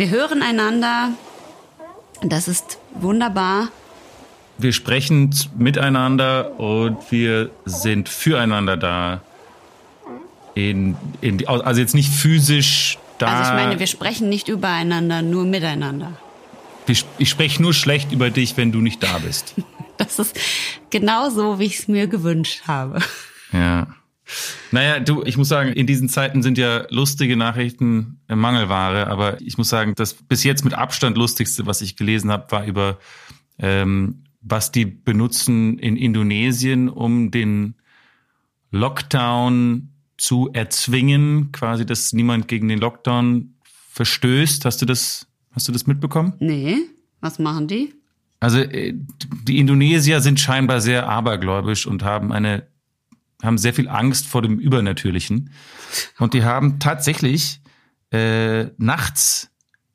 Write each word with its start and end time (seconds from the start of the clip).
Wir 0.00 0.08
hören 0.08 0.42
einander. 0.42 1.10
Das 2.22 2.48
ist 2.48 2.78
wunderbar. 2.94 3.68
Wir 4.56 4.72
sprechen 4.72 5.34
miteinander 5.58 6.58
und 6.58 6.96
wir 7.12 7.50
sind 7.66 8.08
füreinander 8.08 8.78
da. 8.78 9.20
In, 10.54 10.96
in, 11.20 11.46
also 11.46 11.78
jetzt 11.82 11.94
nicht 11.94 12.10
physisch 12.10 12.96
da. 13.18 13.26
Also 13.26 13.50
ich 13.50 13.62
meine, 13.62 13.78
wir 13.78 13.86
sprechen 13.86 14.30
nicht 14.30 14.48
übereinander, 14.48 15.20
nur 15.20 15.44
miteinander. 15.44 16.14
Ich, 16.86 17.04
ich 17.18 17.28
spreche 17.28 17.60
nur 17.60 17.74
schlecht 17.74 18.10
über 18.10 18.30
dich, 18.30 18.56
wenn 18.56 18.72
du 18.72 18.78
nicht 18.78 19.02
da 19.02 19.18
bist. 19.18 19.54
das 19.98 20.18
ist 20.18 20.34
genau 20.88 21.28
so, 21.28 21.58
wie 21.58 21.66
ich 21.66 21.80
es 21.80 21.88
mir 21.88 22.06
gewünscht 22.06 22.62
habe. 22.66 23.00
Ja. 24.72 24.78
Naja, 24.78 25.00
du, 25.00 25.22
ich 25.24 25.36
muss 25.36 25.48
sagen, 25.48 25.72
in 25.72 25.86
diesen 25.86 26.08
Zeiten 26.08 26.42
sind 26.42 26.58
ja 26.58 26.86
lustige 26.90 27.36
Nachrichten 27.36 28.20
Mangelware, 28.28 29.08
aber 29.08 29.40
ich 29.40 29.58
muss 29.58 29.68
sagen, 29.68 29.94
das 29.96 30.14
bis 30.14 30.44
jetzt 30.44 30.64
mit 30.64 30.74
Abstand 30.74 31.16
lustigste, 31.16 31.66
was 31.66 31.80
ich 31.80 31.96
gelesen 31.96 32.30
habe, 32.30 32.50
war 32.50 32.66
über, 32.66 32.98
ähm, 33.58 34.24
was 34.40 34.72
die 34.72 34.84
benutzen 34.84 35.78
in 35.78 35.96
Indonesien, 35.96 36.88
um 36.88 37.30
den 37.30 37.74
Lockdown 38.70 39.90
zu 40.16 40.50
erzwingen, 40.52 41.50
quasi, 41.52 41.84
dass 41.86 42.12
niemand 42.12 42.46
gegen 42.46 42.68
den 42.68 42.78
Lockdown 42.78 43.54
verstößt. 43.90 44.64
Hast 44.64 44.82
du 44.82 44.86
das, 44.86 45.26
hast 45.52 45.66
du 45.66 45.72
das 45.72 45.86
mitbekommen? 45.86 46.34
Nee. 46.38 46.76
Was 47.20 47.38
machen 47.38 47.68
die? 47.68 47.94
Also 48.40 48.60
äh, 48.60 48.94
die 49.44 49.58
Indonesier 49.58 50.20
sind 50.20 50.40
scheinbar 50.40 50.80
sehr 50.80 51.08
abergläubisch 51.08 51.86
und 51.86 52.02
haben 52.02 52.32
eine 52.32 52.66
haben 53.42 53.58
sehr 53.58 53.74
viel 53.74 53.88
Angst 53.88 54.26
vor 54.26 54.42
dem 54.42 54.58
Übernatürlichen 54.58 55.50
und 56.18 56.34
die 56.34 56.44
haben 56.44 56.78
tatsächlich 56.78 57.60
äh, 58.10 58.66
nachts 58.76 59.50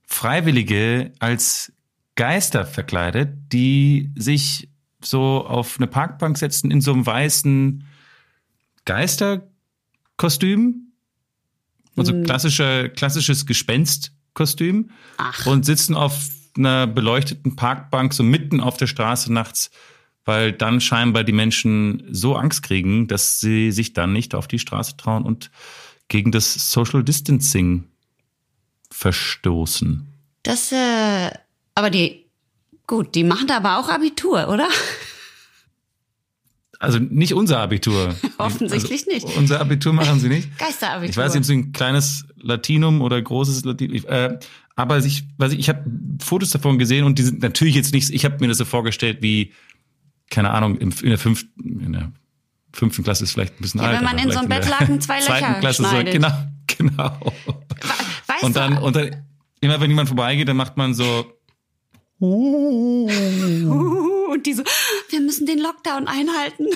Freiwillige 0.08 1.12
als 1.20 1.74
Geister 2.16 2.66
verkleidet, 2.66 3.38
die 3.52 4.12
sich 4.16 4.70
so 5.02 5.46
auf 5.46 5.78
eine 5.78 5.88
Parkbank 5.88 6.38
setzen 6.38 6.72
in 6.72 6.82
so 6.82 6.94
einem 6.94 7.06
weißen 7.06 7.84
Geisterkostüm, 8.86 10.94
also 11.98 12.14
hm. 12.14 12.24
klassischer 12.24 12.90
klassisches 12.90 13.46
Gespenstkostüm 13.46 14.92
Ach. 15.18 15.46
und 15.46 15.66
sitzen 15.66 15.96
auf 15.96 16.30
einer 16.58 16.88
beleuchteten 16.88 17.56
Parkbank 17.56 18.14
so 18.14 18.24
mitten 18.24 18.62
auf 18.62 18.78
der 18.78 18.88
Straße 18.88 19.32
nachts 19.32 19.72
weil 20.26 20.52
dann 20.52 20.82
scheinbar 20.82 21.24
die 21.24 21.32
Menschen 21.32 22.04
so 22.12 22.36
Angst 22.36 22.64
kriegen, 22.64 23.08
dass 23.08 23.40
sie 23.40 23.72
sich 23.72 23.94
dann 23.94 24.12
nicht 24.12 24.36
auf 24.36 24.48
die 24.48 24.60
Straße 24.60 24.98
trauen 24.98 25.24
und 25.24 25.52
gegen 26.08 26.32
das 26.32 26.72
Social 26.72 27.04
Distancing 27.04 27.86
verstoßen. 28.92 30.08
Das, 30.44 30.72
äh, 30.72 31.32
aber 31.76 31.90
die, 31.90 32.26
gut, 32.88 33.16
die 33.16 33.24
machen 33.24 33.48
da 33.48 33.58
aber 33.58 33.80
auch 33.80 33.90
Abitur, 33.90 34.50
oder? 34.50 34.68
Also 36.80 37.00
nicht 37.00 37.34
unser 37.34 37.60
Abitur. 37.60 38.16
Offensichtlich 38.38 39.08
also 39.08 39.28
nicht. 39.28 39.38
Unser 39.38 39.62
Abitur 39.62 39.94
machen 39.94 40.20
sie 40.20 40.30
nicht. 40.30 40.58
Geisterabitur. 40.60 41.10
Ich 41.10 41.18
weiß 41.18 41.34
nicht, 41.34 41.42
ob 41.42 41.46
sie 41.46 41.54
ein 41.54 41.72
kleines 41.72 42.26
Latinum 42.36 43.02
oder 43.02 43.22
großes 43.22 43.64
Latinum. 43.66 43.96
Äh, 44.06 44.40
aber 44.76 44.98
ich, 44.98 45.24
weiß 45.38 45.54
ich, 45.54 45.60
ich 45.60 45.70
habe 45.70 45.84
Fotos 46.22 46.52
davon 46.52 46.78
gesehen 46.78 47.06
und 47.06 47.18
die 47.18 47.24
sind 47.24 47.42
natürlich 47.42 47.76
jetzt 47.76 47.94
nicht. 47.94 48.10
Ich 48.10 48.26
habe 48.26 48.38
mir 48.40 48.50
das 48.50 48.58
so 48.58 48.66
vorgestellt 48.66 49.20
wie 49.22 49.54
keine 50.30 50.52
Ahnung, 50.52 50.78
in 50.78 50.92
der 51.04 51.18
fünften, 51.18 51.80
in 51.80 51.94
der 51.94 52.12
fünften 52.74 53.04
Klasse 53.04 53.24
ist 53.24 53.32
vielleicht 53.32 53.60
ein 53.60 53.62
bisschen 53.62 53.82
ja, 53.82 53.88
alt. 53.88 53.98
Wenn 53.98 54.06
man 54.06 54.18
in 54.18 54.32
so 54.32 54.40
ein 54.40 54.50
Bettlaken 54.50 55.00
zwei 55.02 55.20
Löcher 55.20 55.56
Klasse 55.56 55.84
schneidet. 55.84 56.14
So, 56.14 56.20
genau, 56.20 56.34
genau. 56.78 57.34
Weißt 58.28 58.44
und 58.44 58.56
dann, 58.56 58.78
und 58.78 58.96
dann, 58.96 59.26
immer 59.62 59.80
wenn 59.80 59.90
jemand 59.90 60.10
vorbeigeht, 60.10 60.48
dann 60.48 60.58
macht 60.58 60.78
man 60.78 60.94
so, 60.94 61.32
und 62.20 63.08
die 64.46 64.54
so, 64.54 64.64
wir 65.10 65.22
müssen 65.22 65.46
den 65.46 65.60
Lockdown 65.60 66.08
einhalten. 66.08 66.68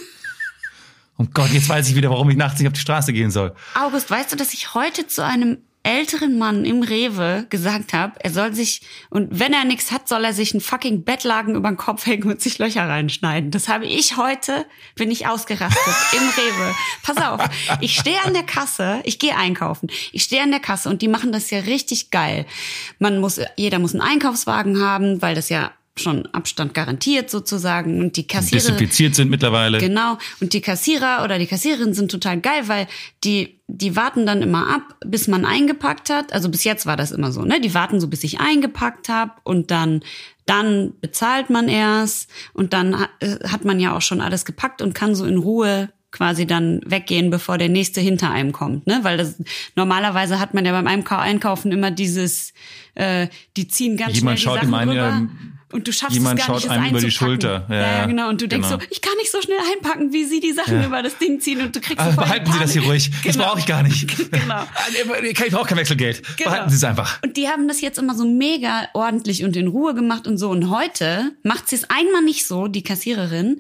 Oh 1.17 1.25
Gott, 1.33 1.51
jetzt 1.51 1.69
weiß 1.69 1.89
ich 1.89 1.95
wieder, 1.95 2.09
warum 2.09 2.29
ich 2.29 2.37
nachts 2.37 2.59
nicht 2.59 2.67
auf 2.67 2.73
die 2.73 2.79
Straße 2.79 3.13
gehen 3.13 3.31
soll. 3.31 3.53
August, 3.73 4.09
weißt 4.09 4.31
du, 4.31 4.35
dass 4.35 4.53
ich 4.53 4.73
heute 4.73 5.07
zu 5.07 5.23
einem 5.23 5.59
älteren 5.83 6.37
Mann 6.37 6.65
im 6.65 6.83
Rewe 6.83 7.45
gesagt 7.49 7.93
habe, 7.93 8.13
er 8.19 8.31
soll 8.31 8.53
sich, 8.53 8.81
und 9.09 9.27
wenn 9.31 9.53
er 9.53 9.63
nichts 9.63 9.91
hat, 9.91 10.07
soll 10.07 10.25
er 10.25 10.33
sich 10.33 10.53
einen 10.53 10.61
fucking 10.61 11.03
Bettlaken 11.03 11.55
über 11.55 11.69
den 11.69 11.77
Kopf 11.77 12.05
hängen 12.05 12.29
und 12.29 12.41
sich 12.41 12.59
Löcher 12.59 12.87
reinschneiden. 12.87 13.51
Das 13.51 13.69
habe 13.69 13.85
ich 13.85 14.17
heute, 14.17 14.65
bin 14.95 15.09
ich 15.09 15.27
ausgerastet 15.27 15.95
im 16.13 16.29
Rewe. 16.29 16.75
Pass 17.03 17.17
auf, 17.17 17.49
ich 17.79 17.95
stehe 17.95 18.21
an 18.25 18.33
der 18.33 18.43
Kasse, 18.43 18.99
ich 19.03 19.19
gehe 19.19 19.35
einkaufen. 19.35 19.89
Ich 20.11 20.23
stehe 20.23 20.43
an 20.43 20.51
der 20.51 20.59
Kasse 20.59 20.89
und 20.89 21.01
die 21.01 21.07
machen 21.07 21.31
das 21.31 21.49
ja 21.49 21.59
richtig 21.59 22.11
geil. 22.11 22.45
Man 22.99 23.19
muss, 23.19 23.39
jeder 23.55 23.79
muss 23.79 23.93
einen 23.93 24.01
Einkaufswagen 24.01 24.81
haben, 24.81 25.21
weil 25.21 25.35
das 25.35 25.49
ja 25.49 25.71
schon 25.99 26.25
Abstand 26.27 26.73
garantiert 26.73 27.29
sozusagen 27.29 27.99
und 28.01 28.17
die 28.17 28.27
Kassierer 28.27 28.61
desinfiziert 28.61 29.15
sind 29.15 29.29
mittlerweile. 29.29 29.77
Genau 29.79 30.17
und 30.41 30.53
die 30.53 30.61
Kassierer 30.61 31.23
oder 31.23 31.39
die 31.39 31.47
Kassiererin 31.47 31.93
sind 31.93 32.09
total 32.11 32.39
geil, 32.39 32.63
weil 32.67 32.87
die 33.23 33.59
die 33.71 33.95
warten 33.95 34.25
dann 34.25 34.41
immer 34.41 34.67
ab, 34.67 34.95
bis 35.05 35.27
man 35.27 35.45
eingepackt 35.45 36.09
hat. 36.09 36.33
Also 36.33 36.49
bis 36.49 36.63
jetzt 36.63 36.87
war 36.87 36.97
das 36.97 37.11
immer 37.11 37.31
so, 37.31 37.43
ne? 37.43 37.61
Die 37.61 37.75
warten 37.75 37.99
so, 37.99 38.07
bis 38.07 38.23
ich 38.23 38.39
eingepackt 38.39 39.09
habe 39.09 39.33
und 39.43 39.69
dann 39.69 40.01
dann 40.47 40.93
bezahlt 40.99 41.51
man 41.51 41.69
erst 41.69 42.27
und 42.53 42.73
dann 42.73 43.05
äh, 43.19 43.37
hat 43.47 43.65
man 43.65 43.79
ja 43.79 43.95
auch 43.95 44.01
schon 44.01 44.19
alles 44.19 44.45
gepackt 44.45 44.81
und 44.81 44.95
kann 44.95 45.13
so 45.13 45.25
in 45.25 45.37
Ruhe 45.37 45.89
quasi 46.11 46.47
dann 46.47 46.81
weggehen, 46.85 47.29
bevor 47.29 47.59
der 47.59 47.69
nächste 47.69 48.01
hinter 48.01 48.31
einem 48.31 48.51
kommt, 48.51 48.87
ne? 48.87 48.99
Weil 49.03 49.17
das 49.17 49.35
normalerweise 49.75 50.39
hat 50.39 50.55
man 50.55 50.65
ja 50.65 50.71
beim 50.71 50.87
Einkaufen 50.87 51.71
immer 51.71 51.91
dieses, 51.91 52.53
äh, 52.95 53.27
die 53.55 53.67
ziehen 53.67 53.95
ganz 53.95 54.15
Jemand 54.15 54.39
schnell 54.39 54.55
die 54.55 54.61
schaut 54.61 54.71
Sachen 54.71 54.81
in 54.81 54.87
meine, 54.87 54.91
rüber 54.91 55.29
und 55.71 55.87
du 55.87 55.93
schaffst 55.93 56.15
Jemand 56.15 56.39
es 56.39 56.45
gar 56.47 56.55
schaut 56.55 56.63
nicht, 56.63 56.71
einem 56.71 56.85
es 56.85 56.91
über 56.91 56.99
die 57.01 57.11
Schulter. 57.11 57.65
Ja, 57.69 57.75
ja, 57.75 57.81
ja, 57.99 58.05
genau. 58.05 58.29
Und 58.29 58.41
du 58.41 58.47
denkst 58.47 58.67
genau. 58.69 58.79
so, 58.81 58.87
ich 58.89 59.01
kann 59.01 59.13
nicht 59.17 59.31
so 59.31 59.41
schnell 59.41 59.57
einpacken, 59.73 60.11
wie 60.13 60.25
sie 60.25 60.39
die 60.39 60.51
Sachen 60.53 60.79
Ja. 60.81 60.85
über 60.87 61.03
das 61.03 61.17
Ding 61.17 61.39
ziehen 61.39 61.61
und 61.61 61.75
du 61.75 61.79
kriegst 61.79 61.99
Aber 61.99 62.13
behalten 62.13 62.51
Sie 62.51 62.59
das 62.59 62.71
hier 62.73 62.83
ruhig. 62.83 63.11
Das 63.23 63.33
Genau. 63.33 63.45
brauche 63.49 63.59
ich 63.59 63.65
gar 63.65 63.83
nicht. 63.83 64.07
Genau. 64.31 64.63
Ich 65.23 65.51
brauche 65.51 65.67
kein 65.67 65.77
Wechselgeld. 65.77 66.21
Genau. 66.37 66.49
Behalten 66.51 66.69
Sie 66.69 66.75
es 66.75 66.83
einfach. 66.83 67.21
Und 67.23 67.37
die 67.37 67.47
haben 67.47 67.67
das 67.67 67.81
jetzt 67.81 67.97
immer 67.99 68.15
so 68.15 68.25
mega 68.25 68.87
ordentlich 68.93 69.43
und 69.43 69.55
in 69.55 69.67
Ruhe 69.67 69.93
gemacht 69.93 70.27
und 70.27 70.37
so. 70.37 70.49
Und 70.49 70.69
heute 70.69 71.31
macht 71.43 71.67
sie 71.69 71.75
es 71.75 71.89
einmal 71.89 72.21
nicht 72.23 72.45
so, 72.47 72.67
die 72.67 72.83
Kassiererin. 72.83 73.59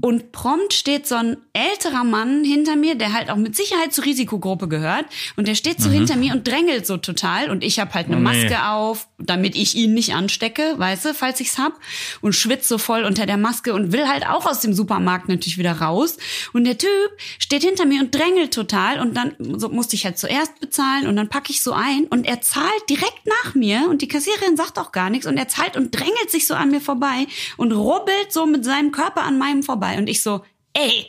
Und 0.00 0.32
prompt 0.32 0.72
steht 0.72 1.06
so 1.06 1.14
ein 1.14 1.36
älterer 1.52 2.02
Mann 2.02 2.42
hinter 2.42 2.74
mir, 2.74 2.96
der 2.96 3.12
halt 3.12 3.30
auch 3.30 3.36
mit 3.36 3.54
Sicherheit 3.54 3.94
zur 3.94 4.04
Risikogruppe 4.04 4.66
gehört. 4.66 5.04
Und 5.36 5.46
der 5.46 5.54
steht 5.54 5.80
so 5.80 5.88
hinter 5.88 6.16
mir 6.16 6.32
und 6.34 6.48
drängelt 6.48 6.84
so 6.84 6.96
total. 6.96 7.48
Und 7.48 7.62
ich 7.62 7.78
habe 7.78 7.94
halt 7.94 8.06
eine 8.06 8.16
Mhm. 8.16 8.26
Oh, 8.26 8.30
nee. 8.30 8.42
Maske 8.42 8.66
auf, 8.66 9.06
damit 9.18 9.54
ich 9.54 9.76
ihn 9.76 9.94
nicht 9.94 10.12
anstecke, 10.12 10.74
weißt 10.76 11.04
du, 11.04 11.14
falls 11.14 11.38
ich's 11.38 11.58
hab. 11.58 11.78
Und 12.20 12.34
schwitze 12.34 12.68
so 12.68 12.78
voll 12.78 13.04
unter 13.04 13.24
der 13.24 13.36
Maske 13.36 13.72
und 13.72 13.92
will 13.92 14.08
halt 14.08 14.26
auch 14.26 14.46
aus 14.46 14.58
dem 14.60 14.74
Supermarkt 14.74 15.28
natürlich 15.28 15.58
wieder 15.58 15.80
raus. 15.80 16.16
Und 16.52 16.64
der 16.64 16.76
Typ 16.76 16.90
steht 17.38 17.62
hinter 17.62 17.86
mir 17.86 18.00
und 18.00 18.12
drängelt 18.12 18.52
total. 18.52 18.98
Und 18.98 19.16
dann 19.16 19.36
so 19.56 19.68
musste 19.68 19.94
ich 19.94 20.04
halt 20.04 20.18
zuerst 20.18 20.58
bezahlen 20.58 21.06
und 21.06 21.14
dann 21.14 21.28
packe 21.28 21.52
ich 21.52 21.62
so 21.62 21.72
ein. 21.72 22.06
Und 22.10 22.26
er 22.26 22.40
zahlt 22.40 22.90
direkt 22.90 23.26
nach 23.44 23.54
mir. 23.54 23.86
Und 23.88 24.02
die 24.02 24.08
Kassiererin 24.08 24.56
sagt 24.56 24.76
auch 24.76 24.90
gar 24.90 25.08
nichts. 25.08 25.26
Und 25.26 25.36
er 25.36 25.46
zahlt 25.46 25.76
und 25.76 25.92
drängelt 25.92 26.30
sich 26.32 26.48
so 26.48 26.54
an 26.54 26.72
mir 26.72 26.80
vorbei 26.80 27.28
und 27.56 27.70
rubbelt 27.70 28.32
so 28.32 28.44
mit 28.44 28.64
seinem 28.64 28.90
Körper 28.90 29.22
an 29.22 29.38
meinem 29.38 29.62
vorbei. 29.62 29.83
Und 29.98 30.08
ich 30.08 30.22
so, 30.22 30.44
ey. 30.72 31.06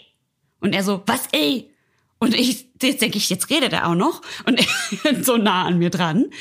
Und 0.59 0.74
er 0.74 0.84
so, 0.84 1.03
was 1.06 1.28
ey? 1.31 1.69
Und 2.18 2.34
ich, 2.34 2.68
jetzt 2.81 3.02
denke 3.02 3.18
ich, 3.18 3.30
jetzt 3.30 3.50
redet 3.50 3.74
er 3.74 3.88
auch 3.88 3.96
noch. 3.96 4.22
Und 4.46 4.59
er 5.03 5.24
so 5.24 5.38
nah 5.38 5.66
an 5.66 5.78
mir 5.78 5.90
dran. 5.90 6.31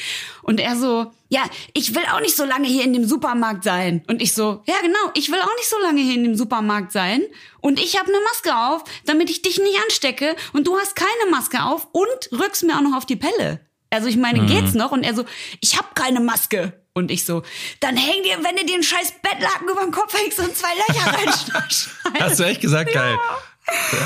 Und 0.42 0.60
er 0.60 0.76
so, 0.76 1.12
ja, 1.28 1.42
ich 1.72 1.94
will 1.94 2.04
auch 2.12 2.20
nicht 2.20 2.36
so 2.36 2.44
lange 2.44 2.68
hier 2.68 2.84
in 2.84 2.92
dem 2.92 3.06
Supermarkt 3.06 3.64
sein. 3.64 4.02
Und 4.06 4.22
ich 4.22 4.32
so, 4.32 4.62
ja 4.66 4.74
genau, 4.82 5.10
ich 5.14 5.30
will 5.30 5.40
auch 5.40 5.56
nicht 5.56 5.68
so 5.68 5.76
lange 5.82 6.00
hier 6.00 6.14
in 6.14 6.24
dem 6.24 6.36
Supermarkt 6.36 6.92
sein. 6.92 7.22
Und 7.60 7.80
ich 7.80 7.98
habe 7.98 8.08
eine 8.08 8.22
Maske 8.24 8.56
auf, 8.56 8.84
damit 9.04 9.30
ich 9.30 9.42
dich 9.42 9.58
nicht 9.58 9.78
anstecke. 9.84 10.36
Und 10.52 10.66
du 10.66 10.76
hast 10.78 10.94
keine 10.96 11.30
Maske 11.30 11.62
auf 11.64 11.88
und 11.92 12.40
rückst 12.40 12.62
mir 12.64 12.76
auch 12.76 12.82
noch 12.82 12.96
auf 12.96 13.06
die 13.06 13.16
Pelle. 13.16 13.60
Also 13.90 14.08
ich 14.08 14.16
meine, 14.16 14.46
geht's 14.46 14.74
noch? 14.74 14.92
Und 14.92 15.04
er 15.04 15.14
so, 15.14 15.24
ich 15.60 15.76
habe 15.76 15.88
keine 15.94 16.20
Maske. 16.20 16.83
Und 16.96 17.10
ich 17.10 17.24
so, 17.24 17.42
dann 17.80 17.96
häng 17.96 18.22
dir, 18.22 18.38
wenn 18.44 18.54
du 18.54 18.64
dir 18.64 18.74
einen 18.74 18.84
scheiß 18.84 19.14
Bettlaken 19.20 19.68
über 19.68 19.82
den 19.82 19.90
Kopf 19.90 20.16
hängst 20.16 20.38
und 20.38 20.56
zwei 20.56 20.72
Löcher 20.74 21.12
reinschneidest. 21.18 21.90
Hast 22.20 22.38
du 22.38 22.44
echt 22.44 22.60
gesagt? 22.60 22.92
Geil. 22.92 23.16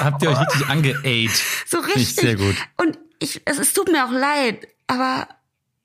Habt 0.03 0.23
ihr 0.23 0.31
euch 0.31 0.41
wirklich 0.41 0.67
angeaidt. 0.69 1.33
So 1.67 1.81
richtig. 1.81 2.15
sehr 2.15 2.37
gut. 2.37 2.57
Und 2.79 2.99
ich, 3.19 3.43
es, 3.45 3.59
es 3.59 3.75
tut 3.75 3.91
mir 3.91 4.07
auch 4.07 4.11
leid, 4.11 4.69
aber 4.87 5.29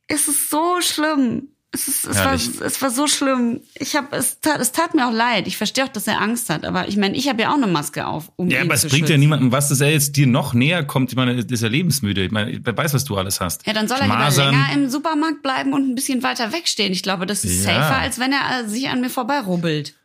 es 0.07 0.29
ist 0.29 0.49
so 0.49 0.79
schlimm. 0.79 1.49
Es, 1.75 1.87
ist, 1.87 2.05
es, 2.05 2.17
war, 2.17 2.33
es 2.35 2.81
war 2.83 2.89
so 2.91 3.07
schlimm. 3.07 3.61
Ich 3.79 3.95
habe 3.95 4.15
es 4.15 4.39
tat, 4.39 4.59
es 4.61 4.71
tat 4.71 4.93
mir 4.93 5.07
auch 5.07 5.11
leid. 5.11 5.47
Ich 5.47 5.57
verstehe 5.57 5.83
auch, 5.83 5.89
dass 5.89 6.05
er 6.05 6.21
Angst 6.21 6.51
hat, 6.51 6.65
aber 6.65 6.87
ich 6.87 6.97
meine, 6.97 7.17
ich 7.17 7.27
habe 7.27 7.41
ja 7.41 7.49
auch 7.49 7.55
eine 7.57 7.65
Maske 7.65 8.05
auf, 8.05 8.31
um 8.35 8.47
Ja, 8.49 8.61
aber 8.61 8.75
es 8.75 8.81
bringt 8.81 8.93
ja 8.93 9.07
schützen. 9.07 9.19
niemandem 9.21 9.51
was, 9.51 9.69
dass 9.69 9.81
er 9.81 9.89
jetzt 9.91 10.15
dir 10.15 10.27
noch 10.27 10.53
näher 10.53 10.83
kommt. 10.83 11.09
Ich 11.11 11.15
meine, 11.15 11.33
ist 11.33 11.61
ja 11.63 11.67
lebensmüde. 11.67 12.25
Ich 12.25 12.31
meine, 12.31 12.59
wer 12.63 12.77
weiß, 12.77 12.93
was 12.93 13.05
du 13.05 13.17
alles 13.17 13.41
hast. 13.41 13.65
Ja, 13.65 13.73
dann 13.73 13.87
soll 13.87 13.97
er 13.97 14.03
lieber 14.05 14.29
länger 14.51 14.67
im 14.75 14.87
Supermarkt 14.89 15.41
bleiben 15.41 15.73
und 15.73 15.89
ein 15.89 15.95
bisschen 15.95 16.21
weiter 16.21 16.53
wegstehen. 16.53 16.93
Ich 16.93 17.01
glaube, 17.01 17.25
das 17.25 17.43
ist 17.43 17.65
Ja. 17.65 17.73
safer, 17.73 17.97
als 18.01 18.19
wenn 18.19 18.31
er 18.33 18.61
äh, 18.65 18.67
sich 18.69 18.87
an 18.89 19.01
mir 19.01 19.09
vorbeirubbelt. 19.09 19.95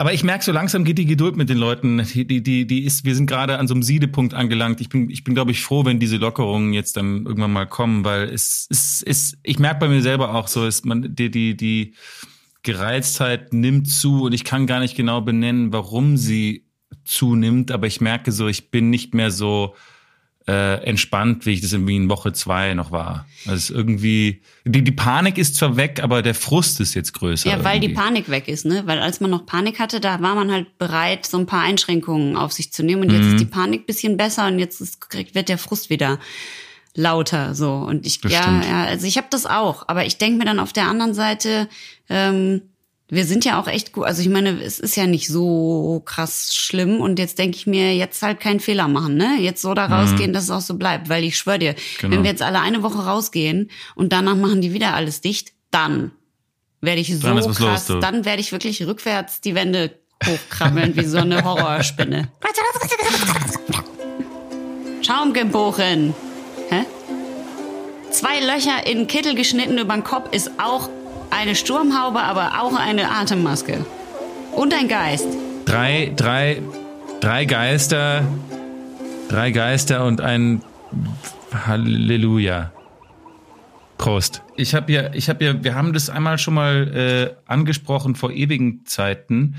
Aber 0.00 0.12
ich 0.12 0.22
merke, 0.22 0.44
so 0.44 0.52
langsam 0.52 0.84
geht 0.84 0.96
die 0.96 1.06
Geduld 1.06 1.36
mit 1.36 1.48
den 1.48 1.58
Leuten. 1.58 2.00
Die, 2.14 2.24
die, 2.24 2.66
die, 2.66 2.84
ist, 2.84 3.04
wir 3.04 3.16
sind 3.16 3.26
gerade 3.26 3.58
an 3.58 3.66
so 3.66 3.74
einem 3.74 3.82
Siedepunkt 3.82 4.32
angelangt. 4.32 4.80
Ich 4.80 4.88
bin, 4.88 5.10
ich 5.10 5.24
bin, 5.24 5.34
glaube 5.34 5.50
ich, 5.50 5.60
froh, 5.60 5.84
wenn 5.84 5.98
diese 5.98 6.18
Lockerungen 6.18 6.72
jetzt 6.72 6.96
dann 6.96 7.26
irgendwann 7.26 7.52
mal 7.52 7.66
kommen, 7.66 8.04
weil 8.04 8.28
es, 8.28 8.68
es, 8.70 9.02
es 9.04 9.36
ich 9.42 9.58
merke 9.58 9.80
bei 9.80 9.88
mir 9.88 10.00
selber 10.00 10.36
auch 10.36 10.46
so, 10.46 10.64
ist 10.64 10.86
man, 10.86 11.16
die, 11.16 11.32
die, 11.32 11.56
die 11.56 11.94
Gereiztheit 12.62 13.52
nimmt 13.52 13.90
zu 13.90 14.22
und 14.22 14.32
ich 14.32 14.44
kann 14.44 14.68
gar 14.68 14.78
nicht 14.78 14.96
genau 14.96 15.20
benennen, 15.20 15.72
warum 15.72 16.16
sie 16.16 16.68
zunimmt, 17.04 17.72
aber 17.72 17.88
ich 17.88 18.00
merke 18.00 18.30
so, 18.30 18.46
ich 18.46 18.70
bin 18.70 18.90
nicht 18.90 19.14
mehr 19.14 19.32
so 19.32 19.74
äh, 20.48 20.82
entspannt, 20.84 21.44
wie 21.44 21.50
ich 21.50 21.60
das 21.60 21.72
irgendwie 21.74 21.96
in 21.96 22.08
Woche 22.08 22.32
zwei 22.32 22.72
noch 22.72 22.90
war. 22.90 23.26
Also 23.46 23.74
irgendwie, 23.74 24.40
die, 24.64 24.82
die 24.82 24.92
Panik 24.92 25.36
ist 25.36 25.56
zwar 25.56 25.76
weg, 25.76 26.00
aber 26.02 26.22
der 26.22 26.34
Frust 26.34 26.80
ist 26.80 26.94
jetzt 26.94 27.12
größer. 27.12 27.50
Ja, 27.50 27.62
weil 27.64 27.76
irgendwie. 27.76 27.88
die 27.88 27.94
Panik 27.94 28.30
weg 28.30 28.48
ist, 28.48 28.64
ne? 28.64 28.82
Weil 28.86 28.98
als 29.00 29.20
man 29.20 29.30
noch 29.30 29.44
Panik 29.44 29.78
hatte, 29.78 30.00
da 30.00 30.22
war 30.22 30.34
man 30.34 30.50
halt 30.50 30.78
bereit, 30.78 31.26
so 31.26 31.36
ein 31.36 31.44
paar 31.46 31.62
Einschränkungen 31.62 32.34
auf 32.36 32.52
sich 32.52 32.72
zu 32.72 32.82
nehmen. 32.82 33.02
Und 33.02 33.12
jetzt 33.12 33.26
Mhm. 33.26 33.30
ist 33.34 33.40
die 33.40 33.44
Panik 33.46 33.86
bisschen 33.86 34.16
besser 34.16 34.46
und 34.46 34.58
jetzt 34.58 34.80
ist, 34.80 34.98
wird 35.34 35.48
der 35.50 35.58
Frust 35.58 35.90
wieder 35.90 36.18
lauter 36.94 37.54
so 37.54 37.74
und 37.74 38.04
ich 38.06 38.20
ja 38.24 38.60
ja 38.62 38.84
also 38.84 39.06
ich 39.06 39.18
habe 39.18 39.28
das 39.30 39.46
auch 39.46 39.84
aber 39.86 40.04
ich 40.04 40.18
denke 40.18 40.38
mir 40.38 40.44
dann 40.46 40.58
auf 40.58 40.72
der 40.72 40.88
anderen 40.88 41.14
Seite 41.14 41.68
ähm, 42.08 42.62
wir 43.10 43.24
sind 43.24 43.44
ja 43.46 43.58
auch 43.60 43.66
echt 43.68 43.92
gut 43.92 44.04
also 44.04 44.20
ich 44.20 44.28
meine 44.28 44.60
es 44.62 44.78
ist 44.78 44.96
ja 44.96 45.06
nicht 45.06 45.28
so 45.28 46.02
krass 46.04 46.54
schlimm 46.54 47.00
und 47.00 47.18
jetzt 47.18 47.38
denke 47.38 47.56
ich 47.56 47.66
mir 47.66 47.94
jetzt 47.96 48.20
halt 48.22 48.38
keinen 48.40 48.60
Fehler 48.60 48.86
machen 48.88 49.16
ne 49.16 49.36
jetzt 49.40 49.62
so 49.62 49.72
da 49.74 49.86
rausgehen 49.86 50.32
dass 50.32 50.44
es 50.44 50.50
auch 50.50 50.60
so 50.60 50.74
bleibt 50.74 51.08
weil 51.08 51.24
ich 51.24 51.36
schwöre 51.38 51.58
dir 51.58 51.72
Mhm. 51.72 51.76
Genau. 52.00 52.14
wenn 52.16 52.22
wir 52.24 52.30
jetzt 52.30 52.42
alle 52.42 52.60
eine 52.60 52.82
Woche 52.82 52.98
rausgehen 53.04 53.70
und 53.94 54.12
danach 54.12 54.36
machen 54.36 54.60
die 54.60 54.72
wieder 54.74 54.94
alles 54.94 55.20
dicht 55.22 55.52
dann 55.70 56.10
werde 56.80 57.00
ich 57.00 57.14
so 57.18 57.26
Dann 57.26 57.38
los, 57.38 57.56
krass 57.56 57.86
du. 57.86 57.98
dann 57.98 58.24
werde 58.24 58.40
ich 58.40 58.52
wirklich 58.52 58.86
rückwärts 58.86 59.40
die 59.40 59.54
Wände 59.54 59.98
hochkrabbeln 60.26 60.94
wie 60.96 61.04
so 61.04 61.18
eine 61.18 61.42
Horrorspinne 61.44 62.28
Schaumgembochen. 65.02 66.14
Hä? 66.70 66.84
Zwei 68.10 68.40
Löcher 68.40 68.86
in 68.86 69.06
Kittel 69.06 69.34
geschnitten 69.34 69.78
über 69.78 69.94
den 69.94 70.04
Kopf 70.04 70.32
ist 70.32 70.50
auch 70.58 70.88
eine 71.30 71.54
Sturmhaube, 71.54 72.20
aber 72.20 72.60
auch 72.62 72.74
eine 72.78 73.10
Atemmaske. 73.10 73.84
Und 74.52 74.74
ein 74.74 74.88
Geist. 74.88 75.26
drei, 75.64 76.12
drei, 76.16 76.62
drei 77.20 77.44
Geister, 77.44 78.24
drei 79.28 79.50
Geister 79.50 80.04
und 80.04 80.20
ein 80.20 80.62
Halleluja. 81.52 82.72
Prost. 83.98 84.42
Ich 84.56 84.74
habe 84.74 84.92
ja, 84.92 85.12
ich 85.12 85.28
habe 85.28 85.44
ja, 85.44 85.64
wir 85.64 85.74
haben 85.74 85.92
das 85.92 86.08
einmal 86.08 86.38
schon 86.38 86.54
mal 86.54 87.34
äh, 87.46 87.50
angesprochen 87.50 88.14
vor 88.14 88.30
ewigen 88.30 88.86
Zeiten. 88.86 89.56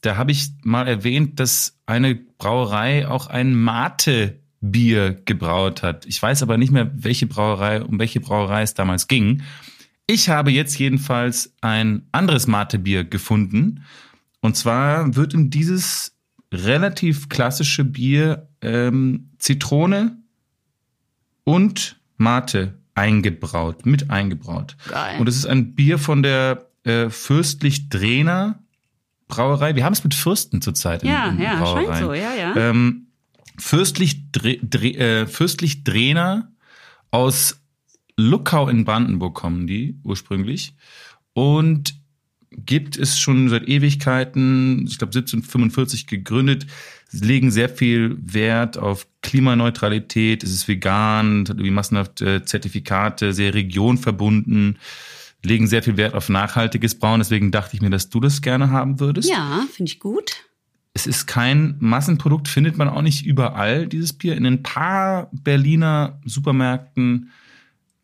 Da 0.00 0.16
habe 0.16 0.32
ich 0.32 0.48
mal 0.62 0.88
erwähnt, 0.88 1.38
dass 1.38 1.78
eine 1.86 2.14
Brauerei 2.14 3.06
auch 3.06 3.26
ein 3.26 3.54
Mate-Bier 3.54 5.20
gebraut 5.24 5.82
hat. 5.82 6.06
Ich 6.06 6.20
weiß 6.20 6.42
aber 6.42 6.56
nicht 6.56 6.72
mehr, 6.72 6.90
welche 6.94 7.26
Brauerei, 7.26 7.82
um 7.82 7.98
welche 7.98 8.20
Brauerei 8.20 8.62
es 8.62 8.72
damals 8.74 9.06
ging. 9.06 9.42
Ich 10.06 10.28
habe 10.28 10.50
jetzt 10.50 10.78
jedenfalls 10.78 11.54
ein 11.60 12.06
anderes 12.12 12.46
Mate-Bier 12.46 13.04
gefunden. 13.04 13.84
Und 14.40 14.56
zwar 14.56 15.16
wird 15.16 15.32
in 15.32 15.50
dieses 15.50 16.14
relativ 16.52 17.28
klassische 17.28 17.84
Bier 17.84 18.48
ähm, 18.60 19.30
Zitrone 19.38 20.18
und 21.44 21.98
Mate 22.16 22.74
eingebraut, 22.94 23.86
mit 23.86 24.10
eingebraut. 24.10 24.76
Geil. 24.88 25.18
Und 25.18 25.28
es 25.28 25.36
ist 25.36 25.46
ein 25.46 25.74
Bier 25.74 25.98
von 25.98 26.22
der 26.22 26.68
äh, 26.84 27.08
Fürstlich 27.10 27.88
Drehner 27.88 28.60
Brauerei. 29.26 29.74
Wir 29.74 29.84
haben 29.84 29.94
es 29.94 30.04
mit 30.04 30.14
Fürsten 30.14 30.60
zurzeit 30.60 31.02
in, 31.02 31.08
Ja, 31.08 31.30
in 31.30 31.40
ja, 31.40 31.56
Brauereien. 31.56 31.86
scheint 31.86 31.98
so, 32.04 32.12
ja, 32.12 32.34
ja. 32.34 32.54
Ähm, 32.56 33.06
Fürstlich, 33.58 34.30
Dre 34.32 34.58
Dre 34.58 34.88
äh, 34.94 35.26
Fürstlich 35.26 35.82
Drehner 35.84 36.52
aus 37.10 37.60
Luckau 38.16 38.68
in 38.68 38.84
Brandenburg 38.84 39.34
kommen 39.34 39.66
die 39.66 39.98
ursprünglich. 40.04 40.74
Und 41.32 41.94
gibt 42.50 42.96
es 42.96 43.18
schon 43.18 43.48
seit 43.48 43.68
Ewigkeiten, 43.68 44.86
ich 44.86 44.98
glaube 44.98 45.10
1745 45.10 46.06
gegründet, 46.06 46.66
Sie 47.14 47.24
legen 47.24 47.52
sehr 47.52 47.68
viel 47.68 48.16
Wert 48.20 48.76
auf 48.76 49.06
Klimaneutralität, 49.22 50.42
es 50.42 50.52
ist 50.52 50.66
vegan, 50.66 51.44
es 51.44 51.50
hat 51.50 51.58
irgendwie 51.58 51.70
massenhaft 51.70 52.20
äh, 52.20 52.44
Zertifikate, 52.44 53.32
sehr 53.32 53.54
regionverbunden, 53.54 54.78
legen 55.44 55.68
sehr 55.68 55.84
viel 55.84 55.96
Wert 55.96 56.14
auf 56.14 56.28
nachhaltiges 56.28 56.98
Brauen, 56.98 57.20
deswegen 57.20 57.52
dachte 57.52 57.76
ich 57.76 57.82
mir, 57.82 57.90
dass 57.90 58.10
du 58.10 58.18
das 58.18 58.42
gerne 58.42 58.70
haben 58.70 58.98
würdest. 58.98 59.30
Ja, 59.30 59.64
finde 59.72 59.92
ich 59.92 60.00
gut. 60.00 60.44
Es 60.92 61.06
ist 61.06 61.26
kein 61.26 61.76
Massenprodukt, 61.78 62.48
findet 62.48 62.78
man 62.78 62.88
auch 62.88 63.02
nicht 63.02 63.24
überall, 63.24 63.86
dieses 63.86 64.12
Bier. 64.12 64.36
In 64.36 64.44
ein 64.44 64.64
paar 64.64 65.28
Berliner 65.32 66.20
Supermärkten 66.24 67.30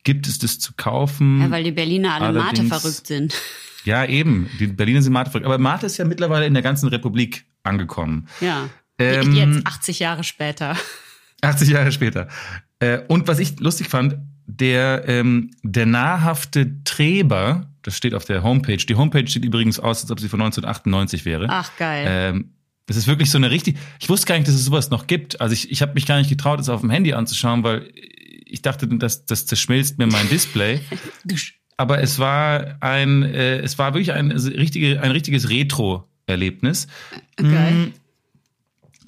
gibt 0.04 0.26
es 0.26 0.38
das 0.38 0.58
zu 0.58 0.72
kaufen. 0.76 1.40
Ja, 1.40 1.50
weil 1.50 1.64
die 1.64 1.72
Berliner 1.72 2.14
alle 2.14 2.32
Mate 2.38 2.60
Allerdings- 2.60 2.68
verrückt 2.68 3.06
sind. 3.06 3.34
Ja, 3.84 4.04
eben. 4.04 4.50
Die 4.58 4.66
Berliner 4.66 5.00
sind 5.00 5.14
Mate 5.14 5.30
verrückt. 5.30 5.46
Aber 5.46 5.56
Mate 5.56 5.86
ist 5.86 5.96
ja 5.96 6.04
mittlerweile 6.04 6.44
in 6.44 6.52
der 6.52 6.62
ganzen 6.62 6.88
Republik 6.90 7.46
angekommen. 7.62 8.28
Ja. 8.42 8.68
Ähm, 8.98 9.32
Jetzt 9.32 9.66
80 9.66 9.98
Jahre 10.00 10.22
später. 10.22 10.76
80 11.40 11.70
Jahre 11.70 11.90
später. 11.90 12.28
Äh, 12.80 12.98
und 13.08 13.26
was 13.26 13.38
ich 13.38 13.58
lustig 13.58 13.88
fand, 13.88 14.18
der, 14.44 15.04
ähm, 15.08 15.52
der 15.62 15.86
nahrhafte 15.86 16.84
Treber, 16.84 17.70
das 17.80 17.96
steht 17.96 18.12
auf 18.12 18.26
der 18.26 18.42
Homepage. 18.42 18.76
Die 18.76 18.96
Homepage 18.96 19.26
sieht 19.26 19.46
übrigens 19.46 19.80
aus, 19.80 20.02
als 20.02 20.10
ob 20.10 20.20
sie 20.20 20.28
von 20.28 20.42
1998 20.42 21.24
wäre. 21.24 21.46
Ach, 21.48 21.70
geil. 21.78 22.04
Ähm, 22.06 22.50
das 22.84 22.98
ist 22.98 23.06
wirklich 23.06 23.30
so 23.30 23.38
eine 23.38 23.50
richtig. 23.50 23.78
Ich 23.98 24.10
wusste 24.10 24.26
gar 24.26 24.34
nicht, 24.34 24.46
dass 24.46 24.54
es 24.56 24.66
sowas 24.66 24.90
noch 24.90 25.06
gibt. 25.06 25.40
Also 25.40 25.54
ich, 25.54 25.70
ich 25.70 25.80
habe 25.80 25.94
mich 25.94 26.04
gar 26.04 26.18
nicht 26.18 26.28
getraut, 26.28 26.60
es 26.60 26.68
auf 26.68 26.82
dem 26.82 26.90
Handy 26.90 27.14
anzuschauen, 27.14 27.62
weil 27.64 27.90
ich 28.52 28.62
dachte, 28.62 28.86
das, 28.86 29.26
das 29.26 29.46
zerschmilzt 29.46 29.98
mir 29.98 30.06
mein 30.06 30.28
Display. 30.28 30.80
Aber 31.76 32.02
es 32.02 32.18
war 32.18 32.76
ein, 32.80 33.22
äh, 33.22 33.58
es 33.60 33.78
war 33.78 33.94
wirklich 33.94 34.12
ein 34.12 34.30
richtige, 34.30 35.00
ein 35.00 35.12
richtiges 35.12 35.48
Retro-Erlebnis. 35.48 36.88
geil. 37.36 37.92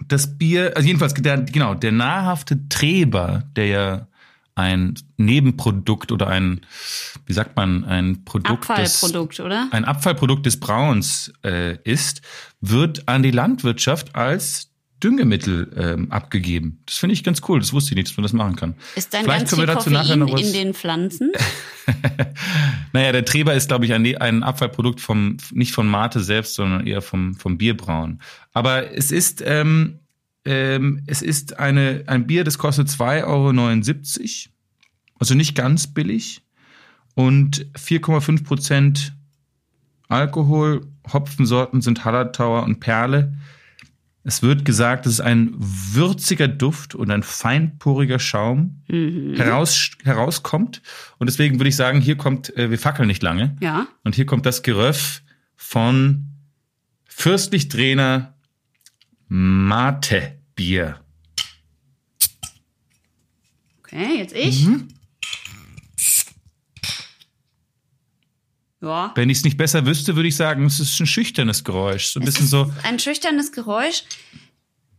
Das 0.08 0.38
Bier, 0.38 0.72
also 0.74 0.86
jedenfalls 0.86 1.14
der, 1.14 1.42
genau 1.42 1.74
der 1.74 1.92
nahrhafte 1.92 2.68
Treber, 2.68 3.44
der 3.56 3.66
ja 3.66 4.06
ein 4.54 4.94
Nebenprodukt 5.16 6.12
oder 6.12 6.28
ein, 6.28 6.60
wie 7.26 7.32
sagt 7.32 7.56
man, 7.56 7.84
ein 7.84 8.24
Produkt 8.24 8.68
des, 8.68 9.02
Abfallprodukt, 9.02 9.40
oder? 9.40 9.68
ein 9.70 9.84
Abfallprodukt 9.84 10.46
des 10.46 10.60
Brauens 10.60 11.32
äh, 11.44 11.76
ist, 11.84 12.22
wird 12.60 13.08
an 13.08 13.22
die 13.22 13.30
Landwirtschaft 13.30 14.14
als 14.14 14.71
Düngemittel 15.02 15.73
ähm, 15.76 16.12
abgegeben. 16.12 16.82
Das 16.87 16.97
finde 16.97 17.14
ich 17.14 17.25
ganz 17.25 17.40
cool. 17.49 17.59
Das 17.59 17.73
wusste 17.73 17.92
ich 17.92 17.97
nicht, 17.97 18.09
dass 18.09 18.16
man 18.16 18.23
das 18.23 18.32
machen 18.32 18.56
kann. 18.56 18.75
Ist 18.94 19.12
dann 19.12 19.25
Vielleicht 19.25 19.40
ganz 19.40 19.50
können 19.50 19.62
wir 19.62 19.75
dazu 19.75 19.90
nachher 19.90 20.16
noch 20.16 20.32
was. 20.32 20.40
in 20.40 20.52
den 20.52 20.75
Pflanzen? 20.75 21.32
Naja, 22.92 23.11
der 23.12 23.25
Treber 23.25 23.54
ist, 23.54 23.68
glaube 23.68 23.87
ich, 23.87 23.94
ein, 23.94 24.16
ein 24.18 24.42
Abfallprodukt 24.42 25.00
vom, 25.00 25.38
nicht 25.50 25.73
von 25.73 25.88
Mate 25.88 26.21
selbst, 26.21 26.54
sondern 26.54 26.87
eher 26.87 27.02
vom, 27.02 27.35
vom 27.35 27.59
Bierbrauen. 27.59 28.21
Aber 28.52 28.92
es 28.92 29.11
ist, 29.11 29.42
ähm, 29.44 29.99
ähm, 30.44 31.02
es 31.06 31.23
ist 31.23 31.59
eine, 31.59 32.04
ein 32.06 32.26
Bier, 32.26 32.44
das 32.44 32.59
kostet 32.59 32.88
2,79 32.88 33.26
Euro. 33.26 34.52
Also 35.18 35.35
nicht 35.35 35.54
ganz 35.54 35.87
billig. 35.87 36.42
Und 37.14 37.66
4,5 37.76 38.44
Prozent 38.44 39.14
Alkohol. 40.09 40.87
Hopfensorten 41.12 41.80
sind 41.80 42.04
Hallertauer 42.04 42.62
und 42.62 42.78
Perle. 42.80 43.32
Es 44.25 44.43
wird 44.43 44.64
gesagt, 44.64 45.05
dass 45.05 45.14
es 45.14 45.21
ein 45.21 45.52
würziger 45.59 46.47
Duft 46.47 46.95
und 46.95 47.11
ein 47.11 47.25
feinporiger 47.25 48.21
Schaum 48.21 48.83
heraus, 48.87 49.91
herauskommt. 50.05 50.81
Und 51.19 51.29
deswegen 51.29 51.59
würde 51.59 51.69
ich 51.69 51.76
sagen, 51.76 52.00
hier 52.00 52.17
kommt, 52.17 52.57
äh, 52.57 52.71
wir 52.71 52.79
fackeln 52.79 53.09
nicht 53.09 53.23
lange. 53.23 53.57
Ja. 53.61 53.88
Und 54.05 54.14
hier 54.14 54.26
kommt 54.26 54.47
das 54.47 54.62
Geröff 54.62 55.23
von 55.57 56.29
Fürstlich 57.05 57.69
Drehner 57.69 58.35
Mate 59.29 60.38
Bier. 60.55 61.00
Okay, 63.81 64.19
jetzt 64.19 64.35
ich. 64.37 64.67
Mhm. 64.67 64.88
Ja. 68.82 69.12
Wenn 69.14 69.30
ich 69.30 69.38
es 69.38 69.44
nicht 69.44 69.56
besser 69.56 69.86
wüsste, 69.86 70.16
würde 70.16 70.28
ich 70.28 70.36
sagen, 70.36 70.66
es 70.66 70.80
ist 70.80 70.98
ein 71.00 71.06
schüchternes 71.06 71.62
Geräusch. 71.62 72.06
So 72.06 72.18
ein 72.20 72.26
bisschen 72.26 72.48
so. 72.48 72.72
Ein 72.82 72.98
schüchternes 72.98 73.52
Geräusch. 73.52 74.02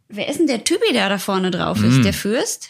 Wer 0.08 0.30
ist 0.30 0.40
denn 0.40 0.48
der 0.48 0.64
Typi, 0.64 0.94
der 0.94 1.10
da 1.10 1.18
vorne 1.18 1.52
drauf 1.52 1.84
ist? 1.84 1.98
Mhm. 1.98 2.04
Der 2.04 2.14
Fürst? 2.14 2.70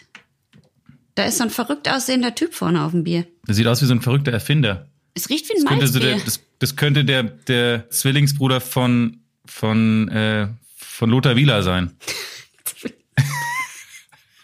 Da 1.15 1.25
ist 1.25 1.37
so 1.37 1.43
ein 1.43 1.51
verrückt 1.51 1.87
aussehender 1.87 2.33
Typ 2.33 2.55
vorne 2.55 2.81
auf 2.83 2.91
dem 2.91 3.03
Bier. 3.03 3.27
Das 3.45 3.57
sieht 3.57 3.67
aus 3.67 3.81
wie 3.81 3.85
so 3.85 3.93
ein 3.93 4.01
verrückter 4.01 4.31
Erfinder. 4.31 4.87
Es 5.13 5.29
riecht 5.29 5.47
wie 5.49 5.53
ein 5.53 5.57
Das 5.61 5.65
könnte, 5.65 5.87
so 5.87 5.99
Malzbier. 5.99 6.15
der, 6.15 6.25
das, 6.25 6.39
das 6.57 6.75
könnte 6.75 7.05
der, 7.05 7.23
der 7.23 7.89
Zwillingsbruder 7.91 8.59
von, 8.61 9.19
von, 9.45 10.09
äh, 10.09 10.47
von 10.75 11.11
Lothar 11.11 11.35
Wieler 11.35 11.61
sein. 11.61 11.91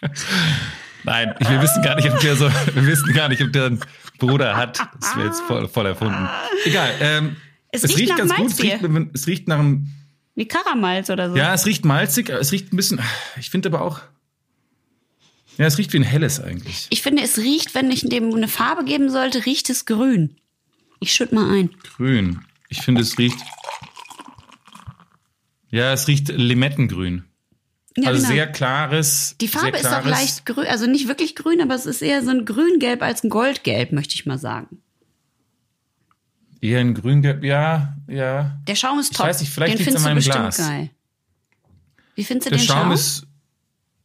Nein, 1.04 1.34
wir 1.40 1.62
wissen 1.62 1.82
gar 1.82 1.96
nicht, 1.96 2.08
ob 2.10 2.20
der 2.20 2.36
so, 2.36 2.48
wir 2.48 2.86
wissen 2.86 3.12
gar 3.12 3.28
nicht, 3.28 3.42
ob 3.42 3.52
der 3.52 3.76
Bruder 4.20 4.56
hat. 4.56 4.78
Das 5.00 5.16
wäre 5.16 5.26
jetzt 5.26 5.40
voll, 5.42 5.66
voll 5.66 5.86
erfunden. 5.86 6.28
Egal. 6.64 6.94
Ähm, 7.00 7.36
Es 7.72 7.82
riecht 7.96 8.10
nach 8.10 8.16
ganz 8.18 8.30
gut. 8.36 8.46
Es 8.50 8.58
Malzbier. 8.58 8.88
riecht, 8.98 9.10
es 9.14 9.26
riecht 9.26 9.48
nach 9.48 9.58
einem, 9.58 9.88
Wie 10.36 10.46
Karamalz 10.46 11.10
oder 11.10 11.30
so. 11.30 11.36
Ja, 11.36 11.52
es 11.54 11.66
riecht 11.66 11.84
malzig, 11.84 12.28
es 12.30 12.52
riecht 12.52 12.72
ein 12.72 12.76
bisschen, 12.76 13.00
ich 13.38 13.50
finde 13.50 13.68
aber 13.70 13.82
auch, 13.82 14.00
ja, 15.58 15.66
es 15.66 15.76
riecht 15.76 15.92
wie 15.92 15.98
ein 15.98 16.04
helles 16.04 16.40
eigentlich. 16.40 16.86
Ich 16.90 17.02
finde, 17.02 17.22
es 17.22 17.36
riecht, 17.38 17.74
wenn 17.74 17.90
ich 17.90 18.08
dem 18.08 18.32
eine 18.34 18.48
Farbe 18.48 18.84
geben 18.84 19.10
sollte, 19.10 19.44
riecht 19.44 19.68
es 19.68 19.84
grün. 19.84 20.36
Ich 21.00 21.12
schütt 21.12 21.32
mal 21.32 21.50
ein. 21.50 21.70
Grün. 21.96 22.40
Ich 22.68 22.82
finde, 22.82 23.02
es 23.02 23.18
riecht, 23.18 23.38
ja, 25.70 25.92
es 25.92 26.08
riecht 26.08 26.28
Limettengrün. 26.28 27.24
Ja, 28.02 28.08
also 28.08 28.22
genau. 28.22 28.34
sehr 28.34 28.46
klares. 28.46 29.36
Die 29.40 29.48
Farbe 29.48 29.76
ist 29.78 29.86
auch 29.86 30.04
leicht 30.04 30.46
grün, 30.46 30.66
also 30.66 30.86
nicht 30.86 31.08
wirklich 31.08 31.34
grün, 31.36 31.60
aber 31.60 31.74
es 31.74 31.86
ist 31.86 32.02
eher 32.02 32.22
so 32.22 32.30
ein 32.30 32.44
Grüngelb 32.44 33.02
als 33.02 33.22
ein 33.24 33.30
Goldgelb, 33.30 33.92
möchte 33.92 34.14
ich 34.14 34.26
mal 34.26 34.38
sagen. 34.38 34.78
Eher 36.60 36.80
ein 36.80 36.94
grüngelb, 36.94 37.42
ja, 37.42 37.96
ja. 38.06 38.58
Der 38.68 38.74
Schaum 38.74 38.98
ist 38.98 39.12
Ich 39.12 39.16
top. 39.16 39.26
weiß 39.26 39.40
nicht, 39.40 39.50
vielleicht 39.50 39.78
den 39.78 39.84
findest 39.84 39.96
an 39.98 40.02
du 40.02 40.08
meinem 40.10 40.16
bestimmt 40.16 40.36
Glas. 40.36 40.58
geil. 40.58 40.90
Wie 42.16 42.24
findest 42.24 42.46
du 42.46 42.50
Der 42.50 42.58
den 42.58 42.66
Schaum 42.66 42.76
Schaum? 42.82 42.92
ist, 42.92 43.26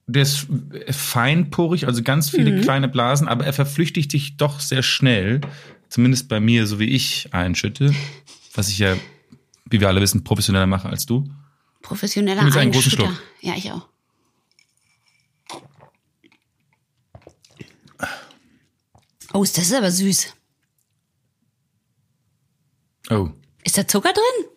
der 0.08 0.22
ist 0.22 0.48
feinporig, 0.92 1.86
also 1.88 2.02
ganz 2.02 2.30
viele 2.30 2.52
Mhm. 2.52 2.62
kleine 2.62 2.88
Blasen, 2.88 3.28
aber 3.28 3.46
er 3.46 3.52
verflüchtigt 3.54 4.10
sich 4.12 4.38
doch 4.38 4.60
sehr 4.62 4.84
schnell. 4.84 5.42
Zumindest 5.90 6.30
bei 6.30 6.40
mir, 6.40 6.66
so 6.66 6.80
wie 6.80 6.86
ich 6.90 7.30
einschütte. 7.34 7.94
Was 8.54 8.70
ich 8.70 8.80
ja, 8.80 8.96
wie 9.70 9.82
wir 9.82 9.88
alle 9.90 10.00
wissen, 10.02 10.24
professioneller 10.24 10.66
mache 10.68 10.88
als 10.90 11.06
du. 11.06 11.26
Professioneller 11.86 12.42
Nimm 12.42 12.48
jetzt 12.48 12.58
einen 12.58 12.72
großen. 12.72 12.92
Schluck. 12.92 13.22
Ja, 13.42 13.54
ich 13.56 13.72
auch. 13.72 13.88
Oh, 19.34 19.44
ist 19.44 19.58
das 19.58 19.72
aber 19.74 19.92
süß. 19.92 20.34
Oh. 23.12 23.30
Ist 23.64 23.78
da 23.78 23.88
Zucker 23.88 24.14
drin? 24.14 24.48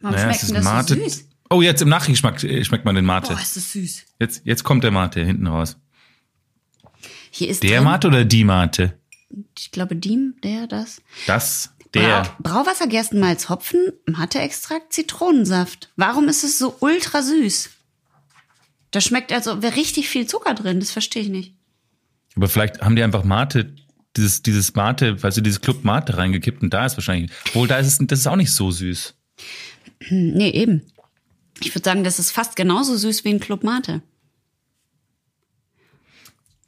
Warum 0.00 0.14
Naja, 0.14 0.26
schmeckt 0.28 0.42
es 0.42 0.48
denn 0.48 0.56
ist 0.58 0.64
das 0.64 0.72
Mate. 0.72 0.94
so 0.94 1.02
süß? 1.02 1.28
Oh, 1.50 1.62
jetzt 1.62 1.82
im 1.82 1.88
Nachgeschmack 1.88 2.44
äh, 2.44 2.64
schmeckt 2.64 2.84
man 2.84 2.94
den 2.94 3.04
Mate. 3.04 3.32
Boah, 3.32 3.40
ist 3.40 3.56
das 3.56 3.72
süß. 3.72 4.04
Jetzt, 4.20 4.42
jetzt 4.44 4.62
kommt 4.64 4.84
der 4.84 4.90
Mate 4.92 5.24
hinten 5.24 5.46
raus. 5.46 5.76
Hier 7.30 7.48
ist 7.48 7.62
Der 7.62 7.76
drin, 7.78 7.84
Mate 7.84 8.06
oder 8.08 8.24
die 8.24 8.44
Mate? 8.44 9.00
ich 9.58 9.70
glaube, 9.72 9.96
Diem, 9.96 10.36
der, 10.44 10.66
das. 10.68 11.02
Das, 11.26 11.74
der. 12.00 12.22
Brau 12.38 12.62
Brauwasser, 12.62 12.86
Gerstenmalz, 12.86 13.48
Hopfen, 13.48 13.92
Mate-Extrakt, 14.06 14.92
Zitronensaft. 14.92 15.90
Warum 15.96 16.28
ist 16.28 16.44
es 16.44 16.58
so 16.58 16.76
ultra 16.80 17.22
süß? 17.22 17.70
Das 18.90 19.04
schmeckt, 19.04 19.32
als 19.32 19.46
wäre 19.46 19.76
richtig 19.76 20.08
viel 20.08 20.26
Zucker 20.26 20.54
drin. 20.54 20.80
Das 20.80 20.90
verstehe 20.90 21.22
ich 21.22 21.28
nicht. 21.28 21.54
Aber 22.36 22.48
vielleicht 22.48 22.82
haben 22.82 22.96
die 22.96 23.02
einfach 23.02 23.24
Mate, 23.24 23.74
dieses, 24.16 24.42
dieses 24.42 24.74
Mate, 24.74 25.22
weil 25.22 25.32
sie 25.32 25.42
dieses 25.42 25.60
Club 25.60 25.84
Mate 25.84 26.16
reingekippt 26.16 26.62
und 26.62 26.72
da 26.72 26.86
ist 26.86 26.96
wahrscheinlich, 26.96 27.30
wohl 27.54 27.68
da 27.68 27.78
ist 27.78 27.86
es, 27.86 28.06
das 28.06 28.20
ist 28.20 28.26
auch 28.26 28.36
nicht 28.36 28.52
so 28.52 28.70
süß. 28.70 29.14
Hm, 30.04 30.32
Nee, 30.32 30.50
eben. 30.50 30.82
Ich 31.60 31.74
würde 31.74 31.84
sagen, 31.84 32.04
das 32.04 32.18
ist 32.18 32.32
fast 32.32 32.54
genauso 32.56 32.96
süß 32.96 33.24
wie 33.24 33.30
ein 33.30 33.40
Club 33.40 33.64
Mate. 33.64 34.02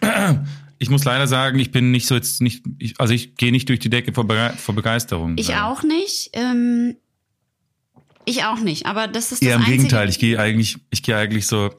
Ich 0.80 0.90
muss 0.90 1.04
leider 1.04 1.26
sagen, 1.26 1.58
ich 1.58 1.70
bin 1.72 1.90
nicht 1.90 2.06
so 2.06 2.14
jetzt 2.14 2.40
nicht, 2.40 2.64
ich, 2.78 3.00
also 3.00 3.12
ich 3.12 3.34
gehe 3.36 3.50
nicht 3.50 3.68
durch 3.68 3.80
die 3.80 3.90
Decke 3.90 4.12
vor, 4.12 4.24
Bege 4.28 4.54
vor 4.56 4.74
Begeisterung. 4.74 5.36
Ich 5.36 5.48
Weil- 5.48 5.60
auch 5.62 5.82
nicht. 5.82 6.30
Ähm, 6.34 6.96
ich 8.24 8.44
auch 8.44 8.60
nicht. 8.60 8.86
Aber 8.86 9.08
das 9.08 9.32
ist 9.32 9.42
das 9.42 9.48
Eher 9.48 9.54
im 9.56 9.60
Einzige. 9.62 9.76
Gegenteil, 9.78 10.08
ich 10.08 10.18
gehe 10.18 10.38
eigentlich, 10.38 10.78
ich 10.90 11.02
gehe 11.02 11.16
eigentlich 11.16 11.46
so, 11.46 11.70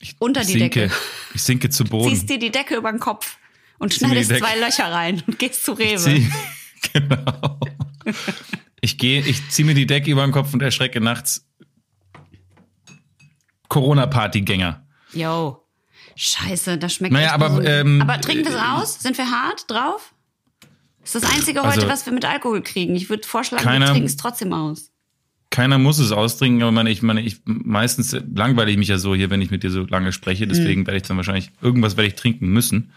ich, 0.00 0.14
Unter 0.18 0.40
ich 0.42 0.46
die 0.46 0.52
sinke, 0.54 0.80
Decke. 0.82 0.94
ich 1.34 1.42
sinke 1.42 1.70
zu 1.70 1.84
Boden. 1.84 2.08
Ziehst 2.10 2.30
dir 2.30 2.38
die 2.38 2.50
Decke 2.50 2.76
über 2.76 2.90
den 2.90 3.00
Kopf 3.00 3.36
und 3.78 3.92
schneidest 3.92 4.30
zwei 4.34 4.56
Löcher 4.58 4.90
rein 4.92 5.22
und 5.26 5.38
gehst 5.38 5.64
zu 5.64 5.72
Rewe. 5.72 5.98
Zieh, 5.98 6.30
genau. 6.92 7.58
Ich 8.80 8.96
gehe, 8.96 9.20
ich 9.26 9.50
ziehe 9.50 9.66
mir 9.66 9.74
die 9.74 9.86
Decke 9.86 10.10
über 10.10 10.22
den 10.24 10.30
Kopf 10.32 10.54
und 10.54 10.62
erschrecke 10.62 11.00
nachts 11.00 11.44
Corona-Partygänger. 13.68 14.86
Yo. 15.12 15.64
Scheiße, 16.20 16.78
das 16.78 16.94
schmeckt 16.94 17.12
Naja, 17.12 17.32
aber, 17.32 17.64
ähm, 17.64 18.02
aber 18.02 18.20
trinken 18.20 18.44
wir 18.44 18.50
es 18.56 18.60
aus? 18.60 18.98
Sind 19.00 19.16
wir 19.16 19.30
hart 19.30 19.70
drauf? 19.70 20.12
Das 21.02 21.14
ist 21.14 21.24
das 21.24 21.32
Einzige 21.32 21.60
heute, 21.60 21.68
Also- 21.76 21.88
was 21.88 22.04
wir 22.06 22.12
mit 22.12 22.24
Alkohol 22.24 22.60
kriegen. 22.60 22.96
Ich 22.96 23.08
würde 23.08 23.26
vorschlagen, 23.26 23.62
Keiner- 23.62 23.86
wir 23.86 23.92
trinken 23.92 24.06
es 24.08 24.16
trotzdem 24.16 24.52
aus. 24.52 24.90
Keiner 25.50 25.78
muss 25.78 25.98
es 26.00 26.10
austrinken, 26.10 26.60
aber 26.62 26.72
meine, 26.72 26.90
ich 26.90 27.02
meine, 27.02 27.22
ich 27.22 27.36
meistens 27.44 28.14
langweile 28.34 28.70
ich 28.72 28.76
mich 28.76 28.88
ja 28.88 28.98
so 28.98 29.14
hier, 29.14 29.30
wenn 29.30 29.40
ich 29.40 29.50
mit 29.52 29.62
dir 29.62 29.70
so 29.70 29.86
lange 29.86 30.12
spreche. 30.12 30.44
Mhm. 30.44 30.48
Deswegen 30.50 30.86
werde 30.86 30.96
ich 30.98 31.04
dann 31.04 31.16
wahrscheinlich 31.16 31.50
irgendwas 31.62 31.96
werde 31.96 32.08
ich 32.08 32.16
trinken 32.16 32.48
müssen. 32.48 32.90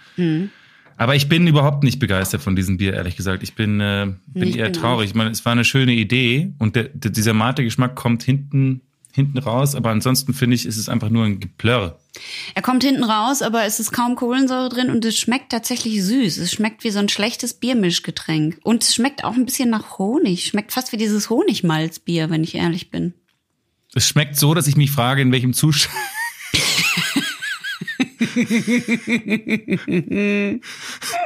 Aber 0.97 1.15
ich 1.15 1.29
bin 1.29 1.45
überhaupt 1.47 1.83
nicht 1.83 1.99
begeistert 1.99 2.41
von 2.41 2.55
diesem 2.55 2.77
Bier, 2.77 2.93
ehrlich 2.93 3.15
gesagt. 3.15 3.43
Ich 3.43 3.53
bin, 3.55 3.79
äh, 3.79 4.07
bin 4.27 4.49
Ich 4.49 4.57
eher 4.57 4.65
bin 4.69 4.75
auch 4.77 4.81
traurig. 4.81 5.09
Ich 5.11 5.15
meine, 5.15 5.29
es 5.29 5.45
war 5.45 5.51
eine 5.53 5.63
schöne 5.63 5.93
Idee 5.93 6.53
und 6.57 6.75
der, 6.75 6.85
der, 6.93 7.11
dieser 7.11 7.33
Mate-Geschmack 7.33 7.95
kommt 7.95 8.23
hinten 8.23 8.81
hinten 9.13 9.37
raus. 9.37 9.75
Aber 9.75 9.89
ansonsten 9.89 10.33
finde 10.33 10.55
ich, 10.55 10.65
ist 10.65 10.77
es 10.77 10.89
einfach 10.89 11.09
nur 11.09 11.25
ein 11.25 11.39
Geplörr. 11.39 11.99
Er 12.55 12.61
kommt 12.61 12.83
hinten 12.83 13.03
raus, 13.03 13.41
aber 13.41 13.63
es 13.63 13.79
ist 13.79 13.91
kaum 13.91 14.15
Kohlensäure 14.15 14.69
drin 14.69 14.89
und 14.89 15.03
es 15.05 15.17
schmeckt 15.17 15.51
tatsächlich 15.51 16.03
süß. 16.03 16.37
Es 16.37 16.51
schmeckt 16.51 16.83
wie 16.83 16.91
so 16.91 16.99
ein 16.99 17.09
schlechtes 17.09 17.53
Biermischgetränk. 17.53 18.59
Und 18.63 18.83
es 18.83 18.95
schmeckt 18.95 19.23
auch 19.23 19.33
ein 19.33 19.45
bisschen 19.45 19.69
nach 19.69 19.97
Honig. 19.97 20.45
Schmeckt 20.45 20.73
fast 20.73 20.91
wie 20.91 20.97
dieses 20.97 21.29
Honigmalzbier, 21.29 22.29
wenn 22.29 22.43
ich 22.43 22.55
ehrlich 22.55 22.91
bin. 22.91 23.13
Es 23.93 24.07
schmeckt 24.07 24.37
so, 24.37 24.53
dass 24.53 24.67
ich 24.67 24.77
mich 24.77 24.91
frage, 24.91 25.21
in 25.21 25.31
welchem 25.31 25.53
Zustand. 25.53 25.95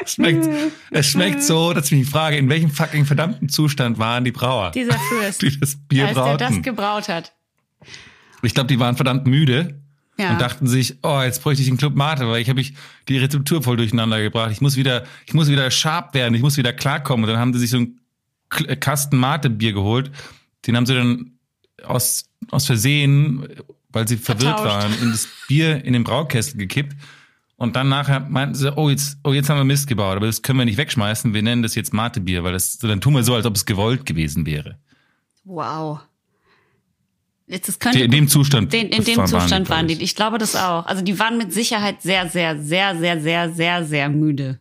es, 0.04 0.14
schmeckt, 0.14 0.50
es 0.92 1.08
schmeckt 1.08 1.44
so, 1.44 1.74
dass 1.74 1.92
ich 1.92 1.98
mich 2.00 2.10
frage, 2.10 2.38
in 2.38 2.50
welchem 2.50 2.70
fucking 2.70 3.06
verdammten 3.06 3.50
Zustand 3.50 3.98
waren 4.00 4.24
die 4.24 4.32
Brauer, 4.32 4.72
Dieser 4.72 4.98
Fürst, 5.10 5.42
die 5.42 5.60
das 5.60 5.76
Bier 5.88 6.08
als 6.08 6.16
der 6.16 6.38
das 6.38 6.50
brauten. 6.50 6.64
gebraut 6.64 7.10
hat. 7.10 7.34
Ich 8.46 8.54
glaube, 8.54 8.68
die 8.68 8.80
waren 8.80 8.96
verdammt 8.96 9.28
müde 9.28 9.82
Ja. 10.18 10.32
und 10.32 10.40
dachten 10.42 10.68
sich, 10.68 10.98
oh, 11.04 11.22
jetzt 11.22 11.44
bräuchte 11.44 11.62
ich 11.62 11.68
einen 11.70 11.78
Club 11.78 11.96
Mate, 11.96 12.28
weil 12.28 12.42
ich 12.42 12.50
habe 12.50 12.62
ich 12.62 12.74
die 13.10 13.18
Rezeptur 13.18 13.62
voll 13.64 13.78
durcheinander 13.78 14.22
gebracht. 14.22 14.52
Ich 14.52 14.62
muss 14.62 14.76
wieder, 14.78 15.04
ich 15.26 15.34
muss 15.34 15.50
wieder 15.50 15.70
sharp 15.72 16.14
werden, 16.14 16.34
ich 16.36 16.42
muss 16.42 16.58
wieder 16.58 16.74
klarkommen. 16.74 17.26
Und 17.26 17.32
dann 17.32 17.40
haben 17.40 17.54
sie 17.54 17.60
sich 17.60 17.70
so 17.72 17.78
einen 17.78 18.00
äh, 18.68 18.76
Kasten 18.76 19.18
Mate 19.18 19.50
Bier 19.50 19.74
geholt. 19.74 20.12
Den 20.68 20.76
haben 20.78 20.86
sie 20.86 20.94
dann 20.96 21.32
aus, 21.84 22.30
aus 22.52 22.66
Versehen, 22.66 23.46
weil 23.90 24.08
sie 24.08 24.18
verwirrt 24.18 24.60
Vertauscht. 24.60 24.84
waren, 24.84 25.02
in 25.02 25.12
das 25.12 25.28
Bier 25.48 25.84
in 25.84 25.94
den 25.94 26.04
Braukessel 26.04 26.58
gekippt. 26.58 26.96
Und 27.58 27.78
dann 27.78 27.88
nachher 27.88 28.20
meinten 28.20 28.54
sie, 28.56 28.76
oh, 28.76 28.90
jetzt, 28.90 29.18
oh, 29.24 29.32
jetzt 29.32 29.50
haben 29.50 29.58
wir 29.58 29.64
Mist 29.64 29.88
gebaut, 29.88 30.18
aber 30.18 30.26
das 30.26 30.42
können 30.42 30.60
wir 30.60 30.66
nicht 30.66 30.78
wegschmeißen. 30.78 31.34
Wir 31.34 31.42
nennen 31.42 31.62
das 31.64 31.74
jetzt 31.76 31.94
Mate-Bier, 31.94 32.44
weil 32.44 32.52
das, 32.52 32.78
dann 32.80 33.00
tun 33.00 33.14
wir 33.14 33.24
so, 33.24 33.34
als 33.34 33.46
ob 33.46 33.56
es 33.56 33.66
gewollt 33.66 34.06
gewesen 34.06 34.46
wäre. 34.46 34.78
Wow. 35.46 36.00
Jetzt, 37.48 37.68
das 37.68 37.80
könnte 37.80 38.00
In 38.00 38.12
dem 38.12 38.28
Zustand. 38.28 38.74
Den, 38.74 38.90
in 38.90 39.04
dem 39.04 39.18
waren 39.18 39.28
Zustand 39.28 39.70
waren 39.70 39.88
die. 39.88 40.02
Ich 40.02 40.16
glaube 40.16 40.38
das 40.40 40.56
auch. 40.56 40.86
Also 40.88 41.04
die 41.04 41.20
waren 41.20 41.38
mit 41.38 41.54
Sicherheit 41.54 42.02
sehr, 42.02 42.28
sehr, 42.28 42.60
sehr, 42.62 42.98
sehr, 42.98 43.22
sehr, 43.22 43.52
sehr, 43.52 43.86
sehr 43.86 44.10
müde. 44.10 44.60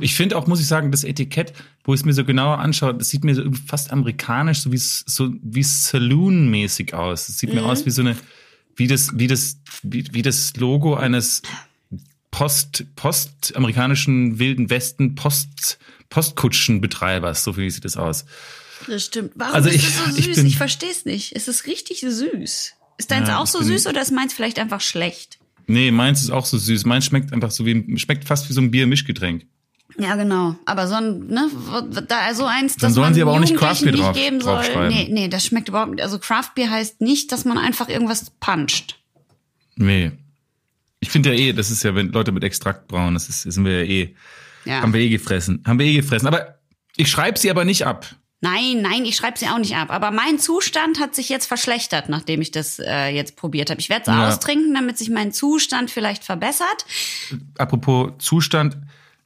Ich 0.00 0.14
finde 0.14 0.36
auch, 0.36 0.46
muss 0.46 0.60
ich 0.60 0.66
sagen, 0.66 0.90
das 0.90 1.04
Etikett, 1.04 1.52
wo 1.84 1.94
ich 1.94 2.00
es 2.00 2.06
mir 2.06 2.12
so 2.12 2.24
genauer 2.24 2.58
anschaue, 2.58 2.94
das 2.94 3.10
sieht 3.10 3.24
mir 3.24 3.34
so 3.34 3.42
irgendwie 3.42 3.62
fast 3.62 3.92
amerikanisch, 3.92 4.60
so 4.60 4.72
wie 4.72 4.78
so 4.78 5.30
wie 5.42 5.62
Saloon-mäßig 5.62 6.94
aus. 6.94 7.28
Es 7.28 7.38
sieht 7.38 7.52
mir 7.52 7.64
aus 7.64 7.86
wie 7.86 7.90
so 7.90 8.00
eine, 8.00 8.16
wie 8.76 8.86
das, 8.86 9.10
wie 9.14 9.26
das, 9.26 9.60
wie, 9.82 10.04
wie 10.12 10.22
das 10.22 10.56
Logo 10.56 10.94
eines 10.94 11.42
Post, 12.30 12.86
postamerikanischen 12.96 14.38
Wilden 14.38 14.70
Westen 14.70 15.14
Post, 15.14 15.78
Postkutschenbetreibers. 16.08 17.44
So 17.44 17.56
ich 17.56 17.74
sieht 17.74 17.84
das 17.84 17.96
aus. 17.96 18.24
Das 18.86 19.04
stimmt. 19.04 19.32
Warum 19.34 19.54
Also 19.54 19.68
ist 19.68 19.76
ich- 19.76 19.84
es 19.88 19.96
so 19.98 20.16
ich 20.18 20.24
süß? 20.26 20.36
bin- 20.36 20.46
Ich, 20.46 20.56
verstehe 20.56 20.90
es 20.90 21.04
nicht. 21.04 21.34
Es 21.36 21.48
ist 21.48 21.66
richtig 21.66 22.00
süß. 22.00 22.72
Ist 22.98 23.10
deins 23.10 23.28
Ja, 23.28 23.38
auch 23.38 23.44
ich 23.44 23.50
so 23.50 23.62
süß 23.62 23.86
oder 23.86 24.00
ist 24.02 24.12
meins 24.12 24.32
vielleicht 24.32 24.58
einfach 24.58 24.80
schlecht? 24.80 25.38
Nee, 25.66 25.90
meins 25.90 26.22
ist 26.22 26.30
auch 26.30 26.46
so 26.46 26.56
süß. 26.58 26.84
Meins 26.86 27.04
schmeckt 27.06 27.32
einfach 27.32 27.50
so 27.50 27.66
wie, 27.66 27.98
schmeckt 27.98 28.24
fast 28.24 28.48
wie 28.48 28.52
so 28.54 28.60
ein 28.60 28.70
Bier-Mischgetränk. 28.70 29.44
Ja, 29.98 30.14
genau. 30.16 30.56
Aber 30.64 30.86
so 30.86 30.94
ein, 30.94 31.26
ne, 31.26 31.50
da 32.08 32.32
so 32.34 32.44
eins, 32.46 32.76
Dann 32.76 32.88
das 32.88 32.94
sollen 32.94 33.06
man 33.06 33.14
sie 33.14 33.22
aber 33.22 33.32
auch 33.32 33.40
nicht 33.40 33.50
Jugendlichen 33.50 33.86
Craftbeer 33.86 33.92
drauf- 33.92 34.14
nicht 34.14 34.24
geben 34.24 34.40
soll. 34.40 34.88
Nee, 34.88 35.08
nee, 35.10 35.28
das 35.28 35.44
schmeckt 35.46 35.68
überhaupt 35.68 35.92
nicht. 35.92 36.02
Also 36.02 36.18
Craftbeer 36.18 36.70
heißt 36.70 37.00
nicht, 37.00 37.32
dass 37.32 37.44
man 37.44 37.58
einfach 37.58 37.88
irgendwas 37.88 38.30
puncht. 38.40 38.98
Nee. 39.76 40.12
Ich 41.00 41.10
finde 41.10 41.32
ja 41.34 41.38
eh, 41.40 41.52
das 41.52 41.70
ist 41.70 41.82
ja, 41.84 41.94
wenn 41.94 42.10
Leute 42.12 42.32
mit 42.32 42.42
Extrakt 42.44 42.88
brauen, 42.88 43.14
das 43.14 43.28
ist, 43.28 43.46
das 43.46 43.54
sind 43.54 43.64
wir 43.64 43.84
ja 43.84 43.88
eh, 43.90 44.14
Ja. 44.64 44.80
haben 44.82 44.92
wir 44.92 45.00
eh 45.00 45.08
gefressen. 45.08 45.62
Haben 45.66 45.78
wir 45.78 45.86
eh 45.86 45.94
gefressen. 45.94 46.26
Aber 46.26 46.58
ich 46.96 47.08
schreibe 47.10 47.38
sie 47.38 47.50
aber 47.50 47.64
nicht 47.64 47.86
ab. 47.86 48.06
Nein, 48.40 48.82
nein, 48.82 49.04
ich 49.04 49.16
schreibe 49.16 49.36
sie 49.38 49.46
auch 49.48 49.58
nicht 49.58 49.74
ab. 49.74 49.90
Aber 49.90 50.12
mein 50.12 50.38
Zustand 50.38 51.00
hat 51.00 51.14
sich 51.14 51.28
jetzt 51.28 51.46
verschlechtert, 51.46 52.08
nachdem 52.08 52.40
ich 52.40 52.52
das 52.52 52.78
äh, 52.78 53.08
jetzt 53.08 53.34
probiert 53.36 53.68
habe. 53.70 53.80
Ich 53.80 53.88
werde 53.88 54.02
es 54.02 54.06
Ja. 54.08 54.28
austrinken, 54.28 54.72
damit 54.74 54.96
sich 54.96 55.10
mein 55.10 55.32
Zustand 55.32 55.90
vielleicht 55.90 56.22
verbessert. 56.22 56.86
Apropos 57.58 58.12
Zustand, 58.18 58.76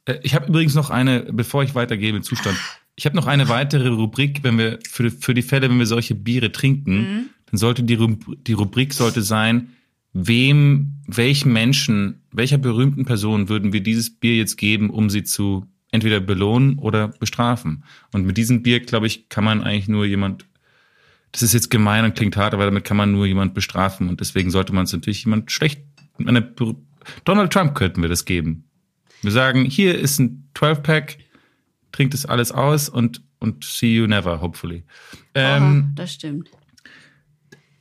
äh, 0.05 0.15
ich 0.23 0.33
habe 0.33 0.47
übrigens 0.47 0.73
noch 0.73 0.89
eine, 0.89 1.21
bevor 1.31 1.63
ich 1.63 1.75
weitergehe 1.75 2.11
mit 2.11 2.25
Zustand, 2.25 2.57
ich 2.95 3.05
habe 3.05 3.15
noch 3.15 3.27
eine 3.27 3.49
weitere 3.49 3.89
Rubrik, 3.89 4.39
wenn 4.43 4.57
wir 4.57 4.79
für, 4.89 5.09
für 5.11 5.33
die 5.33 5.41
Fälle, 5.43 5.69
wenn 5.69 5.79
wir 5.79 5.85
solche 5.87 6.15
Biere 6.15 6.51
trinken, 6.51 6.95
Mhm. 6.97 7.29
dann 7.51 7.57
sollte 7.57 7.83
die, 7.83 7.97
die 8.47 8.53
Rubrik 8.53 8.93
sollte 8.93 9.21
sein, 9.21 9.69
wem, 10.13 10.93
welchem 11.07 11.53
Menschen, 11.53 12.21
welcher 12.31 12.57
berühmten 12.57 13.05
Person 13.05 13.49
würden 13.49 13.73
wir 13.73 13.81
dieses 13.81 14.09
Bier 14.19 14.35
jetzt 14.35 14.57
geben, 14.57 14.89
um 14.89 15.09
sie 15.09 15.23
zu 15.23 15.65
entweder 15.93 16.19
belohnen 16.19 16.77
oder 16.77 17.07
bestrafen. 17.07 17.85
Und 18.11 18.25
mit 18.25 18.35
diesem 18.35 18.63
Bier, 18.63 18.81
glaube 18.81 19.07
ich, 19.07 19.29
kann 19.29 19.45
man 19.45 19.63
eigentlich 19.63 19.87
nur 19.87 20.05
jemand 20.05 20.45
das 21.33 21.41
ist 21.41 21.53
jetzt 21.53 21.71
gemein 21.71 22.05
und 22.05 22.15
klingt 22.15 22.37
hart, 22.37 22.53
aber 22.53 22.65
damit 22.65 22.83
kann 22.83 22.95
man 22.95 23.11
nur 23.11 23.25
jemand 23.25 23.55
bestrafen 23.55 24.07
und 24.07 24.21
deswegen 24.21 24.51
sollte 24.51 24.71
man 24.71 24.85
es 24.85 24.93
natürlich 24.93 25.25
jemand 25.25 25.51
schlecht, 25.51 25.81
eine, 26.19 26.53
Donald 27.25 27.51
Trump 27.51 27.73
könnten 27.73 28.01
wir 28.01 28.09
das 28.09 28.25
geben. 28.25 28.65
Wir 29.23 29.31
sagen, 29.31 29.65
hier 29.65 29.97
ist 29.97 30.19
ein 30.19 30.47
12-Pack, 30.53 31.17
trinkt 31.91 32.13
es 32.13 32.27
alles 32.27 32.51
aus 32.51 32.87
und, 32.87 33.23
und 33.39 33.63
see 33.63 33.95
you 33.95 34.05
never, 34.05 34.41
hopefully. 34.41 34.83
Ähm, 35.33 35.87
oh, 35.89 35.93
das 35.95 36.13
stimmt. 36.13 36.49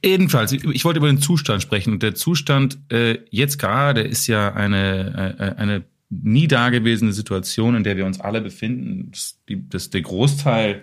Jedenfalls, 0.03 0.53
ich 0.53 0.85
wollte 0.85 0.99
über 0.99 1.09
den 1.09 1.21
Zustand 1.21 1.63
sprechen. 1.63 1.93
Und 1.93 2.03
der 2.03 2.15
Zustand 2.15 2.79
äh, 2.91 3.19
jetzt 3.31 3.59
gerade 3.59 4.01
ist 4.01 4.27
ja 4.27 4.53
eine, 4.53 5.37
äh, 5.39 5.61
eine 5.61 5.85
nie 6.21 6.47
dagewesene 6.47 7.13
Situation, 7.13 7.75
in 7.75 7.85
der 7.85 7.97
wir 7.97 8.05
uns 8.05 8.21
alle 8.21 8.41
befinden. 8.41 9.11
Das, 9.11 9.39
die, 9.49 9.69
das 9.69 9.91
der 9.91 10.03
Großteil 10.03 10.83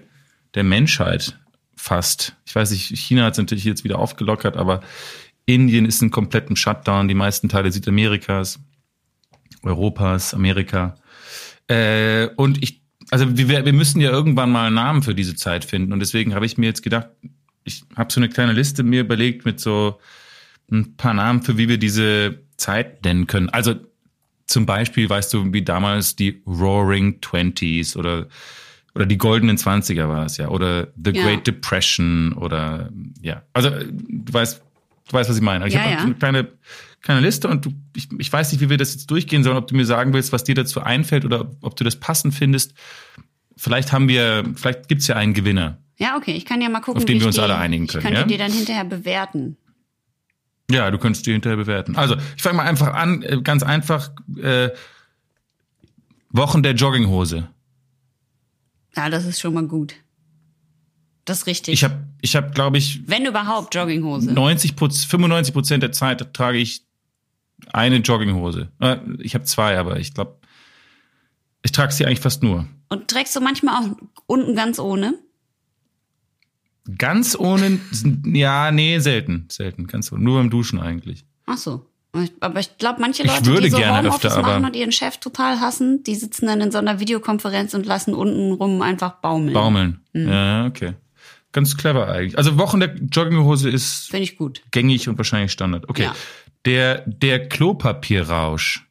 der 0.56 0.64
Menschheit 0.64 1.40
fast. 1.76 2.36
Ich 2.46 2.56
weiß 2.56 2.72
nicht, 2.72 2.88
China 2.98 3.26
hat 3.26 3.34
es 3.34 3.38
natürlich 3.38 3.64
jetzt 3.64 3.84
wieder 3.84 4.00
aufgelockert, 4.00 4.58
aber 4.58 4.82
Indien 5.46 5.86
ist 5.86 6.02
in 6.02 6.12
komplettem 6.12 6.56
Shutdown, 6.56 7.08
die 7.08 7.14
meisten 7.14 7.48
Teile 7.48 7.72
Südamerikas, 7.72 8.60
Europas, 9.64 10.34
Amerika. 10.34 10.96
Äh, 11.68 12.28
und 12.36 12.62
ich, 12.64 12.82
also 13.12 13.38
wir, 13.38 13.66
wir 13.66 13.74
müssen 13.74 14.02
ja 14.02 14.10
irgendwann 14.10 14.52
mal 14.52 14.68
einen 14.68 14.76
Namen 14.76 15.04
für 15.04 15.16
diese 15.16 15.36
Zeit 15.36 15.64
finden. 15.64 15.94
Und 15.94 16.00
deswegen 16.00 16.34
habe 16.34 16.46
ich 16.46 16.58
mir 16.58 16.66
jetzt 16.66 16.84
gedacht, 16.84 17.10
ich 17.64 17.84
habe 17.96 18.12
so 18.12 18.20
eine 18.20 18.30
kleine 18.30 18.54
Liste 18.54 18.84
mir 18.84 19.02
überlegt 19.02 19.46
mit 19.46 19.60
so 19.60 20.00
ein 20.72 20.96
paar 20.98 21.14
Namen 21.14 21.44
für 21.44 21.58
wie 21.58 21.70
wir 21.70 21.78
diese 21.78 22.40
Zeit 22.58 23.04
nennen 23.06 23.28
können. 23.28 23.50
Also 23.50 23.76
zum 24.50 24.66
Beispiel, 24.66 25.10
weißt 25.10 25.34
du, 25.34 25.54
wie 25.54 25.62
damals 25.62 26.16
die 26.16 26.42
Roaring 26.46 27.22
Twenties 27.22 27.96
oder 27.96 28.28
oder 28.96 29.06
die 29.06 29.20
goldenen 29.20 29.58
Zwanziger 29.58 30.10
war 30.10 30.26
es 30.26 30.38
ja 30.38 30.50
oder 30.50 30.88
The 31.02 31.12
ja. 31.12 31.24
Great 31.24 31.46
Depression 31.46 32.34
oder 32.34 32.90
ja. 33.22 33.44
Also 33.54 33.70
du 33.70 34.34
weißt, 34.34 34.62
du 35.08 35.14
weißt, 35.14 35.30
was 35.30 35.38
ich 35.38 35.44
meine. 35.44 35.68
Ich 35.68 35.76
ja, 35.76 35.82
habe 35.82 35.92
ja. 35.92 36.00
eine 36.00 36.16
kleine 36.16 36.48
kleine 37.02 37.22
Liste 37.22 37.48
und 37.48 37.66
du, 37.66 37.74
ich, 37.96 38.10
ich 38.18 38.34
weiß 38.34 38.52
nicht, 38.52 38.62
wie 38.62 38.70
wir 38.70 38.78
das 38.78 38.94
jetzt 38.94 39.10
durchgehen 39.12 39.44
sollen, 39.44 39.58
ob 39.58 39.68
du 39.68 39.76
mir 39.76 39.86
sagen 39.86 40.14
willst, 40.14 40.34
was 40.34 40.44
dir 40.44 40.56
dazu 40.56 40.82
einfällt 40.82 41.26
oder 41.26 41.52
ob 41.62 41.76
du 41.76 41.84
das 41.84 41.96
passend 41.96 42.34
findest. 42.34 42.74
Vielleicht 43.56 43.92
haben 43.92 44.08
wir, 44.08 44.46
vielleicht 44.56 44.88
gibt's 44.88 45.08
ja 45.08 45.16
einen 45.16 45.34
Gewinner. 45.34 45.78
Ja, 45.98 46.18
okay, 46.18 46.32
ich 46.32 46.46
kann 46.46 46.62
ja 46.62 46.70
mal 46.70 46.80
gucken, 46.80 46.98
auf 46.98 47.06
den 47.06 47.20
wir 47.20 47.28
uns 47.28 47.40
alle 47.40 47.58
einigen 47.58 47.88
können. 47.88 48.06
Ich 48.06 48.12
kann 48.12 48.14
ja? 48.14 48.24
die 48.24 48.38
dann 48.38 48.52
hinterher 48.52 48.86
bewerten. 48.86 49.58
Ja, 50.70 50.92
du 50.92 50.98
könntest 50.98 51.26
die 51.26 51.32
hinterher 51.32 51.58
bewerten. 51.58 51.96
Also, 51.96 52.16
ich 52.36 52.44
fange 52.44 52.58
mal 52.58 52.64
einfach 52.64 52.94
an, 52.94 53.24
äh, 53.24 53.42
ganz 53.42 53.64
einfach. 53.64 54.12
Äh, 54.42 54.70
Wochen 56.32 56.62
der 56.62 56.74
Jogginghose. 56.74 57.50
Ja, 58.96 59.10
das 59.10 59.26
ist 59.26 59.40
schon 59.40 59.54
mal 59.54 59.66
gut. 59.66 59.96
Das 61.26 61.40
ist 61.40 61.48
richtig. 61.48 61.74
Ich 61.74 61.84
habe, 61.84 62.08
ich 62.22 62.36
hab, 62.36 62.54
glaube 62.54 62.78
ich. 62.78 63.08
Wenn 63.08 63.26
überhaupt 63.26 63.74
Jogginghose. 63.74 64.32
90 64.32 64.76
95 64.78 65.54
Prozent 65.54 65.84
der 65.84 65.92
Zeit 65.92 66.34
trage 66.34 66.58
ich 66.58 66.84
eine 67.74 67.98
Jogginghose. 67.98 68.72
Äh, 68.80 68.98
ich 69.20 69.36
habe 69.36 69.44
zwei, 69.46 69.78
aber 69.78 70.00
ich 70.00 70.14
glaube, 70.14 70.40
ich 71.64 71.72
trage 71.72 71.92
sie 71.92 72.06
eigentlich 72.06 72.20
fast 72.20 72.42
nur. 72.42 72.68
Und 72.90 73.08
trägst 73.08 73.36
du 73.36 73.42
manchmal 73.42 73.76
auch 73.76 73.98
unten 74.28 74.56
ganz 74.56 74.80
ohne? 74.80 75.16
Ganz 76.98 77.38
ohne, 77.38 77.80
ja, 78.26 78.72
nee, 78.72 79.00
selten, 79.00 79.48
selten, 79.50 79.88
ganz 79.88 80.12
ohne. 80.12 80.24
Nur 80.24 80.40
beim 80.40 80.50
Duschen 80.50 80.80
eigentlich. 80.80 81.26
Ach 81.46 81.58
so. 81.58 81.86
Aber 82.40 82.60
ich 82.60 82.78
glaube, 82.78 83.02
manche 83.02 83.24
Leute, 83.24 83.44
die 83.62 83.70
so 83.70 83.78
Homeoffice 83.78 84.26
öfter, 84.26 84.42
machen 84.42 84.66
und 84.66 84.76
ihren 84.76 84.92
Chef 84.92 85.18
total 85.18 85.60
hassen, 85.60 86.04
die 86.04 86.16
sitzen 86.16 86.48
dann 86.48 86.60
in 86.60 86.72
so 86.72 86.80
einer 86.80 87.00
Videokonferenz 87.00 87.76
und 87.76 87.86
lassen 87.86 88.16
unten 88.16 88.54
rum 88.54 88.82
einfach 88.82 89.14
baumeln. 89.22 89.54
Baumeln. 89.54 90.00
Mhm. 90.14 90.28
Ja, 90.28 90.66
okay. 90.66 90.94
Ganz 91.52 91.78
clever 91.78 92.08
eigentlich. 92.08 92.38
Also 92.38 92.58
Wochen 92.58 92.80
der 92.80 92.96
Jogginghose 92.96 93.70
ist 93.70 94.10
Finde 94.10 94.24
ich 94.24 94.38
gut. 94.38 94.64
gängig 94.72 95.08
und 95.08 95.18
wahrscheinlich 95.18 95.52
Standard. 95.52 95.88
Okay. 95.88 96.04
Ja. 96.04 96.16
Der, 96.66 97.04
der 97.06 97.48
Klopapierrausch. 97.48 98.88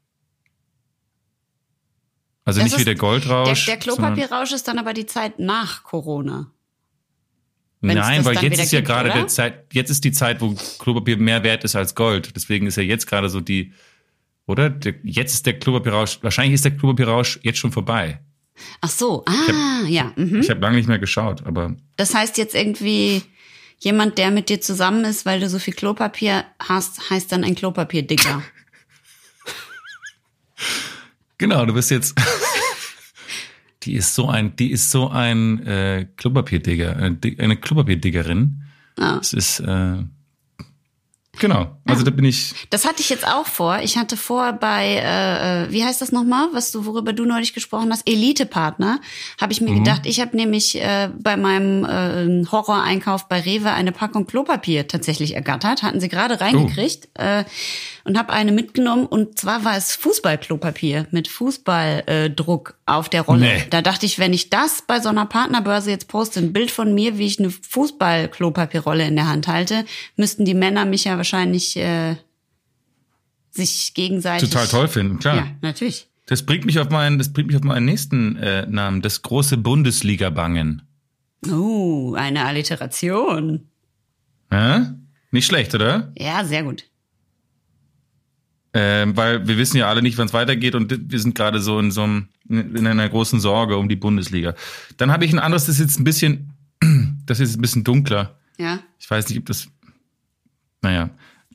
Also 2.45 2.61
das 2.61 2.71
nicht 2.71 2.81
wie 2.81 2.85
der 2.85 2.95
Goldrausch. 2.95 3.67
Der, 3.67 3.77
der 3.77 3.83
Klopapierrausch 3.83 4.53
ist 4.53 4.69
dann 4.69 4.79
aber 4.79 4.95
die 4.95 5.07
Zeit 5.07 5.39
nach 5.39 5.83
Corona. 5.83 6.51
Nein, 7.81 8.25
weil 8.25 8.43
jetzt 8.43 8.61
ist 8.61 8.73
ja 8.73 8.81
gerade 8.81 9.11
der 9.11 9.29
Zeit, 9.29 9.67
jetzt 9.73 9.91
ist 9.91 10.03
die 10.05 10.13
Zeit, 10.13 10.41
wo 10.41 10.55
Klopapier 10.79 11.17
mehr 11.17 11.45
wert 11.45 11.65
ist 11.65 11.77
als 11.77 11.95
Gold. 11.95 12.35
Deswegen 12.35 12.67
ist 12.67 12.77
ja 12.77 12.83
jetzt 12.83 13.07
gerade 13.07 13.29
so 13.29 13.41
die, 13.41 13.73
oder? 14.47 14.69
Der, 14.71 14.95
jetzt 15.05 15.35
ist 15.35 15.47
der 15.47 15.59
Klopapierrausch, 15.59 16.19
wahrscheinlich 16.23 16.55
ist 16.55 16.65
der 16.65 16.77
Klopapierrausch 16.77 17.39
jetzt 17.43 17.59
schon 17.59 17.71
vorbei. 17.71 18.21
Ach 18.81 18.91
so, 18.91 19.25
ah, 19.27 19.33
ich 19.33 19.49
hab, 19.49 19.89
ja. 19.89 20.13
Mhm. 20.17 20.41
Ich 20.41 20.51
habe 20.51 20.61
lange 20.61 20.77
nicht 20.77 20.89
mehr 20.89 20.99
geschaut, 20.99 21.47
aber. 21.47 21.77
Das 21.97 22.15
heißt 22.15 22.39
jetzt 22.39 22.57
irgendwie, 22.57 23.23
jemand, 23.79 24.19
der 24.19 24.31
mit 24.31 24.49
dir 24.49 24.61
zusammen 24.61 25.05
ist, 25.05 25.27
weil 25.27 25.41
du 25.41 25.49
so 25.49 25.59
viel 25.59 25.75
Klopapier 25.75 26.45
hast, 26.59 27.11
heißt 27.11 27.31
dann 27.31 27.45
ein 27.45 27.55
Klopapierdicker. 27.55 28.43
genau, 31.39 31.65
du 31.67 31.75
bist 31.75 31.91
jetzt. 31.91 32.15
Die 33.89 33.95
ist 33.95 34.15
so 34.15 34.29
ein, 34.29 34.55
die 34.55 34.71
ist 34.71 34.91
so 34.91 35.09
ein 35.09 35.67
äh, 35.67 36.07
Klopapierdigger, 36.19 37.01
äh, 37.01 37.37
eine 37.39 37.57
Klopapierdiggerin. 37.57 38.65
Ah. 38.99 39.17
Das 39.17 39.33
ist 39.33 39.61
äh, 39.61 40.03
Genau, 41.39 41.77
also 41.85 42.01
ja. 42.01 42.05
da 42.05 42.11
bin 42.11 42.25
ich. 42.25 42.55
Das 42.71 42.85
hatte 42.85 43.01
ich 43.01 43.09
jetzt 43.09 43.27
auch 43.27 43.47
vor. 43.47 43.79
Ich 43.83 43.97
hatte 43.97 44.17
vor 44.17 44.53
bei, 44.55 45.01
äh, 45.03 45.65
äh 45.65 45.73
wie 45.73 45.85
heißt 45.85 46.01
das 46.01 46.13
nochmal, 46.13 46.49
was 46.53 46.71
du, 46.71 46.85
worüber 46.85 47.13
du 47.13 47.25
neulich 47.25 47.55
gesprochen 47.55 47.93
hast, 47.93 48.09
Elite-Partner, 48.09 49.01
habe 49.41 49.53
ich 49.53 49.61
mir 49.61 49.71
mhm. 49.71 49.85
gedacht, 49.85 50.03
ich 50.05 50.21
habe 50.21 50.37
nämlich 50.37 50.81
äh, 50.81 51.09
bei 51.19 51.37
meinem 51.37 51.85
äh, 51.85 52.47
Horror-Einkauf 52.51 53.29
bei 53.29 53.41
Rewe 53.41 53.71
eine 53.71 53.93
Packung 53.93 54.27
Klopapier 54.27 54.89
tatsächlich 54.89 55.35
ergattert, 55.35 55.83
hatten 55.83 56.01
sie 56.01 56.09
gerade 56.09 56.41
reingekriegt 56.41 57.09
oh. 57.19 57.23
äh, 57.23 57.45
und 58.05 58.19
habe 58.19 58.33
eine 58.33 58.53
mitgenommen 58.53 59.07
und 59.07 59.39
zwar 59.39 59.65
war 59.65 59.77
es 59.77 59.95
Fußballklopapier 59.97 61.07
mit 61.11 61.29
Fußballdruck 61.29 62.71
äh, 62.71 62.91
auf 62.91 63.09
der 63.09 63.23
Rolle. 63.23 63.41
Nee. 63.41 63.65
Da 63.71 63.83
dachte 63.83 64.07
ich, 64.07 64.19
wenn 64.19 64.33
ich 64.33 64.51
das 64.51 64.83
bei 64.87 65.01
so 65.01 65.09
einer 65.11 65.27
Partnerbörse 65.27 65.91
jetzt 65.91 66.09
poste, 66.09 66.41
ein 66.41 66.53
Bild 66.53 66.71
von 66.71 66.95
mir, 66.95 67.19
wie 67.19 67.27
ich 67.27 67.39
eine 67.39 67.51
Fußballklopapierrolle 67.51 69.07
in 69.07 69.17
der 69.17 69.29
Hand 69.29 69.47
halte, 69.47 69.85
müssten 70.17 70.45
die 70.45 70.55
Männer 70.55 70.85
mich 70.85 71.05
ja 71.05 71.17
wahrscheinlich 71.17 71.28
äh, 71.33 72.17
sich 73.51 73.95
gegenseitig 73.95 74.49
total 74.49 74.67
toll 74.67 74.89
finden, 74.89 75.19
klar. 75.19 75.37
Ja, 75.37 75.47
natürlich. 75.63 76.09
Das 76.27 76.45
bringt 76.45 76.67
mich 76.67 76.79
auf 76.79 76.91
meinen, 76.91 77.19
das 77.19 77.33
bringt 77.33 77.49
mich 77.49 77.57
auf 77.57 77.63
meinen 77.63 77.87
nächsten 77.87 78.37
äh, 78.37 78.67
Namen, 78.67 79.01
das 79.01 79.23
große 79.23 79.57
Bundesliga-Bangen. 79.57 80.83
Oh, 81.51 82.15
eine 82.15 82.45
Alliteration. 82.45 83.69
Ja? 84.53 84.95
Nicht 85.31 85.47
schlecht, 85.47 85.75
oder? 85.75 86.13
Ja, 86.19 86.45
sehr 86.45 86.65
gut. 86.65 86.85
Ähm, 88.75 89.17
weil 89.17 89.49
wir 89.49 89.57
wissen 89.57 89.79
ja 89.79 89.89
alle 89.89 90.03
nicht, 90.03 90.19
wann 90.19 90.27
es 90.27 90.35
weitergeht 90.35 90.75
und 90.75 91.11
wir 91.11 91.19
sind 91.19 91.35
gerade 91.35 91.61
so 91.61 91.79
in 91.79 91.91
so 91.91 92.03
einem, 92.03 92.29
in 92.49 92.87
einer 92.87 93.09
großen 93.09 93.41
Sorge 93.41 93.79
um 93.79 93.89
die 93.89 93.97
Bundesliga. 93.97 94.55
Dann 94.99 95.11
habe 95.11 95.25
ich 95.25 95.33
ein 95.33 95.39
anderes, 95.39 95.65
das 95.67 95.77
ist 95.77 95.81
jetzt 95.81 95.99
ein 95.99 96.05
bisschen, 96.05 96.53
das 97.27 97.41
ist 97.41 97.57
ein 97.57 97.63
bisschen 97.63 97.85
dunkler. 97.85 98.39
Ja. 98.59 98.81
Ich 98.99 99.11
weiß 99.11 99.29
nicht, 99.31 99.39
ob 99.39 99.47
das 99.47 99.69
naja. 100.83 101.11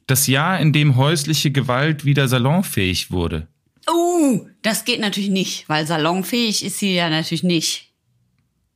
Das 0.08 0.28
Jahr, 0.28 0.60
in 0.60 0.74
dem 0.74 0.98
häusliche 0.98 1.52
Gewalt 1.52 2.04
wieder 2.04 2.28
salonfähig 2.28 3.12
wurde. 3.12 3.48
Uh, 3.90 4.48
das 4.62 4.86
geht 4.86 5.00
natürlich 5.00 5.30
nicht, 5.30 5.68
weil 5.70 5.88
salonfähig 5.88 6.64
ist 6.64 6.80
sie 6.80 6.94
ja 6.94 7.10
natürlich 7.10 7.44
nicht. 7.44 7.94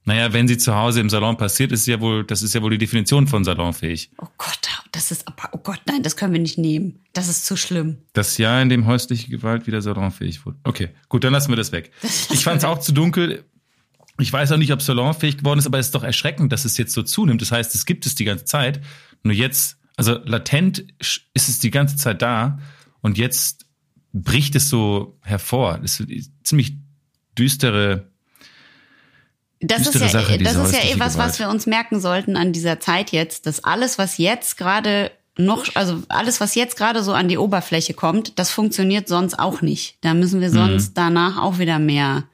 Naja, 0.08 0.32
wenn 0.32 0.48
sie 0.48 0.58
zu 0.58 0.74
Hause 0.74 1.02
im 1.02 1.10
Salon 1.10 1.36
passiert, 1.36 1.74
ist 1.74 1.86
ja 1.86 2.00
wohl, 2.00 2.24
das 2.24 2.42
ist 2.42 2.56
ja 2.56 2.62
wohl 2.62 2.72
die 2.72 2.78
Definition 2.78 3.28
von 3.28 3.44
salonfähig. 3.44 4.10
Oh 4.20 4.28
Gott, 4.38 4.70
das 4.94 5.12
ist, 5.12 5.26
oh 5.52 5.58
Gott, 5.58 5.82
nein, 5.86 6.02
das 6.02 6.16
können 6.16 6.32
wir 6.32 6.40
nicht 6.40 6.58
nehmen. 6.58 7.04
Das 7.12 7.28
ist 7.28 7.46
zu 7.46 7.58
schlimm. 7.58 7.98
Das 8.14 8.38
Jahr, 8.38 8.62
in 8.62 8.70
dem 8.70 8.86
häusliche 8.86 9.30
Gewalt 9.30 9.68
wieder 9.68 9.82
salonfähig 9.82 10.46
wurde. 10.46 10.58
Okay, 10.64 10.90
gut, 11.10 11.26
dann 11.26 11.34
lassen 11.34 11.52
wir 11.52 11.58
das 11.58 11.74
weg. 11.74 11.92
Das 12.02 12.32
ich 12.32 12.44
fand 12.46 12.60
es 12.60 12.64
auch 12.64 12.80
zu 12.80 12.94
dunkel. 12.94 13.44
Ich 14.18 14.32
weiß 14.32 14.54
auch 14.54 14.58
nicht, 14.58 14.72
ob 14.72 14.82
salonfähig 14.82 15.40
geworden 15.40 15.60
ist, 15.60 15.68
aber 15.68 15.78
es 15.78 15.88
ist 15.88 15.96
doch 15.96 16.04
erschreckend, 16.04 16.54
dass 16.54 16.64
es 16.64 16.78
jetzt 16.78 16.94
so 16.94 17.04
zunimmt. 17.04 17.42
Das 17.42 17.52
heißt, 17.52 17.76
es 17.76 17.86
gibt 17.86 18.06
es 18.06 18.16
die 18.16 18.26
ganze 18.26 18.46
Zeit. 18.46 18.82
Nur 19.24 19.34
jetzt 19.34 19.77
also 19.98 20.20
latent 20.24 20.86
ist 21.00 21.50
es 21.50 21.60
die 21.60 21.72
ganze 21.72 21.98
Zeit 21.98 22.22
da 22.22 22.60
und 23.02 23.18
jetzt 23.18 23.66
bricht 24.14 24.56
es 24.56 24.70
so 24.70 25.18
hervor. 25.24 25.80
Das 25.82 26.00
ist 26.00 26.32
ziemlich 26.44 26.78
düstere. 27.38 28.10
Das 29.60 29.88
ist 29.88 30.00
ja, 30.00 30.08
Sache, 30.08 30.38
das 30.38 30.56
ist 30.56 30.74
ja 30.74 30.96
eh 30.96 31.00
was, 31.00 31.18
was 31.18 31.40
wir 31.40 31.50
uns 31.50 31.66
merken 31.66 32.00
sollten 32.00 32.38
an 32.38 32.54
dieser 32.54 32.80
Zeit 32.80 33.12
jetzt, 33.12 33.48
dass 33.48 33.64
alles, 33.64 33.98
was 33.98 34.20
jetzt 34.20 34.56
gerade 34.56 35.12
noch, 35.36 35.66
also 35.76 36.04
alles, 36.10 36.40
was 36.40 36.54
jetzt 36.54 36.78
gerade 36.78 37.04
so 37.04 37.14
an 37.14 37.28
die 37.28 37.40
Oberfläche 37.40 37.96
kommt, 37.96 38.38
das 38.38 38.52
funktioniert 38.52 39.08
sonst 39.08 39.40
auch 39.40 39.62
nicht. 39.62 39.98
Da 40.02 40.14
müssen 40.14 40.42
wir 40.42 40.52
sonst 40.52 40.90
mhm. 40.90 40.94
danach 40.94 41.38
auch 41.38 41.58
wieder 41.58 41.80
mehr 41.80 42.26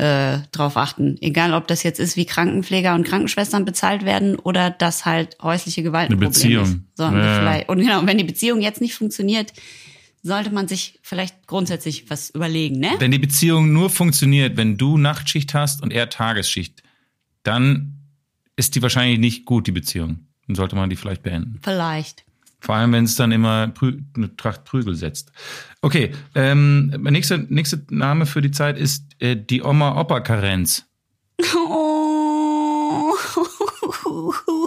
äh, 0.00 0.38
drauf 0.52 0.78
achten. 0.78 1.18
Egal, 1.20 1.52
ob 1.52 1.68
das 1.68 1.82
jetzt 1.82 2.00
ist, 2.00 2.16
wie 2.16 2.24
Krankenpfleger 2.24 2.94
und 2.94 3.04
Krankenschwestern 3.06 3.66
bezahlt 3.66 4.04
werden 4.04 4.36
oder 4.36 4.70
dass 4.70 5.04
halt 5.04 5.36
häusliche 5.42 5.82
Gewalt 5.82 6.08
ein 6.08 6.16
Eine 6.16 6.26
Beziehung. 6.26 6.64
ist. 6.64 6.78
Sondern 6.94 7.58
ja. 7.58 7.64
und 7.66 7.78
genau, 7.78 8.06
wenn 8.06 8.16
die 8.16 8.24
Beziehung 8.24 8.62
jetzt 8.62 8.80
nicht 8.80 8.94
funktioniert, 8.94 9.52
sollte 10.22 10.50
man 10.50 10.68
sich 10.68 10.98
vielleicht 11.02 11.46
grundsätzlich 11.46 12.08
was 12.08 12.30
überlegen, 12.30 12.78
ne? 12.78 12.92
Wenn 12.98 13.10
die 13.10 13.18
Beziehung 13.18 13.72
nur 13.72 13.90
funktioniert, 13.90 14.56
wenn 14.56 14.78
du 14.78 14.96
Nachtschicht 14.96 15.52
hast 15.52 15.82
und 15.82 15.92
er 15.92 16.08
Tagesschicht, 16.08 16.82
dann 17.42 17.98
ist 18.56 18.74
die 18.74 18.82
wahrscheinlich 18.82 19.18
nicht 19.18 19.44
gut, 19.44 19.66
die 19.66 19.72
Beziehung. 19.72 20.20
dann 20.46 20.56
sollte 20.56 20.76
man 20.76 20.88
die 20.90 20.96
vielleicht 20.96 21.22
beenden. 21.22 21.58
Vielleicht. 21.62 22.24
Vor 22.60 22.74
allem, 22.74 22.92
wenn 22.92 23.04
es 23.04 23.16
dann 23.16 23.32
immer 23.32 23.68
Prü 23.68 23.98
eine 24.14 24.36
Tracht 24.36 24.64
Prügel 24.64 24.94
setzt. 24.94 25.32
Okay, 25.82 26.12
ähm, 26.34 26.88
nächster 27.00 27.38
nächster 27.38 27.78
Name 27.88 28.26
für 28.26 28.42
die 28.42 28.50
Zeit 28.50 28.78
ist 28.78 29.04
äh, 29.18 29.36
die 29.36 29.62
Oma-Opa-Karenz. 29.62 30.84
Oh. 31.56 33.14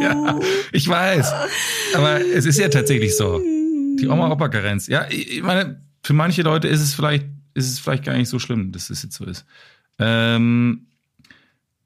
Ja, 0.00 0.40
ich 0.72 0.88
weiß. 0.88 1.32
Aber 1.94 2.20
es 2.20 2.46
ist 2.46 2.58
ja 2.58 2.68
tatsächlich 2.68 3.16
so. 3.16 3.38
Die 3.38 4.08
Oma-Opa-Karenz. 4.08 4.86
Ja, 4.86 5.06
ich 5.08 5.42
meine, 5.42 5.80
für 6.02 6.12
manche 6.12 6.42
Leute 6.42 6.68
ist 6.68 6.80
es 6.80 6.94
vielleicht, 6.94 7.26
ist 7.54 7.70
es 7.70 7.78
vielleicht 7.78 8.04
gar 8.04 8.16
nicht 8.16 8.28
so 8.28 8.38
schlimm, 8.38 8.72
dass 8.72 8.90
es 8.90 9.02
jetzt 9.02 9.16
so 9.16 9.24
ist. 9.24 9.44
Ähm, 9.98 10.86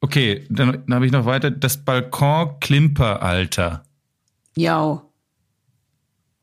okay, 0.01 0.45
dann, 0.51 0.83
dann 0.87 0.95
habe 0.95 1.07
ich 1.07 1.13
noch 1.13 1.27
weiter 1.27 1.51
das 1.51 1.85
Balkon-Klimperalter. 1.85 3.85
Jo. 4.57 5.03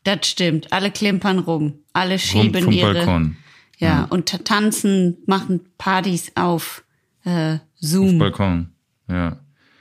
Das 0.03 0.27
stimmt. 0.27 0.71
Alle 0.71 0.91
klimpern 0.91 1.39
rum. 1.39 1.73
Alle 1.93 2.19
schieben 2.19 2.63
vom 2.63 2.73
ihre. 2.73 2.93
Balkon. 2.93 3.37
Ja, 3.77 4.05
und 4.05 4.27
ta- 4.27 4.37
tanzen, 4.37 5.17
machen 5.25 5.61
Partys 5.77 6.31
auf 6.35 6.83
äh, 7.25 7.57
Zoom. 7.75 8.19
Balkon. 8.19 8.69
Ja. 9.09 9.39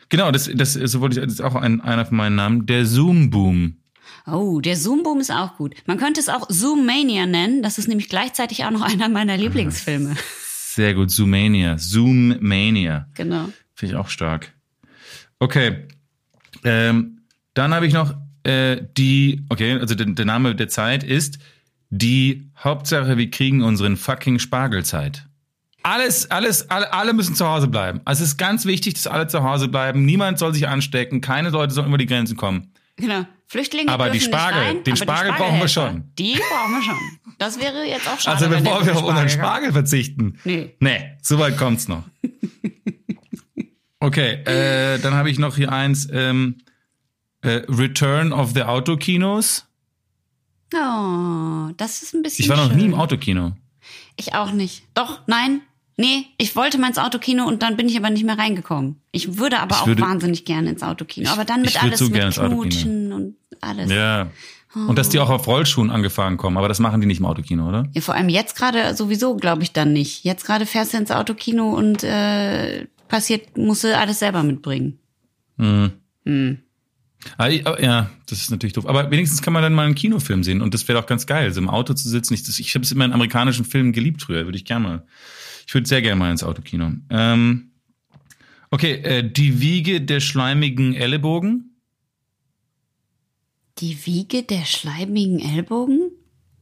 Genau, 0.09 0.33
das, 0.33 0.51
das, 0.53 0.73
so 0.75 1.01
wollte 1.01 1.21
ich, 1.21 1.25
das 1.25 1.35
ist 1.35 1.41
auch 1.41 1.55
ein, 1.55 1.81
einer 1.81 2.05
von 2.07 2.17
meinen 2.17 2.35
Namen. 2.37 2.67
Der 2.67 2.87
Zoom-Boom. 2.87 3.77
Oh, 4.27 4.61
der 4.61 4.77
Zoom-Boom 4.77 5.21
ist 5.21 5.31
auch 5.31 5.57
gut. 5.57 5.75
Man 5.87 5.99
könnte 5.99 6.21
es 6.21 6.29
auch 6.29 6.47
Zoom-Mania 6.49 7.27
nennen. 7.27 7.63
Das 7.63 7.79
ist 7.79 7.89
nämlich 7.89 8.09
gleichzeitig 8.09 8.65
auch 8.65 8.71
noch 8.71 8.83
einer 8.93 9.09
meiner 9.09 9.37
Lieblingsfilme. 9.37 10.15
Sehr 10.75 10.95
gut. 10.95 11.11
Zoomania. 11.11 11.79
Zoom-Mania. 11.79 13.07
Genau. 13.15 13.49
Finde 13.75 13.95
ich 13.95 13.99
auch 14.01 14.09
stark. 14.09 14.53
Okay. 15.39 15.89
Ähm, 16.65 17.21
dann 17.55 17.75
habe 17.75 17.87
ich 17.87 17.93
noch 17.93 18.15
äh, 18.45 18.81
die, 18.97 19.45
okay, 19.49 19.79
also 19.79 19.95
der, 19.95 20.07
der 20.07 20.25
Name 20.25 20.55
der 20.55 20.69
Zeit 20.69 21.03
ist 21.05 21.39
die 21.91 22.51
Hauptsache, 22.63 23.17
wir 23.17 23.31
kriegen 23.31 23.63
unseren 23.63 23.97
fucking 23.97 24.39
Spargelzeit. 24.39 25.27
Alles, 25.83 26.31
alles, 26.31 26.71
alle, 26.71 26.93
alle 26.93 27.13
müssen 27.13 27.35
zu 27.35 27.47
Hause 27.47 27.69
bleiben. 27.69 28.01
Also 28.05 28.23
es 28.25 28.31
ist 28.31 28.37
ganz 28.39 28.65
wichtig, 28.65 28.95
dass 28.95 29.07
alle 29.07 29.27
zu 29.27 29.43
Hause 29.43 29.69
bleiben. 29.69 30.05
Niemand 30.07 30.39
soll 30.39 30.55
sich 30.55 30.67
anstecken. 30.67 31.21
Keine 31.21 31.51
Leute 31.51 31.75
sollen 31.75 31.89
über 31.89 31.99
die 31.99 32.07
Grenzen 32.07 32.37
kommen. 32.39 32.73
Genau. 32.97 33.27
Flüchtlinge 33.47 33.93
Aber 33.93 34.09
die 34.09 34.19
dürfen 34.19 34.31
nicht 34.31 34.41
Spargel, 34.41 34.63
rein, 34.63 34.85
den 34.85 34.97
Spargel 34.97 35.33
brauchen 35.33 35.61
wir 35.61 35.69
schon. 35.69 36.05
Die 36.19 36.33
brauchen 36.33 36.73
wir 36.73 36.83
schon. 36.83 36.97
Das 37.39 37.61
wäre 37.61 37.85
jetzt 37.87 38.09
auch 38.09 38.19
schade. 38.19 38.37
Also 38.39 38.49
bevor 38.49 38.85
wir 38.87 38.97
auf 38.97 39.03
unseren 39.03 39.29
Spargel- 39.29 39.31
Spargel 39.31 39.73
verzichten. 39.73 40.39
Nee. 40.45 40.75
Nee, 40.81 41.17
so 41.21 41.39
weit 41.39 41.57
kommt's 41.59 41.87
noch. 41.87 42.05
Okay, 44.01 44.43
äh, 44.45 44.99
dann 44.99 45.15
habe 45.15 45.31
ich 45.31 45.39
noch 45.39 45.57
hier 45.57 45.73
eins. 45.73 46.09
Ähm, 46.13 46.59
äh, 47.43 47.63
Return 47.69 48.33
of 48.33 48.53
the 48.55 48.63
Autokinos. 48.63 49.67
Oh, 50.75 51.71
das 51.77 52.03
ist 52.03 52.15
ein 52.15 52.23
bisschen 52.23 52.45
Ich 52.45 52.49
war 52.49 52.57
noch 52.57 52.69
schön. 52.69 52.77
nie 52.79 52.85
im 52.87 52.95
Autokino. 52.95 53.53
Ich 54.17 54.35
auch 54.35 54.51
nicht. 54.53 54.83
Doch, 54.95 55.21
nein. 55.27 55.61
Nee, 55.97 56.27
ich 56.39 56.57
wollte 56.57 56.79
mal 56.79 56.89
ins 56.89 56.99
Autokino 56.99 57.47
und 57.47 57.63
dann 57.63 57.77
bin 57.77 57.89
ich 57.89 57.97
aber 57.97 58.11
nicht 58.11 58.25
mehr 58.25 58.37
reingekommen. 58.37 58.97
Ich 59.13 59.37
würde 59.39 59.61
aber 59.61 59.77
Ich 59.77 59.83
auch 59.83 59.87
würde- 59.87 60.03
wahnsinnig 60.03 60.45
gerne 60.45 60.71
ins 60.71 60.83
Autokino. 60.83 61.31
Aber 61.31 61.45
dann 61.45 61.61
mit 61.63 61.81
alles 61.81 62.01
so 62.01 62.09
mit. 62.09 62.35
Knutschen 62.35 63.13
und 63.13 63.37
alles. 63.61 63.91
Ja. 63.93 64.27
Und 64.75 64.99
dass 64.99 65.09
die 65.09 65.21
auch 65.21 65.31
auf 65.31 65.47
Rollschuhen 65.47 65.91
angefahren 65.91 66.37
kommen, 66.37 66.57
aber 66.57 66.67
das 66.67 66.81
machen 66.81 67.01
die 67.01 67.07
nicht 67.07 67.21
im 67.21 67.27
Autokino, 67.27 67.69
oder? 67.69 67.87
Ja, 67.93 68.01
vor 68.01 68.15
allem 68.17 68.29
jetzt 68.29 68.57
gerade 68.57 68.97
sowieso, 68.97 69.37
glaube 69.37 69.63
ich, 69.63 69.71
dann 69.73 69.93
nicht. 69.93 70.25
Jetzt 70.25 70.45
gerade 70.45 70.67
fährst 70.67 70.95
du 70.95 70.97
ins 70.97 71.13
Autokino 71.13 71.71
und 71.71 72.03
äh, 72.03 72.89
passiert, 73.09 73.57
musst 73.57 73.85
du 73.85 73.97
alles 73.97 74.19
selber 74.19 74.43
mitbringen. 74.43 74.99
Ich- 77.49 77.67
aber, 77.67 77.83
ja, 77.83 78.11
das 78.27 78.41
ist 78.41 78.51
natürlich 78.51 78.73
doof. 78.75 78.87
Aber 78.87 79.11
wenigstens 79.11 79.41
kann 79.43 79.53
man 79.53 79.63
dann 79.63 79.73
mal 79.75 79.87
einen 79.87 79.95
Kinofilm 79.95 80.43
sehen 80.45 80.61
und 80.61 80.75
das 80.75 80.87
wäre 80.89 81.01
doch 81.01 81.07
ganz 81.07 81.27
geil, 81.27 81.53
so 81.53 81.61
im 81.61 81.71
Auto 81.71 81.95
zu 81.95 82.09
sitzen. 82.09 82.35
Ich, 82.35 82.47
ich 82.61 82.75
habe 82.75 82.85
es 82.85 82.93
immer 82.93 83.05
in 83.05 83.13
amerikanischen 83.13 83.65
Filmen 83.65 83.93
geliebt 83.93 84.23
früher, 84.23 84.45
würde 84.45 84.59
ich 84.59 84.65
gerne 84.65 84.87
mal. 84.87 85.07
Ich 85.67 85.73
würde 85.73 85.89
sehr 85.89 86.03
gerne 86.03 86.17
mal 86.19 86.31
ins 86.31 86.43
Autokino. 86.43 86.93
Ähm, 87.09 87.71
okay, 88.71 88.93
äh, 89.03 89.31
die 89.33 89.61
Wiege 89.61 90.03
der 90.03 90.21
schleimigen 90.21 90.93
Ellenbogen. 90.95 91.71
Die 93.79 94.07
Wiege 94.07 94.43
der 94.43 94.65
schleimigen 94.67 95.41
Ellbogen? 95.41 96.11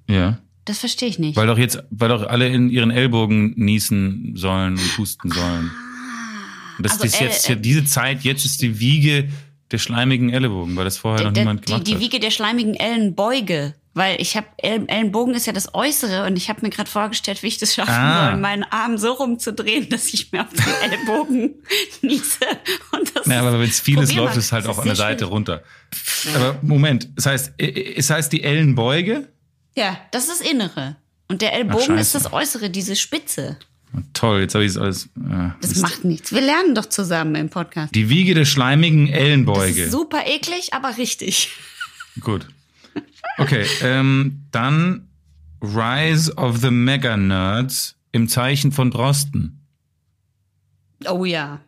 Ja. 0.09 0.39
Das 0.65 0.79
verstehe 0.79 1.09
ich 1.09 1.19
nicht. 1.19 1.37
Weil 1.37 1.49
doch 1.49 1.59
jetzt, 1.59 1.83
weil 1.91 2.09
doch 2.09 2.23
alle 2.27 2.49
in 2.49 2.71
ihren 2.71 2.93
Ellbogen 2.93 3.53
niesen 3.57 4.37
sollen 4.37 4.75
und 4.75 4.99
husten 4.99 5.31
sollen. 5.31 5.71
Und 6.79 6.85
das 6.87 6.93
Also, 6.93 7.05
ist 7.05 7.21
jetzt 7.21 7.49
äh, 7.49 7.53
ja 7.53 7.59
diese 7.59 7.85
Zeit, 7.85 8.23
jetzt 8.23 8.45
ist 8.45 8.63
die 8.63 8.79
Wiege 8.81 9.29
der 9.71 9.79
schleimigen 9.79 10.31
Ellenbogen, 10.31 10.77
weil 10.77 10.85
das 10.85 10.99
vorher 10.99 11.25
noch 11.25 11.33
niemand 11.33 11.63
die, 11.63 11.67
gemacht 11.73 11.87
die 11.87 11.95
hat. 11.95 12.01
Wiege 12.01 12.21
der 12.21 12.31
schleimigen 12.31 12.75
Ellenbeuge. 12.75 13.75
Weil 13.95 14.19
ich 14.23 14.39
habe 14.39 14.47
Ellenbogen 14.57 15.35
ist 15.35 15.47
ja 15.47 15.53
das 15.53 15.75
Äußere 15.75 16.25
und 16.27 16.37
ich 16.39 16.49
habe 16.49 16.61
mir 16.63 16.71
gerade 16.71 16.91
vorgestellt, 16.91 17.43
wie 17.43 17.49
ich 17.49 17.59
das 17.59 17.75
schaffen 17.75 17.93
Ah. 17.93 18.31
soll, 18.31 18.41
meinen 18.41 18.63
Arm 18.65 18.97
so 18.97 19.13
rumzudrehen, 19.13 19.91
dass 19.91 20.15
ich 20.15 20.33
mir 20.33 20.41
auf 20.43 20.49
den 20.51 20.91
Ellbogen 20.91 21.55
niese. 22.01 22.39
Und 22.93 23.13
das 23.15 23.27
Ja, 23.27 23.41
aber 23.41 23.53
wenn 23.61 23.69
es 23.69 23.81
vieles 23.81 24.15
läuft, 24.15 24.39
ist 24.39 24.47
es 24.47 24.53
halt 24.53 24.67
auch 24.67 24.79
an 24.79 24.87
der 24.87 24.97
Seite 24.97 25.19
schwierig. 25.25 25.33
runter. 25.35 25.63
Aber 26.35 26.59
Moment, 26.63 27.09
es 27.17 27.27
heißt, 27.27 27.53
äh, 27.59 27.95
es 27.97 28.09
heißt 28.09 28.33
die 28.33 28.43
Ellenbeuge. 28.43 29.29
Ja, 29.77 29.99
das 30.11 30.29
ist 30.29 30.41
das 30.41 30.51
Innere. 30.51 30.97
Und 31.29 31.43
der 31.43 31.53
Ellbogen 31.53 31.99
ist 31.99 32.13
Scheiße. 32.13 32.25
das 32.25 32.33
Äußere, 32.33 32.71
diese 32.71 32.97
Spitze. 32.97 33.59
Toll, 34.15 34.41
jetzt 34.41 34.55
habe 34.55 34.65
ich 34.65 34.71
es 34.73 34.79
alles. 34.79 35.07
Äh, 35.17 35.51
Das 35.61 35.77
macht 35.81 36.05
nichts. 36.05 36.33
Wir 36.33 36.41
lernen 36.41 36.75
doch 36.75 36.87
zusammen 36.87 37.35
im 37.35 37.49
Podcast. 37.51 37.95
die 37.95 38.09
Wiege 38.09 38.35
der 38.35 38.45
schleimigen 38.45 39.09
Ellenbeuge. 39.09 39.91
super 39.91 40.27
eklig, 40.27 40.73
aber 40.73 40.97
richtig. 40.97 41.51
Gut. 42.21 42.47
Okay, 43.39 43.65
ähm, 43.83 44.43
dann 44.51 45.09
Rise 45.63 46.35
of 46.37 46.59
the 46.59 46.71
Mega 46.71 47.17
Nerds 47.17 47.97
im 48.13 48.29
Zeichen 48.29 48.73
von 48.73 48.91
Drosten. 48.91 49.61
Oh 51.09 51.25
ja. 51.25 51.61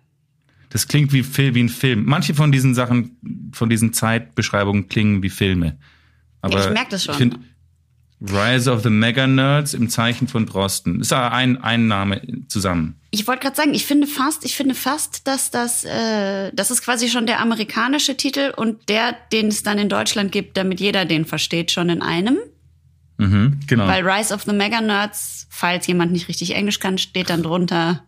Das 0.70 0.88
klingt 0.88 1.12
wie, 1.12 1.24
wie 1.54 1.62
ein 1.62 1.68
Film. 1.68 2.04
Manche 2.04 2.34
von 2.34 2.50
diesen 2.52 2.74
Sachen, 2.74 3.50
von 3.52 3.70
diesen 3.70 3.92
Zeitbeschreibungen 3.92 4.88
klingen 4.88 5.22
wie 5.22 5.30
Filme. 5.30 5.78
Aber 6.40 6.66
ich 6.66 6.72
merk 6.72 6.90
das 6.90 7.04
schon. 7.04 7.12
Ich 7.14 7.18
find, 7.18 7.38
Rise 8.30 8.70
of 8.70 8.82
the 8.82 8.90
Mega 8.90 9.26
Nerds 9.26 9.74
im 9.74 9.88
Zeichen 9.88 10.28
von 10.28 10.46
Drosten. 10.46 11.00
Ist 11.00 11.12
aber 11.12 11.32
ein, 11.32 11.62
ein 11.62 11.86
Name 11.86 12.22
zusammen. 12.48 12.96
Ich 13.10 13.26
wollte 13.26 13.42
gerade 13.42 13.56
sagen, 13.56 13.74
ich 13.74 13.86
finde 13.86 14.06
fast, 14.06 14.44
ich 14.44 14.56
finde 14.56 14.74
fast, 14.74 15.26
dass 15.26 15.50
das, 15.50 15.84
äh, 15.84 16.50
das 16.52 16.70
ist 16.70 16.82
quasi 16.82 17.08
schon 17.08 17.26
der 17.26 17.40
amerikanische 17.40 18.16
Titel 18.16 18.52
und 18.56 18.88
der, 18.88 19.14
den 19.32 19.48
es 19.48 19.62
dann 19.62 19.78
in 19.78 19.88
Deutschland 19.88 20.32
gibt, 20.32 20.56
damit 20.56 20.80
jeder 20.80 21.04
den 21.04 21.24
versteht, 21.24 21.70
schon 21.70 21.90
in 21.90 22.02
einem. 22.02 22.38
Mhm, 23.18 23.60
genau. 23.66 23.86
Weil 23.86 24.08
Rise 24.08 24.34
of 24.34 24.42
the 24.42 24.52
Mega 24.52 24.80
Nerds, 24.80 25.46
falls 25.50 25.86
jemand 25.86 26.12
nicht 26.12 26.28
richtig 26.28 26.54
Englisch 26.54 26.80
kann, 26.80 26.98
steht 26.98 27.30
dann 27.30 27.42
drunter 27.42 28.02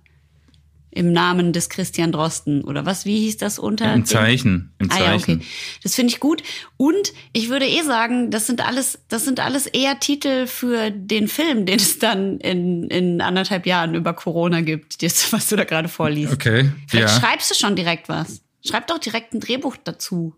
im 0.96 1.12
Namen 1.12 1.52
des 1.52 1.68
Christian 1.68 2.10
Drosten 2.10 2.64
oder 2.64 2.86
was, 2.86 3.04
wie 3.04 3.18
hieß 3.20 3.36
das 3.36 3.58
unter? 3.58 3.92
Im 3.92 4.06
Zeichen. 4.06 4.72
Im 4.78 4.90
Ah 4.90 4.98
ja, 4.98 5.04
okay. 5.14 5.18
Zeichen. 5.18 5.42
Das 5.82 5.94
finde 5.94 6.12
ich 6.12 6.20
gut. 6.20 6.42
Und 6.78 7.12
ich 7.34 7.50
würde 7.50 7.66
eh 7.66 7.82
sagen, 7.82 8.30
das 8.30 8.46
sind 8.46 8.66
alles, 8.66 8.98
das 9.08 9.24
sind 9.24 9.38
alles 9.38 9.66
eher 9.66 10.00
Titel 10.00 10.46
für 10.46 10.90
den 10.90 11.28
Film, 11.28 11.66
den 11.66 11.76
es 11.76 11.98
dann 11.98 12.38
in, 12.38 12.84
in 12.88 13.20
anderthalb 13.20 13.66
Jahren 13.66 13.94
über 13.94 14.14
Corona 14.14 14.62
gibt, 14.62 15.02
das, 15.02 15.32
was 15.32 15.48
du 15.48 15.56
da 15.56 15.64
gerade 15.64 15.88
vorliest. 15.88 16.32
Okay. 16.32 16.70
Vielleicht 16.88 17.14
ja. 17.14 17.20
schreibst 17.20 17.50
du 17.50 17.54
schon 17.54 17.76
direkt 17.76 18.08
was. 18.08 18.40
Schreib 18.66 18.86
doch 18.86 18.98
direkt 18.98 19.34
ein 19.34 19.40
Drehbuch 19.40 19.76
dazu. 19.76 20.34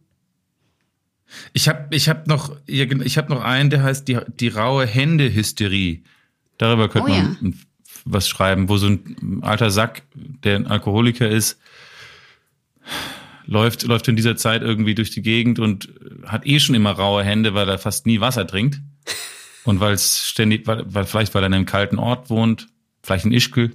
Ich 1.53 1.69
habe 1.69 1.95
ich 1.95 2.09
hab 2.09 2.27
noch, 2.27 2.57
ich 2.67 3.17
hab 3.19 3.29
noch 3.29 3.43
einen, 3.43 3.71
der 3.71 3.83
heißt 3.83 4.09
die, 4.09 4.19
die 4.41 4.49
raue 4.49 4.87
Hände-Hysterie. 4.87 6.03
Darüber 6.57 6.89
könnte 6.89 7.13
Oh 7.13 7.15
man 7.15 7.39
ja. 7.41 7.51
Was 8.05 8.29
schreiben, 8.29 8.69
wo 8.69 8.77
so 8.77 8.89
ein 8.89 9.41
alter 9.43 9.71
Sack, 9.71 10.03
der 10.15 10.57
ein 10.57 10.67
Alkoholiker 10.67 11.29
ist, 11.29 11.61
läuft, 13.47 13.83
läuft 13.85 14.09
in 14.09 14.17
dieser 14.17 14.37
Zeit 14.37 14.63
irgendwie 14.63 14.95
durch 14.95 15.11
die 15.11 15.23
Gegend 15.23 15.59
und 15.59 15.89
hat 16.27 16.47
eh 16.47 16.61
schon 16.61 16.75
immer 16.75 16.93
raue 16.93 17.25
Hände, 17.25 17.55
weil 17.55 17.69
er 17.69 17.79
fast 17.79 18.07
nie 18.07 18.21
Wasser 18.21 18.47
trinkt. 18.47 18.81
Und 19.65 19.81
weil 19.81 19.93
es 19.93 20.27
ständig, 20.27 20.67
weil, 20.67 20.85
weil 20.87 21.05
vielleicht 21.05 21.35
weil 21.35 21.43
er 21.43 21.49
in 21.49 21.55
einem 21.55 21.67
kalten 21.67 21.99
Ort 21.99 22.31
wohnt, 22.31 22.69
vielleicht 23.03 23.25
in 23.27 23.33
Ischgl, 23.33 23.73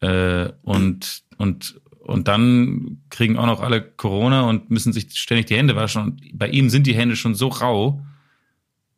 äh, 0.00 0.50
und, 0.62 1.22
und, 1.38 1.80
und 2.00 2.28
dann 2.28 2.98
kriegen 3.10 3.36
auch 3.36 3.46
noch 3.46 3.60
alle 3.60 3.80
Corona 3.82 4.42
und 4.42 4.70
müssen 4.70 4.92
sich 4.92 5.06
ständig 5.14 5.46
die 5.46 5.56
Hände 5.56 5.76
waschen. 5.76 6.02
Und 6.02 6.38
bei 6.38 6.48
ihm 6.48 6.70
sind 6.70 6.86
die 6.86 6.94
Hände 6.94 7.16
schon 7.16 7.34
so 7.34 7.48
rau, 7.48 8.04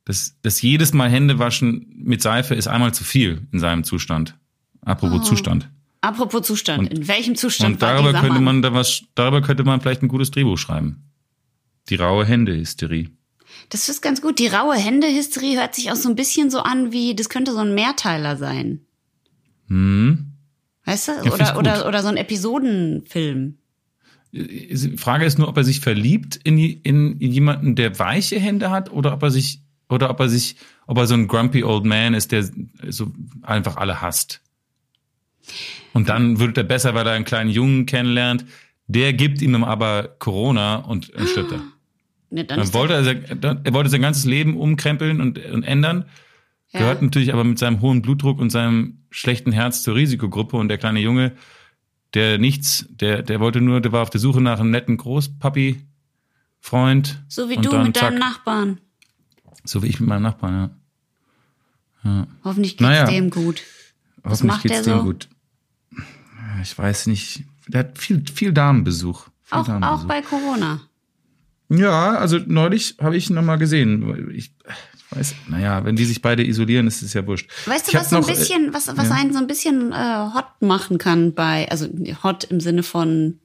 dass, 0.05 0.37
dass 0.43 0.63
jedes 0.63 0.93
Mal 0.95 1.11
Hände 1.11 1.39
waschen 1.39 1.87
mit 2.03 2.23
Seife 2.23 2.55
ist 2.55 2.67
einmal 2.67 2.95
zu 2.95 3.05
viel 3.05 3.47
in 3.53 3.59
seinem 3.59 3.85
Zustand. 3.85 4.35
Apropos 4.83 5.21
Oh. 5.21 5.25
Zustand. 5.25 5.69
Apropos 6.01 6.47
Zustand. 6.47 6.79
Und- 6.91 6.99
in 6.99 7.09
welchem 7.09 7.35
Zustand 7.35 7.75
Und 7.75 7.83
darüber 7.83 8.13
könnte 8.13 8.41
man 8.41 8.63
da 8.63 8.73
was, 8.73 9.03
darüber 9.15 9.43
könnte 9.43 9.65
man 9.65 9.81
vielleicht 9.81 10.03
ein 10.03 10.09
gutes 10.09 10.31
Drehbuch 10.31 10.59
schreiben. 10.59 11.03
Die 11.89 11.97
raue 11.97 12.25
Hände-Hysterie. 12.25 13.11
Das 13.71 13.89
ist 13.89 14.01
ganz 14.03 14.21
gut. 14.23 14.39
Die 14.39 14.47
raue 14.47 14.77
Hände-Hysterie 14.77 15.59
hört 15.59 15.75
sich 15.75 15.91
auch 15.91 15.97
so 15.97 16.09
ein 16.09 16.15
bisschen 16.15 16.51
so 16.51 16.61
an 16.61 16.93
wie, 16.93 17.15
das 17.17 17.29
könnte 17.29 17.53
so 17.53 17.59
ein 17.59 17.75
Mehrteiler 17.75 18.37
sein. 18.37 18.81
Hm. 19.69 20.33
Weißt 20.85 21.09
du? 21.09 21.13
ich 21.25 21.33
oder, 21.33 21.59
oder, 21.59 21.87
oder 21.87 22.03
so 22.03 22.09
ein 22.09 22.17
Episodenfilm. 22.17 23.59
Die 24.33 24.97
Frage 24.99 25.25
ist 25.25 25.39
nur, 25.39 25.49
ob 25.49 25.57
er 25.57 25.65
sich 25.65 25.81
verliebt 25.81 26.37
in, 26.45 26.59
in, 26.59 27.19
in 27.19 27.33
jemanden, 27.33 27.75
der 27.75 27.99
weiche 27.99 28.39
Hände 28.39 28.71
hat, 28.71 28.93
oder 28.93 29.13
ob 29.15 29.23
er 29.23 29.31
sich, 29.31 29.63
oder 29.89 30.11
ob 30.11 30.21
er 30.21 30.29
sich, 30.29 30.57
ob 30.87 30.99
er 30.99 31.07
so 31.07 31.15
ein 31.15 31.29
grumpy 31.29 31.65
old 31.65 31.85
man 31.85 32.15
ist, 32.15 32.33
der 32.33 32.49
so 32.89 33.11
einfach 33.43 33.77
alle 33.77 34.01
hasst. 34.03 34.43
Und 35.93 36.09
dann 36.09 36.39
wird 36.39 36.57
er 36.59 36.65
besser, 36.65 36.95
weil 36.95 37.07
er 37.07 37.13
einen 37.15 37.25
kleinen 37.25 37.51
Jungen 37.51 37.87
kennenlernt. 37.87 38.45
Der 38.87 39.13
gibt 39.13 39.43
ihm 39.43 39.63
aber 39.65 40.09
Corona 40.19 40.77
und 40.77 41.07
stirbt 41.27 41.53
er. 41.53 41.61
Ne, 42.31 42.45
dann 42.45 42.59
Dann 42.61 42.75
wollte 42.75 42.95
er, 42.95 43.61
er 43.65 43.73
wollte 43.73 43.91
sein 43.91 44.03
ganzes 44.03 44.25
Leben 44.25 44.57
umkrempeln 44.57 45.21
und, 45.21 45.39
und 45.39 45.63
ändern. 45.63 46.05
Ja. 46.71 46.81
Gehört 46.81 47.01
natürlich 47.03 47.33
aber 47.33 47.45
mit 47.45 47.59
seinem 47.59 47.81
hohen 47.81 48.03
Blutdruck 48.03 48.39
und 48.39 48.51
seinem 48.51 48.99
schlechten 49.11 49.53
Herz 49.53 49.83
zur 49.83 49.95
Risikogruppe. 49.95 50.57
Und 50.59 50.69
der 50.69 50.77
kleine 50.79 51.01
Junge, 51.01 51.33
der 52.15 52.39
nichts, 52.39 52.87
der, 52.91 53.23
der 53.23 53.41
wollte 53.41 53.61
nur, 53.61 53.81
der 53.81 53.93
war 53.93 54.03
auf 54.03 54.11
der 54.11 54.21
Suche 54.21 54.41
nach 54.43 54.61
einem 54.61 54.71
netten 54.71 54.97
Großpapi-Freund. 54.99 57.23
so 57.29 57.49
wie 57.49 57.57
du 57.57 57.71
dann 57.71 57.87
mit 57.87 57.97
deinem 57.97 58.11
zack. 58.13 58.19
Nachbarn. 58.21 58.81
So 59.65 59.83
wie 59.83 59.87
ich 59.87 59.99
mit 60.01 60.09
meinem 60.09 60.23
Nachbarn, 60.23 60.71
ja. 62.05 62.27
Hoffentlich 62.45 62.77
geht's 62.77 62.89
Naja. 62.89 63.07
dem 63.07 63.31
gut. 63.31 63.63
Was 64.23 64.43
Hoffentlich 64.43 64.57
macht 64.57 64.63
geht's 64.63 64.83
dem 64.83 64.99
so? 64.99 65.05
gut. 65.05 65.29
Ich 66.63 66.77
weiß 66.77 67.07
nicht. 67.07 67.45
Der 67.67 67.81
hat 67.81 67.99
viel, 67.99 68.23
viel 68.33 68.53
Damenbesuch. 68.53 69.25
Viel 69.43 69.59
Auch, 69.59 69.61
auch 69.61 69.67
Damenbesuch. 69.67 70.09
bei 70.09 70.23
Corona. 70.23 70.81
Ja, 71.71 72.17
also 72.17 72.39
neulich 72.47 72.97
habe 73.01 73.17
ich 73.17 73.29
ihn 73.29 73.37
noch 73.37 73.43
mal 73.43 73.57
gesehen. 73.57 74.31
Ich, 74.35 74.51
ich 74.67 75.17
weiß, 75.17 75.35
naja, 75.49 75.85
wenn 75.85 75.97
die 75.97 76.05
sich 76.05 76.23
beide 76.23 76.47
isolieren, 76.47 76.87
ist 76.87 77.03
es 77.03 77.13
ja 77.13 77.27
wurscht. 77.27 77.51
Weißt 77.67 77.89
du, 77.89 77.99
was 77.99 78.11
so 78.11 78.17
ein 78.17 78.23
noch, 78.23 78.29
äh, 78.29 78.33
bisschen, 78.33 78.73
was, 78.73 78.89
was 78.97 79.09
ja. 79.09 79.15
einen 79.15 79.33
so 79.33 79.39
ein 79.39 79.47
bisschen 79.47 79.93
äh, 79.93 80.29
hot 80.35 80.47
machen 80.61 80.99
kann 80.99 81.35
bei, 81.35 81.69
also 81.71 81.87
hot 82.23 82.45
im 82.45 82.61
Sinne 82.61 82.83
von 82.83 83.39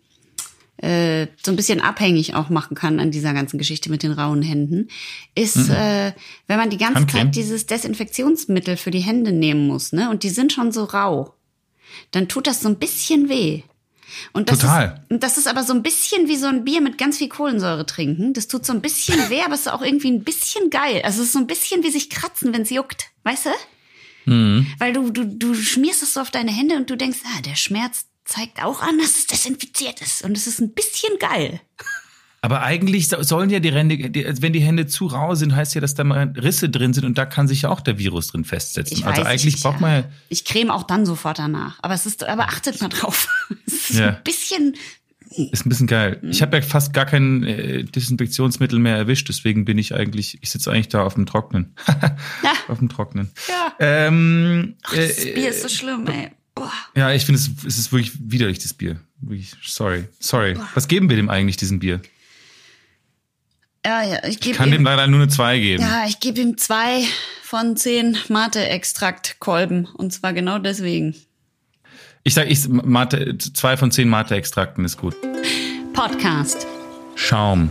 äh, 0.78 1.28
so 1.42 1.52
ein 1.52 1.56
bisschen 1.56 1.82
abhängig 1.82 2.36
auch 2.36 2.50
machen 2.50 2.76
kann 2.76 3.00
an 3.00 3.12
dieser 3.12 3.34
ganzen 3.34 3.58
Geschichte 3.58 3.90
mit 3.90 4.04
den 4.04 4.12
rauen 4.12 4.42
Händen, 4.42 4.88
ist, 5.36 5.70
äh, 5.70 6.12
wenn 6.48 6.58
man 6.58 6.70
die 6.70 6.78
ganze 6.78 7.02
Handcreme? 7.02 7.28
Zeit 7.28 7.36
dieses 7.36 7.66
Desinfektionsmittel 7.68 8.76
für 8.76 8.92
die 8.92 9.00
Hände 9.00 9.32
nehmen 9.32 9.68
muss, 9.68 9.94
ne? 9.94 10.10
Und 10.10 10.24
die 10.24 10.30
sind 10.30 10.52
schon 10.52 10.72
so 10.72 10.84
rau, 10.84 11.36
dann 12.12 12.28
tut 12.28 12.48
das 12.48 12.62
so 12.62 12.70
ein 12.70 12.78
bisschen 12.78 13.30
weh. 13.30 13.64
Und 14.32 14.50
das 14.50 14.60
Total. 14.60 14.86
Ist, 14.86 15.12
und 15.12 15.24
das 15.24 15.38
ist 15.38 15.48
aber 15.48 15.64
so 15.64 15.74
ein 15.74 15.84
bisschen 15.84 16.28
wie 16.28 16.38
so 16.38 16.48
ein 16.48 16.64
Bier 16.64 16.82
mit 16.82 16.98
ganz 16.98 17.18
viel 17.18 17.30
Kohlensäure 17.30 17.86
trinken. 17.86 18.34
Das 18.34 18.48
tut 18.48 18.66
so 18.66 18.74
ein 18.74 18.82
bisschen 18.82 19.18
weh, 19.30 19.42
aber 19.42 19.56
es 19.56 19.62
ist 19.62 19.72
auch 19.72 19.82
irgendwie 19.82 20.12
ein 20.12 20.24
bisschen 20.24 20.70
geil. 20.70 21.02
Also 21.04 21.22
es 21.22 21.28
ist 21.28 21.34
so 21.34 21.40
ein 21.40 21.48
bisschen 21.48 21.84
wie 21.84 21.92
sich 21.92 22.10
kratzen, 22.10 22.54
wenn 22.54 22.62
es 22.62 22.70
juckt. 22.70 23.08
Weißt 23.24 23.48
du? 23.48 23.50
Mhm. 24.26 24.68
Weil 24.80 24.94
du, 24.94 25.10
du, 25.10 25.26
du 25.26 25.54
schmierst 25.56 26.04
es 26.04 26.14
so 26.14 26.22
auf 26.22 26.32
deine 26.32 26.52
Hände 26.52 26.76
und 26.76 26.90
du 26.90 26.96
denkst, 26.96 27.20
ah, 27.26 27.42
der 27.42 27.56
Schmerz 27.56 28.06
zeigt 28.26 28.64
auch 28.64 28.82
an, 28.82 28.98
dass 29.00 29.18
es 29.18 29.28
desinfiziert 29.28 30.02
ist. 30.02 30.24
Und 30.24 30.38
es 30.38 30.48
ist 30.48 30.60
ein 30.60 30.74
bisschen 30.74 31.18
geil. 31.20 31.60
Aber 32.46 32.62
eigentlich 32.62 33.08
so- 33.08 33.24
sollen 33.24 33.50
ja 33.50 33.62
die 33.62 33.72
Hände, 33.72 33.98
wenn 34.42 34.52
die 34.52 34.60
Hände 34.60 34.86
zu 34.86 35.06
rau 35.08 35.34
sind, 35.34 35.56
heißt 35.56 35.76
ja, 35.76 35.82
dass 35.82 35.96
da 35.96 36.04
mal 36.04 36.34
Risse 36.36 36.68
drin 36.70 36.94
sind 36.94 37.06
und 37.06 37.18
da 37.18 37.26
kann 37.26 37.48
sich 37.48 37.62
ja 37.62 37.70
auch 37.70 37.80
der 37.80 37.98
Virus 38.00 38.28
drin 38.28 38.44
festsetzen. 38.44 38.98
Ich 38.98 39.06
also 39.06 39.22
eigentlich 39.22 39.46
nicht, 39.46 39.64
braucht 39.64 39.80
man 39.80 40.02
ja, 40.04 40.10
Ich 40.28 40.44
creme 40.44 40.70
auch 40.70 40.84
dann 40.84 41.06
sofort 41.06 41.40
danach. 41.40 41.80
Aber 41.82 41.94
es 41.94 42.06
ist, 42.06 42.26
aber 42.26 42.44
achtet 42.50 42.82
mal 42.82 42.90
drauf. 42.90 43.30
Es 43.66 43.90
ist 43.92 44.00
Ja. 44.00 44.10
ein 44.10 44.24
bisschen, 44.26 44.76
ist 45.52 45.66
ein 45.66 45.70
bisschen 45.70 45.88
geil. 45.88 46.20
Ich 46.24 46.42
habe 46.42 46.58
ja 46.58 46.62
fast 46.62 46.92
gar 46.94 47.06
kein 47.06 47.44
äh, 47.46 47.86
Desinfektionsmittel 47.86 48.78
mehr 48.78 48.98
erwischt, 48.98 49.30
deswegen 49.30 49.64
bin 49.64 49.78
ich 49.78 49.96
eigentlich, 49.96 50.38
ich 50.42 50.50
sitze 50.50 50.70
eigentlich 50.70 50.90
da 50.90 51.04
auf 51.06 51.14
dem 51.14 51.26
Trocknen. 51.26 51.74
Ja. 52.44 52.54
Auf 52.68 52.80
dem 52.80 52.90
Trocknen. 52.90 53.32
ja. 53.48 53.74
Ähm, 53.80 54.76
Ach, 54.84 54.94
das 54.96 55.24
äh, 55.26 55.32
Bier 55.34 55.50
ist 55.50 55.62
so 55.62 55.70
schlimm, 55.70 56.06
ey. 56.08 56.32
Boah. 56.56 56.72
Ja, 56.96 57.12
ich 57.14 57.24
finde 57.26 57.40
es, 57.40 57.50
es 57.66 57.78
ist 57.78 57.92
wirklich 57.94 58.12
widerlich, 58.20 58.60
das 58.60 58.74
Bier. 58.74 59.00
Wirklich, 59.22 59.54
sorry. 59.64 60.06
Sorry. 60.20 60.58
Was 60.76 60.88
geben 60.90 61.10
wir 61.10 61.16
dem 61.16 61.30
eigentlich, 61.30 61.56
diesem 61.58 61.80
Bier? 61.80 62.02
Ja, 63.86 64.02
ja, 64.04 64.24
ich 64.26 64.46
Ich 64.46 64.54
kann 64.54 64.72
dem 64.72 64.82
ihm, 64.82 64.86
leider 64.86 65.08
nur 65.08 65.22
eine 65.22 65.30
2 65.30 65.60
geben. 65.60 65.84
ja, 65.84 66.06
ich 66.08 66.20
gebe 66.20 66.40
ihm 66.40 66.58
zwei 66.58 67.04
von 67.42 67.76
zehn 67.76 68.18
Mate-Extrakt-Kolben. 68.30 69.86
Und 69.98 70.14
zwar 70.14 70.34
genau 70.34 70.58
deswegen. 70.60 71.16
Ich 72.24 72.34
sag, 72.36 72.50
ich, 72.50 72.68
Mate, 72.70 73.38
zwei 73.38 73.76
von 73.76 73.92
zehn 73.92 74.08
Mate-Extrakten 74.08 74.86
ist 74.86 74.98
gut. 74.98 75.16
Podcast. 75.94 76.66
Schaum. 77.16 77.70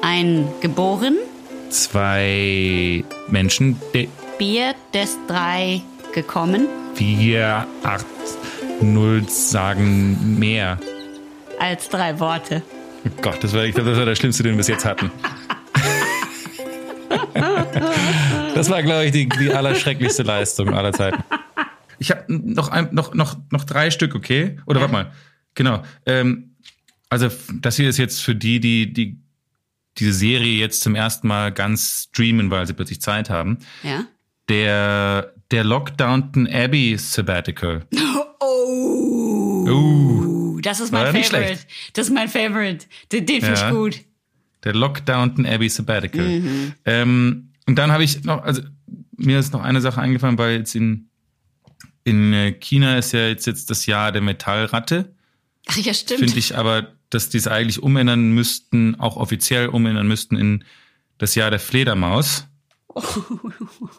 Ein 0.00 0.48
geboren, 0.60 1.16
Zwei 1.70 3.04
Menschen, 3.28 3.76
Bier 4.38 4.74
des 4.92 5.16
drei 5.26 5.80
gekommen, 6.14 6.66
vier, 6.94 7.66
acht, 7.82 8.04
null 8.82 9.26
sagen 9.28 10.38
mehr. 10.38 10.78
als 11.58 11.88
drei 11.88 12.18
Worte. 12.20 12.62
Oh 13.06 13.10
Gott, 13.22 13.42
das 13.42 13.54
war, 13.54 13.64
ich 13.64 13.74
glaube, 13.74 13.88
das 13.90 13.98
war 13.98 14.04
der 14.04 14.14
schlimmste, 14.16 14.42
den 14.42 14.52
wir 14.52 14.58
bis 14.58 14.68
jetzt 14.68 14.84
hatten. 14.84 15.10
Das 18.54 18.68
war, 18.70 18.82
glaube 18.82 19.06
ich, 19.06 19.12
die, 19.12 19.28
die 19.28 19.52
allerschrecklichste 19.52 20.22
Leistung 20.22 20.74
aller 20.74 20.92
Zeiten. 20.92 21.22
Ich 21.98 22.10
habe 22.10 22.24
noch, 22.28 22.68
ein, 22.68 22.88
noch, 22.92 23.14
noch, 23.14 23.36
noch 23.50 23.64
drei 23.64 23.90
Stück, 23.90 24.14
okay? 24.14 24.58
Oder 24.66 24.80
warte 24.80 24.92
mal. 24.92 25.12
Genau. 25.54 25.82
Ähm, 26.06 26.56
also, 27.08 27.28
das 27.60 27.76
hier 27.76 27.88
ist 27.88 27.98
jetzt 27.98 28.20
für 28.22 28.34
die, 28.34 28.60
die, 28.60 28.92
die 28.92 29.18
diese 29.98 30.12
Serie 30.12 30.58
jetzt 30.58 30.82
zum 30.82 30.94
ersten 30.94 31.28
Mal 31.28 31.52
ganz 31.52 32.08
streamen, 32.10 32.50
weil 32.50 32.66
sie 32.66 32.72
plötzlich 32.72 33.00
Zeit 33.00 33.30
haben. 33.30 33.58
Ja? 33.82 34.04
Der, 34.48 35.32
der 35.50 35.64
Lockdownton 35.64 36.46
Abbey 36.48 36.96
Sabbatical. 36.98 37.86
Oh. 38.44 39.64
Uh, 39.68 40.60
Das 40.62 40.80
ist 40.80 40.90
mein 40.92 41.14
ja 41.14 41.22
Favorite. 41.22 41.60
Das 41.92 42.08
ist 42.08 42.12
mein 42.12 42.28
Favorite. 42.28 42.86
Den, 43.12 43.24
den 43.26 43.40
finde 43.40 43.60
Ja. 43.60 43.68
ich 43.68 43.72
gut. 43.74 44.00
Der 44.64 44.74
Lockdownton 44.74 45.46
Abbey 45.46 45.68
Sabbatical. 45.68 46.40
Mhm. 46.40 46.72
Ähm, 46.84 47.52
und 47.66 47.78
dann 47.78 47.92
habe 47.92 48.04
ich 48.04 48.24
noch, 48.24 48.42
also 48.42 48.62
mir 49.16 49.38
ist 49.38 49.52
noch 49.52 49.62
eine 49.62 49.80
Sache 49.80 50.00
eingefallen, 50.00 50.38
weil 50.38 50.58
jetzt 50.58 50.74
in, 50.74 51.08
in 52.04 52.32
äh, 52.32 52.52
China 52.52 52.98
ist 52.98 53.12
ja 53.12 53.28
jetzt, 53.28 53.46
jetzt 53.46 53.70
das 53.70 53.86
Jahr 53.86 54.12
der 54.12 54.22
Metallratte. 54.22 55.14
Ach 55.66 55.76
ja, 55.76 55.94
stimmt. 55.94 56.20
Finde 56.20 56.38
ich 56.38 56.56
aber, 56.56 56.88
dass 57.10 57.28
die 57.28 57.38
es 57.38 57.46
eigentlich 57.46 57.82
umändern 57.82 58.32
müssten, 58.32 58.98
auch 58.98 59.16
offiziell 59.16 59.68
umändern 59.68 60.08
müssten 60.08 60.36
in 60.36 60.64
das 61.18 61.34
Jahr 61.34 61.50
der 61.50 61.60
Fledermaus. 61.60 62.48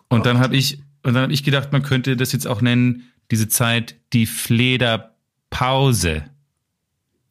Und 0.10 0.26
dann 0.26 0.40
habe 0.40 0.56
ich, 0.56 0.80
und 1.02 1.14
dann 1.14 1.24
habe 1.24 1.34
ich 1.34 1.44
gedacht, 1.44 1.72
man 1.72 1.84
könnte 1.84 2.16
das 2.16 2.32
jetzt 2.32 2.48
auch 2.48 2.62
nennen, 2.62 3.12
diese 3.32 3.48
Zeit, 3.48 3.96
die 4.14 4.26
Flederpause. 4.26 6.26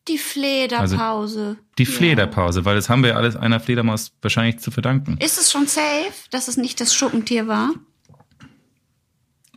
Die 0.08 0.18
Flederpause. 0.18 1.56
Die 1.78 1.84
Ja. 1.84 1.90
Flederpause, 1.90 2.64
weil 2.64 2.74
das 2.74 2.88
haben 2.88 3.02
wir 3.02 3.10
ja 3.10 3.16
alles 3.16 3.36
einer 3.36 3.60
Fledermaus 3.60 4.12
wahrscheinlich 4.20 4.58
zu 4.58 4.70
verdanken. 4.70 5.16
Ist 5.18 5.38
es 5.38 5.50
schon 5.52 5.66
safe, 5.66 6.12
dass 6.30 6.48
es 6.48 6.56
nicht 6.56 6.80
das 6.80 6.94
Schuppentier 6.94 7.46
war? 7.46 7.70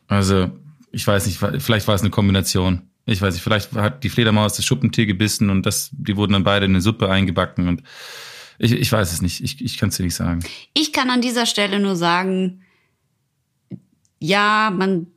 Also, 0.08 0.52
ich 0.92 1.06
weiß 1.06 1.26
nicht, 1.26 1.40
vielleicht 1.64 1.88
war 1.88 1.96
es 1.96 2.02
eine 2.02 2.12
Kombination. 2.12 2.84
Ich 3.08 3.22
weiß 3.22 3.34
nicht, 3.34 3.44
vielleicht 3.44 3.72
hat 3.74 4.04
die 4.04 4.10
Fledermaus 4.10 4.54
das 4.56 4.66
Schuppentier 4.66 5.06
gebissen 5.06 5.50
und 5.50 5.66
das, 5.66 5.90
die 5.92 6.16
wurden 6.16 6.34
dann 6.34 6.44
beide 6.44 6.66
in 6.66 6.72
eine 6.72 6.82
Suppe 6.82 7.10
eingebacken 7.10 7.68
und 7.68 7.84
ich, 8.58 8.72
ich 8.72 8.92
weiß 8.92 9.12
es 9.12 9.22
nicht. 9.22 9.44
Ich, 9.44 9.64
ich 9.64 9.78
kann 9.78 9.90
es 9.90 9.98
dir 9.98 10.04
nicht 10.04 10.16
sagen. 10.16 10.40
Ich 10.74 10.94
kann 10.94 11.10
an 11.10 11.22
dieser 11.22 11.46
Stelle 11.46 11.80
nur 11.80 11.96
sagen, 11.96 12.62
ja, 14.20 14.72
man, 14.76 15.08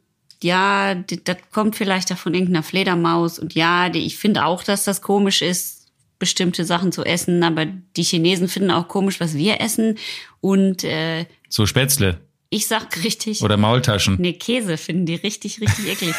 ja, 0.42 0.94
das 0.94 1.37
kommt 1.53 1.77
vielleicht 1.77 2.12
auch 2.12 2.18
von 2.18 2.35
irgendeiner 2.35 2.62
Fledermaus 2.62 3.38
und 3.38 3.55
ja, 3.55 3.88
die, 3.88 4.07
ich 4.07 4.16
finde 4.16 4.44
auch, 4.44 4.62
dass 4.62 4.85
das 4.85 5.03
komisch 5.03 5.42
ist, 5.42 5.87
bestimmte 6.18 6.64
Sachen 6.64 6.90
zu 6.92 7.05
essen, 7.05 7.42
aber 7.44 7.66
die 7.66 8.03
Chinesen 8.03 8.48
finden 8.48 8.70
auch 8.70 8.88
komisch, 8.88 9.20
was 9.20 9.35
wir 9.35 9.61
essen 9.61 9.98
und 10.40 10.83
äh, 10.85 11.27
So 11.48 11.64
Spätzle 11.66 12.18
ich 12.51 12.66
sag 12.66 13.05
richtig, 13.05 13.42
oder 13.42 13.57
Maultaschen. 13.57 14.16
nee, 14.20 14.33
Käse 14.33 14.77
finden 14.77 15.07
die 15.07 15.16
richtig, 15.16 15.61
richtig 15.61 15.88
eklig. 15.88 16.14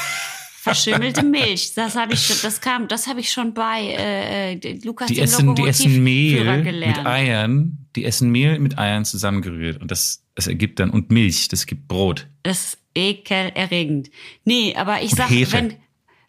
Verschimmelte 0.62 1.23
Milch, 1.23 1.73
das 1.73 1.95
habe 1.95 2.13
ich 2.13 2.21
schon, 2.25 2.36
das 2.41 2.60
kam, 2.60 2.88
das 2.88 3.08
habe 3.08 3.21
ich 3.21 3.32
schon 3.32 3.53
bei 3.53 3.95
äh, 3.97 4.53
äh, 4.53 4.79
Lukas 4.84 5.08
Die 5.08 5.19
essen, 5.19 5.55
die 5.55 5.67
essen 5.67 6.03
Mehl 6.03 6.63
mit 6.63 7.05
Eiern. 7.05 7.88
Die 7.95 8.05
essen 8.05 8.29
Mehl 8.29 8.60
mit 8.60 8.77
Eiern 8.77 9.05
zusammengerührt 9.05 9.82
und 9.82 9.89
das, 9.89 10.23
das 10.36 10.47
ergibt 10.47 10.79
dann 10.79 10.89
und 10.89 11.12
Milch. 11.12 11.47
Das 11.47 11.65
gibt 11.65 11.88
Brot. 11.88 12.27
Das 12.43 12.65
ist 12.65 12.78
ekelerregend. 12.95 14.10
Nee, 14.45 14.75
aber 14.75 15.02
ich 15.02 15.12
Und 15.12 15.17
sag, 15.17 15.30
Hefe. 15.30 15.54
wenn, 15.54 15.73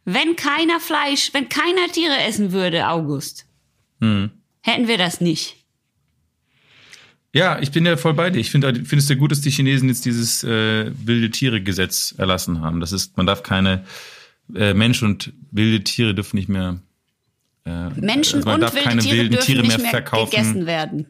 wenn 0.04 0.36
keiner 0.36 0.80
Fleisch, 0.80 1.30
wenn 1.32 1.48
keiner 1.48 1.88
Tiere 1.92 2.18
essen 2.26 2.52
würde, 2.52 2.88
August, 2.88 3.46
Hm. 4.00 4.30
hätten 4.62 4.88
wir 4.88 4.96
das 4.98 5.20
nicht. 5.20 5.56
Ja, 7.32 7.60
ich 7.60 7.70
bin 7.70 7.86
ja 7.86 7.96
voll 7.96 8.14
bei 8.14 8.30
dir. 8.30 8.40
Ich 8.40 8.50
finde 8.50 8.74
finde 8.74 8.96
es 8.96 9.06
sehr 9.06 9.16
gut, 9.16 9.30
dass 9.30 9.40
die 9.40 9.50
Chinesen 9.50 9.88
jetzt 9.88 10.04
dieses 10.04 10.42
äh, 10.42 10.90
wilde 11.06 11.30
Tiere-Gesetz 11.30 12.14
erlassen 12.18 12.60
haben. 12.60 12.80
Das 12.80 12.90
ist, 12.92 13.16
man 13.16 13.26
darf 13.26 13.42
keine 13.44 13.84
äh, 14.54 14.74
Mensch 14.74 15.02
und 15.02 15.32
wilde 15.52 15.84
Tiere 15.84 16.14
dürfen 16.14 16.36
nicht 16.36 16.48
mehr 16.48 16.80
Menschen 17.64 18.38
also 18.38 18.50
und 18.50 18.60
wilde 18.62 18.76
keine 18.82 19.00
Tiere 19.02 19.16
wilden 19.18 19.32
dürfen 19.32 19.46
Tiere 19.46 19.62
nicht 19.62 19.78
mehr 19.78 19.90
verkaufen. 19.90 20.30
gegessen 20.30 20.66
werden. 20.66 21.06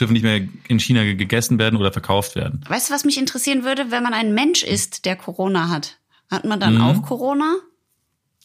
dürfen 0.00 0.12
nicht 0.12 0.22
mehr 0.24 0.40
in 0.68 0.80
China 0.80 1.04
ge- 1.04 1.14
gegessen 1.14 1.58
werden 1.58 1.76
oder 1.76 1.92
verkauft 1.92 2.34
werden. 2.34 2.60
Weißt 2.68 2.90
du, 2.90 2.94
was 2.94 3.04
mich 3.04 3.16
interessieren 3.16 3.64
würde, 3.64 3.90
wenn 3.90 4.02
man 4.02 4.12
ein 4.12 4.34
Mensch 4.34 4.62
ist, 4.64 5.04
der 5.04 5.14
Corona 5.16 5.68
hat? 5.68 5.98
Hat 6.30 6.44
man 6.44 6.58
Mhm. 6.58 6.60
dann 6.60 6.80
auch 6.80 7.02
Corona? 7.02 7.54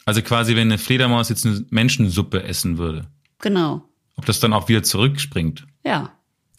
Also 0.05 0.21
quasi, 0.21 0.55
wenn 0.55 0.67
eine 0.67 0.77
Fledermaus 0.77 1.29
jetzt 1.29 1.45
eine 1.45 1.65
Menschensuppe 1.69 2.43
essen 2.43 2.77
würde. 2.77 3.07
Genau. 3.39 3.83
Ob 4.15 4.25
das 4.25 4.39
dann 4.39 4.53
auch 4.53 4.67
wieder 4.69 4.83
zurückspringt. 4.83 5.65
Ja. 5.83 6.11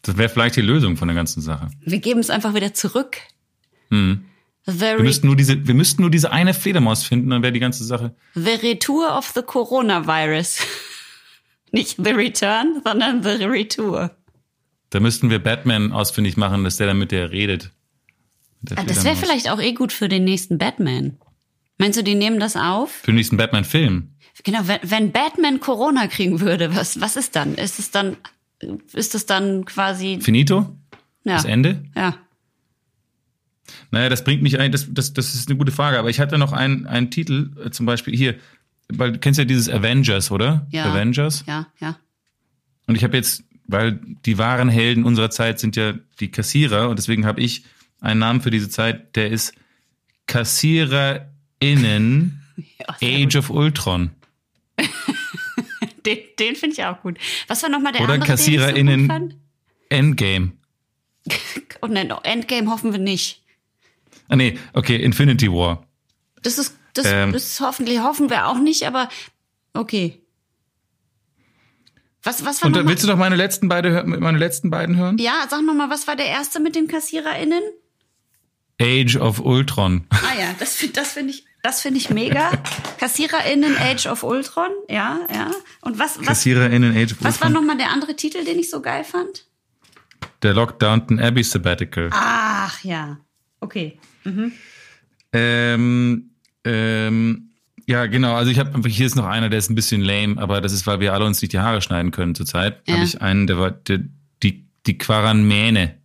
Das 0.03 0.17
wäre 0.17 0.29
vielleicht 0.29 0.57
die 0.57 0.61
Lösung 0.63 0.97
von 0.97 1.09
der 1.09 1.15
ganzen 1.15 1.41
Sache. 1.41 1.69
Wir 1.85 1.99
geben 1.99 2.21
es 2.21 2.31
einfach 2.31 2.55
wieder 2.55 2.75
zurück. 2.75 3.19
Hm. 3.91 4.25
The, 4.67 4.81
Wir 4.81 4.99
müssten 5.03 5.27
nur 5.27 5.37
diese, 5.37 5.67
wir 5.67 5.75
müssten 5.75 6.03
nur 6.03 6.11
diese 6.11 6.31
eine 6.33 6.53
Fledermaus 6.55 7.03
finden, 7.03 7.31
dann 7.31 7.43
wäre 7.43 7.53
die 7.53 7.61
ganze 7.61 7.85
Sache. 7.85 8.15
the 8.35 8.51
Retour 8.63 9.17
of 9.17 9.33
the 9.35 9.43
Coronavirus. 9.43 10.59
Nicht 11.73 11.97
The 12.03 12.11
Return, 12.11 12.81
sondern 12.85 13.23
The 13.23 13.45
Retour. 13.45 14.11
Da 14.91 14.99
müssten 15.01 15.31
wir 15.31 15.39
Batman 15.39 15.93
ausfindig 15.93 16.37
machen, 16.37 16.65
dass 16.65 16.77
der 16.77 16.89
dann 16.89 16.99
mit 16.99 17.13
der 17.13 17.31
redet. 17.31 17.71
Mit 18.61 18.71
der 18.73 18.79
Ah, 18.81 18.85
Das 18.85 19.05
wäre 19.05 19.17
vielleicht 19.17 19.49
auch 19.51 19.61
eh 19.61 19.73
gut 19.73 19.93
für 19.93 20.09
den 20.09 20.25
nächsten 20.25 20.59
Batman. 20.59 21.19
Meinst 21.79 21.99
du, 21.99 22.03
die 22.03 22.15
nehmen 22.17 22.41
das 22.41 22.57
auf? 22.57 22.91
Für 22.91 23.07
den 23.13 23.15
nächsten 23.15 23.37
Batman-Film. 23.37 24.11
Genau, 24.45 24.61
wenn, 24.65 24.81
wenn 24.83 25.13
Batman 25.13 25.61
Corona 25.61 26.07
kriegen 26.09 26.41
würde, 26.41 26.75
was, 26.75 27.01
was 27.01 27.17
ist 27.17 27.37
dann? 27.37 27.55
Ist 27.55 27.79
es 27.79 27.91
dann, 27.91 28.17
ist 28.93 29.15
es 29.15 29.27
dann 29.27 29.65
quasi, 29.65 30.19
Finito? 30.21 30.77
ja, 31.25 31.35
Das 31.37 31.45
Ende? 31.45 31.85
ja. 31.95 32.17
Naja, 33.91 34.09
das 34.09 34.25
bringt 34.25 34.43
mich 34.43 34.59
ein, 34.59 34.73
das, 34.73 34.87
das, 34.93 35.13
das 35.13 35.35
ist 35.35 35.49
eine 35.49 35.59
gute 35.59 35.73
Frage, 35.73 35.99
aber 35.99 36.11
ich 36.11 36.21
hatte 36.21 36.39
noch 36.39 36.53
einen, 36.53 36.87
einen 36.87 37.11
Titel, 37.11 37.51
äh, 37.65 37.71
zum 37.71 37.87
Beispiel 37.87 38.17
hier, 38.17 38.37
weil 38.89 39.13
du 39.13 39.19
kennst 39.19 39.39
ja 39.39 39.45
dieses 39.45 39.69
Avengers, 39.69 40.31
oder? 40.31 40.67
Ja. 40.71 40.93
Avengers. 40.93 41.45
Ja, 41.47 41.67
ja. 41.81 41.99
Und 42.87 42.97
ich 42.97 43.05
habe 43.05 43.17
jetzt, 43.17 43.45
weil 43.67 44.01
die 44.27 44.39
wahren 44.39 44.69
Helden 44.69 45.05
unserer 45.05 45.31
Zeit 45.31 45.61
sind 45.61 45.77
ja 45.77 45.95
die 46.19 46.31
Kassierer 46.31 46.89
und 46.89 46.99
deswegen 46.99 47.27
habe 47.27 47.41
ich 47.41 47.65
einen 48.01 48.21
Namen 48.21 48.41
für 48.41 48.51
diese 48.51 48.69
Zeit, 48.69 49.15
der 49.17 49.31
ist 49.31 49.55
KassiererInnen 50.27 52.41
ja 52.79 52.87
Age 53.03 53.37
of 53.37 53.51
Ultron. 53.51 54.11
Den, 56.07 56.17
den 56.39 56.57
finde 56.57 56.75
ich 56.75 56.85
auch 56.85 57.03
gut. 57.03 57.19
Was 57.47 57.63
war 57.63 57.69
nochmal 57.69 57.93
der 57.93 58.01
Oder 58.01 58.15
andere, 58.15 58.33
KassiererInnen- 58.33 59.31
so 59.31 59.37
Endgame. 59.91 60.53
Und 61.83 61.93
nein, 61.93 62.11
Endgame 62.23 62.71
hoffen 62.71 62.93
wir 62.93 62.99
nicht. 62.99 63.43
Ah 64.31 64.37
nee, 64.37 64.59
okay, 64.73 64.97
Infinity 64.97 65.49
War. 65.53 65.87
Das 66.43 66.57
ist, 66.57 66.75
das 66.95 67.05
Ähm. 67.07 67.35
ist 67.35 67.61
hoffentlich, 67.61 68.01
hoffen 68.01 68.31
wir 68.31 68.47
auch 68.47 68.59
nicht, 68.59 68.85
aber 68.87 69.09
okay. 69.75 70.23
Was, 72.23 72.45
was 72.45 72.61
war 72.63 72.67
Und 72.69 72.87
willst 72.87 73.03
du 73.03 73.09
doch 73.09 73.17
meine 73.17 73.37
letzten 73.37 73.69
beide, 73.69 74.05
meine 74.05 74.39
letzten 74.39 74.71
beiden 74.71 74.97
hören? 74.97 75.17
Ja, 75.19 75.47
sag 75.49 75.63
nochmal, 75.63 75.89
was 75.91 76.07
war 76.07 76.17
der 76.17 76.27
erste 76.27 76.61
mit 76.61 76.75
den 76.77 76.87
KassiererInnen? 76.87 77.63
Age 78.81 79.17
of 79.17 79.41
Ultron. 79.41 80.07
Ah 80.11 80.39
ja, 80.39 80.55
das, 80.59 80.75
find- 80.77 80.97
das 80.97 81.13
finde 81.13 81.33
ich, 81.33 81.45
das 81.63 81.81
finde 81.83 81.99
ich 81.99 82.09
mega. 82.11 82.51
KassiererInnen 82.99 83.77
Age 83.77 84.07
of 84.07 84.23
Ultron, 84.23 84.71
ja, 84.89 85.21
ja. 85.35 85.51
Und 85.83 85.99
was, 85.99 86.19
was, 86.19 86.27
KassiererInnen 86.27 86.97
Age 86.97 87.13
of 87.13 87.19
was 87.25 87.41
war 87.41 87.49
Ultron. 87.49 87.53
nochmal 87.67 87.77
der 87.79 87.91
andere 87.91 88.17
Titel, 88.17 88.45
den 88.45 88.59
ich 88.59 88.71
so 88.71 88.81
geil 88.81 89.05
fand? 89.05 89.47
Der 90.43 90.55
Lockdownton 90.55 91.21
Abbey 91.21 91.43
Sabbatical. 91.43 92.09
Ach 92.13 92.83
ja, 92.85 93.19
okay. 93.61 93.99
Ähm, 95.33 96.31
ähm, 96.65 97.51
ja, 97.87 98.07
genau. 98.07 98.35
Also 98.35 98.51
ich 98.51 98.59
habe 98.59 98.89
hier 98.89 99.07
ist 99.07 99.17
noch 99.17 99.27
einer, 99.27 99.49
der 99.49 99.59
ist 99.59 99.71
ein 99.71 99.75
bisschen 99.75 100.01
lame, 100.01 100.41
aber 100.41 100.61
das 100.61 100.73
ist, 100.73 100.87
weil 100.87 101.01
wir 101.01 101.13
alle 101.13 101.25
uns 101.25 101.43
nicht 101.43 101.53
die 101.53 101.59
Haare 101.59 101.83
schneiden 101.83 102.11
können 102.13 102.35
zurzeit. 102.35 102.81
Ja. 102.87 102.95
Habe 102.95 103.05
ich 103.05 103.21
einen, 103.21 103.47
der 103.47 103.59
war 103.59 103.71
der, 103.73 104.01
die 104.43 104.67
die 104.87 104.97
Quaranmäne. 104.99 105.97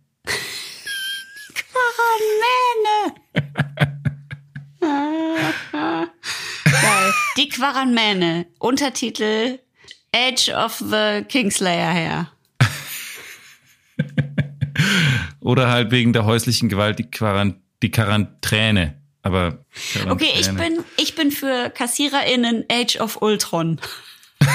Quaranmäne. 1.54 3.14
Geil. 6.64 7.14
Die 7.36 7.48
Quaranmäne. 7.48 8.46
Untertitel 8.58 9.58
Age 10.14 10.48
of 10.50 10.78
the 10.78 11.22
Kingslayer 11.28 11.92
her. 11.92 12.30
Oder 15.40 15.68
halt 15.68 15.90
wegen 15.90 16.12
der 16.12 16.24
häuslichen 16.24 16.68
Gewalt 16.68 16.98
die 16.98 17.10
Quarant 17.10 17.56
die 17.82 17.90
Quarantäne. 17.90 19.00
Aber 19.22 19.64
Okay, 20.08 20.28
ich 20.38 20.42
Quarantäne. 20.48 20.76
bin, 20.76 20.84
ich 20.98 21.14
bin 21.14 21.30
für 21.30 21.70
KassiererInnen 21.70 22.64
Age 22.70 22.96
of 23.00 23.20
Ultron. 23.22 23.80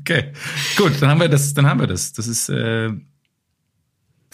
Okay, 0.00 0.32
gut, 0.76 0.92
dann 1.00 1.10
haben 1.10 1.20
wir 1.20 1.28
das. 1.28 1.52
Dann 1.54 1.66
haben 1.66 1.80
wir 1.80 1.86
das. 1.86 2.12
Das 2.12 2.26
ist 2.26 2.48
äh, 2.48 2.90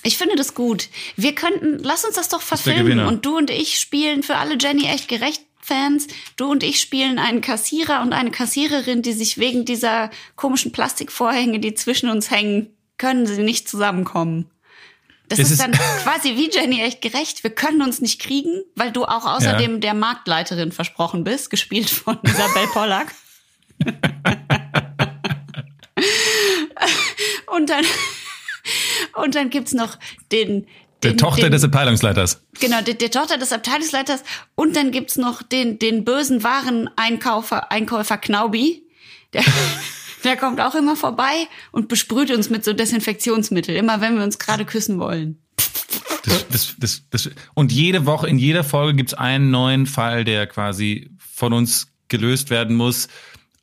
Ich 0.03 0.17
finde 0.17 0.37
das 0.37 0.55
gut. 0.55 0.89
Wir 1.17 1.35
könnten, 1.35 1.79
lass 1.83 2.05
uns 2.05 2.15
das 2.17 2.29
doch 2.29 2.41
verfilmen. 2.41 3.01
Und 3.01 3.25
du 3.27 3.37
und 3.37 3.51
ich 3.51 3.79
spielen 3.79 4.23
für 4.23 4.37
alle 4.37 4.57
Jenny 4.59 4.85
echt 4.87 5.09
gerecht 5.09 5.43
Fans. 5.61 6.07
Du 6.37 6.51
und 6.51 6.63
ich 6.63 6.81
spielen 6.81 7.19
einen 7.19 7.41
Kassierer 7.41 8.01
und 8.03 8.13
eine 8.13 8.31
Kassiererin, 8.31 9.03
die 9.03 9.13
sich 9.13 9.39
wegen 9.39 9.65
dieser 9.65 10.11
komischen 10.37 10.73
Plastikvorhänge, 10.73 11.61
die 11.61 11.75
zwischen 11.75 12.11
uns 12.11 12.31
hängen, 12.31 12.69
können 12.97 13.27
sie 13.27 13.43
nicht 13.43 13.69
zusammenkommen. 13.69 14.51
Das 15.31 15.39
ist, 15.39 15.51
ist- 15.53 15.61
dann 15.63 15.73
quasi 15.73 16.37
wie 16.37 16.51
Jenny 16.51 16.83
echt 16.83 17.01
gerecht. 17.01 17.43
Wir 17.43 17.51
können 17.51 17.81
uns 17.83 18.01
nicht 18.01 18.21
kriegen, 18.21 18.63
weil 18.75 18.93
du 18.93 19.05
auch 19.05 19.25
außerdem 19.25 19.81
der 19.81 19.95
Marktleiterin 19.95 20.73
versprochen 20.73 21.25
bist, 21.25 21.49
gespielt 21.51 21.89
von 21.89 22.19
Isabel 22.25 22.67
Pollack. 22.73 23.15
und 27.55 27.71
dann, 27.71 27.85
und 29.23 29.35
dann 29.35 29.51
gibt's 29.51 29.73
noch 29.73 29.99
den, 30.33 30.67
der 31.03 31.17
Tochter 31.17 31.43
den, 31.43 31.53
des 31.53 31.65
Abteilungsleiters. 31.65 32.43
Genau, 32.61 32.83
der, 32.83 32.95
der 32.95 33.11
Tochter 33.11 33.39
des 33.39 33.53
Abteilungsleiters. 33.53 34.23
Und 34.55 34.77
dann 34.77 34.91
gibt's 34.91 35.17
noch 35.17 35.43
den, 35.43 35.79
den 35.79 36.05
bösen 36.05 36.43
Wareneinkäufer 36.45 37.71
Einkäufer 37.73 38.19
Knaubi. 38.19 38.83
Der, 39.33 39.43
der 40.25 40.37
kommt 40.37 40.61
auch 40.61 40.75
immer 40.75 40.97
vorbei 40.97 41.49
und 41.73 41.89
besprüht 41.89 42.31
uns 42.31 42.51
mit 42.51 42.65
so 42.65 42.73
Desinfektionsmittel, 42.73 43.75
immer 43.75 44.01
wenn 44.01 44.17
wir 44.17 44.25
uns 44.25 44.39
gerade 44.39 44.65
küssen 44.65 44.99
wollen. 44.99 45.39
Das, 46.25 46.49
das, 46.49 46.75
das, 46.79 47.03
das, 47.11 47.31
und 47.55 47.73
jede 47.73 48.07
Woche, 48.07 48.29
in 48.29 48.39
jeder 48.39 48.65
Folge 48.65 48.95
gibt's 48.95 49.15
einen 49.15 49.51
neuen 49.51 49.87
Fall, 49.87 50.25
der 50.25 50.47
quasi 50.47 51.11
von 51.19 51.53
uns 51.53 51.89
gelöst 52.09 52.51
werden 52.51 52.77
muss. 52.77 53.09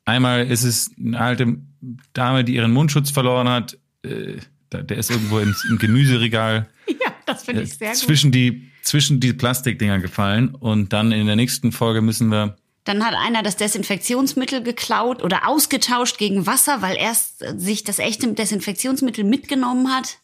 Einmal 0.04 0.46
ist 0.46 0.64
es 0.64 0.90
eine 0.98 1.20
alte 1.20 1.56
Dame, 2.12 2.44
die 2.44 2.54
ihren 2.54 2.72
Mundschutz 2.72 3.10
verloren 3.10 3.48
hat. 3.48 3.78
Äh, 4.02 4.38
der 4.72 4.98
ist 4.98 5.10
irgendwo 5.10 5.38
im, 5.38 5.54
im 5.70 5.78
Gemüseregal 5.78 6.68
Ja, 6.88 7.14
das 7.26 7.44
finde 7.44 7.62
ich 7.62 7.74
sehr 7.74 7.90
gut. 7.90 7.98
zwischen 7.98 8.32
die, 8.32 8.70
zwischen 8.82 9.20
die 9.20 9.32
Plastikdinger 9.32 9.98
gefallen. 9.98 10.54
Und 10.54 10.92
dann 10.92 11.12
in 11.12 11.26
der 11.26 11.36
nächsten 11.36 11.72
Folge 11.72 12.00
müssen 12.00 12.30
wir 12.30 12.56
Dann 12.88 13.04
hat 13.04 13.12
einer 13.14 13.42
das 13.42 13.56
Desinfektionsmittel 13.56 14.62
geklaut 14.62 15.22
oder 15.22 15.46
ausgetauscht 15.46 16.16
gegen 16.16 16.46
Wasser, 16.46 16.80
weil 16.80 16.96
er 16.96 17.12
sich 17.58 17.84
das 17.84 17.98
echte 17.98 18.32
Desinfektionsmittel 18.32 19.24
mitgenommen 19.24 19.94
hat. 19.94 20.16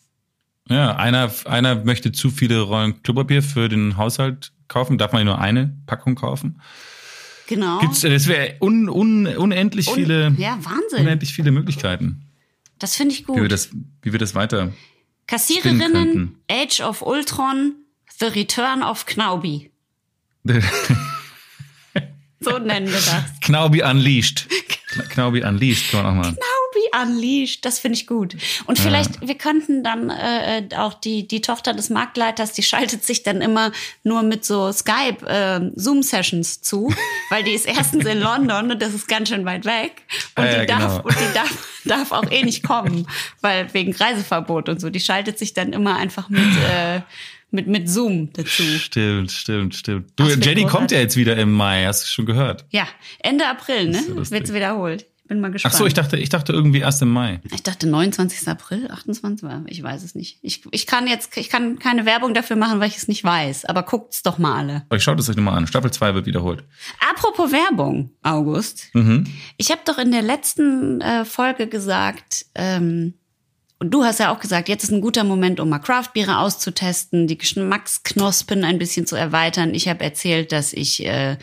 Ja, 0.71 0.97
einer, 0.97 1.31
einer 1.45 1.85
möchte 1.85 2.11
zu 2.13 2.31
viele 2.31 2.63
Rollen 2.63 3.03
Klopapier 3.03 3.43
für 3.43 3.69
den 3.69 3.99
Haushalt 3.99 4.53
kaufen, 4.67 4.97
darf 4.97 5.13
man 5.13 5.27
nur 5.27 5.39
eine 5.39 5.77
Packung 5.85 6.15
kaufen. 6.15 6.59
Genau. 7.49 7.81
Gibt's, 7.81 8.01
das 8.01 8.29
wäre 8.29 8.55
un, 8.63 8.89
un, 8.89 9.27
unendlich 9.27 9.89
Un- 9.89 9.95
viele, 9.97 10.35
ja, 10.39 10.57
Wahnsinn. 10.63 11.01
unendlich 11.01 11.35
viele 11.35 11.51
Möglichkeiten, 11.51 12.23
Das 12.79 12.97
finde 12.97 13.13
ich 13.15 13.29
wie 13.29 13.35
wir 13.35 13.43
gut. 13.43 13.53
das, 13.53 13.69
wie 14.01 14.13
wir 14.13 14.19
das 14.19 14.35
weiter. 14.35 14.73
Kassiererinnen. 15.27 16.39
Age 16.51 16.81
of 16.81 17.03
Ultron, 17.03 17.75
The 18.19 18.25
Return 18.29 18.83
of 18.83 19.05
Knaubi. 19.05 19.71
So 22.45 22.59
nennen 22.59 22.87
wir 22.87 22.95
das. 22.95 23.25
Knaubi 23.41 23.83
Unleashed. 23.83 24.47
Knaubi 25.11 25.43
Unleashed 25.43 25.91
kann 25.91 26.03
man 26.05 26.13
auch 26.13 26.17
mal. 26.17 26.35
Knaubi 26.35 27.11
Unleashed, 27.11 27.65
das 27.65 27.79
finde 27.79 27.99
ich 27.99 28.07
gut. 28.07 28.37
Und 28.67 28.79
vielleicht, 28.79 29.21
wir 29.27 29.37
könnten 29.37 29.83
dann 29.83 30.11
äh, 30.11 30.59
äh, 30.59 30.77
auch 30.77 30.95
die, 30.95 31.27
die 31.27 31.41
Tochter 31.41 31.73
des 31.75 31.91
Marktleiters, 31.91 32.53
die 32.53 32.63
schaltet 32.63 33.05
sich 33.05 33.23
dann 33.23 33.41
immer 33.41 33.73
nur 34.05 34.23
mit 34.23 34.45
so 34.45 34.71
Skype 34.73 35.27
äh, 35.27 35.71
Zoom-Sessions 35.75 36.63
zu, 36.63 36.95
weil 37.31 37.43
die 37.43 37.53
ist 37.53 37.67
erstens 37.67 38.05
in 38.05 38.21
London 38.21 38.71
und 38.71 38.81
das 38.81 38.95
ist 38.95 39.09
ganz 39.09 39.29
schön 39.31 39.45
weit 39.45 39.65
weg. 39.65 40.03
Und 40.37 40.45
Ah, 40.45 40.51
ja, 40.51 40.61
die, 40.61 40.67
darf, 40.67 40.81
genau. 40.81 41.09
und 41.09 41.17
die 41.19 41.35
darf, 41.35 41.69
darf 41.85 42.13
auch 42.13 42.31
eh 42.31 42.43
nicht 42.45 42.63
kommen, 42.63 43.07
weil 43.41 43.73
wegen 43.75 43.93
Reiseverbot 43.95 44.69
und 44.69 44.81
so. 44.81 44.91
Die 44.91 45.01
schaltet 45.01 45.39
sich 45.39 45.55
dann 45.55 45.73
immer 45.73 45.97
einfach 45.97 46.29
mit, 46.29 46.41
äh, 46.43 47.01
mit, 47.51 47.67
mit 47.67 47.89
Zoom 47.89 48.33
dazu. 48.33 48.63
Stimmt, 48.63 49.31
stimmt, 49.31 49.75
stimmt. 49.75 50.13
Du, 50.17 50.25
Jenny 50.25 50.65
kommt 50.65 50.91
ja 50.91 50.99
jetzt 50.99 51.17
wieder 51.17 51.37
im 51.37 51.53
Mai, 51.53 51.85
hast 51.87 52.05
du 52.05 52.09
schon 52.09 52.27
gehört. 52.27 52.65
Ja, 52.71 52.87
Ende 53.21 53.47
April, 53.47 53.91
ne? 53.91 54.01
lustig. 54.09 54.39
Wird's 54.39 54.53
wiederholt. 54.53 55.07
Ich 55.25 55.29
bin 55.29 55.41
mal 55.41 55.49
Ach 55.49 55.53
gespannt. 55.55 55.75
so, 55.77 55.87
ich 55.87 55.95
dachte, 55.95 56.19
ich 56.19 56.29
dachte 56.29 56.53
irgendwie 56.53 56.81
erst 56.81 57.01
im 57.01 57.09
Mai. 57.09 57.41
Ich 57.51 57.63
dachte 57.63 57.87
29. 57.87 58.47
April, 58.47 58.91
28. 58.91 59.49
Ich 59.69 59.83
weiß 59.83 60.03
es 60.03 60.15
nicht. 60.15 60.39
Ich, 60.43 60.65
ich 60.71 60.87
kann 60.87 61.07
jetzt, 61.07 61.35
ich 61.39 61.49
kann 61.49 61.79
keine 61.79 62.05
Werbung 62.05 62.35
dafür 62.35 62.57
machen, 62.57 62.79
weil 62.79 62.89
ich 62.89 62.99
es 62.99 63.09
nicht 63.09 63.25
weiß. 63.25 63.65
Aber 63.65 63.85
guckt's 63.85 64.23
doch 64.23 64.37
mal 64.37 64.59
alle. 64.59 64.83
Aber 64.91 64.97
ich 64.97 65.03
schaut 65.03 65.19
es 65.19 65.31
euch 65.31 65.37
nochmal 65.37 65.57
an. 65.57 65.67
Staffel 65.67 65.91
2 65.91 66.15
wird 66.15 66.27
wiederholt. 66.27 66.65
Apropos 67.11 67.53
Werbung, 67.53 68.11
August. 68.23 68.91
Mhm. 68.93 69.27
Ich 69.57 69.71
habe 69.71 69.81
doch 69.87 69.97
in 69.97 70.11
der 70.11 70.21
letzten 70.21 71.01
äh, 71.01 71.25
Folge 71.25 71.69
gesagt, 71.69 72.45
ähm, 72.55 73.15
und 73.85 73.91
du 73.91 74.03
hast 74.03 74.19
ja 74.19 74.33
auch 74.33 74.41
gesagt, 74.41 74.71
jetzt 74.71 74.85
ist 74.85 74.93
ein 74.93 75.03
guter 75.03 75.25
Moment, 75.25 75.61
um 75.61 75.69
mal 75.69 75.79
Craftbiere 75.79 76.39
auszutesten, 76.39 77.27
die 77.27 77.37
Geschmacksknospen 77.37 78.65
ein 78.65 78.79
bisschen 78.79 79.07
zu 79.07 79.15
erweitern. 79.15 79.75
Ich 79.75 79.89
habe 79.89 80.03
erzählt, 80.03 80.53
dass 80.53 80.73
ich 80.73 81.05
äh, 81.05 81.37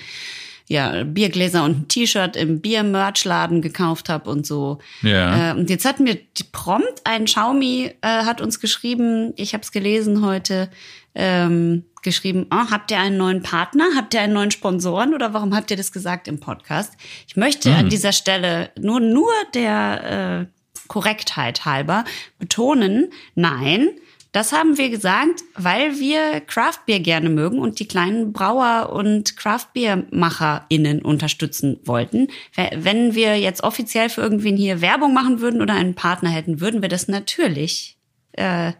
ja, 0.67 1.03
Biergläser 1.03 1.63
und 1.63 1.77
ein 1.77 1.87
T-Shirt 1.87 2.35
im 2.35 2.59
Bier-Merch-Laden 2.59 3.61
gekauft 3.61 4.09
habe 4.09 4.27
und 4.31 4.47
so. 4.47 4.79
Ja. 5.03 5.51
Äh, 5.51 5.53
und 5.55 5.69
jetzt 5.69 5.85
wir 5.85 6.15
die 6.15 6.43
prompt, 6.51 7.01
ein 7.03 7.25
Xiaomi 7.25 7.91
äh, 8.01 8.07
hat 8.07 8.41
uns 8.41 8.59
geschrieben, 8.59 9.33
ich 9.35 9.53
habe 9.53 9.61
es 9.61 9.71
gelesen 9.71 10.25
heute, 10.25 10.71
ähm, 11.13 11.83
geschrieben, 12.01 12.47
oh, 12.49 12.71
habt 12.71 12.89
ihr 12.89 12.97
einen 12.97 13.17
neuen 13.17 13.43
Partner, 13.43 13.85
habt 13.95 14.15
ihr 14.15 14.21
einen 14.21 14.33
neuen 14.33 14.49
Sponsoren 14.49 15.13
oder 15.13 15.35
warum 15.35 15.55
habt 15.55 15.69
ihr 15.69 15.77
das 15.77 15.91
gesagt 15.91 16.27
im 16.27 16.39
Podcast? 16.39 16.93
Ich 17.27 17.35
möchte 17.35 17.71
an 17.75 17.89
dieser 17.89 18.13
Stelle 18.13 18.71
nur, 18.79 18.99
nur 18.99 19.29
der 19.53 20.47
äh, 20.49 20.60
Korrektheit 20.91 21.63
halber 21.63 22.03
betonen, 22.37 23.13
nein, 23.33 23.91
das 24.33 24.51
haben 24.51 24.77
wir 24.77 24.89
gesagt, 24.89 25.41
weil 25.55 25.99
wir 25.99 26.41
Craftbeer 26.41 26.99
gerne 26.99 27.29
mögen 27.29 27.59
und 27.59 27.79
die 27.79 27.87
kleinen 27.87 28.33
Brauer 28.33 28.91
und 28.91 29.37
Craftbeermacherinnen 29.37 31.01
unterstützen 31.01 31.79
wollten. 31.85 32.27
Wenn 32.75 33.15
wir 33.15 33.39
jetzt 33.39 33.63
offiziell 33.63 34.09
für 34.09 34.19
irgendwen 34.19 34.57
hier 34.57 34.81
Werbung 34.81 35.13
machen 35.13 35.39
würden 35.39 35.61
oder 35.61 35.75
einen 35.75 35.95
Partner 35.95 36.29
hätten, 36.29 36.59
würden 36.59 36.81
wir 36.81 36.89
das 36.89 37.07
natürlich 37.07 37.97
äh, 38.33 38.73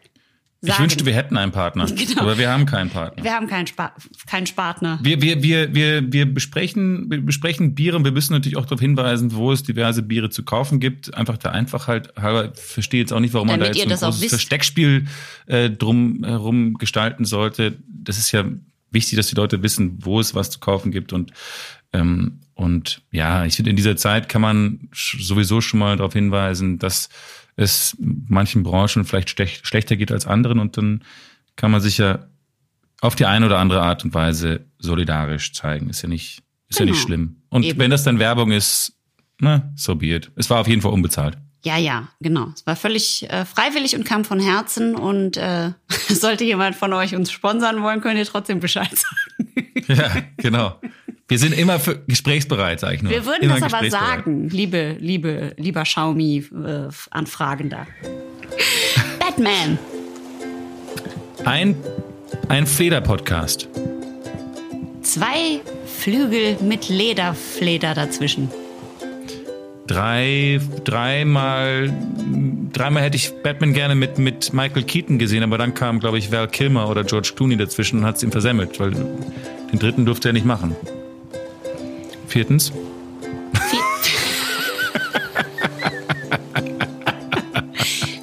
Ich 0.63 0.69
sagen. 0.69 0.83
wünschte, 0.83 1.05
wir 1.07 1.13
hätten 1.15 1.37
einen 1.37 1.51
Partner, 1.51 1.85
Genau. 1.95 2.21
aber 2.21 2.37
wir 2.37 2.51
haben 2.51 2.67
keinen 2.67 2.91
Partner. 2.91 3.23
wir 3.23 3.33
haben 3.33 3.47
keinen, 3.47 3.65
Spa 3.65 3.93
keinen 4.27 4.45
Partner. 4.45 4.99
Wir, 5.01 5.19
wir, 5.21 5.41
wir, 5.41 5.73
wir, 5.73 6.13
wir 6.13 6.31
besprechen, 6.31 7.09
wir 7.09 7.19
besprechen 7.19 7.73
Biere 7.73 7.97
und 7.97 8.03
wir 8.03 8.11
müssen 8.11 8.33
natürlich 8.33 8.57
auch 8.57 8.65
darauf 8.65 8.79
hinweisen, 8.79 9.33
wo 9.33 9.51
es 9.51 9.63
diverse 9.63 10.03
Biere 10.03 10.29
zu 10.29 10.43
kaufen 10.43 10.79
gibt. 10.79 11.15
Einfach 11.15 11.37
der 11.37 11.53
Einfachheit 11.53 12.13
halber. 12.15 12.51
Ich 12.53 12.61
verstehe 12.61 12.99
jetzt 12.99 13.11
auch 13.11 13.19
nicht, 13.19 13.33
warum 13.33 13.47
man 13.47 13.59
da 13.59 13.65
Damit 13.65 13.77
jetzt 13.77 13.99
so 13.99 14.05
ein 14.05 14.11
großes. 14.11 14.29
Versteckspiel 14.29 15.07
äh, 15.47 15.71
drum 15.71 16.23
herum 16.23 16.75
gestalten 16.75 17.25
sollte. 17.25 17.77
Das 17.87 18.19
ist 18.19 18.31
ja 18.31 18.45
wichtig, 18.91 19.17
dass 19.17 19.27
die 19.27 19.35
Leute 19.35 19.63
wissen, 19.63 19.97
wo 20.01 20.19
es 20.19 20.35
was 20.35 20.51
zu 20.51 20.59
kaufen 20.59 20.91
gibt 20.91 21.11
und 21.11 21.31
ähm, 21.93 22.39
und 22.53 23.01
ja, 23.11 23.45
ich 23.45 23.55
finde, 23.55 23.71
in 23.71 23.75
dieser 23.75 23.97
Zeit 23.97 24.29
kann 24.29 24.41
man 24.41 24.89
sowieso 24.93 25.61
schon 25.61 25.79
mal 25.79 25.97
darauf 25.97 26.13
hinweisen, 26.13 26.77
dass 26.77 27.09
es 27.55 27.95
manchen 27.99 28.63
Branchen 28.63 29.03
vielleicht 29.05 29.29
stech- 29.29 29.65
schlechter 29.65 29.95
geht 29.97 30.11
als 30.11 30.25
anderen 30.27 30.59
und 30.59 30.77
dann 30.77 31.03
kann 31.55 31.71
man 31.71 31.81
sich 31.81 31.97
ja 31.97 32.25
auf 33.01 33.15
die 33.15 33.25
eine 33.25 33.45
oder 33.47 33.57
andere 33.59 33.81
Art 33.81 34.03
und 34.03 34.13
Weise 34.13 34.65
solidarisch 34.79 35.53
zeigen. 35.53 35.89
Ist 35.89 36.01
ja 36.03 36.09
nicht, 36.09 36.41
ist 36.69 36.79
ja 36.79 36.85
nicht 36.85 36.95
Genau. 36.95 37.05
schlimm. 37.07 37.35
Und 37.49 37.63
Eben. 37.63 37.79
wenn 37.79 37.91
das 37.91 38.03
dann 38.03 38.19
Werbung 38.19 38.51
ist, 38.51 38.93
na, 39.39 39.71
so 39.75 39.95
be 39.95 40.07
it. 40.15 40.31
Es 40.35 40.49
war 40.49 40.59
auf 40.59 40.67
jeden 40.67 40.81
Fall 40.81 40.91
unbezahlt. 40.91 41.37
Ja, 41.63 41.77
ja, 41.77 42.07
genau. 42.19 42.49
Es 42.55 42.65
war 42.65 42.75
völlig 42.75 43.29
äh, 43.29 43.45
freiwillig 43.45 43.95
und 43.95 44.03
kam 44.03 44.23
von 44.25 44.39
Herzen. 44.39 44.95
Und 44.95 45.37
äh, 45.37 45.71
sollte 46.09 46.43
jemand 46.43 46.75
von 46.75 46.93
euch 46.93 47.15
uns 47.15 47.31
sponsern 47.31 47.81
wollen, 47.83 48.01
könnt 48.01 48.17
ihr 48.17 48.25
trotzdem 48.25 48.59
Bescheid 48.59 48.89
sagen. 48.95 49.60
Ja, 49.87 50.11
genau. 50.37 50.75
Wir 51.27 51.39
sind 51.39 51.57
immer 51.57 51.79
für 51.79 51.99
gesprächsbereit, 52.07 52.81
sag 52.81 52.95
ich 52.95 53.03
nur. 53.03 53.11
Wir 53.11 53.25
würden 53.25 53.43
immer 53.43 53.59
das 53.59 53.73
aber 53.73 53.89
sagen, 53.89 54.49
liebe, 54.49 54.97
liebe, 54.99 55.53
lieber 55.57 55.83
Xiaomi-Anfragender. 55.83 57.87
Batman. 59.19 59.77
Ein, 61.45 61.75
ein 62.49 62.67
Fleder-Podcast. 62.67 63.69
Zwei 65.01 65.61
Flügel 65.85 66.57
mit 66.61 66.89
Lederfleder 66.89 67.93
dazwischen. 67.93 68.49
Drei, 69.87 70.59
dreimal, 70.83 71.91
dreimal 72.71 73.03
hätte 73.03 73.17
ich 73.17 73.31
Batman 73.43 73.73
gerne 73.73 73.95
mit, 73.95 74.17
mit 74.17 74.53
Michael 74.53 74.83
Keaton 74.83 75.19
gesehen, 75.19 75.43
aber 75.43 75.57
dann 75.57 75.73
kam, 75.73 75.99
glaube 75.99 76.17
ich, 76.17 76.31
Val 76.31 76.47
Kilmer 76.47 76.89
oder 76.89 77.03
George 77.03 77.33
Clooney 77.35 77.57
dazwischen 77.57 77.99
und 77.99 78.05
hat 78.05 78.17
es 78.17 78.23
ihm 78.23 78.31
versemmelt, 78.31 78.79
weil 78.79 78.93
den 79.71 79.79
dritten 79.79 80.05
durfte 80.05 80.29
er 80.29 80.33
nicht 80.33 80.45
machen. 80.45 80.75
Viertens, 82.27 82.71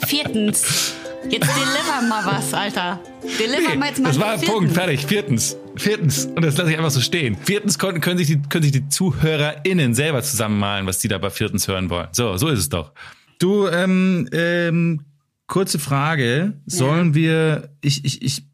Viertens. 0.07 0.95
Jetzt 1.31 1.49
deliver 1.49 2.03
mal 2.09 2.25
was, 2.25 2.55
Alter. 2.55 3.01
Deliver 3.39 3.77
mal 3.77 3.89
jetzt 3.89 4.01
mal 4.01 4.09
das 4.09 4.19
war 4.19 4.33
ein. 4.33 4.41
Punkt, 4.41 4.73
fertig. 4.73 5.05
Viertens, 5.07 5.57
viertens. 5.77 6.27
Und 6.27 6.43
das 6.43 6.57
lasse 6.57 6.71
ich 6.71 6.79
einfach 6.79 6.91
so 6.91 7.01
stehen. 7.01 7.37
Viertens 7.37 7.79
können, 7.79 8.01
können, 8.01 8.19
sich 8.19 8.29
die, 8.29 8.41
können 8.49 8.63
sich 8.63 8.73
die 8.73 8.89
ZuhörerInnen 8.89 9.95
selber 9.95 10.23
zusammenmalen, 10.23 10.87
was 10.87 11.01
die 11.01 11.09
da 11.09 11.19
bei 11.19 11.31
viertens 11.31 11.69
hören 11.69 11.91
wollen. 11.91 12.09
So, 12.13 12.37
so 12.37 12.49
ist 12.49 12.61
es 12.61 12.69
doch. 12.71 12.93
Du, 13.39 13.69
ähm, 13.69 14.29
ähm, 14.33 15.01
kurze 15.47 15.79
Frage. 15.79 16.55
Sollen 16.67 17.15
wir, 17.15 17.71
ich, 17.83 18.05
ich, 18.05 18.23
ich 18.23 18.45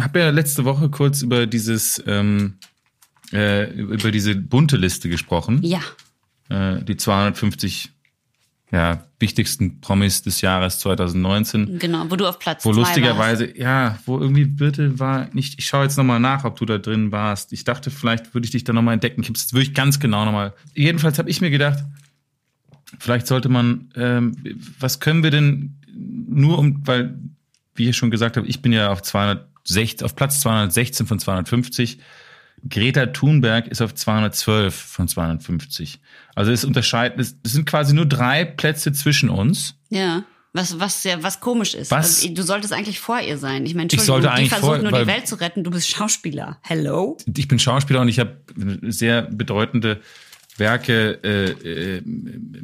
habe 0.00 0.18
ja 0.18 0.30
letzte 0.30 0.64
Woche 0.64 0.88
kurz 0.88 1.22
über 1.22 1.46
dieses, 1.46 2.02
ähm, 2.06 2.58
äh, 3.32 3.70
über 3.72 4.10
diese 4.10 4.34
bunte 4.34 4.76
Liste 4.76 5.08
gesprochen. 5.08 5.60
Ja. 5.62 5.80
Äh, 6.48 6.82
die 6.84 6.96
250 6.96 7.90
ja, 8.74 9.04
wichtigsten 9.20 9.80
Promis 9.80 10.22
des 10.22 10.40
Jahres 10.40 10.80
2019. 10.80 11.78
Genau, 11.78 12.10
wo 12.10 12.16
du 12.16 12.26
auf 12.26 12.40
Platz 12.40 12.64
Wo 12.64 12.72
lustigerweise, 12.72 13.56
ja, 13.56 13.98
wo 14.04 14.18
irgendwie 14.18 14.46
Birte 14.46 14.98
war 14.98 15.28
nicht, 15.32 15.60
ich 15.60 15.66
schaue 15.66 15.84
jetzt 15.84 15.96
nochmal 15.96 16.18
nach, 16.18 16.44
ob 16.44 16.56
du 16.56 16.64
da 16.64 16.78
drin 16.78 17.12
warst. 17.12 17.52
Ich 17.52 17.62
dachte, 17.62 17.92
vielleicht 17.92 18.34
würde 18.34 18.46
ich 18.46 18.50
dich 18.50 18.64
da 18.64 18.72
nochmal 18.72 18.94
entdecken. 18.94 19.20
Ich 19.20 19.28
habe 19.28 19.38
es 19.38 19.52
wirklich 19.52 19.74
ganz 19.74 20.00
genau 20.00 20.24
nochmal. 20.24 20.54
Jedenfalls 20.74 21.18
habe 21.18 21.30
ich 21.30 21.40
mir 21.40 21.50
gedacht, 21.50 21.84
vielleicht 22.98 23.28
sollte 23.28 23.48
man, 23.48 23.90
ähm, 23.94 24.36
was 24.80 24.98
können 24.98 25.22
wir 25.22 25.30
denn 25.30 25.76
nur 25.94 26.58
um, 26.58 26.84
weil, 26.84 27.16
wie 27.76 27.88
ich 27.88 27.96
schon 27.96 28.10
gesagt 28.10 28.36
habe, 28.36 28.48
ich 28.48 28.60
bin 28.60 28.72
ja 28.72 28.90
auf 28.90 29.02
260, 29.64 30.04
auf 30.04 30.16
Platz 30.16 30.40
216 30.40 31.06
von 31.06 31.18
250. 31.18 31.98
Greta 32.68 33.06
Thunberg 33.06 33.66
ist 33.68 33.82
auf 33.82 33.94
212 33.94 34.74
von 34.74 35.08
250. 35.08 36.00
Also 36.34 36.50
es 36.52 36.64
unterscheidet, 36.64 37.18
es 37.20 37.36
sind 37.52 37.66
quasi 37.66 37.94
nur 37.94 38.06
drei 38.06 38.44
Plätze 38.44 38.92
zwischen 38.92 39.28
uns. 39.28 39.74
Ja. 39.90 40.24
Was, 40.56 40.78
was, 40.78 41.02
ja, 41.02 41.20
was 41.22 41.40
komisch 41.40 41.74
ist. 41.74 41.90
Was? 41.90 42.22
Also, 42.22 42.32
du 42.32 42.42
solltest 42.44 42.72
eigentlich 42.72 43.00
vor 43.00 43.20
ihr 43.20 43.38
sein. 43.38 43.66
Ich 43.66 43.74
meine, 43.74 43.88
Ich 43.92 44.00
sollte 44.00 44.28
Entschuldigung, 44.28 44.30
die 44.30 44.38
eigentlich 44.38 44.50
versucht 44.50 44.80
vor- 44.82 44.90
nur 44.90 45.00
die 45.00 45.06
Welt 45.08 45.26
zu 45.26 45.34
retten. 45.34 45.64
Du 45.64 45.70
bist 45.72 45.88
Schauspieler. 45.90 46.58
Hello? 46.62 47.18
ich 47.36 47.48
bin 47.48 47.58
Schauspieler 47.58 48.00
und 48.00 48.08
ich 48.08 48.20
habe 48.20 48.36
sehr 48.82 49.22
bedeutende 49.22 50.00
Werke 50.56 51.18
äh, 51.24 51.96
äh, 51.96 52.02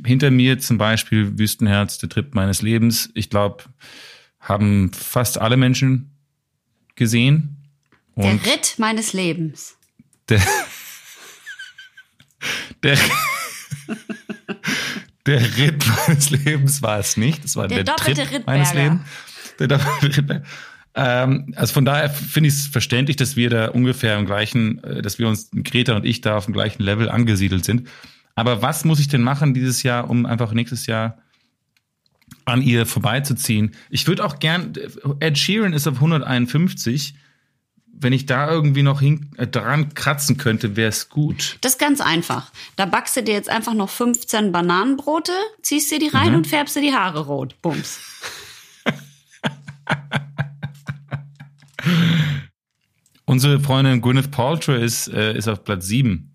hinter 0.07 0.31
mir, 0.31 0.61
zum 0.61 0.79
Beispiel 0.79 1.37
Wüstenherz, 1.37 1.99
der 1.99 2.09
Trip 2.09 2.33
meines 2.37 2.63
Lebens. 2.63 3.11
Ich 3.15 3.29
glaube, 3.29 3.65
haben 4.39 4.93
fast 4.93 5.39
alle 5.41 5.57
Menschen 5.57 6.10
gesehen. 7.01 7.57
Und 8.15 8.45
Der 8.47 8.53
Ritt 8.53 8.75
meines 8.79 9.13
Lebens. 9.13 9.77
der, 10.29 10.41
der, 12.85 12.99
der 15.27 15.57
Ritt 15.57 15.85
meines 16.07 16.31
Lebens 16.31 16.83
war 16.83 16.99
es 16.99 17.17
nicht. 17.17 17.45
Es 17.45 17.57
war 17.57 17.67
Der 17.67 17.83
der, 17.83 17.95
doppelte 17.97 18.25
Trip 18.27 18.47
meines. 18.47 18.73
Lebens. 18.73 19.01
Der 19.59 19.69
doppelte 19.69 20.17
Rittberger. 20.17 20.45
Ähm, 20.95 21.53
also 21.57 21.73
von 21.73 21.85
daher 21.85 22.11
finde 22.11 22.49
ich 22.49 22.55
es 22.55 22.67
verständlich, 22.67 23.17
dass 23.17 23.37
wir 23.37 23.49
da 23.49 23.69
ungefähr 23.69 24.19
im 24.19 24.27
gleichen, 24.27 24.83
äh, 24.85 25.03
dass 25.03 25.19
wir 25.19 25.29
uns, 25.29 25.51
Greta 25.53 25.95
und 25.97 26.05
ich 26.05 26.21
da 26.21 26.37
auf 26.37 26.45
dem 26.47 26.55
gleichen 26.55 26.83
Level 26.83 27.09
angesiedelt 27.09 27.65
sind. 27.65 27.89
Aber 28.35 28.61
was 28.63 28.85
muss 28.85 29.01
ich 29.01 29.09
denn 29.09 29.23
machen 29.23 29.55
dieses 29.55 29.83
Jahr, 29.83 30.11
um 30.11 30.27
einfach 30.27 30.53
nächstes 30.53 30.87
Jahr 30.87 31.19
an 32.51 32.63
ihr 32.63 32.87
vorbeizuziehen? 32.87 33.75
Ich 33.91 34.07
würde 34.07 34.25
auch 34.25 34.39
gern, 34.39 34.73
Ed 35.21 35.39
Sheeran 35.39 35.73
ist 35.73 35.87
auf 35.87 35.97
151. 35.97 37.15
Wenn 38.03 38.13
ich 38.15 38.25
da 38.25 38.51
irgendwie 38.51 38.83
noch 38.83 39.01
hin, 39.01 39.31
äh, 39.37 39.47
dran 39.47 39.93
kratzen 39.95 40.39
könnte, 40.39 40.75
wäre 40.77 40.89
es 40.89 41.11
gut. 41.11 41.59
Das 41.61 41.73
ist 41.73 41.79
ganz 41.79 42.01
einfach. 42.01 42.51
Da 42.77 42.87
backst 42.87 43.15
du 43.17 43.23
dir 43.23 43.35
jetzt 43.35 43.51
einfach 43.51 43.75
noch 43.75 43.91
15 43.91 44.53
Bananenbrote, 44.53 45.33
ziehst 45.61 45.91
dir 45.91 45.99
die 45.99 46.07
Mhm. 46.07 46.17
rein 46.17 46.35
und 46.35 46.47
färbst 46.47 46.77
dir 46.77 46.81
die 46.81 46.95
Haare 46.95 47.27
rot. 47.27 47.61
Bums. 47.61 48.01
Unsere 53.27 53.61
Freundin 53.61 54.01
Gwyneth 54.01 54.31
Paltrow 54.31 54.77
ist, 54.77 55.09
äh, 55.09 55.37
ist 55.37 55.49
auf 55.49 55.63
Platz 55.65 55.87
7. 55.87 56.30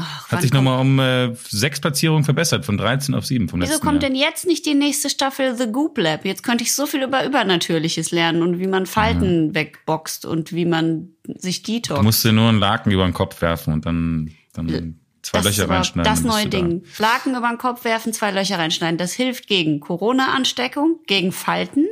Ach, 0.00 0.30
Hat 0.30 0.42
sich 0.42 0.52
nochmal 0.52 0.80
um 0.80 0.98
äh, 1.00 1.34
sechs 1.48 1.80
Platzierungen 1.80 2.24
verbessert, 2.24 2.64
von 2.64 2.76
13 2.78 3.14
auf 3.14 3.26
7 3.26 3.48
vom 3.48 3.60
Wieso 3.60 3.72
letzten 3.72 3.86
kommt 3.86 4.02
Jahr. 4.02 4.10
denn 4.10 4.18
jetzt 4.18 4.46
nicht 4.46 4.64
die 4.66 4.74
nächste 4.74 5.10
Staffel 5.10 5.56
The 5.56 5.66
Goop 5.72 5.98
Lab? 5.98 6.24
Jetzt 6.24 6.42
könnte 6.42 6.64
ich 6.64 6.74
so 6.74 6.86
viel 6.86 7.02
über 7.02 7.24
Übernatürliches 7.24 8.10
lernen 8.10 8.42
und 8.42 8.58
wie 8.60 8.66
man 8.66 8.86
Falten 8.86 9.54
wegboxt 9.54 10.24
und 10.24 10.52
wie 10.52 10.64
man 10.64 11.10
sich 11.26 11.62
Du 11.62 11.72
detoxt. 11.72 12.02
musst 12.02 12.24
dir 12.24 12.32
nur 12.32 12.48
einen 12.48 12.60
Laken 12.60 12.92
über 12.92 13.04
den 13.04 13.12
Kopf 13.14 13.40
werfen 13.42 13.72
und 13.72 13.86
dann, 13.86 14.30
dann 14.52 15.00
zwei 15.22 15.40
das 15.40 15.56
Löcher 15.56 15.68
reinschneiden. 15.68 16.10
das 16.10 16.22
neue 16.22 16.44
du 16.44 16.50
da. 16.50 16.56
Ding. 16.58 16.84
Laken 16.98 17.34
über 17.36 17.48
den 17.48 17.58
Kopf 17.58 17.84
werfen, 17.84 18.12
zwei 18.12 18.30
Löcher 18.30 18.58
reinschneiden. 18.58 18.98
Das 18.98 19.12
hilft 19.12 19.46
gegen 19.48 19.80
Corona-Ansteckung, 19.80 21.00
gegen 21.06 21.32
Falten, 21.32 21.86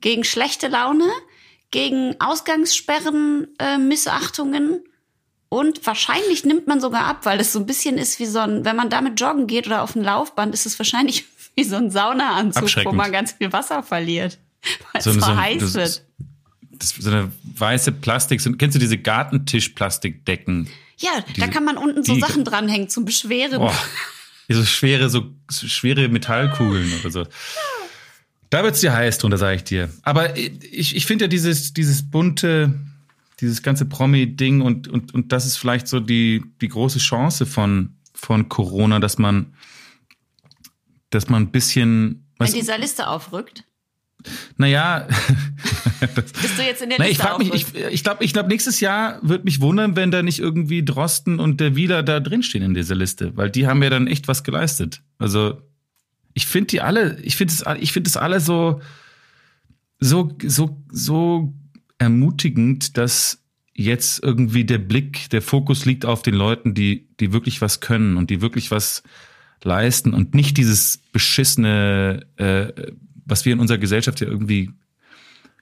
gegen 0.00 0.24
schlechte 0.24 0.68
Laune, 0.68 1.04
gegen 1.70 2.16
Ausgangssperren, 2.20 3.48
äh, 3.58 3.78
Missachtungen. 3.78 4.82
Und 5.52 5.84
wahrscheinlich 5.84 6.44
nimmt 6.44 6.66
man 6.68 6.80
sogar 6.80 7.04
ab, 7.04 7.26
weil 7.26 7.38
es 7.40 7.52
so 7.52 7.58
ein 7.58 7.66
bisschen 7.66 7.98
ist 7.98 8.18
wie 8.20 8.26
so 8.26 8.38
ein, 8.38 8.64
wenn 8.64 8.76
man 8.76 8.88
damit 8.88 9.20
joggen 9.20 9.46
geht 9.48 9.66
oder 9.66 9.82
auf 9.82 9.94
ein 9.96 10.02
Laufband, 10.04 10.54
ist 10.54 10.64
es 10.64 10.78
wahrscheinlich 10.78 11.24
wie 11.56 11.64
so 11.64 11.76
ein 11.76 11.90
Saunaanzug, 11.90 12.84
wo 12.84 12.92
man 12.92 13.10
ganz 13.12 13.32
viel 13.32 13.52
Wasser 13.52 13.82
verliert, 13.82 14.38
weil 14.92 15.02
So 15.02 15.10
es 15.10 15.16
so, 15.16 15.22
so 15.22 15.36
heiß 15.36 15.60
das 15.60 15.74
wird. 15.74 16.02
das, 16.72 16.88
so 16.98 17.10
eine 17.10 17.30
weiße 17.56 17.92
Plastik. 17.92 18.40
Kennst 18.58 18.76
du 18.76 18.78
diese 18.78 18.96
Gartentischplastikdecken? 18.96 20.68
Ja, 20.98 21.10
Diese- 21.28 21.40
da 21.40 21.46
kann 21.48 21.64
man 21.64 21.76
unten 21.76 22.04
so 22.04 22.14
die- 22.14 22.20
Sachen 22.20 22.44
dranhängen 22.44 22.88
zum 22.88 23.04
Beschweren. 23.04 23.58
Boah, 23.58 23.74
so 24.48 24.64
schwere, 24.64 25.08
so, 25.10 25.26
so 25.50 25.66
schwere 25.68 26.08
Metallkugeln 26.08 26.92
oder 27.00 27.10
so. 27.10 27.26
Da 28.50 28.62
wird's 28.64 28.80
dir 28.80 28.92
heiß 28.92 29.18
drunter, 29.18 29.38
sage 29.38 29.56
ich 29.56 29.64
dir. 29.64 29.90
Aber 30.02 30.36
ich, 30.36 30.96
ich 30.96 31.06
finde 31.06 31.24
ja 31.24 31.28
dieses, 31.28 31.72
dieses 31.72 32.08
bunte, 32.10 32.74
dieses 33.40 33.62
ganze 33.62 33.86
Promi-Ding 33.86 34.60
und, 34.60 34.88
und, 34.88 35.14
und 35.14 35.32
das 35.32 35.46
ist 35.46 35.56
vielleicht 35.56 35.88
so 35.88 36.00
die, 36.00 36.42
die 36.60 36.68
große 36.68 36.98
Chance 36.98 37.46
von, 37.46 37.96
von 38.14 38.48
Corona, 38.48 39.00
dass 39.00 39.18
man, 39.18 39.54
dass 41.10 41.28
man 41.28 41.44
ein 41.44 41.50
bisschen, 41.50 42.26
Wenn 42.38 42.48
was, 42.48 42.52
dieser 42.52 42.78
Liste 42.78 43.08
aufrückt. 43.08 43.64
naja, 44.56 45.06
Bist 46.14 46.58
du 46.58 46.62
jetzt 46.62 46.82
in 46.82 46.90
der 46.90 46.98
Na, 46.98 47.08
ich 47.08 47.18
Liste 47.18 47.38
mich, 47.38 47.52
ich, 47.54 47.74
ich 47.74 48.04
glaube, 48.04 48.24
ich 48.24 48.32
glaub, 48.32 48.48
nächstes 48.48 48.80
Jahr 48.80 49.18
wird 49.22 49.44
mich 49.44 49.60
wundern, 49.60 49.96
wenn 49.96 50.10
da 50.10 50.22
nicht 50.22 50.38
irgendwie 50.38 50.84
Drosten 50.84 51.38
und 51.38 51.60
der 51.60 51.76
Wieler 51.76 52.02
da 52.02 52.20
drinstehen 52.20 52.64
in 52.64 52.74
dieser 52.74 52.94
Liste, 52.94 53.36
weil 53.36 53.50
die 53.50 53.66
haben 53.66 53.82
ja 53.82 53.90
dann 53.90 54.06
echt 54.06 54.28
was 54.28 54.42
geleistet. 54.42 55.02
Also 55.18 55.60
ich 56.32 56.46
finde 56.46 56.68
die 56.68 56.80
alle, 56.80 57.20
ich 57.22 57.36
finde 57.36 57.52
es, 57.52 57.64
ich 57.80 57.92
finde 57.92 58.08
es 58.08 58.16
alle 58.16 58.40
so, 58.40 58.80
so, 59.98 60.36
so, 60.42 60.82
so 60.90 61.54
ermutigend, 62.00 62.96
dass 62.96 63.44
jetzt 63.74 64.22
irgendwie 64.22 64.64
der 64.64 64.78
Blick, 64.78 65.30
der 65.30 65.42
Fokus 65.42 65.84
liegt 65.84 66.04
auf 66.04 66.22
den 66.22 66.34
Leuten, 66.34 66.74
die, 66.74 67.08
die 67.20 67.32
wirklich 67.32 67.60
was 67.60 67.80
können 67.80 68.16
und 68.16 68.30
die 68.30 68.40
wirklich 68.40 68.70
was 68.70 69.02
leisten 69.62 70.12
und 70.14 70.34
nicht 70.34 70.56
dieses 70.56 70.98
beschissene, 71.12 72.26
äh, 72.36 72.72
was 73.26 73.44
wir 73.44 73.52
in 73.52 73.60
unserer 73.60 73.78
Gesellschaft 73.78 74.20
ja 74.20 74.26
irgendwie 74.26 74.70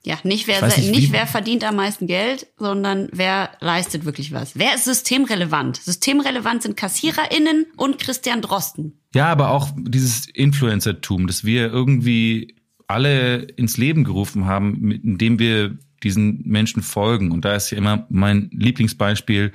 Ja, 0.05 0.18
nicht 0.22 0.47
wer, 0.47 0.64
nicht, 0.64 0.91
nicht 0.91 1.12
wer 1.12 1.26
verdient 1.26 1.64
am 1.64 1.76
meisten 1.76 2.07
Geld, 2.07 2.47
sondern 2.57 3.09
wer 3.12 3.51
leistet 3.61 4.05
wirklich 4.05 4.32
was. 4.32 4.57
Wer 4.57 4.76
ist 4.76 4.84
systemrelevant? 4.84 5.76
Systemrelevant 5.76 6.62
sind 6.62 6.76
KassiererInnen 6.76 7.66
und 7.76 7.99
Christian 7.99 8.43
Drosten. 8.43 9.01
Ja, 9.12 9.26
aber 9.26 9.51
auch 9.51 9.70
dieses 9.76 10.26
Influencertum, 10.28 11.26
das 11.26 11.45
wir 11.45 11.66
irgendwie 11.72 12.57
alle 12.86 13.43
ins 13.43 13.76
Leben 13.76 14.05
gerufen 14.05 14.47
haben, 14.47 14.91
indem 14.93 15.39
wir 15.41 15.78
diesen 16.03 16.42
Menschen 16.44 16.82
folgen. 16.82 17.30
Und 17.32 17.44
da 17.44 17.55
ist 17.55 17.70
ja 17.70 17.78
immer 17.78 18.07
mein 18.09 18.51
Lieblingsbeispiel, 18.53 19.53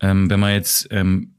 ähm, 0.00 0.30
wenn 0.30 0.40
man 0.40 0.52
jetzt 0.52 0.88
ähm, 0.90 1.34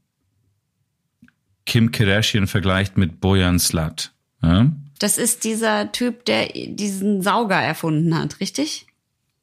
Kim 1.66 1.90
Kardashian 1.92 2.46
vergleicht 2.46 2.96
mit 2.96 3.20
Bojan 3.20 3.58
Slat. 3.58 4.12
Ja? 4.42 4.72
Das 4.98 5.18
ist 5.18 5.44
dieser 5.44 5.92
Typ, 5.92 6.24
der 6.24 6.48
diesen 6.48 7.22
Sauger 7.22 7.60
erfunden 7.60 8.16
hat, 8.16 8.40
richtig? 8.40 8.86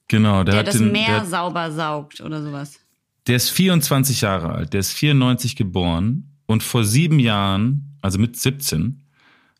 Genau, 0.07 0.43
der, 0.43 0.53
Der 0.53 0.59
hat 0.59 0.67
das 0.67 0.77
den, 0.77 0.91
Meer 0.91 1.19
der, 1.19 1.25
sauber 1.25 1.71
saugt 1.71 2.21
oder 2.21 2.41
sowas. 2.41 2.79
der 3.27 3.35
ist 3.35 3.49
24 3.51 4.21
Jahre 4.21 4.51
alt, 4.53 4.73
der 4.73 4.79
ist 4.79 4.91
94 4.93 5.55
geboren 5.55 6.31
und 6.47 6.63
vor 6.63 6.83
sieben 6.83 7.19
Jahren, 7.19 7.95
also 8.01 8.17
mit 8.17 8.35
17, 8.35 9.03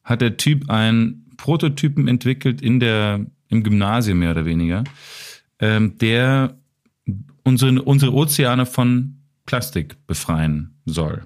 hat 0.04 0.22
der 0.22 0.38
Typ 0.38 0.70
einen 0.70 1.30
Prototypen 1.38 2.08
entwickelt 2.08 2.62
in 2.62 2.80
der, 2.80 3.26
im 3.50 3.64
Gymnasium 3.64 4.20
mehr 4.20 4.32
oder 4.32 4.46
weniger, 4.46 4.84
ähm, 5.60 5.98
der 5.98 6.58
unsere, 7.44 7.82
unsere 7.82 8.14
Ozeane 8.14 8.66
von 8.66 9.22
Plastik 9.46 9.96
befreien 10.08 10.80
soll. 10.86 11.26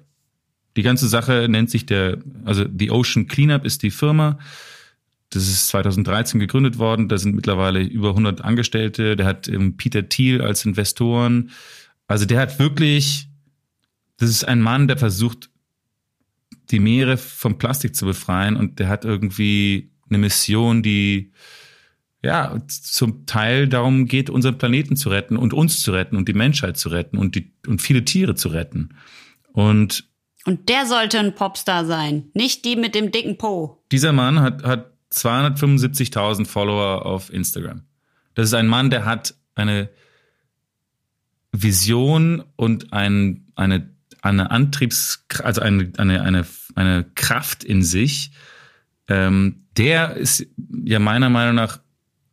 Die 0.76 0.82
ganze 0.84 1.08
Sache 1.08 1.48
nennt 1.50 1.70
sich 1.70 1.86
der, 1.86 2.18
also 2.46 2.66
The 2.78 2.90
Ocean 2.90 3.28
Cleanup 3.28 3.66
ist 3.66 3.84
die 3.84 3.92
Firma. 3.92 4.40
Das 5.30 5.48
ist 5.48 5.68
2013 5.70 6.40
gegründet 6.40 6.78
worden. 6.78 7.10
Da 7.10 7.18
sind 7.18 7.36
mittlerweile 7.36 7.82
über 7.82 8.10
100 8.10 8.42
Angestellte. 8.42 9.16
Der 9.16 9.26
hat 9.26 9.48
ähm, 9.48 9.78
Peter 9.78 10.08
Thiel 10.08 10.42
als 10.42 10.66
Investoren. 10.66 11.52
Also 12.08 12.26
der 12.26 12.40
hat 12.40 12.60
wirklich, 12.60 13.28
das 14.18 14.30
ist 14.30 14.48
ein 14.48 14.62
Mann, 14.62 14.88
der 14.88 14.98
versucht, 14.98 15.50
die 16.72 16.80
Meere 16.80 17.18
vom 17.18 17.58
Plastik 17.58 17.96
zu 17.96 18.06
befreien 18.06 18.56
und 18.56 18.80
der 18.80 18.88
hat 18.88 19.06
irgendwie 19.06 19.92
eine 20.10 20.18
Mission, 20.18 20.82
die 20.82 21.32
ja 22.24 22.58
zum 22.68 23.26
Teil 23.26 23.68
darum 23.68 24.06
geht, 24.06 24.30
unseren 24.30 24.58
Planeten 24.58 24.96
zu 24.96 25.10
retten 25.10 25.38
und 25.38 25.54
uns 25.54 25.82
zu 25.82 25.92
retten 25.92 26.16
und 26.16 26.28
die 26.28 26.34
Menschheit 26.34 26.78
zu 26.78 26.90
retten 26.90 27.18
und 27.18 27.36
die 27.36 27.54
und 27.68 27.82
viele 27.82 28.06
Tiere 28.06 28.36
zu 28.36 28.50
retten. 28.50 28.96
Und 29.52 30.10
Und 30.46 30.70
der 30.70 30.86
sollte 30.86 31.20
ein 31.20 31.36
Popstar 31.36 31.86
sein, 31.86 32.30
nicht 32.34 32.66
die 32.66 32.76
mit 32.76 32.96
dem 32.96 33.12
dicken 33.12 33.38
Po. 33.38 33.84
dieser 33.92 34.14
Mann 34.14 34.40
hat, 34.40 34.64
hat 34.64 34.94
275.000 35.12 36.48
Follower 36.48 37.06
auf 37.06 37.32
Instagram. 37.32 37.84
Das 38.34 38.48
ist 38.48 38.54
ein 38.54 38.68
Mann, 38.68 38.90
der 38.90 39.06
hat 39.06 39.36
eine 39.54 39.90
Vision 41.52 42.44
und 42.56 42.94
ein, 42.94 43.46
eine, 43.56 43.90
eine 44.22 44.50
Antriebs, 44.50 45.26
also 45.44 45.62
eine, 45.62 45.92
eine, 45.98 46.22
eine, 46.24 46.46
eine 46.74 47.06
Kraft 47.16 47.64
in 47.64 47.84
sich. 47.84 48.32
Ähm, 49.08 49.66
der 49.78 50.16
ist 50.16 50.48
ja 50.84 51.00
meiner 51.00 51.30
Meinung 51.30 51.56
nach 51.56 51.83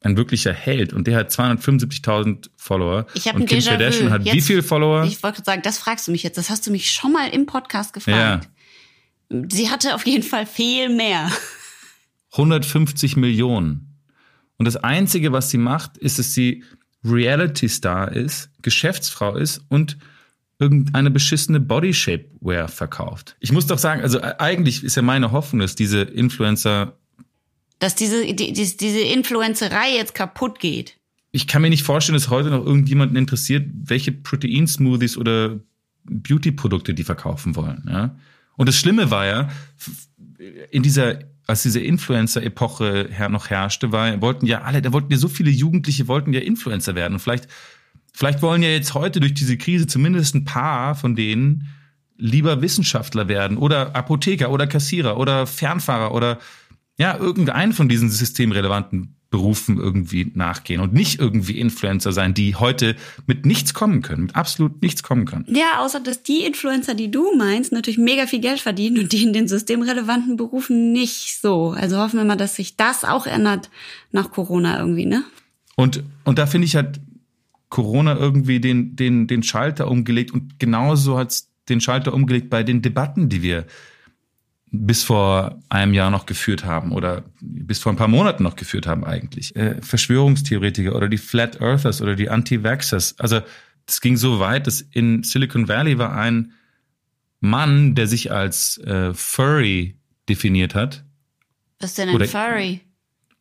ein 0.02 0.16
wirklicher 0.16 0.52
Held 0.52 0.92
und 0.92 1.06
der 1.06 1.16
hat 1.18 1.30
275.000 1.30 2.48
Follower. 2.56 3.06
Ich 3.14 3.26
und 3.32 3.46
Kim. 3.46 3.62
Kardashian 3.62 4.10
hat 4.10 4.24
wie 4.24 4.30
Jetzt- 4.30 4.46
viele 4.46 4.62
Follower? 4.62 5.04
Ich 5.04 5.22
wollte 5.22 5.42
sagen, 5.44 5.60
das 5.62 5.78
fragst 5.78 6.08
du 6.08 6.12
mich 6.12 6.22
jetzt. 6.22 6.38
Das 6.38 6.48
hast 6.50 6.66
du 6.66 6.70
mich 6.70 6.90
schon 6.90 7.12
mal 7.12 7.28
im 7.28 7.46
Podcast 7.46 7.92
gefragt. 7.92 8.48
Sie 9.50 9.68
hatte 9.70 9.94
auf 9.94 10.06
jeden 10.06 10.22
Fall 10.24 10.46
viel 10.46 10.88
mehr. 10.88 11.30
150 12.32 13.16
Millionen. 13.16 13.98
Und 14.56 14.64
das 14.66 14.76
Einzige, 14.76 15.32
was 15.32 15.50
sie 15.50 15.58
macht, 15.58 15.96
ist, 15.98 16.18
dass 16.18 16.34
sie 16.34 16.64
Reality-Star 17.04 18.12
ist, 18.12 18.50
Geschäftsfrau 18.62 19.36
ist 19.36 19.62
und 19.68 19.96
irgendeine 20.58 21.10
beschissene 21.10 21.58
Body-Shape-Wear 21.60 22.68
verkauft. 22.68 23.36
Ich 23.40 23.52
muss 23.52 23.66
doch 23.66 23.78
sagen, 23.78 24.02
also 24.02 24.18
äh, 24.18 24.34
eigentlich 24.38 24.84
ist 24.84 24.96
ja 24.96 25.02
meine 25.02 25.32
Hoffnung, 25.32 25.60
dass 25.60 25.74
diese 25.74 26.02
Influencer, 26.02 26.98
Dass 27.80 27.96
diese, 27.96 28.24
die, 28.24 28.52
die, 28.52 28.76
diese 28.76 29.00
Influencerei 29.00 29.94
jetzt 29.96 30.14
kaputt 30.14 30.60
geht. 30.60 30.96
ich 31.32 31.48
kann 31.48 31.62
mir 31.62 31.70
nicht 31.70 31.82
vorstellen, 31.82 32.14
dass 32.14 32.30
heute 32.30 32.50
noch 32.50 32.64
irgendjemanden 32.64 33.16
interessiert, 33.16 33.68
welche 33.72 34.12
Protein-Smoothies 34.12 35.16
oder 35.16 35.58
Beauty-Produkte 36.04 36.94
die 36.94 37.04
verkaufen 37.04 37.56
wollen. 37.56 37.84
Ja? 37.88 38.16
Und 38.56 38.68
das 38.68 38.76
Schlimme 38.76 39.10
war 39.10 39.26
ja, 39.26 39.48
in 40.70 40.82
dieser, 40.82 41.20
als 41.46 41.62
diese 41.62 41.80
Influencer-Epoche 41.80 43.08
her 43.10 43.28
noch 43.28 43.50
herrschte, 43.50 43.92
war, 43.92 44.20
wollten 44.20 44.46
ja 44.46 44.62
alle, 44.62 44.82
da 44.82 44.92
wollten 44.92 45.12
ja 45.12 45.18
so 45.18 45.28
viele 45.28 45.50
Jugendliche 45.50 46.08
wollten 46.08 46.32
ja 46.32 46.40
Influencer 46.40 46.94
werden. 46.94 47.14
Und 47.14 47.20
vielleicht, 47.20 47.48
vielleicht 48.12 48.42
wollen 48.42 48.62
ja 48.62 48.70
jetzt 48.70 48.94
heute 48.94 49.20
durch 49.20 49.34
diese 49.34 49.56
Krise 49.56 49.86
zumindest 49.86 50.34
ein 50.34 50.44
paar 50.44 50.94
von 50.94 51.16
denen 51.16 51.68
lieber 52.16 52.60
Wissenschaftler 52.60 53.28
werden 53.28 53.56
oder 53.56 53.96
Apotheker 53.96 54.50
oder 54.50 54.66
Kassierer 54.66 55.16
oder 55.16 55.46
Fernfahrer 55.46 56.12
oder 56.12 56.38
ja, 57.00 57.16
irgendeinen 57.16 57.72
von 57.72 57.88
diesen 57.88 58.10
systemrelevanten 58.10 59.16
Berufen 59.30 59.78
irgendwie 59.78 60.30
nachgehen 60.34 60.82
und 60.82 60.92
nicht 60.92 61.18
irgendwie 61.18 61.58
Influencer 61.58 62.12
sein, 62.12 62.34
die 62.34 62.56
heute 62.56 62.94
mit 63.26 63.46
nichts 63.46 63.72
kommen 63.72 64.02
können, 64.02 64.24
mit 64.24 64.36
absolut 64.36 64.82
nichts 64.82 65.02
kommen 65.02 65.24
können. 65.24 65.46
Ja, 65.48 65.78
außer 65.78 66.00
dass 66.00 66.22
die 66.22 66.44
Influencer, 66.44 66.94
die 66.94 67.10
du 67.10 67.34
meinst, 67.38 67.72
natürlich 67.72 67.96
mega 67.96 68.26
viel 68.26 68.40
Geld 68.40 68.60
verdienen 68.60 68.98
und 68.98 69.12
die 69.12 69.22
in 69.22 69.32
den 69.32 69.48
systemrelevanten 69.48 70.36
Berufen 70.36 70.92
nicht 70.92 71.40
so. 71.40 71.70
Also 71.70 71.96
hoffen 71.96 72.18
wir 72.18 72.26
mal, 72.26 72.36
dass 72.36 72.56
sich 72.56 72.76
das 72.76 73.04
auch 73.04 73.26
ändert 73.26 73.70
nach 74.12 74.30
Corona 74.30 74.78
irgendwie, 74.78 75.06
ne? 75.06 75.24
Und, 75.76 76.02
und 76.24 76.38
da 76.38 76.44
finde 76.44 76.66
ich, 76.66 76.76
hat 76.76 77.00
Corona 77.70 78.14
irgendwie 78.14 78.60
den, 78.60 78.94
den, 78.94 79.26
den 79.26 79.42
Schalter 79.42 79.88
umgelegt 79.90 80.32
und 80.34 80.58
genauso 80.58 81.16
hat 81.16 81.30
es 81.30 81.48
den 81.70 81.80
Schalter 81.80 82.12
umgelegt 82.12 82.50
bei 82.50 82.62
den 82.62 82.82
Debatten, 82.82 83.30
die 83.30 83.42
wir 83.42 83.64
bis 84.72 85.02
vor 85.02 85.58
einem 85.68 85.94
Jahr 85.94 86.10
noch 86.10 86.26
geführt 86.26 86.64
haben 86.64 86.92
oder 86.92 87.24
bis 87.40 87.80
vor 87.80 87.92
ein 87.92 87.96
paar 87.96 88.08
Monaten 88.08 88.42
noch 88.44 88.56
geführt 88.56 88.86
haben 88.86 89.04
eigentlich. 89.04 89.54
Äh, 89.56 89.80
Verschwörungstheoretiker 89.82 90.94
oder 90.94 91.08
die 91.08 91.18
Flat 91.18 91.60
Earthers 91.60 92.00
oder 92.00 92.14
die 92.14 92.30
Anti-Vaxxers. 92.30 93.18
Also 93.18 93.40
es 93.86 94.00
ging 94.00 94.16
so 94.16 94.38
weit, 94.38 94.66
dass 94.66 94.80
in 94.80 95.24
Silicon 95.24 95.66
Valley 95.68 95.98
war 95.98 96.16
ein 96.16 96.52
Mann, 97.40 97.94
der 97.94 98.06
sich 98.06 98.30
als 98.30 98.78
äh, 98.78 99.12
Furry 99.14 99.96
definiert 100.28 100.74
hat. 100.74 101.04
Was 101.80 101.90
ist 101.90 101.98
denn 101.98 102.10
ein 102.10 102.14
Oder- 102.14 102.26
Furry? 102.26 102.80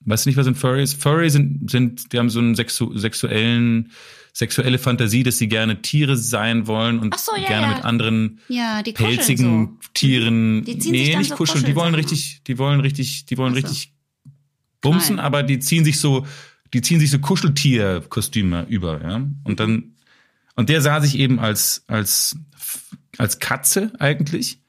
Weißt 0.05 0.25
du 0.25 0.29
nicht, 0.29 0.37
was 0.37 0.47
ein 0.47 0.55
Furry 0.55 0.81
ist? 0.81 0.99
Furry 0.99 1.29
sind, 1.29 1.69
sind, 1.69 2.13
die 2.13 2.17
haben 2.17 2.29
so 2.29 2.39
einen 2.39 2.55
sexu 2.55 2.97
sexuellen, 2.97 3.91
sexuelle 4.39 4.79
Fantasie, 4.79 5.23
dass 5.23 5.37
sie 5.37 5.49
gerne 5.49 5.81
Tiere 5.81 6.15
sein 6.15 6.65
wollen 6.65 6.99
und 6.99 7.13
so, 7.19 7.35
ja, 7.35 7.45
gerne 7.45 7.67
ja. 7.67 7.75
mit 7.75 7.83
anderen 7.83 8.39
Ja, 8.47 8.81
pelzigen 8.93 9.77
so. 9.81 9.89
Tieren. 9.93 10.63
Die 10.63 10.79
ziehen 10.79 10.81
sich 10.81 10.91
nee, 10.91 11.11
dann 11.11 11.19
nicht 11.19 11.29
so 11.31 11.35
kuscheln. 11.35 11.65
Die 11.65 11.75
wollen 11.75 11.93
richtig, 11.93 12.41
die 12.47 12.57
wollen 12.57 12.79
richtig, 12.79 13.25
die 13.25 13.37
wollen 13.37 13.51
Ach 13.51 13.57
so. 13.59 13.67
richtig 13.67 13.93
bumsen, 14.79 15.15
Knallen. 15.15 15.25
aber 15.25 15.43
die 15.43 15.59
ziehen 15.59 15.83
sich 15.83 15.99
so, 15.99 16.25
die 16.73 16.81
ziehen 16.81 17.01
sich 17.01 17.11
so 17.11 17.19
Kuscheltierkostüme 17.19 18.65
über, 18.69 19.01
ja. 19.03 19.21
Und 19.43 19.59
dann, 19.59 19.95
und 20.55 20.69
der 20.69 20.81
sah 20.81 21.01
sich 21.01 21.17
eben 21.19 21.37
als, 21.39 21.83
als, 21.87 22.37
als 23.17 23.39
Katze 23.39 23.91
eigentlich, 23.99 24.59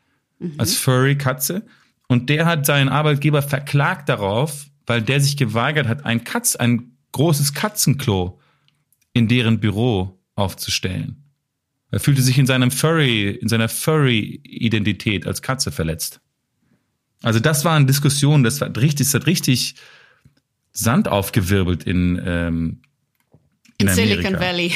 Mhm. 0.41 0.55
als 0.59 0.75
Furry-Katze. 0.79 1.65
Und 2.09 2.29
der 2.29 2.47
hat 2.47 2.67
seinen 2.67 2.89
Arbeitgeber 2.89 3.43
verklagt 3.43 4.09
darauf, 4.09 4.67
weil 4.87 5.01
der 5.03 5.21
sich 5.21 5.37
geweigert 5.37 5.87
hat, 5.87 6.05
ein 6.07 6.25
Katz, 6.25 6.57
ein 6.57 6.97
großes 7.13 7.53
Katzenklo 7.55 8.40
in 9.13 9.29
deren 9.29 9.61
Büro 9.61 10.19
aufzustellen. 10.35 11.25
Er 11.91 12.01
fühlte 12.01 12.23
sich 12.23 12.39
in 12.39 12.47
seinem 12.47 12.71
Furry, 12.71 13.31
in 13.31 13.49
seiner 13.49 13.69
Furry-Identität 13.69 15.27
als 15.27 15.43
Katze 15.43 15.73
verletzt. 15.73 16.21
Also 17.23 17.41
das 17.41 17.65
waren 17.65 17.87
Diskussionen, 17.87 18.45
das 18.45 18.61
war 18.61 18.75
richtig, 18.77 19.09
das 19.09 19.15
hat 19.15 19.27
richtig 19.27 19.75
Sand 20.73 21.09
aufgewirbelt 21.09 21.85
in, 21.85 22.21
ähm, 22.25 22.81
in, 23.77 23.89
in 23.89 23.95
Silicon 23.95 24.39
Valley. 24.39 24.73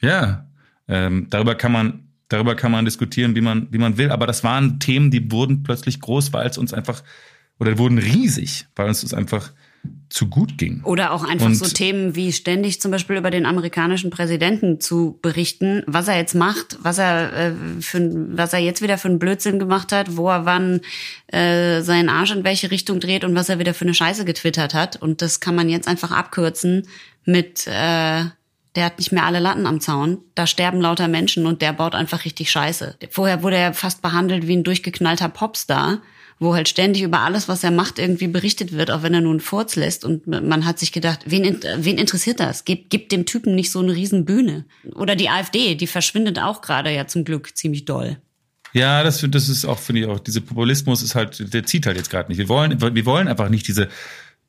Ja, 0.00 0.48
ähm, 0.88 1.26
darüber 1.28 1.54
kann 1.54 1.72
man 1.72 2.08
darüber 2.28 2.54
kann 2.54 2.72
man 2.72 2.84
diskutieren, 2.86 3.34
wie 3.34 3.42
man 3.42 3.68
wie 3.70 3.78
man 3.78 3.98
will. 3.98 4.10
Aber 4.10 4.26
das 4.26 4.42
waren 4.42 4.80
Themen, 4.80 5.10
die 5.10 5.30
wurden 5.30 5.62
plötzlich 5.62 6.00
groß, 6.00 6.32
weil 6.32 6.46
es 6.46 6.56
uns 6.56 6.72
einfach 6.72 7.02
oder 7.58 7.76
wurden 7.76 7.98
riesig, 7.98 8.66
weil 8.74 8.88
uns 8.88 9.02
das 9.02 9.12
einfach 9.12 9.52
zu 10.10 10.26
gut 10.26 10.58
ging. 10.58 10.82
Oder 10.84 11.12
auch 11.12 11.22
einfach 11.22 11.46
und 11.46 11.54
so 11.54 11.66
Themen 11.66 12.16
wie 12.16 12.32
ständig 12.32 12.80
zum 12.80 12.90
Beispiel 12.90 13.16
über 13.16 13.30
den 13.30 13.46
amerikanischen 13.46 14.10
Präsidenten 14.10 14.80
zu 14.80 15.18
berichten, 15.22 15.82
was 15.86 16.08
er 16.08 16.16
jetzt 16.16 16.34
macht, 16.34 16.78
was 16.82 16.98
er 16.98 17.32
äh, 17.32 17.52
für, 17.80 18.10
was 18.36 18.52
er 18.52 18.58
jetzt 18.58 18.82
wieder 18.82 18.98
für 18.98 19.08
einen 19.08 19.20
Blödsinn 19.20 19.58
gemacht 19.58 19.92
hat, 19.92 20.16
wo 20.16 20.28
er 20.28 20.44
wann 20.44 20.80
äh, 21.28 21.80
seinen 21.82 22.08
Arsch 22.08 22.32
in 22.32 22.44
welche 22.44 22.70
Richtung 22.70 22.98
dreht 23.00 23.24
und 23.24 23.34
was 23.34 23.48
er 23.48 23.60
wieder 23.60 23.72
für 23.72 23.84
eine 23.84 23.94
Scheiße 23.94 24.24
getwittert 24.24 24.74
hat. 24.74 25.00
Und 25.00 25.22
das 25.22 25.40
kann 25.40 25.54
man 25.54 25.68
jetzt 25.68 25.88
einfach 25.88 26.10
abkürzen 26.10 26.88
mit 27.24 27.66
äh, 27.68 28.24
der 28.76 28.84
hat 28.84 28.98
nicht 28.98 29.12
mehr 29.12 29.24
alle 29.24 29.40
Latten 29.40 29.66
am 29.66 29.80
Zaun. 29.80 30.18
Da 30.34 30.46
sterben 30.46 30.80
lauter 30.80 31.08
Menschen 31.08 31.46
und 31.46 31.60
der 31.60 31.72
baut 31.72 31.94
einfach 31.94 32.24
richtig 32.24 32.50
Scheiße. 32.50 32.96
Vorher 33.10 33.42
wurde 33.42 33.56
er 33.56 33.74
fast 33.74 34.00
behandelt 34.00 34.46
wie 34.46 34.56
ein 34.56 34.64
durchgeknallter 34.64 35.28
Popstar 35.28 36.00
wo 36.40 36.54
halt 36.54 36.68
ständig 36.70 37.02
über 37.02 37.20
alles, 37.20 37.48
was 37.48 37.62
er 37.62 37.70
macht, 37.70 37.98
irgendwie 37.98 38.26
berichtet 38.26 38.72
wird, 38.72 38.90
auch 38.90 39.02
wenn 39.02 39.12
er 39.12 39.18
einen 39.18 39.40
Furz 39.40 39.76
lässt. 39.76 40.06
Und 40.06 40.26
man 40.26 40.64
hat 40.64 40.78
sich 40.78 40.90
gedacht, 40.90 41.20
wen, 41.26 41.60
wen 41.76 41.98
interessiert 41.98 42.40
das? 42.40 42.64
Gib, 42.64 42.88
gib 42.88 43.10
dem 43.10 43.26
Typen 43.26 43.54
nicht 43.54 43.70
so 43.70 43.78
eine 43.80 43.94
Riesenbühne. 43.94 44.64
Oder 44.94 45.16
die 45.16 45.28
AfD, 45.28 45.74
die 45.74 45.86
verschwindet 45.86 46.38
auch 46.38 46.62
gerade 46.62 46.92
ja 46.92 47.06
zum 47.06 47.24
Glück 47.24 47.56
ziemlich 47.56 47.84
doll. 47.84 48.16
Ja, 48.72 49.02
das, 49.02 49.24
das 49.28 49.48
ist 49.50 49.66
auch, 49.66 49.78
finde 49.78 50.00
ich 50.00 50.06
auch, 50.08 50.18
dieser 50.18 50.40
Populismus 50.40 51.02
ist 51.02 51.14
halt, 51.14 51.52
der 51.52 51.64
zieht 51.64 51.84
halt 51.84 51.98
jetzt 51.98 52.08
gerade 52.08 52.30
nicht. 52.30 52.38
Wir 52.38 52.48
wollen, 52.48 52.80
wir 52.80 53.04
wollen 53.04 53.28
einfach 53.28 53.50
nicht 53.50 53.68
diese, 53.68 53.88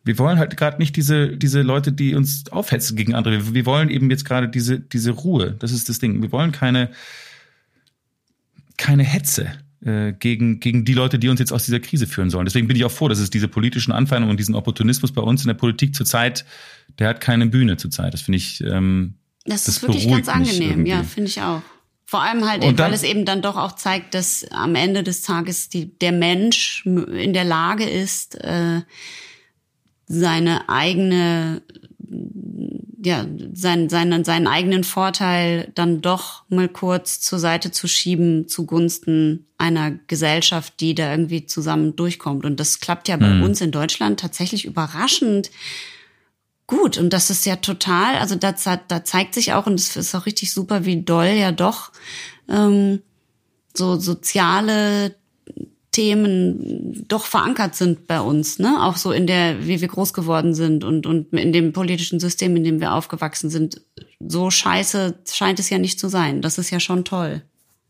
wir 0.06 0.18
wollen 0.18 0.40
halt 0.40 0.56
gerade 0.56 0.78
nicht 0.78 0.96
diese, 0.96 1.36
diese 1.36 1.62
Leute, 1.62 1.92
die 1.92 2.16
uns 2.16 2.46
aufhetzen 2.52 2.96
gegen 2.96 3.16
andere. 3.16 3.54
Wir 3.54 3.66
wollen 3.66 3.90
eben 3.90 4.10
jetzt 4.10 4.24
gerade 4.24 4.48
diese, 4.48 4.80
diese 4.80 5.12
Ruhe. 5.12 5.58
Das 5.60 5.74
ist 5.74 5.90
das 5.90 6.00
Ding. 6.00 6.22
Wir 6.22 6.32
wollen 6.32 6.54
keine, 6.54 6.92
keine 8.78 9.04
Hetze. 9.04 9.52
Äh, 9.84 10.14
gegen, 10.14 10.60
gegen 10.60 10.86
die 10.86 10.94
Leute, 10.94 11.18
die 11.18 11.28
uns 11.28 11.40
jetzt 11.40 11.52
aus 11.52 11.66
dieser 11.66 11.80
Krise 11.80 12.06
führen 12.06 12.30
sollen. 12.30 12.46
Deswegen 12.46 12.68
bin 12.68 12.78
ich 12.78 12.86
auch 12.86 12.92
froh, 12.92 13.08
dass 13.08 13.18
es 13.18 13.32
diese 13.32 13.48
politischen 13.48 13.92
Anfeindungen 13.92 14.30
und 14.30 14.40
diesen 14.40 14.54
Opportunismus 14.54 15.12
bei 15.12 15.24
uns 15.24 15.42
in 15.42 15.48
der 15.48 15.56
Politik 15.56 15.96
zurzeit, 15.96 16.46
der 17.00 17.10
hat 17.10 17.20
keine 17.20 17.48
Bühne 17.48 17.78
zurzeit. 17.78 18.14
Das 18.14 18.22
finde 18.22 18.38
ich. 18.38 18.62
Ähm, 18.62 19.16
das, 19.44 19.64
das 19.64 19.78
ist 19.78 19.82
wirklich 19.82 20.08
ganz 20.08 20.30
angenehm, 20.30 20.86
ja, 20.86 21.02
finde 21.02 21.30
ich 21.30 21.42
auch. 21.42 21.64
Vor 22.06 22.22
allem 22.22 22.48
halt, 22.48 22.62
dann, 22.62 22.78
weil 22.78 22.94
es 22.94 23.02
eben 23.02 23.26
dann 23.26 23.42
doch 23.42 23.58
auch 23.58 23.72
zeigt, 23.72 24.14
dass 24.14 24.46
am 24.52 24.76
Ende 24.76 25.02
des 25.02 25.24
Tages 25.24 25.70
die, 25.70 25.98
der 25.98 26.12
Mensch 26.12 26.86
in 26.86 27.34
der 27.34 27.46
Lage 27.46 27.90
ist, 27.90 28.36
äh, 28.36 28.82
seine 30.06 30.70
eigene 30.70 31.64
ja, 33.04 33.26
sein, 33.54 33.90
seinen, 33.90 34.24
seinen 34.24 34.48
eigenen 34.48 34.84
Vorteil 34.84 35.72
dann 35.74 36.02
doch 36.02 36.44
mal 36.50 36.70
kurz 36.70 37.20
zur 37.20 37.40
Seite 37.40 37.72
zu 37.72 37.88
schieben 37.88 38.48
zugunsten 38.48 39.48
einer 39.58 39.92
Gesellschaft, 39.92 40.80
die 40.80 40.94
da 40.94 41.12
irgendwie 41.12 41.46
zusammen 41.46 41.96
durchkommt. 41.96 42.46
Und 42.46 42.60
das 42.60 42.80
klappt 42.80 43.08
ja 43.08 43.18
bei 43.18 43.28
mhm. 43.28 43.44
uns 43.44 43.62
in 43.62 43.72
Deutschland 43.72 44.20
tatsächlich 44.20 44.66
überraschend 44.66 45.50
gut. 46.68 46.98
Und 46.98 47.12
das 47.12 47.30
ist 47.30 47.46
ja 47.46 47.56
total, 47.56 48.18
also 48.18 48.36
da, 48.36 48.54
da 48.88 49.04
zeigt 49.04 49.34
sich 49.34 49.54
auch, 49.54 49.66
und 49.66 49.80
es 49.80 49.96
ist 49.96 50.14
auch 50.14 50.28
richtig 50.28 50.54
super, 50.54 50.86
wie 50.86 51.02
doll 51.02 51.28
ja 51.28 51.52
doch 51.52 51.92
ähm, 52.50 53.02
so 53.74 54.00
soziale 54.00 55.16
Themen 55.92 57.06
doch 57.10 57.26
verankert 57.26 57.76
sind 57.76 58.08
bei 58.08 58.22
uns, 58.22 58.60
ne? 58.60 58.82
Auch 58.82 58.96
so 58.96 59.12
in 59.12 59.28
der, 59.28 59.68
wie 59.68 59.82
wir 59.82 59.88
groß 59.90 60.14
geworden 60.14 60.54
sind 60.54 60.86
und, 60.86 61.06
und 61.06 61.34
in 61.34 61.52
dem 61.52 61.74
politischen 61.74 62.20
System, 62.20 62.56
in 62.56 62.64
dem 62.64 62.80
wir 62.80 62.94
aufgewachsen 62.94 63.50
sind. 63.50 63.82
So 64.20 64.50
scheiße 64.50 65.16
scheint 65.30 65.60
es 65.60 65.70
ja 65.70 65.78
nicht 65.78 66.00
zu 66.00 66.08
sein. 66.08 66.42
Das 66.42 66.58
ist 66.58 66.70
ja 66.70 66.80
schon 66.80 67.04
toll. 67.04 67.42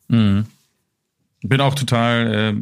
Mhm. 0.08 0.48
Bin 1.44 1.62
auch 1.62 1.76
total, 1.76 2.34
äh, 2.34 2.62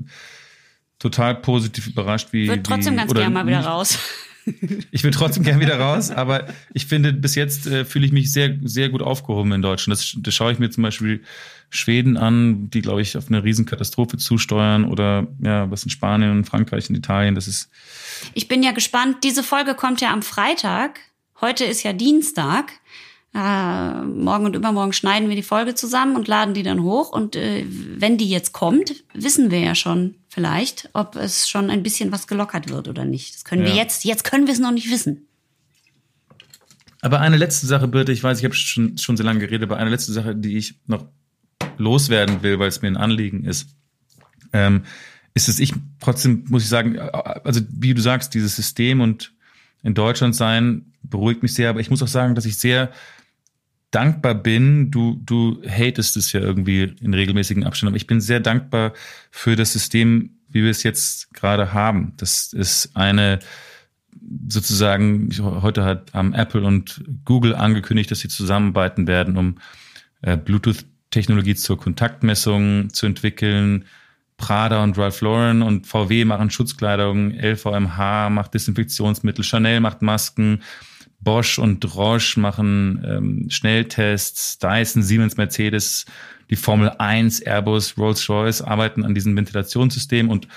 total 0.99 1.35
positiv 1.35 1.87
überrascht, 1.87 2.29
wie. 2.31 2.49
Würde 2.49 2.63
trotzdem 2.63 2.93
wie, 2.93 2.97
ganz 2.97 3.13
gerne 3.13 3.33
mal 3.33 3.47
wieder 3.47 3.61
raus. 3.61 3.97
Ich 4.91 5.03
will 5.03 5.11
trotzdem 5.11 5.43
gerne 5.43 5.61
wieder 5.61 5.79
raus, 5.79 6.11
aber 6.11 6.47
ich 6.73 6.85
finde, 6.85 7.13
bis 7.13 7.35
jetzt 7.35 7.67
äh, 7.67 7.85
fühle 7.85 8.05
ich 8.05 8.11
mich 8.11 8.31
sehr, 8.31 8.57
sehr 8.63 8.89
gut 8.89 9.01
aufgehoben 9.01 9.51
in 9.51 9.61
Deutschland. 9.61 9.99
Das, 9.99 10.15
das 10.17 10.33
schaue 10.33 10.51
ich 10.51 10.59
mir 10.59 10.69
zum 10.69 10.83
Beispiel 10.83 11.23
Schweden 11.69 12.17
an, 12.17 12.69
die, 12.69 12.81
glaube 12.81 13.01
ich, 13.01 13.15
auf 13.15 13.27
eine 13.27 13.43
Riesenkatastrophe 13.43 14.17
zusteuern 14.17 14.85
oder 14.85 15.27
ja, 15.41 15.69
was 15.69 15.83
in 15.83 15.89
Spanien 15.89 16.31
und 16.31 16.45
Frankreich 16.45 16.89
und 16.89 16.95
Italien. 16.95 17.35
Das 17.35 17.47
ist. 17.47 17.69
Ich 18.33 18.47
bin 18.47 18.63
ja 18.63 18.71
gespannt. 18.71 19.17
Diese 19.23 19.43
Folge 19.43 19.75
kommt 19.75 20.01
ja 20.01 20.11
am 20.11 20.23
Freitag. 20.23 20.99
Heute 21.41 21.65
ist 21.65 21.83
ja 21.83 21.93
Dienstag. 21.93 22.71
Äh, 23.33 24.01
morgen 24.05 24.45
und 24.45 24.55
übermorgen 24.55 24.91
schneiden 24.91 25.29
wir 25.29 25.35
die 25.35 25.43
Folge 25.43 25.75
zusammen 25.75 26.15
und 26.15 26.27
laden 26.27 26.55
die 26.55 26.63
dann 26.63 26.81
hoch. 26.81 27.11
Und 27.11 27.35
äh, 27.35 27.65
wenn 27.67 28.17
die 28.17 28.29
jetzt 28.29 28.53
kommt, 28.53 29.03
wissen 29.13 29.51
wir 29.51 29.59
ja 29.59 29.75
schon 29.75 30.15
vielleicht, 30.29 30.89
ob 30.93 31.15
es 31.15 31.47
schon 31.47 31.69
ein 31.69 31.83
bisschen 31.83 32.11
was 32.11 32.27
gelockert 32.27 32.69
wird 32.69 32.87
oder 32.87 33.05
nicht. 33.05 33.35
Das 33.35 33.45
können 33.45 33.63
ja. 33.63 33.69
wir 33.69 33.75
jetzt, 33.75 34.03
jetzt 34.03 34.23
können 34.23 34.47
wir 34.47 34.53
es 34.53 34.59
noch 34.59 34.71
nicht 34.71 34.89
wissen. 34.89 35.27
Aber 37.01 37.21
eine 37.21 37.37
letzte 37.37 37.67
Sache, 37.67 37.87
Birte, 37.87 38.11
ich 38.11 38.23
weiß, 38.23 38.39
ich 38.39 38.45
habe 38.45 38.55
schon, 38.55 38.97
schon 38.97 39.15
sehr 39.15 39.25
lange 39.25 39.39
geredet, 39.39 39.63
aber 39.63 39.77
eine 39.77 39.89
letzte 39.89 40.11
Sache, 40.11 40.35
die 40.35 40.57
ich 40.57 40.75
noch 40.87 41.05
loswerden 41.77 42.41
will, 42.43 42.59
weil 42.59 42.67
es 42.67 42.81
mir 42.81 42.89
ein 42.89 42.97
Anliegen 42.97 43.45
ist, 43.45 43.69
ähm, 44.51 44.83
ist 45.33 45.47
es 45.47 45.59
ich 45.59 45.73
trotzdem, 45.99 46.45
muss 46.49 46.63
ich 46.63 46.69
sagen, 46.69 46.99
also 46.99 47.61
wie 47.69 47.93
du 47.93 48.01
sagst, 48.01 48.33
dieses 48.33 48.55
System 48.55 48.99
und 48.99 49.33
in 49.83 49.93
Deutschland 49.93 50.35
sein 50.35 50.93
beruhigt 51.03 51.41
mich 51.41 51.53
sehr, 51.53 51.69
aber 51.69 51.79
ich 51.79 51.89
muss 51.89 52.03
auch 52.03 52.07
sagen, 52.07 52.35
dass 52.35 52.45
ich 52.45 52.57
sehr 52.57 52.91
dankbar 53.91 54.35
bin. 54.35 54.91
Du, 54.91 55.19
du 55.23 55.61
hatest 55.67 56.17
es 56.17 56.31
ja 56.31 56.39
irgendwie 56.39 56.95
in 57.01 57.13
regelmäßigen 57.13 57.63
Abständen, 57.63 57.91
aber 57.91 57.97
ich 57.97 58.07
bin 58.07 58.21
sehr 58.21 58.39
dankbar 58.39 58.93
für 59.31 59.55
das 59.55 59.73
System, 59.73 60.31
wie 60.47 60.63
wir 60.63 60.71
es 60.71 60.83
jetzt 60.83 61.33
gerade 61.33 61.73
haben. 61.73 62.13
Das 62.17 62.53
ist 62.53 62.95
eine 62.95 63.39
sozusagen, 64.49 65.29
heute 65.61 65.83
hat 65.83 66.13
am 66.13 66.33
Apple 66.33 66.63
und 66.63 67.03
Google 67.25 67.55
angekündigt, 67.55 68.11
dass 68.11 68.19
sie 68.19 68.27
zusammenarbeiten 68.27 69.07
werden, 69.07 69.37
um 69.37 69.57
äh, 70.21 70.37
Bluetooth-Technologie 70.37 71.55
zur 71.55 71.77
Kontaktmessung 71.77 72.91
zu 72.91 73.05
entwickeln. 73.05 73.85
Prada 74.37 74.83
und 74.83 74.97
Ralph 74.97 75.21
Lauren 75.21 75.61
und 75.61 75.85
VW 75.85 76.25
machen 76.25 76.49
Schutzkleidung, 76.49 77.31
LVMH 77.31 78.29
macht 78.29 78.53
Desinfektionsmittel, 78.53 79.43
Chanel 79.43 79.81
macht 79.81 80.01
Masken, 80.01 80.63
Bosch 81.21 81.59
und 81.59 81.95
Roche 81.95 82.39
machen 82.39 83.03
ähm, 83.05 83.49
Schnelltests, 83.49 84.57
Dyson, 84.59 85.03
Siemens, 85.03 85.37
Mercedes, 85.37 86.05
die 86.49 86.55
Formel 86.55 86.89
1, 86.89 87.41
Airbus, 87.41 87.97
Rolls-Royce 87.97 88.61
arbeiten 88.61 89.03
an 89.03 89.13
diesem 89.13 89.35
Ventilationssystem 89.35 90.29
und 90.29 90.47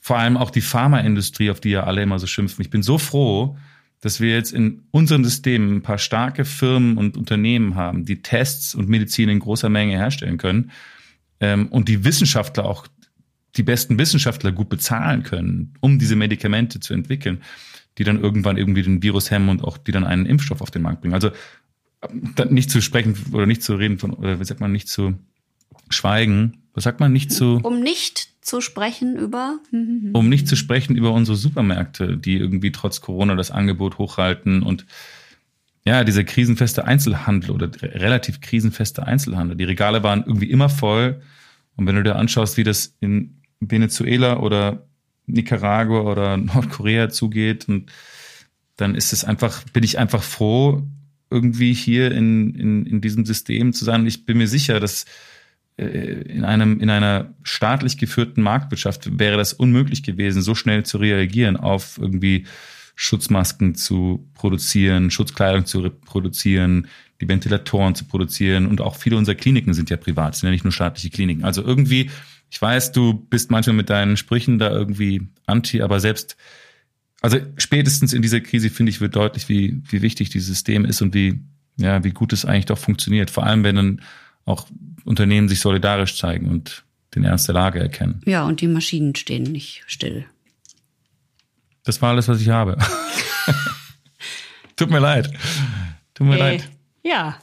vor 0.00 0.18
allem 0.18 0.36
auch 0.36 0.50
die 0.50 0.60
Pharmaindustrie, 0.60 1.50
auf 1.50 1.60
die 1.60 1.70
ja 1.70 1.84
alle 1.84 2.02
immer 2.02 2.18
so 2.18 2.26
schimpfen. 2.26 2.62
Ich 2.62 2.70
bin 2.70 2.82
so 2.82 2.98
froh, 2.98 3.56
dass 4.00 4.20
wir 4.20 4.30
jetzt 4.30 4.52
in 4.52 4.82
unserem 4.90 5.24
System 5.24 5.76
ein 5.76 5.82
paar 5.82 5.98
starke 5.98 6.44
Firmen 6.44 6.96
und 6.96 7.16
Unternehmen 7.16 7.76
haben, 7.76 8.04
die 8.04 8.22
Tests 8.22 8.74
und 8.74 8.88
Medizin 8.88 9.28
in 9.28 9.38
großer 9.38 9.68
Menge 9.68 9.96
herstellen 9.96 10.38
können 10.38 10.72
ähm, 11.40 11.68
und 11.68 11.88
die 11.88 12.04
Wissenschaftler 12.04 12.64
auch 12.64 12.86
die 13.56 13.62
besten 13.62 13.98
Wissenschaftler 13.98 14.50
gut 14.50 14.70
bezahlen 14.70 15.22
können, 15.24 15.74
um 15.80 15.98
diese 15.98 16.16
Medikamente 16.16 16.80
zu 16.80 16.94
entwickeln 16.94 17.42
die 17.98 18.04
dann 18.04 18.20
irgendwann 18.20 18.56
irgendwie 18.56 18.82
den 18.82 19.02
Virus 19.02 19.30
hemmen 19.30 19.48
und 19.48 19.64
auch 19.64 19.78
die 19.78 19.92
dann 19.92 20.04
einen 20.04 20.26
Impfstoff 20.26 20.60
auf 20.60 20.70
den 20.70 20.82
Markt 20.82 21.00
bringen. 21.00 21.14
Also 21.14 21.30
nicht 22.48 22.70
zu 22.70 22.80
sprechen 22.80 23.16
oder 23.32 23.46
nicht 23.46 23.62
zu 23.62 23.74
reden 23.74 23.98
von, 23.98 24.12
oder 24.12 24.40
wie 24.40 24.44
sagt 24.44 24.60
man, 24.60 24.72
nicht 24.72 24.88
zu 24.88 25.14
schweigen. 25.88 26.58
Was 26.74 26.84
sagt 26.84 27.00
man? 27.00 27.12
Nicht 27.12 27.32
zu. 27.32 27.60
Um 27.62 27.80
nicht 27.80 28.30
zu 28.40 28.60
sprechen 28.60 29.16
über. 29.16 29.58
um 30.12 30.28
nicht 30.28 30.48
zu 30.48 30.56
sprechen 30.56 30.96
über 30.96 31.12
unsere 31.12 31.36
Supermärkte, 31.36 32.16
die 32.16 32.36
irgendwie 32.36 32.72
trotz 32.72 33.00
Corona 33.00 33.34
das 33.34 33.50
Angebot 33.50 33.98
hochhalten 33.98 34.62
und 34.62 34.86
ja, 35.84 36.04
dieser 36.04 36.22
krisenfeste 36.22 36.84
Einzelhandel 36.84 37.50
oder 37.50 37.68
relativ 37.82 38.40
krisenfeste 38.40 39.04
Einzelhandel. 39.04 39.56
Die 39.56 39.64
Regale 39.64 40.04
waren 40.04 40.22
irgendwie 40.24 40.50
immer 40.50 40.68
voll. 40.68 41.20
Und 41.76 41.86
wenn 41.86 41.96
du 41.96 42.04
dir 42.04 42.16
anschaust, 42.16 42.56
wie 42.56 42.62
das 42.62 42.94
in 43.00 43.40
Venezuela 43.58 44.38
oder 44.38 44.86
Nicaragua 45.32 46.02
oder 46.02 46.36
Nordkorea 46.36 47.08
zugeht. 47.10 47.68
Und 47.68 47.90
dann 48.76 48.94
ist 48.94 49.12
es 49.12 49.24
einfach, 49.24 49.64
bin 49.72 49.84
ich 49.84 49.98
einfach 49.98 50.22
froh, 50.22 50.82
irgendwie 51.30 51.72
hier 51.72 52.12
in, 52.12 52.54
in, 52.54 52.86
in 52.86 53.00
diesem 53.00 53.24
System 53.24 53.72
zu 53.72 53.84
sein. 53.84 54.06
Ich 54.06 54.26
bin 54.26 54.38
mir 54.38 54.48
sicher, 54.48 54.80
dass 54.80 55.06
äh, 55.76 55.84
in 55.84 56.44
einem, 56.44 56.80
in 56.80 56.90
einer 56.90 57.34
staatlich 57.42 57.96
geführten 57.96 58.42
Marktwirtschaft 58.42 59.18
wäre 59.18 59.36
das 59.38 59.52
unmöglich 59.52 60.02
gewesen, 60.02 60.42
so 60.42 60.54
schnell 60.54 60.84
zu 60.84 60.98
reagieren 60.98 61.56
auf 61.56 61.98
irgendwie 61.98 62.46
Schutzmasken 62.94 63.74
zu 63.74 64.28
produzieren, 64.34 65.10
Schutzkleidung 65.10 65.64
zu 65.64 65.88
produzieren, 65.90 66.88
die 67.20 67.28
Ventilatoren 67.28 67.94
zu 67.94 68.04
produzieren 68.04 68.66
und 68.66 68.80
auch 68.80 68.96
viele 68.96 69.16
unserer 69.16 69.34
Kliniken 69.34 69.72
sind 69.72 69.88
ja 69.88 69.96
privat, 69.96 70.34
sind 70.34 70.48
ja 70.48 70.50
nicht 70.50 70.64
nur 70.64 70.72
staatliche 70.72 71.10
Kliniken. 71.10 71.44
Also 71.44 71.62
irgendwie, 71.62 72.10
ich 72.52 72.60
weiß, 72.60 72.92
du 72.92 73.14
bist 73.14 73.50
manchmal 73.50 73.74
mit 73.76 73.88
deinen 73.88 74.18
Sprüchen 74.18 74.58
da 74.58 74.70
irgendwie 74.70 75.26
anti, 75.46 75.80
aber 75.80 76.00
selbst, 76.00 76.36
also 77.22 77.38
spätestens 77.56 78.12
in 78.12 78.20
dieser 78.20 78.40
Krise 78.42 78.68
finde 78.68 78.90
ich 78.90 79.00
wird 79.00 79.16
deutlich, 79.16 79.48
wie, 79.48 79.80
wie 79.88 80.02
wichtig 80.02 80.28
dieses 80.28 80.48
System 80.48 80.84
ist 80.84 81.00
und 81.00 81.14
wie, 81.14 81.40
ja, 81.78 82.04
wie 82.04 82.10
gut 82.10 82.30
es 82.34 82.44
eigentlich 82.44 82.66
doch 82.66 82.76
funktioniert. 82.76 83.30
Vor 83.30 83.44
allem, 83.44 83.64
wenn 83.64 83.76
dann 83.76 84.02
auch 84.44 84.66
Unternehmen 85.04 85.48
sich 85.48 85.60
solidarisch 85.60 86.18
zeigen 86.18 86.46
und 86.50 86.84
den 87.14 87.24
Ernst 87.24 87.48
der 87.48 87.54
Lage 87.54 87.80
erkennen. 87.80 88.20
Ja, 88.26 88.44
und 88.44 88.60
die 88.60 88.68
Maschinen 88.68 89.14
stehen 89.14 89.44
nicht 89.44 89.82
still. 89.86 90.26
Das 91.84 92.02
war 92.02 92.10
alles, 92.10 92.28
was 92.28 92.38
ich 92.42 92.50
habe. 92.50 92.76
Tut 94.76 94.90
mir 94.90 94.98
leid. 95.00 95.32
Tut 96.12 96.26
mir 96.26 96.36
Äh, 96.36 96.38
leid. 96.38 96.68
Ja. 97.02 97.40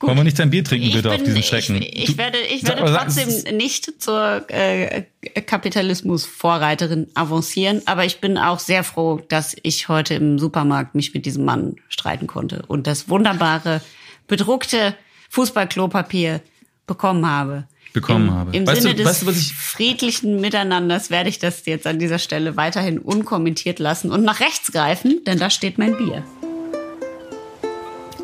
Wollen 0.00 0.16
wir 0.18 0.24
nicht 0.24 0.38
dein 0.38 0.50
Bier 0.50 0.62
trinken, 0.62 0.88
Ich, 0.88 0.94
bitte, 0.94 1.08
auf 1.10 1.16
bin, 1.16 1.24
diesen 1.24 1.38
ich, 1.40 1.46
Schrecken? 1.46 1.80
ich, 1.80 2.04
Du- 2.04 2.18
werde, 2.18 2.36
ich 2.38 2.62
werde 2.66 2.84
trotzdem 2.84 3.56
nicht 3.56 4.02
zur 4.02 4.44
äh, 4.50 5.04
Kapitalismus-Vorreiterin 5.46 7.08
avancieren, 7.14 7.80
aber 7.86 8.04
ich 8.04 8.20
bin 8.20 8.36
auch 8.36 8.58
sehr 8.58 8.84
froh, 8.84 9.22
dass 9.28 9.56
ich 9.62 9.88
heute 9.88 10.14
im 10.14 10.38
Supermarkt 10.38 10.94
mich 10.94 11.14
mit 11.14 11.24
diesem 11.24 11.46
Mann 11.46 11.76
streiten 11.88 12.26
konnte 12.26 12.62
und 12.68 12.86
das 12.86 13.08
wunderbare, 13.08 13.80
bedruckte 14.26 14.94
Fußballklopapier 15.30 16.42
bekommen 16.86 17.26
habe. 17.26 17.64
Bekommen 17.94 18.28
Im, 18.28 18.34
habe. 18.34 18.50
Im 18.56 18.66
Weißt 18.66 18.82
Sinne 18.82 18.94
du- 18.94 18.98
des 19.02 19.06
weißt 19.06 19.22
du, 19.22 19.26
was 19.28 19.38
ich- 19.38 19.54
friedlichen 19.54 20.40
Miteinanders 20.42 21.08
werde 21.08 21.30
ich 21.30 21.38
das 21.38 21.64
jetzt 21.64 21.86
an 21.86 21.98
dieser 21.98 22.18
Stelle 22.18 22.56
weiterhin 22.58 22.98
unkommentiert 22.98 23.78
lassen 23.78 24.12
und 24.12 24.24
nach 24.24 24.40
rechts 24.40 24.70
greifen, 24.72 25.22
denn 25.26 25.38
da 25.38 25.48
steht 25.48 25.78
mein 25.78 25.96
Bier. 25.96 26.22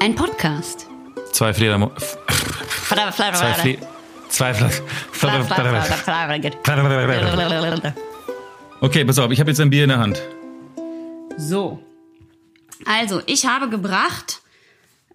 Ein 0.00 0.14
Podcast. 0.16 0.86
Zwei 1.32 1.52
Fledermo 1.52 1.90
Zwei 2.88 3.10
zwei 3.10 3.54
Fle 3.54 3.78
zwei 4.28 4.54
Fle 4.54 4.70
Okay, 8.80 9.04
pass 9.04 9.18
auf, 9.18 9.30
ich 9.30 9.40
habe 9.40 9.50
jetzt 9.50 9.60
ein 9.60 9.70
Bier 9.70 9.84
in 9.84 9.90
der 9.90 9.98
Hand. 9.98 10.20
So. 11.38 11.82
Also, 12.84 13.22
ich 13.26 13.46
habe 13.46 13.68
gebracht. 13.68 14.40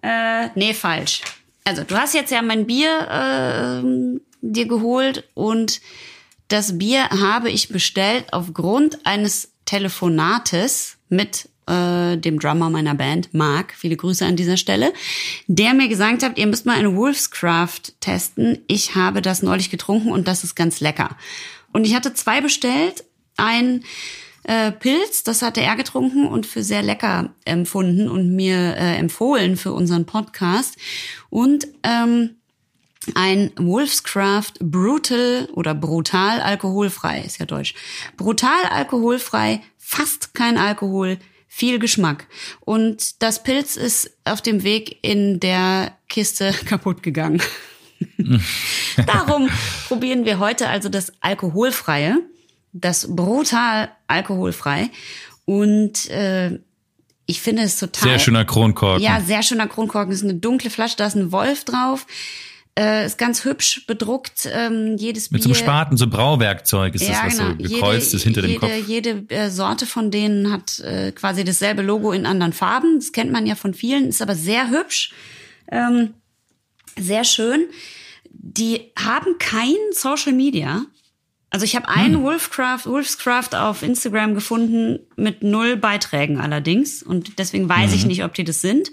Äh, 0.02 0.48
nee, 0.54 0.72
falsch. 0.72 1.20
Also, 1.64 1.84
du 1.84 1.96
hast 1.96 2.14
jetzt 2.14 2.30
ja 2.30 2.40
mein 2.40 2.66
Bier 2.66 3.82
äh, 3.82 4.18
dir 4.40 4.66
geholt 4.66 5.24
und 5.34 5.80
das 6.48 6.78
Bier 6.78 7.10
habe 7.10 7.50
ich 7.50 7.68
bestellt 7.68 8.32
aufgrund 8.32 9.04
eines 9.04 9.52
Telefonates 9.66 10.96
mit 11.10 11.50
äh, 11.68 12.16
dem 12.16 12.38
Drummer 12.38 12.70
meiner 12.70 12.94
Band, 12.94 13.34
Mark, 13.34 13.74
viele 13.76 13.96
Grüße 13.96 14.24
an 14.24 14.36
dieser 14.36 14.56
Stelle, 14.56 14.92
der 15.46 15.74
mir 15.74 15.88
gesagt 15.88 16.22
hat, 16.22 16.38
ihr 16.38 16.46
müsst 16.46 16.66
mal 16.66 16.76
eine 16.76 16.96
Wolfscraft 16.96 17.92
testen. 18.00 18.58
Ich 18.66 18.94
habe 18.94 19.22
das 19.22 19.42
neulich 19.42 19.70
getrunken 19.70 20.10
und 20.10 20.28
das 20.28 20.44
ist 20.44 20.54
ganz 20.54 20.80
lecker. 20.80 21.16
Und 21.72 21.86
ich 21.86 21.94
hatte 21.94 22.14
zwei 22.14 22.40
bestellt. 22.40 23.04
Ein 23.36 23.84
äh, 24.44 24.72
Pilz, 24.72 25.22
das 25.24 25.42
hatte 25.42 25.60
er 25.60 25.76
getrunken 25.76 26.26
und 26.26 26.46
für 26.46 26.62
sehr 26.62 26.82
lecker 26.82 27.34
empfunden 27.44 28.08
und 28.08 28.34
mir 28.34 28.56
äh, 28.76 28.96
empfohlen 28.96 29.56
für 29.56 29.72
unseren 29.72 30.06
Podcast. 30.06 30.76
Und 31.28 31.68
ähm, 31.82 32.30
ein 33.14 33.52
Wolfscraft 33.56 34.54
Brutal 34.60 35.48
oder 35.52 35.74
brutal 35.74 36.40
alkoholfrei, 36.40 37.22
ist 37.26 37.38
ja 37.38 37.46
deutsch. 37.46 37.74
Brutal 38.16 38.64
alkoholfrei, 38.70 39.60
fast 39.76 40.34
kein 40.34 40.58
Alkohol, 40.58 41.18
viel 41.58 41.80
Geschmack. 41.80 42.28
Und 42.60 43.20
das 43.20 43.42
Pilz 43.42 43.76
ist 43.76 44.12
auf 44.24 44.40
dem 44.40 44.62
Weg 44.62 44.98
in 45.02 45.40
der 45.40 45.92
Kiste 46.08 46.52
kaputt 46.66 47.02
gegangen. 47.02 47.42
Darum 49.06 49.48
probieren 49.88 50.24
wir 50.24 50.38
heute 50.38 50.68
also 50.68 50.88
das 50.88 51.12
alkoholfreie, 51.20 52.18
das 52.72 53.08
brutal 53.14 53.90
alkoholfrei. 54.06 54.90
Und 55.46 56.08
äh, 56.10 56.60
ich 57.26 57.40
finde 57.40 57.62
es 57.62 57.80
total 57.80 58.08
Sehr 58.08 58.18
schöner 58.20 58.44
Kronkorken. 58.44 59.02
ja, 59.02 59.20
sehr 59.20 59.42
schöner 59.42 59.66
Kronkorken. 59.66 60.10
Das 60.10 60.20
ist 60.20 60.28
eine 60.28 60.38
dunkle 60.38 60.70
Flasche, 60.70 60.96
da 60.96 61.06
ist 61.06 61.16
ein 61.16 61.32
Wolf 61.32 61.64
drauf. 61.64 62.06
Äh, 62.78 63.06
ist 63.06 63.18
ganz 63.18 63.44
hübsch 63.44 63.86
bedruckt. 63.88 64.48
Ähm, 64.52 64.96
jedes 64.98 65.32
Mit 65.32 65.42
Bier. 65.42 65.52
so 65.52 65.58
einem 65.58 65.66
Spaten, 65.66 65.96
so 65.96 66.06
Brauwerkzeug 66.06 66.94
ist 66.94 67.02
ja, 67.02 67.24
das, 67.24 67.24
was 67.24 67.38
genau. 67.38 67.50
so 67.50 67.56
gekreuzt 67.56 68.14
ist 68.14 68.22
hinter 68.22 68.42
jede, 68.42 68.52
dem 68.52 68.60
Kopf. 68.60 68.88
Jede 68.88 69.24
äh, 69.30 69.50
Sorte 69.50 69.84
von 69.84 70.12
denen 70.12 70.52
hat 70.52 70.78
äh, 70.78 71.10
quasi 71.10 71.42
dasselbe 71.42 71.82
Logo 71.82 72.12
in 72.12 72.24
anderen 72.24 72.52
Farben. 72.52 73.00
Das 73.00 73.10
kennt 73.10 73.32
man 73.32 73.46
ja 73.46 73.56
von 73.56 73.74
vielen, 73.74 74.08
ist 74.08 74.22
aber 74.22 74.36
sehr 74.36 74.70
hübsch. 74.70 75.12
Ähm, 75.72 76.14
sehr 76.96 77.24
schön. 77.24 77.66
Die 78.30 78.92
haben 78.96 79.38
kein 79.40 79.74
Social 79.90 80.32
Media. 80.32 80.82
Also 81.50 81.64
ich 81.64 81.74
habe 81.74 81.88
einen 81.88 82.22
Wolfcraft, 82.22 82.86
Wolfscraft 82.86 83.54
auf 83.54 83.82
Instagram 83.82 84.34
gefunden 84.34 85.00
mit 85.16 85.42
null 85.42 85.76
Beiträgen 85.76 86.38
allerdings 86.38 87.02
und 87.02 87.40
deswegen 87.40 87.68
weiß 87.68 87.92
ich 87.94 88.06
nicht, 88.06 88.22
ob 88.22 88.34
die 88.34 88.44
das 88.44 88.60
sind. 88.60 88.92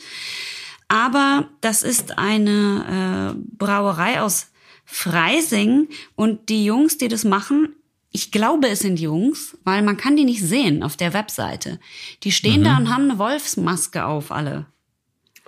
Aber 0.87 1.49
das 1.61 1.83
ist 1.83 2.17
eine 2.17 3.35
äh, 3.35 3.55
Brauerei 3.57 4.21
aus 4.21 4.51
Freising 4.85 5.87
und 6.15 6.49
die 6.49 6.65
Jungs, 6.65 6.97
die 6.97 7.07
das 7.07 7.23
machen, 7.23 7.69
ich 8.11 8.31
glaube, 8.31 8.69
es 8.69 8.79
sind 8.79 8.99
Jungs, 8.99 9.57
weil 9.65 9.81
man 9.81 9.97
kann 9.97 10.15
die 10.15 10.23
nicht 10.23 10.41
sehen 10.41 10.83
auf 10.83 10.95
der 10.95 11.13
Webseite. 11.13 11.81
Die 12.23 12.31
stehen 12.31 12.63
da 12.63 12.77
und 12.77 12.89
haben 12.89 13.09
eine 13.09 13.19
Wolfsmaske 13.19 14.05
auf 14.05 14.31
alle. 14.31 14.67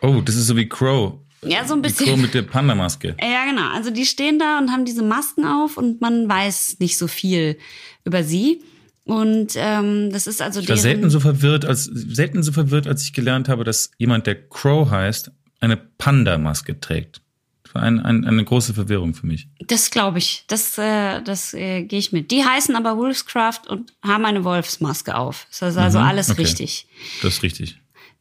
Oh, 0.01 0.19
das 0.19 0.35
ist 0.35 0.47
so 0.47 0.57
wie 0.57 0.67
Crow. 0.67 1.13
Ja, 1.43 1.65
so 1.65 1.75
ein 1.75 1.83
Wie 1.83 1.88
Crow 1.88 1.97
bisschen. 1.99 2.21
mit 2.21 2.33
der 2.33 2.41
Panda-Maske. 2.41 3.15
Ja, 3.21 3.45
genau. 3.45 3.69
Also 3.69 3.89
die 3.89 4.05
stehen 4.05 4.38
da 4.38 4.57
und 4.57 4.71
haben 4.71 4.83
diese 4.83 5.03
Masken 5.03 5.45
auf 5.45 5.77
und 5.77 6.01
man 6.01 6.27
weiß 6.27 6.77
nicht 6.79 6.97
so 6.97 7.07
viel 7.07 7.57
über 8.03 8.23
sie. 8.23 8.61
Und 9.07 9.53
ähm, 9.55 10.11
das 10.11 10.27
ist 10.27 10.41
also 10.41 10.59
Ich 10.59 10.67
war 10.67 10.75
selten 10.75 11.09
so 11.09 11.21
verwirrt, 11.21 11.63
als 11.63 11.85
selten 11.85 12.43
so 12.43 12.51
verwirrt, 12.51 12.87
als 12.87 13.03
ich 13.03 13.13
gelernt 13.13 13.47
habe, 13.47 13.63
dass 13.63 13.91
jemand, 13.97 14.27
der 14.27 14.35
Crow 14.49 14.89
heißt, 14.89 15.31
eine 15.61 15.77
Panda-Maske 15.77 16.79
trägt. 16.81 17.21
Das 17.63 17.73
war 17.73 17.83
ein, 17.83 17.99
ein, 17.99 18.25
eine 18.25 18.43
große 18.43 18.73
Verwirrung 18.73 19.13
für 19.13 19.25
mich. 19.25 19.47
Das 19.65 19.91
glaube 19.91 20.17
ich. 20.17 20.43
Das, 20.47 20.77
äh, 20.77 21.21
das 21.21 21.53
äh, 21.53 21.83
gehe 21.83 21.99
ich 21.99 22.11
mit. 22.11 22.31
Die 22.31 22.43
heißen 22.43 22.75
aber 22.75 22.97
Wolfscraft 22.97 23.61
und 23.69 23.93
haben 24.03 24.25
eine 24.25 24.43
Wolfsmaske 24.43 25.15
auf. 25.15 25.47
Das 25.49 25.71
ist 25.71 25.77
also 25.77 25.99
alles 25.99 26.27
Mhm, 26.27 26.33
okay. 26.33 26.41
richtig. 26.41 26.87
Das 27.21 27.35
ist 27.35 27.43
richtig. 27.43 27.79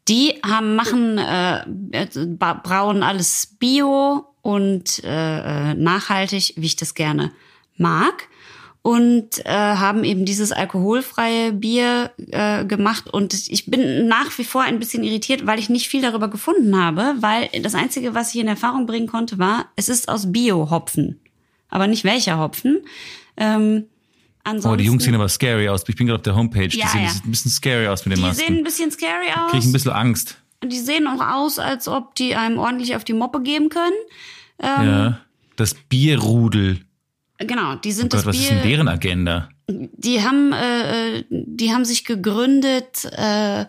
Die 0.09 0.35
haben, 0.45 0.77
machen, 0.77 1.19
äh, 1.19 1.63
äh, 1.91 2.07
brauen 2.37 3.03
alles 3.03 3.57
bio 3.59 4.25
und 4.43 5.03
äh, 5.03 5.71
äh, 5.71 5.75
nachhaltig, 5.75 6.55
wie 6.57 6.67
ich 6.67 6.77
das 6.77 6.95
gerne 6.95 7.33
mag. 7.77 8.29
Und 8.87 9.45
äh, 9.45 9.51
haben 9.51 10.05
eben 10.05 10.25
dieses 10.25 10.53
alkoholfreie 10.53 11.53
Bier 11.53 12.13
äh, 12.31 12.65
gemacht. 12.65 13.13
Und 13.13 13.35
ich 13.49 13.67
bin 13.67 14.07
nach 14.07 14.39
wie 14.39 14.45
vor 14.45 14.63
ein 14.63 14.79
bisschen 14.79 15.03
irritiert, 15.03 15.45
weil 15.45 15.59
ich 15.59 15.69
nicht 15.69 15.89
viel 15.89 16.03
darüber 16.03 16.29
gefunden 16.29 16.77
habe. 16.81 17.15
Weil 17.19 17.49
das 17.63 17.75
Einzige, 17.75 18.15
was 18.15 18.33
ich 18.33 18.41
in 18.41 18.47
Erfahrung 18.47 18.87
bringen 18.87 19.09
konnte, 19.09 19.39
war, 19.41 19.67
es 19.75 19.89
ist 19.89 20.09
aus 20.09 20.31
Bio-Hopfen. 20.31 21.19
Aber 21.69 21.89
nicht 21.89 22.05
welcher 22.05 22.39
Hopfen. 22.39 22.79
Ähm, 23.37 23.87
ansonsten, 24.45 24.73
Oh, 24.73 24.77
die 24.77 24.85
Jungs 24.85 25.03
sehen 25.03 25.17
aber 25.17 25.29
scary 25.29 25.69
aus. 25.69 25.83
Ich 25.89 25.97
bin 25.97 26.07
gerade 26.07 26.19
auf 26.21 26.23
der 26.23 26.37
Homepage. 26.37 26.69
Die 26.69 26.79
Ja, 26.79 26.87
sehen 26.87 27.03
ja. 27.07 27.11
ein 27.25 27.31
bisschen 27.31 27.51
scary 27.51 27.89
aus 27.89 28.07
mit 28.07 28.13
den 28.17 28.23
die 28.23 28.29
Masken. 28.29 28.47
sehen 28.47 28.57
ein 28.59 28.63
bisschen 28.65 28.93
scary 28.93 29.33
aus. 29.37 29.51
Krieg 29.51 29.61
ich 29.63 29.67
ein 29.67 29.73
bisschen 29.73 29.91
Angst. 29.93 30.37
Die 30.65 30.79
sehen 30.79 31.09
auch 31.09 31.21
aus, 31.21 31.59
als 31.59 31.89
ob 31.89 32.15
die 32.15 32.37
einem 32.37 32.59
ordentlich 32.59 32.95
auf 32.95 33.03
die 33.03 33.15
Moppe 33.15 33.43
geben 33.43 33.69
können. 33.69 33.97
Ähm, 34.61 34.87
ja. 34.89 35.21
Das 35.57 35.75
Bierrudel. 35.75 36.79
Genau, 37.39 37.75
die 37.77 37.93
sind 37.93 38.07
Oh 38.07 38.17
Gott, 38.17 38.21
das 38.21 38.27
was 38.27 38.37
ist 38.37 38.51
denn 38.51 38.63
Bier. 38.63 38.77
deren 38.77 38.89
Agenda? 38.89 39.49
Die 39.69 40.23
haben, 40.23 40.53
äh, 40.53 41.25
die 41.31 41.73
haben 41.73 41.85
sich 41.85 42.05
gegründet 42.05 43.05
äh, 43.13 43.67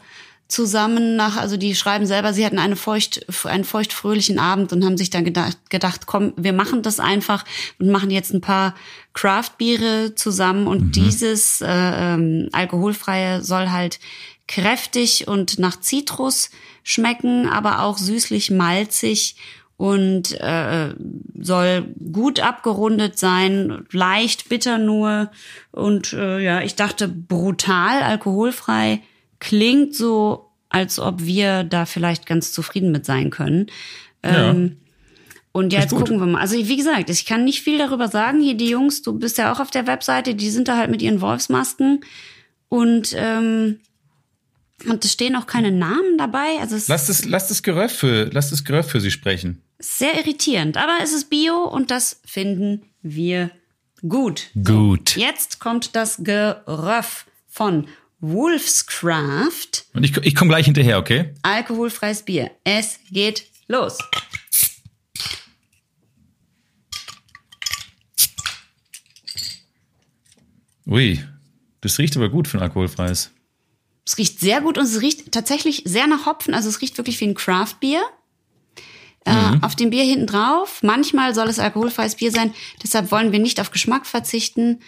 zusammen 0.47 1.15
nach, 1.17 1.37
also 1.37 1.57
die 1.57 1.75
schreiben 1.75 2.05
selber, 2.05 2.33
sie 2.33 2.45
hatten 2.45 2.59
eine 2.59 2.77
feucht, 2.77 3.25
einen 3.45 3.65
feuchtfröhlichen 3.65 4.39
Abend 4.39 4.71
und 4.71 4.85
haben 4.85 4.97
sich 4.97 5.09
dann 5.09 5.25
gedacht, 5.25 5.57
gedacht, 5.69 6.05
komm, 6.05 6.33
wir 6.37 6.53
machen 6.53 6.83
das 6.83 6.99
einfach 6.99 7.43
und 7.79 7.89
machen 7.89 8.11
jetzt 8.11 8.33
ein 8.33 8.41
paar 8.41 8.73
Craft-Biere 9.13 10.15
zusammen 10.15 10.67
und 10.67 10.95
dieses 10.95 11.61
äh, 11.61 11.67
ähm, 11.67 12.49
alkoholfreie 12.53 13.43
soll 13.43 13.71
halt 13.71 13.99
kräftig 14.47 15.27
und 15.27 15.59
nach 15.59 15.81
Zitrus 15.81 16.49
schmecken, 16.83 17.49
aber 17.49 17.81
auch 17.81 17.97
süßlich 17.97 18.49
malzig 18.51 19.35
und 19.77 20.39
äh, 20.41 20.93
soll 21.39 21.85
gut 22.11 22.39
abgerundet 22.39 23.17
sein, 23.17 23.85
leicht 23.91 24.49
bitter 24.49 24.79
nur 24.79 25.31
und 25.71 26.13
äh, 26.13 26.39
ja, 26.39 26.61
ich 26.61 26.75
dachte 26.75 27.07
brutal 27.07 28.01
alkoholfrei 28.01 29.01
klingt 29.39 29.95
so, 29.95 30.49
als 30.69 30.99
ob 30.99 31.23
wir 31.23 31.63
da 31.63 31.85
vielleicht 31.85 32.25
ganz 32.25 32.51
zufrieden 32.51 32.91
mit 32.91 33.05
sein 33.05 33.29
können. 33.29 33.67
Ähm, 34.23 34.77
und 35.51 35.73
ja, 35.73 35.81
jetzt 35.81 35.95
gucken 35.95 36.19
wir 36.19 36.25
mal. 36.25 36.41
Also 36.41 36.55
wie 36.57 36.75
gesagt, 36.75 37.09
ich 37.09 37.25
kann 37.25 37.43
nicht 37.43 37.61
viel 37.61 37.77
darüber 37.77 38.07
sagen. 38.07 38.41
Hier 38.41 38.55
die 38.55 38.69
Jungs, 38.69 39.03
du 39.03 39.13
bist 39.13 39.37
ja 39.37 39.53
auch 39.53 39.59
auf 39.59 39.69
der 39.69 39.87
Webseite, 39.87 40.35
die 40.35 40.49
sind 40.49 40.67
da 40.67 40.77
halt 40.77 40.89
mit 40.89 41.01
ihren 41.01 41.21
Wolfsmasken 41.21 42.01
und 42.67 43.15
ähm, 43.15 43.79
Und 44.85 45.03
es 45.05 45.13
stehen 45.13 45.35
auch 45.35 45.47
keine 45.47 45.71
Namen 45.71 46.17
dabei. 46.17 46.59
Also 46.61 46.75
es 46.75 46.87
Lass 46.87 47.07
das, 47.07 47.25
lass 47.25 47.47
das 47.47 47.63
Geröff 47.63 47.93
für, 47.93 48.29
lass 48.31 48.51
das 48.51 48.63
Geröff 48.63 48.89
für 48.89 49.01
Sie 49.01 49.09
sprechen. 49.09 49.61
Sehr 49.79 50.17
irritierend. 50.17 50.77
Aber 50.77 50.97
es 51.01 51.13
ist 51.13 51.29
Bio 51.29 51.63
und 51.63 51.91
das 51.91 52.21
finden 52.25 52.89
wir 53.01 53.51
gut. 54.07 54.49
Gut. 54.63 55.15
Jetzt 55.15 55.59
kommt 55.59 55.95
das 55.95 56.17
Geröff 56.23 57.25
von 57.47 57.87
Wolfscraft. 58.19 59.85
Und 59.93 60.03
ich, 60.03 60.17
ich 60.17 60.35
komme 60.35 60.49
gleich 60.49 60.65
hinterher, 60.65 60.97
okay? 60.97 61.33
Alkoholfreies 61.43 62.23
Bier. 62.23 62.51
Es 62.63 62.99
geht 63.11 63.45
los. 63.67 63.97
Ui, 70.87 71.21
das 71.81 71.99
riecht 71.99 72.15
aber 72.15 72.29
gut 72.29 72.47
für 72.47 72.57
ein 72.57 72.63
alkoholfreies. 72.63 73.31
Es 74.05 74.17
riecht 74.17 74.39
sehr 74.39 74.61
gut 74.61 74.77
und 74.77 74.85
es 74.85 75.01
riecht 75.01 75.33
tatsächlich 75.33 75.83
sehr 75.85 76.07
nach 76.07 76.25
Hopfen. 76.25 76.53
Also 76.53 76.69
es 76.69 76.81
riecht 76.81 76.97
wirklich 76.97 77.19
wie 77.19 77.25
ein 77.25 77.35
Craft-Bier. 77.35 78.01
Äh, 79.27 79.57
auf 79.61 79.75
dem 79.75 79.89
Bier 79.89 80.03
hinten 80.03 80.27
drauf. 80.27 80.79
Manchmal 80.81 81.35
soll 81.35 81.47
es 81.49 81.59
alkoholfreies 81.59 82.15
Bier 82.15 82.31
sein. 82.31 82.53
Deshalb 82.83 83.11
wollen 83.11 83.31
wir 83.31 83.39
nicht 83.39 83.59
auf 83.59 83.71
Geschmack 83.71 84.05
verzichten. 84.05 84.79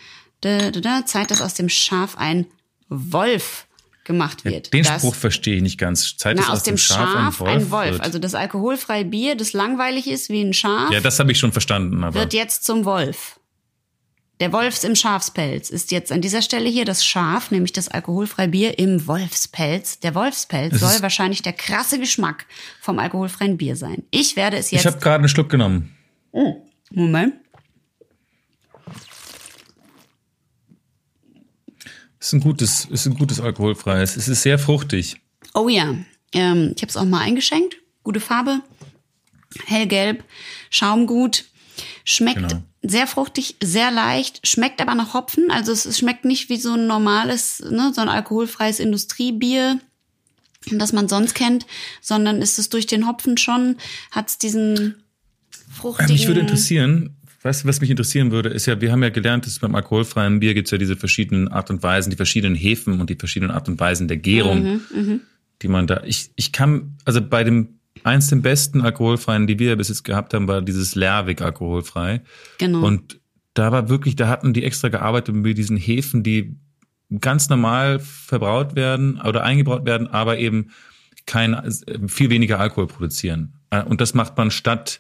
Da, 0.42 0.72
da, 0.72 0.80
da, 0.80 1.06
Zeit, 1.06 1.32
dass 1.32 1.42
aus 1.42 1.54
dem 1.54 1.70
Schaf 1.70 2.18
ein 2.18 2.46
Wolf 2.88 3.68
gemacht 4.06 4.44
wird. 4.46 4.74
Den 4.74 4.84
das, 4.84 5.02
Spruch 5.02 5.14
verstehe 5.14 5.58
ich 5.58 5.62
nicht 5.62 5.78
ganz. 5.78 6.18
Zeit 6.18 6.38
na, 6.38 6.44
ist 6.44 6.50
aus 6.50 6.64
dem 6.64 6.78
Schaf 6.78 7.42
ein 7.42 7.70
Wolf. 7.70 7.92
wird. 7.94 8.02
Also 8.02 8.18
das 8.18 8.34
alkoholfreie 8.34 9.06
Bier, 9.06 9.36
das 9.36 9.54
langweilig 9.54 10.08
ist 10.08 10.30
wie 10.30 10.42
ein 10.42 10.54
Schaf, 10.54 10.92
ja, 10.92 11.00
das 11.00 11.20
habe 11.20 11.32
ich 11.32 11.38
schon 11.38 11.52
verstanden, 11.52 12.04
aber 12.04 12.20
wird 12.20 12.34
jetzt 12.34 12.64
zum 12.64 12.86
Wolf. 12.86 13.39
Der 14.40 14.54
Wolfs 14.54 14.86
im 14.86 14.96
Schafspelz 14.96 15.70
ist 15.70 15.92
jetzt 15.92 16.14
an 16.14 16.22
dieser 16.22 16.42
Stelle 16.42 16.70
hier 16.70 16.86
das 16.86 17.06
Schaf, 17.06 17.52
nämlich 17.52 17.74
das 17.74 17.90
alkoholfreie 17.90 18.48
Bier 18.48 18.80
im 18.80 19.06
Wolfspelz. 19.06 20.00
Der 20.00 20.16
Wolfspelz 20.16 20.80
soll 20.80 21.02
wahrscheinlich 21.02 21.42
der 21.42 21.52
krasse 21.52 22.00
Geschmack 22.00 22.46
vom 22.80 23.00
alkoholfreien 23.00 23.58
Bier 23.58 23.76
sein. 23.76 24.04
Ich 24.12 24.38
werde 24.38 24.56
es 24.56 24.68
ich 24.68 24.72
jetzt. 24.74 24.86
habe 24.86 25.00
gerade 25.00 25.16
einen 25.16 25.30
Schluck 25.30 25.50
genommen. 25.50 25.94
Moment. 26.92 27.34
Ist 32.20 32.34
ein 32.34 32.40
gutes, 32.40 32.86
ist 32.86 33.06
ein 33.08 33.16
gutes 33.16 33.42
alkoholfreies. 33.42 34.16
Es 34.16 34.30
ist 34.30 34.44
sehr 34.44 34.58
fruchtig. 34.58 35.18
Oh 35.54 35.68
ja, 35.68 35.96
ähm, 36.34 36.74
ich 36.76 36.82
habe 36.82 36.90
es 36.90 36.98
auch 36.98 37.06
mal 37.06 37.22
eingeschenkt. 37.22 37.78
Gute 38.04 38.20
Farbe, 38.22 38.62
hellgelb, 39.66 40.24
Schaumgut, 40.70 41.46
schmeckt 42.06 42.50
Genau. 42.50 42.64
sehr 42.82 43.08
fruchtig, 43.08 43.56
sehr 43.62 43.92
leicht, 43.92 44.46
schmeckt 44.48 44.82
aber 44.82 44.96
nach 44.96 45.14
Hopfen. 45.14 45.52
Also 45.52 45.72
es, 45.72 45.86
es 45.86 46.00
schmeckt 46.00 46.26
nicht 46.26 46.50
wie 46.50 46.58
so 46.58 46.74
ein 46.74 46.88
normales, 46.88 47.60
ne, 47.70 47.92
so 47.94 48.02
ein 48.02 48.10
alkoholfreies 48.10 48.80
Industriebier, 48.80 49.80
das 50.72 50.94
man 50.94 51.08
sonst 51.08 51.36
kennt, 51.36 51.66
sondern 52.02 52.42
ist 52.42 52.60
es 52.60 52.70
durch 52.70 52.86
den 52.86 53.08
Hopfen 53.08 53.38
schon, 53.38 53.78
hat 54.12 54.30
es 54.30 54.38
diesen 54.38 54.78
Ähm, 54.78 54.96
fruchtigen. 55.72 56.14
Mich 56.14 56.28
würde 56.28 56.42
interessieren, 56.42 57.16
du, 57.42 57.66
was 57.66 57.80
mich 57.82 57.90
interessieren 57.90 58.32
würde, 58.32 58.50
ist 58.50 58.66
ja, 58.66 58.82
wir 58.82 58.92
haben 58.92 59.02
ja 59.02 59.10
gelernt, 59.10 59.46
dass 59.46 59.60
beim 59.60 59.76
alkoholfreien 59.76 60.40
Bier 60.42 60.54
gibt's 60.54 60.72
ja 60.72 60.78
diese 60.78 60.98
verschiedenen 60.98 61.48
Art 61.48 61.70
und 61.70 61.82
Weisen, 61.82 62.10
die 62.10 62.18
verschiedenen 62.18 62.56
Hefen 62.56 63.00
und 63.00 63.10
die 63.10 63.16
verschiedenen 63.16 63.52
Art 63.52 63.70
und 63.70 63.80
Weisen 63.80 64.08
der 64.08 64.18
Gärung, 64.18 64.82
Mhm, 64.94 65.22
die 65.62 65.68
man 65.70 65.88
da. 65.88 66.04
Ich, 66.06 66.32
ich 66.36 66.52
kann, 66.52 66.98
also 67.06 67.22
bei 67.22 67.44
dem 67.44 67.79
eins 68.04 68.28
der 68.28 68.38
besten 68.38 68.82
alkoholfreien, 68.82 69.48
die 69.48 69.60
wir 69.60 69.76
bis 69.76 69.90
jetzt 69.90 70.04
gehabt 70.04 70.34
haben, 70.34 70.48
war 70.48 70.62
dieses 70.62 70.96
Lervig 70.96 71.42
alkoholfrei. 71.42 72.22
Genau. 72.58 72.86
Und 72.86 73.20
da 73.54 73.72
war 73.72 73.90
wirklich, 73.90 74.16
da 74.16 74.28
hatten 74.28 74.54
die 74.54 74.64
extra 74.64 74.90
gearbeitet 74.90 75.36
mit 75.36 75.58
diesen 75.58 75.78
Hefen, 75.78 76.24
die 76.24 76.56
ganz 77.20 77.50
normal 77.50 78.00
verbraut 78.00 78.76
werden 78.76 79.20
oder 79.22 79.44
eingebraut 79.44 79.86
werden, 79.86 80.08
aber 80.08 80.38
eben 80.38 80.72
kein, 81.26 81.60
viel 82.08 82.30
weniger 82.30 82.60
Alkohol 82.60 82.88
produzieren. 82.88 83.54
Und 83.86 84.02
das 84.02 84.14
macht 84.14 84.38
man 84.38 84.52
statt, 84.52 85.00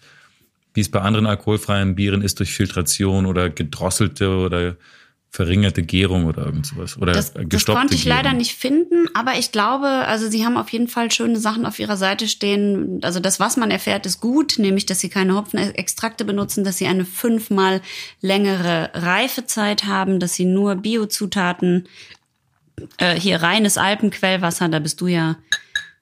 wie 0.73 0.81
es 0.81 0.89
bei 0.89 1.01
anderen 1.01 1.25
alkoholfreien 1.25 1.95
Bieren 1.95 2.21
ist, 2.21 2.39
durch 2.39 2.53
Filtration 2.53 3.25
oder 3.25 3.49
gedrosselte 3.49 4.29
oder 4.29 4.75
verringerte 5.31 5.83
Gärung 5.83 6.25
oder 6.25 6.45
irgend 6.45 6.65
sowas. 6.65 6.97
Oder 6.97 7.13
Das, 7.13 7.33
das 7.33 7.47
gestoppte 7.47 7.79
konnte 7.79 7.95
ich 7.95 8.05
Gärung. 8.05 8.17
leider 8.23 8.33
nicht 8.35 8.55
finden, 8.55 9.07
aber 9.13 9.37
ich 9.37 9.51
glaube, 9.51 9.87
also 9.87 10.27
sie 10.29 10.43
haben 10.43 10.57
auf 10.57 10.69
jeden 10.69 10.87
Fall 10.87 11.11
schöne 11.11 11.37
Sachen 11.37 11.65
auf 11.67 11.77
ihrer 11.77 11.97
Seite 11.97 12.27
stehen. 12.27 12.99
Also 13.03 13.19
das, 13.19 13.39
was 13.39 13.55
man 13.55 13.69
erfährt, 13.69 14.07
ist 14.07 14.21
gut, 14.21 14.57
nämlich, 14.57 14.87
dass 14.87 14.99
sie 14.99 15.09
keine 15.09 15.35
Hopfenextrakte 15.35 16.25
benutzen, 16.25 16.63
dass 16.63 16.77
sie 16.79 16.87
eine 16.87 17.05
fünfmal 17.05 17.81
längere 18.21 18.89
Reifezeit 18.93 19.85
haben, 19.85 20.19
dass 20.19 20.33
sie 20.33 20.45
nur 20.45 20.75
Biozutaten, 20.75 21.87
äh, 22.97 23.13
hier 23.19 23.41
reines 23.43 23.77
Alpenquellwasser, 23.77 24.67
da 24.69 24.79
bist 24.79 24.99
du 24.99 25.07
ja 25.07 25.37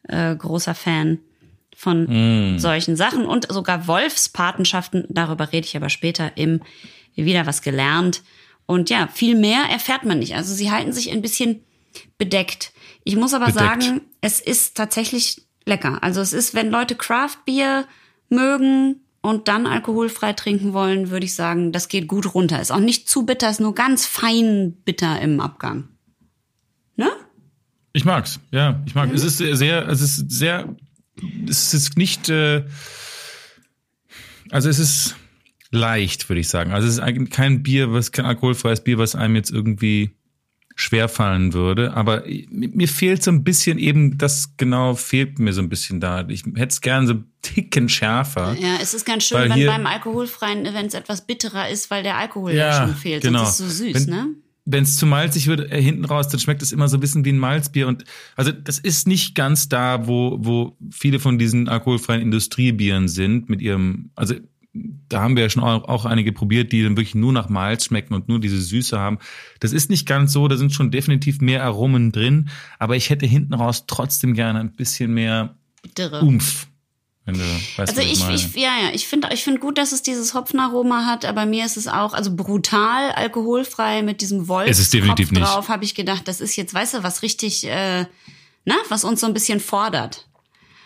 äh, 0.07 0.36
großer 0.36 0.73
Fan 0.75 1.19
von 1.75 2.57
solchen 2.57 2.95
Sachen 2.95 3.25
und 3.25 3.51
sogar 3.51 3.88
Wolfspatenschaften, 3.88 5.05
darüber 5.09 5.51
rede 5.51 5.67
ich 5.67 5.75
aber 5.75 5.89
später 5.89 6.32
im 6.36 6.61
wieder 7.13 7.45
was 7.45 7.61
gelernt. 7.61 8.23
Und 8.68 8.89
ja, 8.91 9.07
viel 9.07 9.36
mehr 9.36 9.63
erfährt 9.72 10.03
man 10.05 10.20
nicht. 10.20 10.36
Also 10.36 10.53
sie 10.53 10.70
halten 10.72 10.91
sich 10.93 11.11
ein 11.11 11.22
bisschen 11.24 11.63
bedeckt. 12.20 12.74
Ich 13.03 13.15
muss 13.15 13.34
aber 13.34 13.47
Bedeckt. 13.47 13.84
sagen, 13.84 14.01
es 14.22 14.39
ist 14.39 14.76
tatsächlich 14.78 15.41
lecker. 15.65 16.03
Also 16.03 16.22
es 16.22 16.34
ist, 16.34 16.53
wenn 16.53 16.70
Leute 16.70 16.95
Craft 16.95 17.38
Bier 17.45 17.88
mögen 18.30 18.97
und 19.22 19.47
dann 19.47 19.65
alkoholfrei 19.65 20.34
trinken 20.34 20.74
wollen, 20.74 21.09
würde 21.09 21.26
ich 21.26 21.34
sagen, 21.34 21.72
das 21.72 21.88
geht 21.88 22.07
gut 22.07 22.34
runter. 22.36 22.61
Ist 22.61 22.72
auch 22.72 22.80
nicht 22.80 23.09
zu 23.09 23.26
bitter, 23.26 23.49
ist 23.49 23.59
nur 23.61 23.74
ganz 23.74 24.05
fein 24.05 24.74
bitter 24.86 25.20
im 25.22 25.39
Abgang. 25.39 25.88
Ne? 26.97 27.09
Ich 27.93 28.05
mag's, 28.05 28.39
ja, 28.51 28.82
ich 28.86 28.93
Mhm. 28.95 29.01
mag. 29.01 29.13
Es 29.13 29.24
ist 29.24 29.38
sehr, 29.38 29.88
es 29.88 30.01
ist 30.01 30.30
sehr, 30.30 30.76
es 31.47 31.74
ist 31.74 31.97
nicht, 31.97 32.30
äh, 32.30 32.63
also 34.51 34.70
es 34.70 34.78
ist 34.80 35.15
leicht, 35.78 36.28
würde 36.30 36.39
ich 36.41 36.49
sagen. 36.49 36.71
Also 36.71 36.88
es 36.88 36.95
ist 36.95 36.99
eigentlich 36.99 37.30
kein 37.30 37.63
Bier, 37.63 37.91
was 37.93 38.11
kein 38.11 38.25
alkoholfreies 38.25 38.84
Bier, 38.84 38.97
was 38.97 39.15
einem 39.15 39.36
jetzt 39.36 39.51
irgendwie 39.51 40.11
schwerfallen 40.75 41.53
würde. 41.53 41.93
Aber 41.95 42.23
mir 42.51 42.88
fehlt 42.88 43.23
so 43.23 43.32
ein 43.32 43.43
bisschen 43.43 43.80
eben, 43.80 44.17
das 44.19 44.55
genau 44.57 44.93
fehlt 44.93 45.39
mir 45.39 45.51
so 45.51 45.61
ein 45.61 45.69
bisschen 45.69 45.99
da. 45.99 46.28
Ich 46.28 46.43
hätte 46.43 46.67
es 46.67 46.82
gern 46.82 47.07
so 47.07 47.13
einen 47.13 47.25
Ticken 47.41 47.89
schärfer. 47.89 48.55
Ja, 48.59 48.75
es 48.82 48.93
ist 48.93 49.05
ganz 49.05 49.23
schön, 49.23 49.39
wenn 49.39 49.53
hier- 49.53 49.67
beim 49.67 49.88
alkoholfreien, 49.88 50.65
wenn 50.65 50.86
es 50.86 50.93
etwas 50.93 51.25
bitterer 51.25 51.69
ist, 51.69 51.89
weil 51.89 52.03
der 52.03 52.17
Alkohol 52.17 52.53
ja, 52.53 52.86
schon 52.86 52.95
fehlt. 52.95 53.23
genau. 53.23 53.39
Sonst 53.45 53.59
ist 53.59 53.65
es 53.71 53.78
so 53.80 53.84
süß, 53.86 53.93
Wenn- 54.07 54.13
ne? 54.13 54.28
wenn 54.69 54.84
es 54.84 54.97
zu 54.97 55.05
malzig 55.07 55.47
wird 55.47 55.71
äh, 55.71 55.82
hinten 55.82 56.05
raus, 56.05 56.28
dann 56.28 56.39
schmeckt 56.41 56.61
es 56.61 56.71
immer 56.73 56.88
so 56.89 56.97
ein 56.97 56.99
bisschen 56.99 57.23
wie 57.25 57.32
ein 57.32 57.38
Malzbier. 57.39 57.88
Und 57.88 58.03
also 58.36 58.51
das 58.51 58.78
ist 58.78 59.07
nicht 59.07 59.34
ganz 59.34 59.69
da, 59.69 60.07
wo, 60.07 60.38
wo 60.41 60.78
viele 60.91 61.19
von 61.19 61.39
diesen 61.39 61.69
alkoholfreien 61.69 62.21
Industriebieren 62.21 63.07
sind 63.07 63.49
mit 63.49 63.61
ihrem, 63.61 64.11
also 64.15 64.36
da 64.74 65.22
haben 65.22 65.36
wir 65.36 65.43
ja 65.43 65.49
schon 65.49 65.63
auch, 65.63 66.05
einige 66.05 66.32
probiert, 66.32 66.72
die 66.72 66.84
dann 66.84 66.97
wirklich 66.97 67.15
nur 67.15 67.34
nach 67.34 67.49
Malz 67.49 67.86
schmecken 67.86 68.13
und 68.13 68.28
nur 68.28 68.39
diese 68.39 68.61
Süße 68.61 68.99
haben. 68.99 69.18
Das 69.59 69.72
ist 69.72 69.89
nicht 69.89 70.05
ganz 70.05 70.34
so, 70.34 70.47
da 70.47 70.57
sind 70.57 70.74
schon 70.74 70.91
definitiv 70.91 71.41
mehr 71.41 71.63
Aromen 71.63 72.11
drin, 72.11 72.49
aber 72.78 72.95
ich 72.95 73.09
hätte 73.09 73.26
hinten 73.26 73.53
raus 73.53 73.86
trotzdem 73.88 74.34
gerne 74.34 74.59
ein 74.59 74.74
bisschen 74.74 75.13
mehr 75.13 75.55
Bittere. 75.82 76.22
Umf. 76.22 76.68
Du 77.26 77.34
Also 77.78 77.99
ich, 77.99 78.26
ich, 78.30 78.55
ja, 78.55 78.70
ja, 78.84 78.89
ich 78.93 79.05
finde, 79.05 79.28
ich 79.34 79.43
finde 79.43 79.59
gut, 79.59 79.78
dass 79.78 79.91
es 79.91 80.01
dieses 80.01 80.34
Hopfenaroma 80.34 81.05
hat, 81.05 81.26
aber 81.26 81.45
mir 81.45 81.65
ist 81.65 81.76
es 81.76 81.89
auch, 81.89 82.13
also 82.13 82.34
brutal 82.34 83.11
alkoholfrei 83.11 84.01
mit 84.01 84.22
diesem 84.22 84.47
Wolf 84.47 84.70
Es 84.70 84.80
ist 84.80 84.93
definitiv 84.93 85.32
nicht. 85.32 85.43
drauf, 85.43 85.68
habe 85.68 85.84
ich 85.84 85.93
gedacht, 85.93 86.28
das 86.30 86.39
ist 86.39 86.55
jetzt, 86.55 86.74
weißt 86.74 86.93
du, 86.93 87.03
was 87.03 87.24
richtig, 87.24 87.65
äh, 87.68 88.05
na, 88.63 88.76
was 88.88 89.03
uns 89.03 89.20
so 89.20 89.28
ein 89.28 89.34
bisschen 89.34 89.59
fordert. 89.59 90.26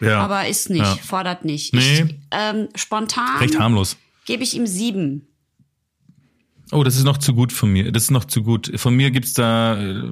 Ja, 0.02 0.20
Aber 0.20 0.47
ist 0.47 0.70
nicht, 0.70 0.82
Ja. 0.82 0.95
fordert 0.97 1.45
nicht. 1.45 1.74
Nee. 1.74 2.04
Ich, 2.04 2.16
ähm, 2.32 2.68
spontan 2.76 3.38
recht 3.39 3.58
harmlos. 3.60 3.97
gebe 4.26 4.43
ich 4.43 4.56
ihm 4.56 4.68
sieben. 4.68 5.28
Oh, 6.72 6.84
das 6.84 6.95
ist 6.97 7.04
noch 7.04 7.18
zu 7.18 7.34
gut 7.34 7.52
von 7.52 7.72
mir. 7.72 7.91
Das 7.91 8.04
ist 8.04 8.12
noch 8.12 8.26
zu 8.26 8.43
gut. 8.43 8.72
Von 8.80 8.95
mir 8.95 9.12
gibt's 9.12 9.34
da. 9.34 9.78
Äh, 9.82 10.12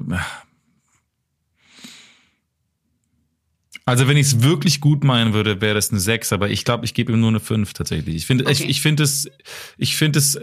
also 3.86 4.06
wenn 4.06 4.16
ich 4.16 4.26
es 4.26 4.42
wirklich 4.42 4.80
gut 4.80 5.02
meinen 5.04 5.32
würde, 5.32 5.60
wäre 5.60 5.74
das 5.74 5.90
eine 5.90 5.98
6, 6.00 6.32
aber 6.32 6.50
ich 6.50 6.64
glaube, 6.64 6.84
ich 6.84 6.94
gebe 6.94 7.12
ihm 7.12 7.20
nur 7.20 7.30
eine 7.30 7.40
5 7.40 7.72
tatsächlich. 7.72 8.14
Ich 8.14 8.26
finde, 8.26 8.44
ich, 8.50 8.60
Okay. 8.60 8.70
ich 8.70 8.80
finde 8.82 9.02
es, 9.02 9.28
ich 9.78 9.96
finde 9.96 10.18
es 10.20 10.38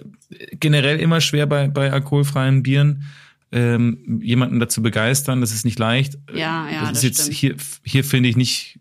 generell 0.59 0.99
immer 0.99 1.21
schwer 1.21 1.45
bei, 1.45 1.67
bei 1.67 1.91
alkoholfreien 1.93 2.63
Bieren, 2.63 3.03
ähm, 3.51 4.19
jemanden 4.21 4.59
dazu 4.59 4.81
begeistern. 4.81 5.39
Das 5.39 5.53
ist 5.53 5.63
nicht 5.63 5.79
leicht. 5.79 6.17
Ja, 6.33 6.67
ja, 6.69 6.79
das 6.81 6.89
das 6.89 6.97
ist 6.97 7.03
jetzt 7.03 7.21
stimmt. 7.21 7.35
hier, 7.37 7.55
hier 7.85 8.03
finde 8.03 8.27
ich 8.29 8.35
nicht, 8.35 8.79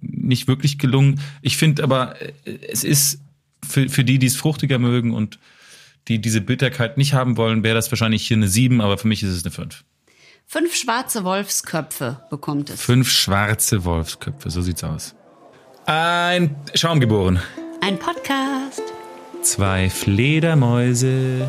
nicht 0.00 0.48
wirklich 0.48 0.78
gelungen. 0.78 1.20
Ich 1.42 1.56
finde 1.56 1.82
aber, 1.82 2.20
äh, 2.20 2.58
es 2.68 2.84
ist 2.84 3.20
für, 3.66 3.88
für 3.88 4.04
die, 4.04 4.18
die 4.18 4.26
es 4.26 4.36
fruchtiger 4.36 4.78
mögen 4.78 5.12
und 5.12 5.38
die 6.08 6.20
diese 6.20 6.40
Bitterkeit 6.40 6.96
nicht 6.96 7.12
haben 7.12 7.36
wollen, 7.36 7.62
wäre 7.62 7.74
das 7.74 7.90
wahrscheinlich 7.92 8.26
hier 8.26 8.36
eine 8.36 8.48
7, 8.48 8.80
aber 8.80 8.98
für 8.98 9.08
mich 9.08 9.22
ist 9.22 9.30
es 9.30 9.44
eine 9.44 9.52
5. 9.52 9.84
Fünf 10.46 10.74
schwarze 10.74 11.24
Wolfsköpfe 11.24 12.22
bekommt 12.30 12.70
es. 12.70 12.80
Fünf 12.80 13.10
schwarze 13.10 13.84
Wolfsköpfe, 13.84 14.48
so 14.48 14.62
sieht's 14.62 14.82
aus. 14.82 15.14
Ein 15.84 16.56
Schaum 16.74 17.00
geboren. 17.00 17.42
Ein 17.82 17.98
Podcast. 17.98 18.82
Zwei 19.42 19.90
Fledermäuse. 19.90 21.46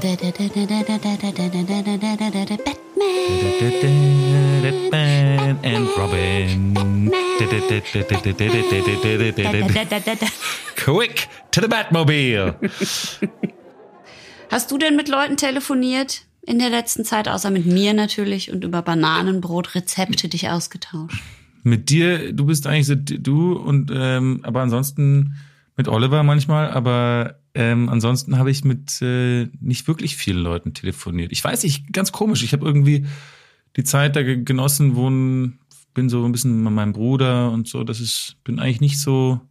Batman. 4.91 5.39
And 5.64 5.88
Robin. 5.97 7.10
Quick 10.76 11.28
to 11.51 11.62
the 11.62 11.68
Batmobile. 11.68 12.55
Hast 14.49 14.72
du 14.72 14.78
denn 14.78 14.95
mit 14.95 15.07
Leuten 15.07 15.38
telefoniert 15.38 16.22
in 16.41 16.60
der 16.60 16.70
letzten 16.70 17.05
Zeit, 17.05 17.28
außer 17.28 17.51
mit 17.51 17.66
mir 17.66 17.93
natürlich 17.93 18.51
und 18.51 18.64
über 18.64 18.82
Bananenbrotrezepte 18.82 20.30
dich 20.30 20.49
ausgetauscht? 20.49 21.22
Mit 21.64 21.89
dir, 21.89 22.34
du 22.34 22.45
bist 22.45 22.66
eigentlich 22.66 22.88
so, 22.88 22.95
du 22.95 23.53
und 23.53 23.91
ähm, 23.93 24.39
aber 24.43 24.62
ansonsten 24.62 25.36
mit 25.76 25.88
Oliver 25.88 26.24
manchmal, 26.24 26.72
aber 26.72 27.39
ähm, 27.53 27.89
ansonsten 27.89 28.38
habe 28.38 28.51
ich 28.51 28.64
mit 28.64 29.01
äh, 29.01 29.47
nicht 29.60 29.88
wirklich 29.88 30.16
vielen 30.16 30.39
Leuten 30.39 30.74
telefoniert. 30.74 31.32
Ich 31.32 31.43
weiß 31.43 31.64
nicht, 31.64 31.91
ganz 31.93 32.12
komisch. 32.12 32.43
Ich 32.43 32.53
habe 32.53 32.66
irgendwie 32.66 33.05
die 33.76 33.84
Zeit 33.84 34.15
da 34.15 34.24
genossen, 34.24 34.95
wohnen, 34.95 35.59
bin 35.93 36.09
so 36.09 36.24
ein 36.24 36.32
bisschen 36.32 36.63
mit 36.63 36.74
meinem 36.74 36.93
Bruder 36.93 37.51
und 37.51 37.67
so. 37.67 37.84
Das 37.84 37.99
ist, 37.99 38.36
bin 38.43 38.59
eigentlich 38.59 38.82
nicht 38.82 38.99
so. 38.99 39.41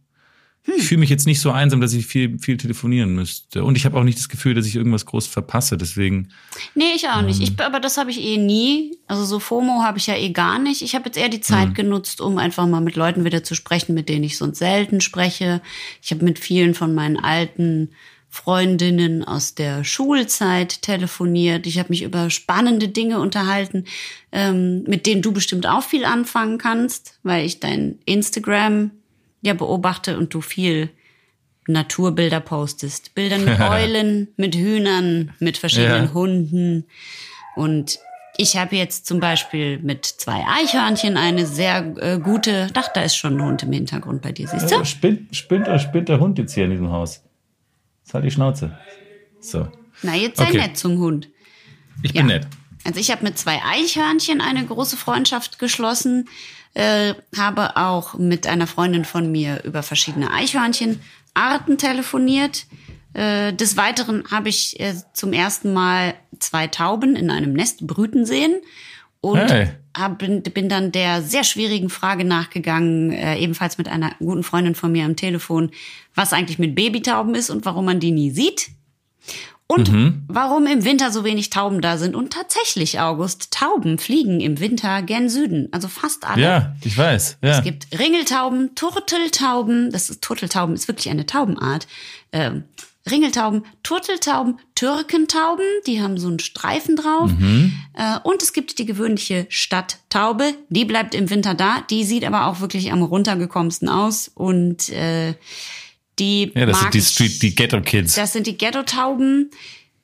Ich 0.77 0.83
fühle 0.83 0.99
mich 0.99 1.09
jetzt 1.09 1.25
nicht 1.25 1.39
so 1.39 1.51
einsam, 1.51 1.81
dass 1.81 1.93
ich 1.93 2.05
viel, 2.05 2.37
viel 2.37 2.57
telefonieren 2.57 3.15
müsste. 3.15 3.63
Und 3.63 3.75
ich 3.75 3.85
habe 3.85 3.97
auch 3.97 4.03
nicht 4.03 4.19
das 4.19 4.29
Gefühl, 4.29 4.53
dass 4.53 4.67
ich 4.67 4.75
irgendwas 4.75 5.05
groß 5.05 5.25
verpasse. 5.25 5.77
Deswegen. 5.77 6.29
Nee, 6.75 6.91
ich 6.95 7.07
auch 7.07 7.21
nicht. 7.21 7.41
Ich, 7.41 7.59
aber 7.59 7.79
das 7.79 7.97
habe 7.97 8.11
ich 8.11 8.21
eh 8.21 8.37
nie. 8.37 8.97
Also 9.07 9.25
so 9.25 9.39
FOMO 9.39 9.83
habe 9.83 9.97
ich 9.97 10.07
ja 10.07 10.15
eh 10.15 10.29
gar 10.31 10.59
nicht. 10.59 10.81
Ich 10.81 10.95
habe 10.95 11.05
jetzt 11.05 11.17
eher 11.17 11.29
die 11.29 11.41
Zeit 11.41 11.69
mhm. 11.69 11.73
genutzt, 11.73 12.21
um 12.21 12.37
einfach 12.37 12.67
mal 12.67 12.81
mit 12.81 12.95
Leuten 12.95 13.25
wieder 13.25 13.43
zu 13.43 13.55
sprechen, 13.55 13.95
mit 13.95 14.09
denen 14.09 14.23
ich 14.23 14.37
sonst 14.37 14.59
selten 14.59 15.01
spreche. 15.01 15.61
Ich 16.03 16.11
habe 16.11 16.23
mit 16.25 16.37
vielen 16.37 16.75
von 16.75 16.93
meinen 16.93 17.17
alten 17.17 17.89
Freundinnen 18.29 19.23
aus 19.23 19.55
der 19.55 19.83
Schulzeit 19.83 20.83
telefoniert. 20.83 21.65
Ich 21.65 21.79
habe 21.79 21.89
mich 21.89 22.03
über 22.03 22.29
spannende 22.29 22.87
Dinge 22.87 23.19
unterhalten, 23.19 23.85
ähm, 24.31 24.83
mit 24.83 25.07
denen 25.07 25.23
du 25.23 25.31
bestimmt 25.31 25.65
auch 25.67 25.83
viel 25.83 26.05
anfangen 26.05 26.59
kannst, 26.59 27.19
weil 27.23 27.45
ich 27.45 27.59
dein 27.59 27.97
Instagram 28.05 28.91
ja 29.41 29.53
beobachte 29.55 30.17
und 30.17 30.33
du 30.33 30.41
viel 30.41 30.89
Naturbilder 31.67 32.39
postest. 32.39 33.15
Bilder 33.15 33.39
mit 33.39 33.59
Eulen, 33.61 34.27
mit 34.37 34.55
Hühnern, 34.55 35.33
mit 35.39 35.57
verschiedenen 35.57 36.05
ja. 36.05 36.13
Hunden. 36.13 36.85
Und 37.55 37.99
ich 38.37 38.57
habe 38.57 38.75
jetzt 38.75 39.07
zum 39.07 39.19
Beispiel 39.19 39.79
mit 39.79 40.05
zwei 40.05 40.45
Eichhörnchen 40.47 41.17
eine 41.17 41.45
sehr 41.45 41.93
äh, 41.97 42.19
gute, 42.19 42.67
ach, 42.75 42.89
da 42.93 43.01
ist 43.01 43.15
schon 43.15 43.37
ein 43.37 43.43
Hund 43.43 43.63
im 43.63 43.71
Hintergrund 43.71 44.21
bei 44.21 44.31
dir, 44.31 44.47
siehst 44.47 44.69
du? 44.71 44.75
Ja, 44.75 44.85
spinnt, 44.85 45.35
spinnt, 45.35 45.67
spinnt 45.81 46.09
der 46.09 46.19
Hund 46.19 46.37
jetzt 46.37 46.53
hier 46.53 46.65
in 46.65 46.71
diesem 46.71 46.91
Haus. 46.91 47.23
Jetzt 48.09 48.15
halt 48.15 48.25
die 48.25 48.31
Schnauze. 48.31 48.75
So. 49.39 49.67
Na, 50.01 50.15
jetzt 50.15 50.37
sei 50.37 50.45
okay. 50.45 50.57
nett 50.57 50.77
zum 50.79 50.97
Hund. 50.97 51.29
Ich 52.01 52.11
bin 52.13 52.27
ja. 52.27 52.39
nett. 52.39 52.47
Also 52.83 52.99
ich 52.99 53.11
habe 53.11 53.23
mit 53.23 53.37
zwei 53.37 53.61
Eichhörnchen 53.63 54.41
eine 54.41 54.65
große 54.65 54.97
Freundschaft 54.97 55.59
geschlossen, 55.59 56.27
äh, 56.73 57.13
habe 57.37 57.77
auch 57.77 58.15
mit 58.15 58.47
einer 58.47 58.65
Freundin 58.65 59.05
von 59.05 59.31
mir 59.31 59.63
über 59.63 59.83
verschiedene 59.83 60.31
Eichhörnchenarten 60.33 61.77
telefoniert. 61.77 62.65
Äh, 63.13 63.53
des 63.53 63.77
Weiteren 63.77 64.23
habe 64.31 64.49
ich 64.49 64.79
äh, 64.79 64.95
zum 65.13 65.31
ersten 65.31 65.71
Mal 65.71 66.15
zwei 66.39 66.65
Tauben 66.65 67.15
in 67.15 67.29
einem 67.29 67.53
Nest 67.53 67.85
brüten 67.85 68.25
sehen 68.25 68.59
und 69.21 69.51
hey. 69.51 69.69
hab, 69.95 70.19
bin, 70.19 70.41
bin 70.43 70.69
dann 70.69 70.91
der 70.91 71.21
sehr 71.21 71.43
schwierigen 71.43 71.89
Frage 71.89 72.23
nachgegangen, 72.23 73.11
äh, 73.11 73.37
ebenfalls 73.37 73.77
mit 73.77 73.87
einer 73.87 74.11
guten 74.19 74.43
Freundin 74.43 74.75
von 74.75 74.91
mir 74.91 75.05
am 75.05 75.15
Telefon, 75.15 75.71
was 76.15 76.33
eigentlich 76.33 76.59
mit 76.59 76.75
Babytauben 76.75 77.35
ist 77.35 77.49
und 77.49 77.65
warum 77.65 77.85
man 77.85 77.99
die 77.99 78.11
nie 78.11 78.31
sieht. 78.31 78.69
Und 79.71 79.91
mhm. 79.91 80.23
warum 80.27 80.65
im 80.65 80.83
Winter 80.83 81.11
so 81.11 81.23
wenig 81.23 81.51
Tauben 81.51 81.79
da 81.79 81.99
sind. 81.99 82.15
Und 82.15 82.33
tatsächlich, 82.33 82.99
August, 82.99 83.53
Tauben 83.53 83.99
fliegen 83.99 84.39
im 84.39 84.59
Winter 84.59 85.03
gen 85.03 85.29
Süden. 85.29 85.67
Also 85.71 85.87
fast 85.87 86.25
alle. 86.25 86.41
Ja, 86.41 86.75
ich 86.83 86.97
weiß. 86.97 87.37
Ja. 87.43 87.59
Es 87.59 87.63
gibt 87.63 87.87
Ringeltauben, 87.99 88.73
Turteltauben. 88.73 89.91
Das 89.91 90.09
ist 90.09 90.23
Turteltauben, 90.23 90.73
ist 90.73 90.87
wirklich 90.87 91.11
eine 91.11 91.27
Taubenart. 91.27 91.87
Ähm, 92.31 92.63
Ringeltauben, 93.09 93.63
Turteltauben, 93.81 94.59
Türkentauben, 94.75 95.65
die 95.87 96.01
haben 96.01 96.17
so 96.17 96.27
einen 96.27 96.39
Streifen 96.39 96.95
drauf. 96.95 97.31
Mhm. 97.31 97.73
Äh, 97.93 98.19
und 98.23 98.43
es 98.43 98.53
gibt 98.53 98.77
die 98.77 98.85
gewöhnliche 98.85 99.45
Stadttaube, 99.49 100.53
die 100.69 100.85
bleibt 100.85 101.15
im 101.15 101.29
Winter 101.29 101.53
da. 101.53 101.81
Die 101.89 102.03
sieht 102.03 102.23
aber 102.23 102.47
auch 102.47 102.59
wirklich 102.59 102.91
am 102.91 103.01
runtergekommensten 103.01 103.89
aus. 103.89 104.29
Und 104.33 104.89
äh, 104.89 105.33
die 106.19 106.51
ja, 106.53 106.65
das 106.65 106.81
sind 106.81 106.93
die 106.93 107.01
Street, 107.01 107.41
die 107.41 107.55
Ghetto 107.55 107.81
Kids. 107.81 108.15
Das 108.15 108.33
sind 108.33 108.47
die 108.47 108.57
Ghetto 108.57 108.83
Tauben. 108.83 109.49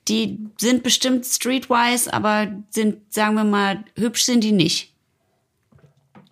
Die 0.08 0.38
sind 0.56 0.82
bestimmt 0.82 1.26
streetwise, 1.26 2.12
aber 2.12 2.48
sind, 2.70 3.12
sagen 3.12 3.34
wir 3.34 3.44
mal, 3.44 3.84
hübsch 3.96 4.22
sind 4.22 4.44
die 4.44 4.52
nicht. 4.52 4.92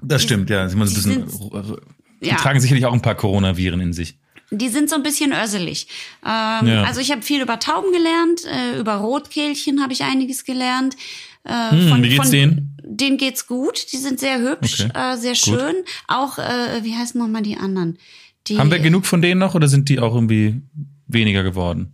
Das 0.00 0.22
die, 0.22 0.28
stimmt, 0.28 0.48
ja. 0.48 0.68
Sie, 0.68 0.76
bisschen, 0.76 1.02
sind, 1.02 1.26
die 2.22 2.28
ja. 2.28 2.36
tragen 2.36 2.60
sicherlich 2.60 2.86
auch 2.86 2.92
ein 2.92 3.02
paar 3.02 3.16
Coronaviren 3.16 3.80
in 3.80 3.92
sich. 3.92 4.16
Die 4.58 4.68
sind 4.68 4.88
so 4.90 4.96
ein 4.96 5.02
bisschen 5.02 5.32
örselig. 5.32 5.86
Ähm, 6.24 6.66
ja. 6.66 6.84
Also 6.84 7.00
ich 7.00 7.10
habe 7.10 7.22
viel 7.22 7.42
über 7.42 7.58
Tauben 7.58 7.92
gelernt, 7.92 8.44
äh, 8.44 8.78
über 8.78 8.94
Rotkehlchen 8.94 9.82
habe 9.82 9.92
ich 9.92 10.02
einiges 10.02 10.44
gelernt. 10.44 10.96
Äh, 11.44 11.70
hm, 11.70 11.88
von, 11.88 12.02
wie 12.02 12.08
geht's 12.08 12.22
von, 12.22 12.30
denen? 12.30 12.76
Denen 12.82 13.16
geht's 13.18 13.46
gut. 13.46 13.92
Die 13.92 13.98
sind 13.98 14.18
sehr 14.18 14.40
hübsch, 14.40 14.86
okay. 14.88 15.14
äh, 15.14 15.16
sehr 15.16 15.34
schön. 15.34 15.76
Gut. 15.76 15.84
Auch, 16.08 16.38
äh, 16.38 16.82
wie 16.82 16.94
heißen 16.94 17.20
nochmal 17.20 17.42
die 17.42 17.56
anderen? 17.56 17.98
Die, 18.46 18.58
Haben 18.58 18.70
wir 18.70 18.78
genug 18.78 19.06
von 19.06 19.22
denen 19.22 19.40
noch 19.40 19.54
oder 19.54 19.68
sind 19.68 19.88
die 19.88 19.98
auch 20.00 20.14
irgendwie 20.14 20.60
weniger 21.06 21.42
geworden? 21.42 21.92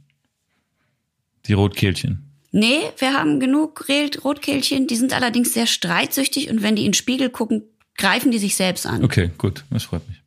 Die 1.46 1.52
Rotkehlchen. 1.52 2.30
Nee, 2.52 2.80
wir 2.98 3.14
haben 3.14 3.38
genug 3.38 3.86
Rotkehlchen. 4.24 4.86
Die 4.88 4.96
sind 4.96 5.12
allerdings 5.12 5.54
sehr 5.54 5.66
streitsüchtig 5.66 6.50
und 6.50 6.62
wenn 6.62 6.74
die 6.74 6.82
in 6.82 6.88
den 6.88 6.94
Spiegel 6.94 7.30
gucken, 7.30 7.62
greifen 7.96 8.32
die 8.32 8.38
sich 8.38 8.56
selbst 8.56 8.86
an. 8.86 9.04
Okay, 9.04 9.30
gut. 9.38 9.64
Das 9.70 9.84
freut 9.84 10.06
mich. 10.08 10.19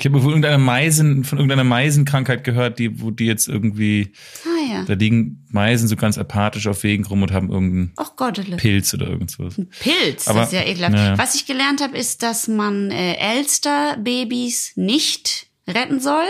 Ich 0.00 0.06
habe 0.06 0.18
von 0.18 0.30
irgendeiner 0.30 0.56
Meisen, 0.56 1.24
von 1.24 1.36
irgendeiner 1.36 1.64
Meisenkrankheit 1.64 2.42
gehört, 2.42 2.78
die, 2.78 3.02
wo 3.02 3.10
die 3.10 3.26
jetzt 3.26 3.48
irgendwie, 3.48 4.12
ah, 4.46 4.72
ja. 4.72 4.84
da 4.84 4.94
liegen 4.94 5.44
Meisen 5.50 5.88
so 5.88 5.96
ganz 5.96 6.16
apathisch 6.16 6.66
auf 6.68 6.82
Wegen 6.84 7.04
rum 7.04 7.22
und 7.22 7.32
haben 7.32 7.50
irgendeinen 7.50 7.92
Och 8.00 8.16
Pilz 8.56 8.94
oder 8.94 9.08
irgendwas. 9.08 9.58
Ein 9.58 9.68
Pilz, 9.78 10.26
Aber, 10.26 10.40
das 10.40 10.52
ist 10.52 10.54
ja 10.54 10.64
ekelhaft. 10.64 10.96
Ja. 10.96 11.18
Was 11.18 11.34
ich 11.34 11.44
gelernt 11.44 11.82
habe, 11.82 11.98
ist, 11.98 12.22
dass 12.22 12.48
man 12.48 12.90
äh, 12.90 13.16
Elster-Babys 13.16 14.72
nicht 14.76 15.48
retten 15.68 16.00
soll. 16.00 16.24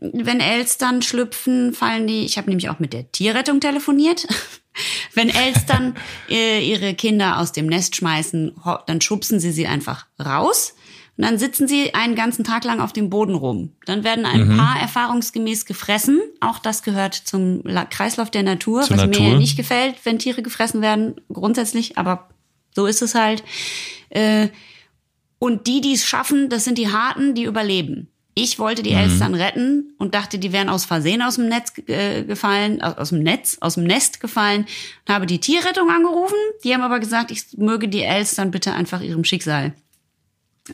Wenn 0.00 0.40
Elstern 0.40 1.00
schlüpfen, 1.00 1.74
fallen 1.74 2.08
die, 2.08 2.24
ich 2.24 2.38
habe 2.38 2.48
nämlich 2.48 2.70
auch 2.70 2.80
mit 2.80 2.92
der 2.92 3.10
Tierrettung 3.12 3.60
telefoniert. 3.60 4.26
Wenn 5.14 5.28
Elstern 5.28 5.94
äh, 6.28 6.60
ihre 6.60 6.94
Kinder 6.94 7.38
aus 7.38 7.52
dem 7.52 7.66
Nest 7.66 7.94
schmeißen, 7.94 8.56
dann 8.86 9.00
schubsen 9.00 9.38
sie 9.38 9.52
sie 9.52 9.68
einfach 9.68 10.06
raus 10.18 10.74
und 11.16 11.24
dann 11.24 11.38
sitzen 11.38 11.68
sie 11.68 11.94
einen 11.94 12.16
ganzen 12.16 12.44
Tag 12.44 12.64
lang 12.64 12.80
auf 12.80 12.92
dem 12.92 13.08
Boden 13.08 13.36
rum. 13.36 13.70
Dann 13.86 14.02
werden 14.02 14.26
ein 14.26 14.48
mhm. 14.48 14.56
paar 14.56 14.80
erfahrungsgemäß 14.80 15.64
gefressen. 15.64 16.20
Auch 16.40 16.58
das 16.58 16.82
gehört 16.82 17.14
zum 17.14 17.62
Kreislauf 17.90 18.30
der 18.30 18.42
Natur, 18.42 18.82
Zur 18.82 18.96
was 18.96 19.06
Natur. 19.06 19.22
mir 19.22 19.38
nicht 19.38 19.56
gefällt, 19.56 19.96
wenn 20.04 20.18
Tiere 20.18 20.42
gefressen 20.42 20.82
werden, 20.82 21.14
grundsätzlich, 21.32 21.98
aber 21.98 22.28
so 22.74 22.86
ist 22.86 23.00
es 23.00 23.14
halt. 23.14 23.44
Äh, 24.10 24.48
und 25.38 25.68
die, 25.68 25.80
die 25.80 25.92
es 25.92 26.04
schaffen, 26.04 26.48
das 26.48 26.64
sind 26.64 26.78
die 26.78 26.90
Harten, 26.90 27.34
die 27.34 27.44
überleben. 27.44 28.08
Ich 28.34 28.58
wollte 28.58 28.82
die 28.82 28.90
mhm. 28.90 28.98
Elstern 28.98 29.34
retten 29.36 29.94
und 29.98 30.16
dachte, 30.16 30.40
die 30.40 30.52
wären 30.52 30.68
aus 30.68 30.84
Versehen 30.84 31.22
aus 31.22 31.36
dem 31.36 31.48
Netz 31.48 31.72
äh, 31.86 32.24
gefallen, 32.24 32.82
aus, 32.82 32.96
aus 32.96 33.08
dem 33.10 33.20
Netz, 33.20 33.58
aus 33.60 33.74
dem 33.74 33.84
Nest 33.84 34.18
gefallen 34.18 34.66
und 35.06 35.14
habe 35.14 35.26
die 35.26 35.38
Tierrettung 35.38 35.88
angerufen. 35.90 36.34
Die 36.64 36.74
haben 36.74 36.82
aber 36.82 36.98
gesagt, 36.98 37.30
ich 37.30 37.56
möge 37.56 37.86
die 37.86 38.02
Elstern 38.02 38.50
bitte 38.50 38.72
einfach 38.72 39.00
ihrem 39.00 39.22
Schicksal 39.22 39.74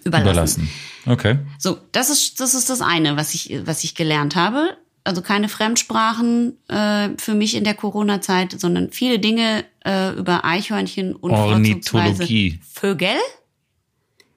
überlassen. 0.05 0.64
überlassen. 0.64 0.70
Okay. 1.07 1.38
So, 1.59 1.78
das 1.93 2.11
ist 2.11 2.41
das 2.41 2.55
ist 2.55 2.70
das 2.70 2.80
eine, 2.80 3.16
was 3.16 3.34
ich 3.34 3.61
was 3.64 3.84
ich 3.84 3.95
gelernt 3.95 4.36
habe. 4.36 4.76
Also 5.03 5.22
keine 5.22 5.49
Fremdsprachen 5.49 6.59
äh, 6.68 7.11
für 7.16 7.34
mich 7.34 7.57
in 7.57 7.64
der 7.64 7.74
Corona-Zeit, 7.74 8.61
sondern 8.61 8.91
viele 8.93 9.18
Dinge 9.18 9.64
äh, 9.84 10.12
über 10.12 10.45
Eichhörnchen 10.45 11.14
und 11.16 11.30
Ornithologie. 11.30 12.61
Vögel. 12.70 13.16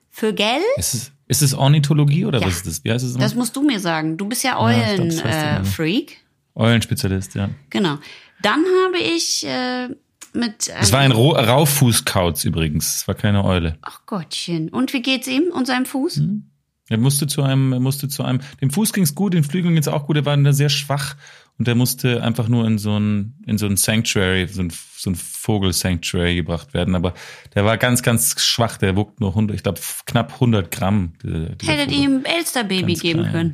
Vögel? 0.10 0.62
Ist 0.78 0.93
es, 0.93 1.12
ist 1.28 1.41
es 1.41 1.54
Ornithologie 1.54 2.26
oder 2.26 2.39
ja. 2.39 2.47
was 2.47 2.58
ist 2.58 2.68
das? 2.68 2.84
Wie 2.84 2.91
heißt 2.91 3.04
es? 3.04 3.16
Das 3.16 3.36
musst 3.36 3.56
du 3.56 3.62
mir 3.62 3.80
sagen. 3.80 4.16
Du 4.16 4.26
bist 4.26 4.43
ja 4.43 4.58
Eulen-Freak. 4.60 5.26
Ja, 5.26 5.60
äh, 5.60 5.66
Freak. 5.66 6.18
Eulenspezialist, 6.56 7.36
ja. 7.36 7.49
Genau. 7.70 7.97
Dann 8.41 8.64
habe 8.86 8.99
ich 8.99 9.45
äh, 9.45 9.89
mit. 10.34 10.72
Es 10.80 10.92
war 10.92 11.00
ein 11.00 11.12
Rauffußkauz 11.12 12.46
übrigens. 12.46 12.98
Es 12.98 13.08
war 13.08 13.16
keine 13.16 13.44
Eule. 13.44 13.78
Ach 13.82 14.06
Gottchen. 14.06 14.70
Und 14.70 14.94
wie 14.94 15.02
geht's 15.02 15.28
ihm 15.28 15.46
und 15.54 15.68
seinem 15.68 15.86
Fuß? 15.86 16.18
Hm. 16.18 16.50
Er 16.90 16.98
musste 16.98 17.28
zu 17.28 17.42
einem, 17.44 17.72
er 17.72 17.80
musste 17.80 18.10
zu 18.10 18.24
einem, 18.24 18.42
dem 18.62 18.70
Fuß 18.70 18.92
ging's 18.92 19.16
gut, 19.16 19.34
den 19.34 19.44
Flügeln 19.44 19.74
ging's 19.74 19.88
auch 19.88 20.06
gut, 20.06 20.18
er 20.18 20.26
war 20.26 20.54
sehr 20.54 20.70
schwach 20.70 21.16
und 21.58 21.68
er 21.68 21.76
musste 21.76 22.22
einfach 22.22 22.50
nur 22.50 22.68
in 22.68 22.78
so 22.78 23.00
ein, 23.00 23.36
in 23.48 23.58
so 23.58 23.68
ein 23.68 23.78
Sanctuary, 23.78 24.48
so 24.48 24.62
ein, 24.62 24.74
so 24.98 25.12
ein 25.12 25.16
Vogel-Sanctuary 25.16 26.36
gebracht 26.36 26.74
werden, 26.74 26.94
aber 26.96 27.14
der 27.56 27.64
war 27.64 27.78
ganz, 27.78 28.04
ganz 28.04 28.42
schwach, 28.42 28.78
der 28.78 28.98
wog 28.98 29.20
nur 29.22 29.30
100, 29.30 29.56
ich 29.56 29.64
glaube 29.64 29.80
knapp 30.06 30.34
100 30.34 30.72
Gramm. 30.72 31.14
Hättet 31.24 31.92
ihm 31.92 32.26
Elsterbaby 32.26 32.96
geben 32.96 33.32
können. 33.32 33.54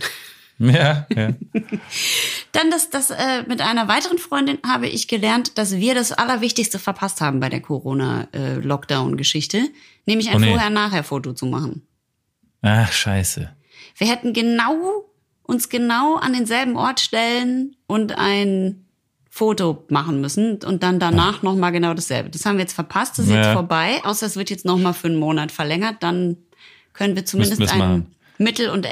Ja, 0.62 1.08
ja. 1.16 1.30
Dann 2.52 2.70
das, 2.70 2.90
das 2.90 3.12
äh, 3.12 3.44
mit 3.48 3.62
einer 3.62 3.88
weiteren 3.88 4.18
Freundin 4.18 4.58
habe 4.68 4.88
ich 4.88 5.08
gelernt, 5.08 5.58
dass 5.58 5.78
wir 5.78 5.96
das 5.96 6.12
Allerwichtigste 6.12 6.80
verpasst 6.80 7.22
haben 7.22 7.40
bei 7.40 7.48
der 7.48 7.62
Corona-Lockdown-Geschichte, 7.62 9.62
nämlich 10.06 10.30
ein 10.30 10.36
Oh 10.36 10.40
nee. 10.40 10.50
Vorher-Nachher-Foto 10.52 11.32
zu 11.34 11.46
machen. 11.46 11.84
Ach, 12.62 12.92
scheiße. 12.92 13.50
Wir 13.98 14.08
hätten 14.08 14.34
genau 14.34 15.06
uns 15.44 15.70
genau 15.70 16.16
an 16.18 16.34
denselben 16.34 16.76
Ort 16.76 17.00
stellen 17.00 17.76
und 17.88 18.18
ein 18.18 18.86
Foto 19.30 19.86
machen 19.90 20.22
müssen 20.22 20.58
und 20.64 20.84
dann 20.84 21.00
danach 21.00 21.42
noch 21.42 21.56
mal 21.56 21.70
genau 21.72 21.94
dasselbe. 21.94 22.30
Das 22.30 22.46
haben 22.46 22.58
wir 22.58 22.62
jetzt 22.64 22.74
verpasst, 22.74 23.18
das 23.18 23.26
ist 23.28 23.32
jetzt 23.32 23.46
Ja. 23.46 23.54
vorbei, 23.54 24.02
außer 24.04 24.26
es 24.26 24.36
wird 24.36 24.50
jetzt 24.50 24.66
noch 24.66 24.78
mal 24.78 24.94
für 24.94 25.08
einen 25.08 25.18
Monat 25.18 25.52
verlängert, 25.52 25.98
dann 26.02 26.38
können 26.94 27.16
wir 27.16 27.26
zumindest 27.26 27.62
ein. 27.72 28.08
Mittel- 28.38 28.70
und 28.70 28.86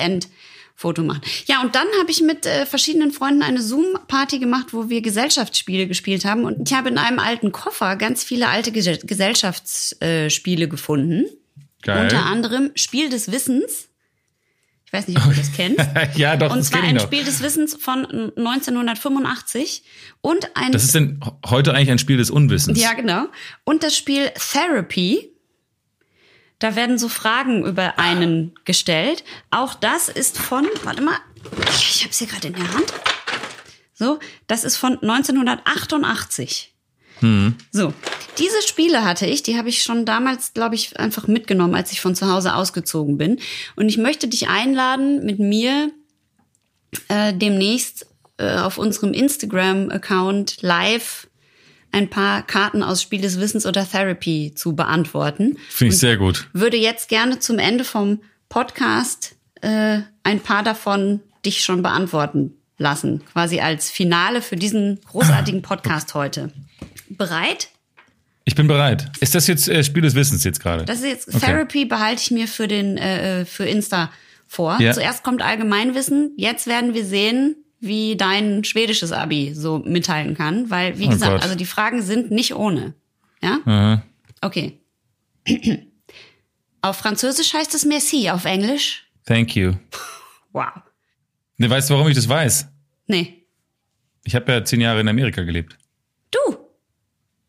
Endfoto 0.78 1.04
machen. 1.04 1.22
Ja, 1.48 1.62
und 1.62 1.74
dann 1.74 1.88
habe 2.00 2.12
ich 2.12 2.22
mit 2.22 2.46
äh, 2.46 2.66
verschiedenen 2.68 3.12
Freunden 3.12 3.42
eine 3.42 3.62
Zoom-Party 3.62 4.38
gemacht, 4.38 4.68
wo 4.74 4.90
wir 4.90 5.02
Gesellschaftsspiele 5.02 5.88
gespielt 5.88 6.24
haben 6.24 6.46
und 6.46 6.70
ich 6.70 6.76
habe 6.78 6.90
in 6.90 6.98
einem 7.00 7.18
alten 7.20 7.52
Koffer 7.52 7.96
ganz 7.96 8.24
viele 8.24 8.48
alte 8.48 8.72
Ges 8.72 9.00
Gesellschaftsspiele 9.04 10.30
Spiele 10.30 10.68
gefunden. 10.68 11.26
Geil. 11.82 12.04
Unter 12.04 12.26
anderem 12.26 12.72
Spiel 12.76 13.10
des 13.10 13.32
Wissens. 13.32 13.88
Ich 14.86 14.94
weiß 14.94 15.08
nicht, 15.08 15.18
ob 15.18 15.26
du 15.32 15.36
das 15.36 15.52
kennst. 15.56 15.84
ja, 16.16 16.38
doch, 16.38 16.54
Und 16.54 16.64
zwar 16.64 16.84
ein. 16.84 17.00
Spiel 17.00 17.24
des 17.24 17.42
Wissens 17.42 17.76
von 17.80 18.06
1985 18.38 19.84
und 20.22 20.56
ein 20.56 20.72
Das 20.72 20.84
ist 20.84 20.94
denn 20.96 21.20
heute 21.46 21.74
eigentlich 21.74 21.92
ein 21.92 22.00
Spiel 22.00 22.18
des 22.18 22.30
Unwissens. 22.30 22.80
ja 22.80 22.94
genau 22.94 23.26
und 23.64 23.82
das 23.84 23.98
Spiel 23.98 24.32
Therapy. 24.52 25.32
Da 26.60 26.76
werden 26.76 26.98
so 26.98 27.08
Fragen 27.08 27.66
über 27.66 28.00
einen 28.00 28.56
gestellt. 28.66 29.24
Auch 29.52 29.76
das 29.76 30.10
ist 30.10 30.40
von 30.40 30.68
warte 30.84 31.02
mal, 31.02 31.18
ich 31.70 32.02
habe 32.02 32.12
es 32.12 32.18
hier 32.18 32.28
gerade 32.28 32.48
in 32.48 32.54
der 32.54 32.74
Hand. 32.74 32.94
So, 33.94 34.20
das 34.48 34.64
ist 34.64 34.78
von 34.78 34.94
1988. 34.94 36.74
So, 37.72 37.94
diese 38.38 38.62
Spiele 38.62 39.04
hatte 39.04 39.26
ich, 39.26 39.42
die 39.42 39.58
habe 39.58 39.70
ich 39.70 39.82
schon 39.82 40.06
damals, 40.06 40.54
glaube 40.54 40.76
ich, 40.76 41.00
einfach 41.00 41.28
mitgenommen, 41.28 41.76
als 41.76 41.92
ich 41.92 42.02
von 42.02 42.16
zu 42.16 42.32
Hause 42.32 42.54
ausgezogen 42.54 43.18
bin. 43.18 43.40
Und 43.76 43.90
ich 43.90 43.98
möchte 43.98 44.28
dich 44.28 44.50
einladen, 44.50 45.26
mit 45.26 45.40
mir 45.40 45.92
äh, 47.08 47.34
demnächst 47.34 48.06
äh, 48.38 48.58
auf 48.58 48.78
unserem 48.78 49.14
Instagram-Account 49.14 50.62
live 50.62 51.27
ein 51.98 52.10
paar 52.10 52.44
Karten 52.44 52.84
aus 52.84 53.02
Spiel 53.02 53.22
des 53.22 53.40
Wissens 53.40 53.66
oder 53.66 53.88
Therapy 53.90 54.54
zu 54.56 54.76
beantworten. 54.76 55.58
Finde 55.70 55.94
ich 55.94 56.00
sehr 56.00 56.18
gut. 56.18 56.48
Würde 56.54 56.78
jetzt 56.78 57.10
gerne 57.10 57.40
zum 57.40 57.60
Ende 57.60 57.84
vom 57.84 58.20
Podcast 58.50 59.36
äh, 59.62 60.00
ein 60.24 60.40
paar 60.40 60.64
davon 60.64 61.22
dich 61.46 61.64
schon 61.64 61.82
beantworten 61.82 62.54
lassen, 62.78 63.24
quasi 63.34 63.60
als 63.60 63.90
Finale 63.90 64.42
für 64.42 64.56
diesen 64.56 65.00
großartigen 65.10 65.62
Podcast 65.64 66.14
heute. 66.14 66.52
Bereit? 67.10 67.70
Ich 68.46 68.56
bin 68.56 68.68
bereit. 68.68 69.12
Ist 69.20 69.36
das 69.36 69.48
jetzt 69.48 69.68
äh, 69.68 69.84
Spiel 69.84 70.04
des 70.04 70.16
Wissens 70.16 70.44
jetzt 70.44 70.62
gerade? 70.62 70.86
Das 70.86 71.00
ist 71.00 71.06
jetzt 71.06 71.28
Okay. 71.28 71.40
Therapy 71.46 71.86
behalte 71.86 72.22
ich 72.22 72.32
mir 72.32 72.48
für 72.48 72.68
den 72.68 72.98
äh, 72.98 73.44
für 73.46 73.66
Insta 73.66 74.12
vor. 74.48 74.80
Ja. 74.80 74.94
Zuerst 74.94 75.24
kommt 75.24 75.42
Allgemeinwissen. 75.42 76.32
Jetzt 76.38 76.68
werden 76.68 76.94
wir 76.94 77.04
sehen, 77.06 77.58
wie 77.80 78.16
dein 78.18 78.64
schwedisches 78.64 79.12
Abi 79.12 79.54
so 79.54 79.80
mitteilen 79.80 80.36
kann, 80.36 80.70
weil 80.70 80.98
wie 81.00 81.06
Oh 81.08 81.10
gesagt, 81.10 81.32
Gott. 81.34 81.44
also 81.44 81.56
die 81.56 81.66
Fragen 81.66 82.02
sind 82.02 82.32
nicht 82.32 82.56
ohne. 82.56 82.94
Ja? 83.42 83.60
Aha. 83.66 84.04
Okay. 84.42 84.80
auf 86.82 86.98
Französisch 86.98 87.54
heißt 87.54 87.74
es 87.76 87.86
merci, 87.86 88.30
auf 88.30 88.46
Englisch? 88.46 89.08
Thank 89.26 89.56
you. 89.56 89.74
Wow. 90.54 90.68
Ne, 91.58 91.70
weißt 91.70 91.90
du, 91.90 91.96
warum 91.96 92.08
ich 92.08 92.16
das 92.16 92.28
weiß? 92.30 92.68
Nee. 93.08 93.46
Ich 94.24 94.36
habe 94.36 94.52
ja 94.52 94.64
zehn 94.64 94.82
Jahre 94.82 95.00
in 95.02 95.08
Amerika 95.08 95.44
gelebt. 95.44 95.78
Du, 96.32 96.58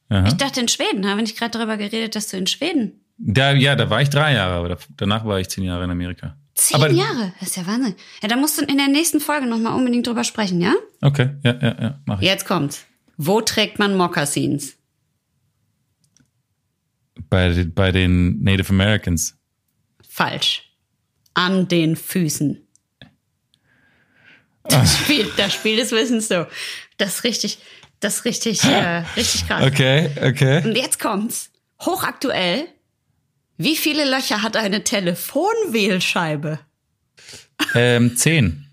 Aha. 0.08 0.26
ich 0.28 0.34
dachte 0.34 0.60
in 0.60 0.68
Schweden, 0.68 1.06
haben 1.06 1.18
wir 1.18 1.22
nicht 1.22 1.36
gerade 1.38 1.50
darüber 1.58 1.76
geredet, 1.76 2.14
dass 2.14 2.28
du 2.28 2.36
in 2.36 2.46
Schweden 2.46 3.04
Da, 3.18 3.52
ja, 3.52 3.74
da 3.74 3.90
war 3.90 4.00
ich 4.00 4.10
drei 4.10 4.34
Jahre, 4.34 4.54
aber 4.54 4.68
da, 4.70 4.76
danach 4.96 5.24
war 5.24 5.40
ich 5.40 5.48
zehn 5.48 5.64
Jahre 5.64 5.84
in 5.84 5.90
Amerika. 5.90 6.36
Zehn 6.54 6.76
Aber- 6.76 6.90
Jahre, 6.90 7.32
das 7.40 7.50
ist 7.50 7.56
ja 7.56 7.66
Wahnsinn. 7.66 7.94
Ja, 8.22 8.28
da 8.28 8.36
musst 8.36 8.58
du 8.60 8.64
in 8.64 8.78
der 8.78 8.88
nächsten 8.88 9.20
Folge 9.20 9.46
nochmal 9.46 9.74
unbedingt 9.74 10.06
drüber 10.06 10.24
sprechen, 10.24 10.60
ja? 10.60 10.74
Okay, 11.00 11.30
ja, 11.42 11.52
ja, 11.60 11.76
ja, 11.80 12.00
mach 12.04 12.20
ich. 12.20 12.26
Jetzt 12.26 12.46
kommt's. 12.46 12.84
Wo 13.16 13.40
trägt 13.40 13.78
man 13.80 13.96
Mokassins? 13.96 14.76
Bei, 17.28 17.64
bei 17.74 17.92
den 17.92 18.42
Native 18.42 18.70
Americans. 18.70 19.36
Falsch. 20.08 20.62
An 21.34 21.68
den 21.68 21.96
Füßen. 21.96 22.64
Das 24.64 24.98
Spiel, 24.98 25.30
das 25.36 25.54
Spiel 25.54 25.76
des 25.76 25.92
Wissens 25.92 26.28
so. 26.28 26.46
Das 26.98 27.16
ist 27.16 27.24
richtig, 27.24 27.58
das 28.00 28.16
ist 28.16 28.24
richtig, 28.24 28.64
äh, 28.64 28.98
richtig 29.16 29.46
krass. 29.46 29.64
Okay, 29.66 30.10
okay. 30.22 30.62
Und 30.64 30.76
jetzt 30.76 30.98
kommt's. 31.00 31.50
Hochaktuell. 31.80 32.68
Wie 33.58 33.76
viele 33.76 34.08
Löcher 34.08 34.42
hat 34.42 34.56
eine 34.56 34.84
Telefonwählscheibe? 34.84 36.60
Ähm, 37.74 38.16
zehn. 38.16 38.64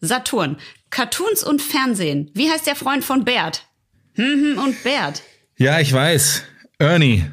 Saturn. 0.00 0.56
Cartoons 0.90 1.42
und 1.42 1.60
Fernsehen. 1.60 2.30
Wie 2.34 2.50
heißt 2.50 2.66
der 2.66 2.76
Freund 2.76 3.04
von 3.04 3.24
Bert? 3.24 3.66
Hm, 4.14 4.56
hm 4.56 4.58
und 4.58 4.82
Bert. 4.84 5.22
Ja, 5.56 5.80
ich 5.80 5.92
weiß. 5.92 6.44
Ernie. 6.78 7.24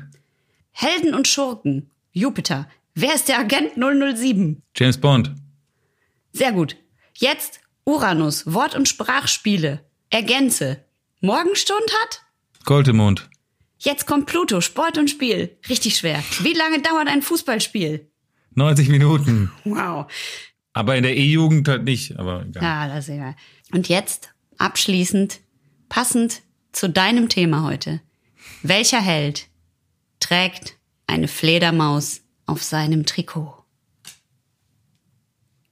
Helden 0.72 1.14
und 1.14 1.28
Schurken. 1.28 1.92
Jupiter. 2.12 2.68
Wer 2.96 3.14
ist 3.14 3.28
der 3.28 3.40
Agent 3.40 3.74
007? 3.76 4.64
James 4.76 4.98
Bond. 4.98 5.32
Sehr 6.34 6.52
gut. 6.52 6.78
Jetzt 7.14 7.62
Uranus. 7.86 8.52
Wort- 8.52 8.76
und 8.76 8.88
Sprachspiele. 8.88 9.86
Ergänze. 10.10 10.84
Morgenstund 11.20 11.86
hat? 12.02 12.22
Goldemond. 12.66 13.30
Jetzt 13.84 14.06
kommt 14.06 14.28
Pluto. 14.28 14.62
Sport 14.62 15.00
und 15.00 15.10
Spiel. 15.10 15.58
Richtig 15.68 15.98
schwer. 15.98 16.24
Wie 16.42 16.54
lange 16.54 16.84
dauert 16.84 17.08
ein 17.08 17.24
Fußballspiel? 17.24 18.08
90 18.54 18.90
Minuten. 18.90 19.52
Wow. 19.64 20.06
Aber 20.74 20.96
in 20.96 21.04
der 21.04 21.18
E-Jugend 21.18 21.68
halt 21.68 21.84
nicht. 21.84 22.20
Aber 22.20 22.46
egal. 22.46 22.62
Ja, 22.64 22.88
das 22.88 23.08
ist 23.08 23.16
egal. 23.16 23.36
Und 23.72 23.90
jetzt 23.90 24.34
abschließend, 24.60 25.40
passend 25.90 26.44
zu 26.72 26.90
deinem 26.90 27.28
Thema 27.28 27.64
heute. 27.64 28.02
Welcher 28.62 29.02
Held 29.02 29.50
trägt 30.20 30.78
eine 31.08 31.28
Fledermaus 31.28 32.22
auf 32.46 32.62
seinem 32.62 33.08
Trikot? 33.08 33.66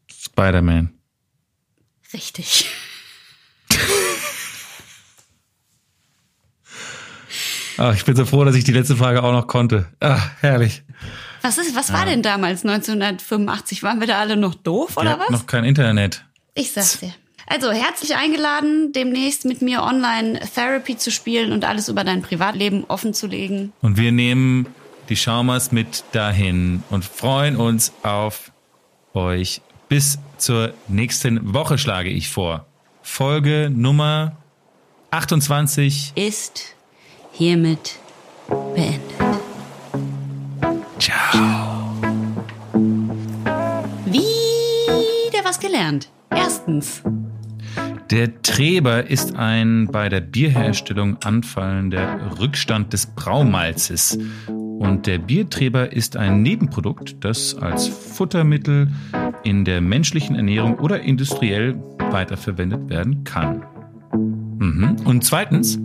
Spider-Man. 0.08 0.94
Richtig. 2.12 2.66
Ach, 7.80 7.96
ich 7.96 8.04
bin 8.04 8.14
so 8.14 8.26
froh, 8.26 8.44
dass 8.44 8.56
ich 8.56 8.66
die 8.66 8.74
letzte 8.74 8.98
Frage 8.98 9.24
auch 9.24 9.32
noch 9.32 9.48
konnte. 9.48 9.88
Ach, 10.02 10.30
herrlich. 10.42 10.84
Was 11.42 11.58
ist, 11.58 11.78
was 11.78 11.94
war 11.94 12.06
denn 12.06 12.22
damals 12.22 12.66
1985? 12.66 13.84
Waren 13.84 14.02
wir 14.02 14.08
da 14.08 14.20
alle 14.20 14.36
noch 14.36 14.54
doof 14.54 14.98
oder 14.98 15.12
ja, 15.12 15.20
was? 15.20 15.30
Noch 15.30 15.48
kein 15.48 15.64
Internet. 15.64 16.26
Ich 16.56 16.74
sag's 16.74 17.00
dir. 17.00 17.14
Also 17.48 17.72
herzlich 17.72 18.18
eingeladen, 18.18 18.92
demnächst 18.92 19.46
mit 19.46 19.62
mir 19.62 19.82
online 19.82 20.42
Therapy 20.54 20.98
zu 20.98 21.10
spielen 21.10 21.54
und 21.54 21.64
alles 21.64 21.88
über 21.88 22.04
dein 22.04 22.22
Privatleben 22.22 22.84
offen 22.90 23.14
zu 23.14 23.28
legen. 23.28 23.72
Und 23.82 23.96
wir 23.98 24.12
nehmen 24.12 24.68
die 25.08 25.16
Schaumers 25.16 25.72
mit 25.72 26.04
dahin 26.12 26.84
und 26.90 27.06
freuen 27.06 27.56
uns 27.56 27.94
auf 28.04 28.52
euch. 29.14 29.62
Bis 29.88 30.20
zur 30.38 30.74
nächsten 30.90 31.54
Woche 31.54 31.78
schlage 31.78 32.10
ich 32.10 32.28
vor. 32.28 32.66
Folge 33.02 33.72
Nummer 33.74 34.36
28. 35.12 36.12
Ist 36.16 36.76
hiermit 37.40 37.98
beendet. 38.76 39.02
Ciao. 41.00 41.94
Wieder 44.06 45.46
was 45.46 45.58
gelernt. 45.58 46.10
Erstens, 46.30 47.02
Der 48.12 48.42
Treber 48.42 49.10
ist 49.10 49.36
ein 49.38 49.88
bei 49.90 50.10
der 50.10 50.20
Bierherstellung 50.20 51.16
anfallender 51.24 52.38
Rückstand 52.42 52.92
des 52.92 53.06
Braumalzes. 53.06 54.18
Und 54.48 55.08
der 55.08 55.20
Biertreber 55.20 55.94
ist 55.94 56.18
ein 56.18 56.42
Nebenprodukt, 56.42 57.24
das 57.24 57.56
als 57.56 57.88
Futtermittel 57.88 58.90
in 59.44 59.64
der 59.64 59.80
menschlichen 59.80 60.36
Ernährung 60.36 60.78
oder 60.80 61.02
industriell 61.02 61.82
weiterverwendet 62.12 62.90
werden 62.90 63.24
kann. 63.24 63.64
Mhm. 64.60 64.98
Und 65.06 65.24
zweitens, 65.24 65.80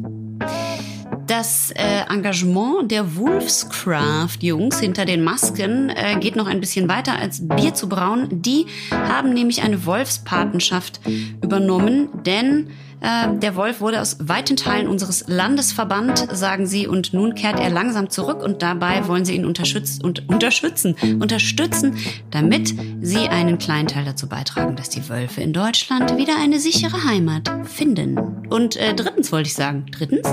das 1.36 1.72
äh, 1.72 2.02
Engagement 2.08 2.92
der 2.92 3.16
Wolfscraft-Jungs 3.16 4.78
hinter 4.78 5.04
den 5.04 5.24
Masken 5.24 5.88
äh, 5.88 6.16
geht 6.20 6.36
noch 6.36 6.46
ein 6.46 6.60
bisschen 6.60 6.88
weiter 6.88 7.18
als 7.18 7.48
Bier 7.48 7.74
zu 7.74 7.88
brauen. 7.88 8.28
Die 8.30 8.66
haben 8.92 9.32
nämlich 9.32 9.62
eine 9.62 9.84
Wolfspatenschaft 9.84 11.00
übernommen, 11.42 12.08
denn 12.24 12.68
äh, 13.00 13.36
der 13.36 13.56
Wolf 13.56 13.80
wurde 13.80 14.00
aus 14.00 14.16
weiten 14.20 14.54
Teilen 14.54 14.86
unseres 14.86 15.24
Landes 15.26 15.72
verbannt, 15.72 16.24
sagen 16.30 16.68
sie, 16.68 16.86
und 16.86 17.12
nun 17.14 17.34
kehrt 17.34 17.58
er 17.58 17.68
langsam 17.68 18.10
zurück 18.10 18.40
und 18.40 18.62
dabei 18.62 19.08
wollen 19.08 19.24
sie 19.24 19.34
ihn 19.34 19.44
unterstützen, 19.44 20.04
und 20.04 20.28
unterstützen, 20.28 20.94
unterstützen, 21.20 21.96
damit 22.30 22.72
sie 23.00 23.28
einen 23.28 23.58
kleinen 23.58 23.88
Teil 23.88 24.04
dazu 24.04 24.28
beitragen, 24.28 24.76
dass 24.76 24.88
die 24.88 25.08
Wölfe 25.08 25.40
in 25.40 25.52
Deutschland 25.52 26.16
wieder 26.16 26.34
eine 26.40 26.60
sichere 26.60 27.02
Heimat 27.04 27.50
finden. 27.64 28.46
Und 28.50 28.76
äh, 28.76 28.94
drittens 28.94 29.32
wollte 29.32 29.48
ich 29.48 29.54
sagen, 29.54 29.86
drittens? 29.90 30.28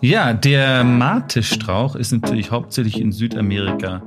Ja, 0.00 0.32
der 0.32 0.84
Mate-Strauch 0.84 1.96
ist 1.96 2.12
natürlich 2.12 2.52
hauptsächlich 2.52 3.00
in 3.00 3.10
Südamerika 3.10 4.02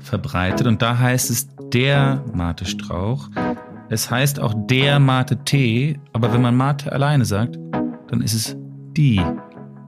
verbreitet 0.00 0.66
und 0.66 0.82
da 0.82 0.98
heißt 0.98 1.30
es 1.30 1.48
der 1.72 2.24
Mate-Strauch. 2.32 3.28
Es 3.88 4.10
heißt 4.10 4.40
auch 4.40 4.52
der 4.66 4.98
Mate-Tee, 4.98 6.00
aber 6.12 6.32
wenn 6.32 6.42
man 6.42 6.56
Mate 6.56 6.90
alleine 6.90 7.24
sagt, 7.24 7.56
dann 8.08 8.20
ist 8.20 8.34
es 8.34 8.56
die, 8.96 9.22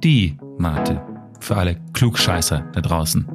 die 0.05 0.37
Mate. 0.59 1.03
Für 1.41 1.57
alle 1.57 1.77
Klugscheißer 1.95 2.65
da 2.73 2.81
draußen. 2.81 3.27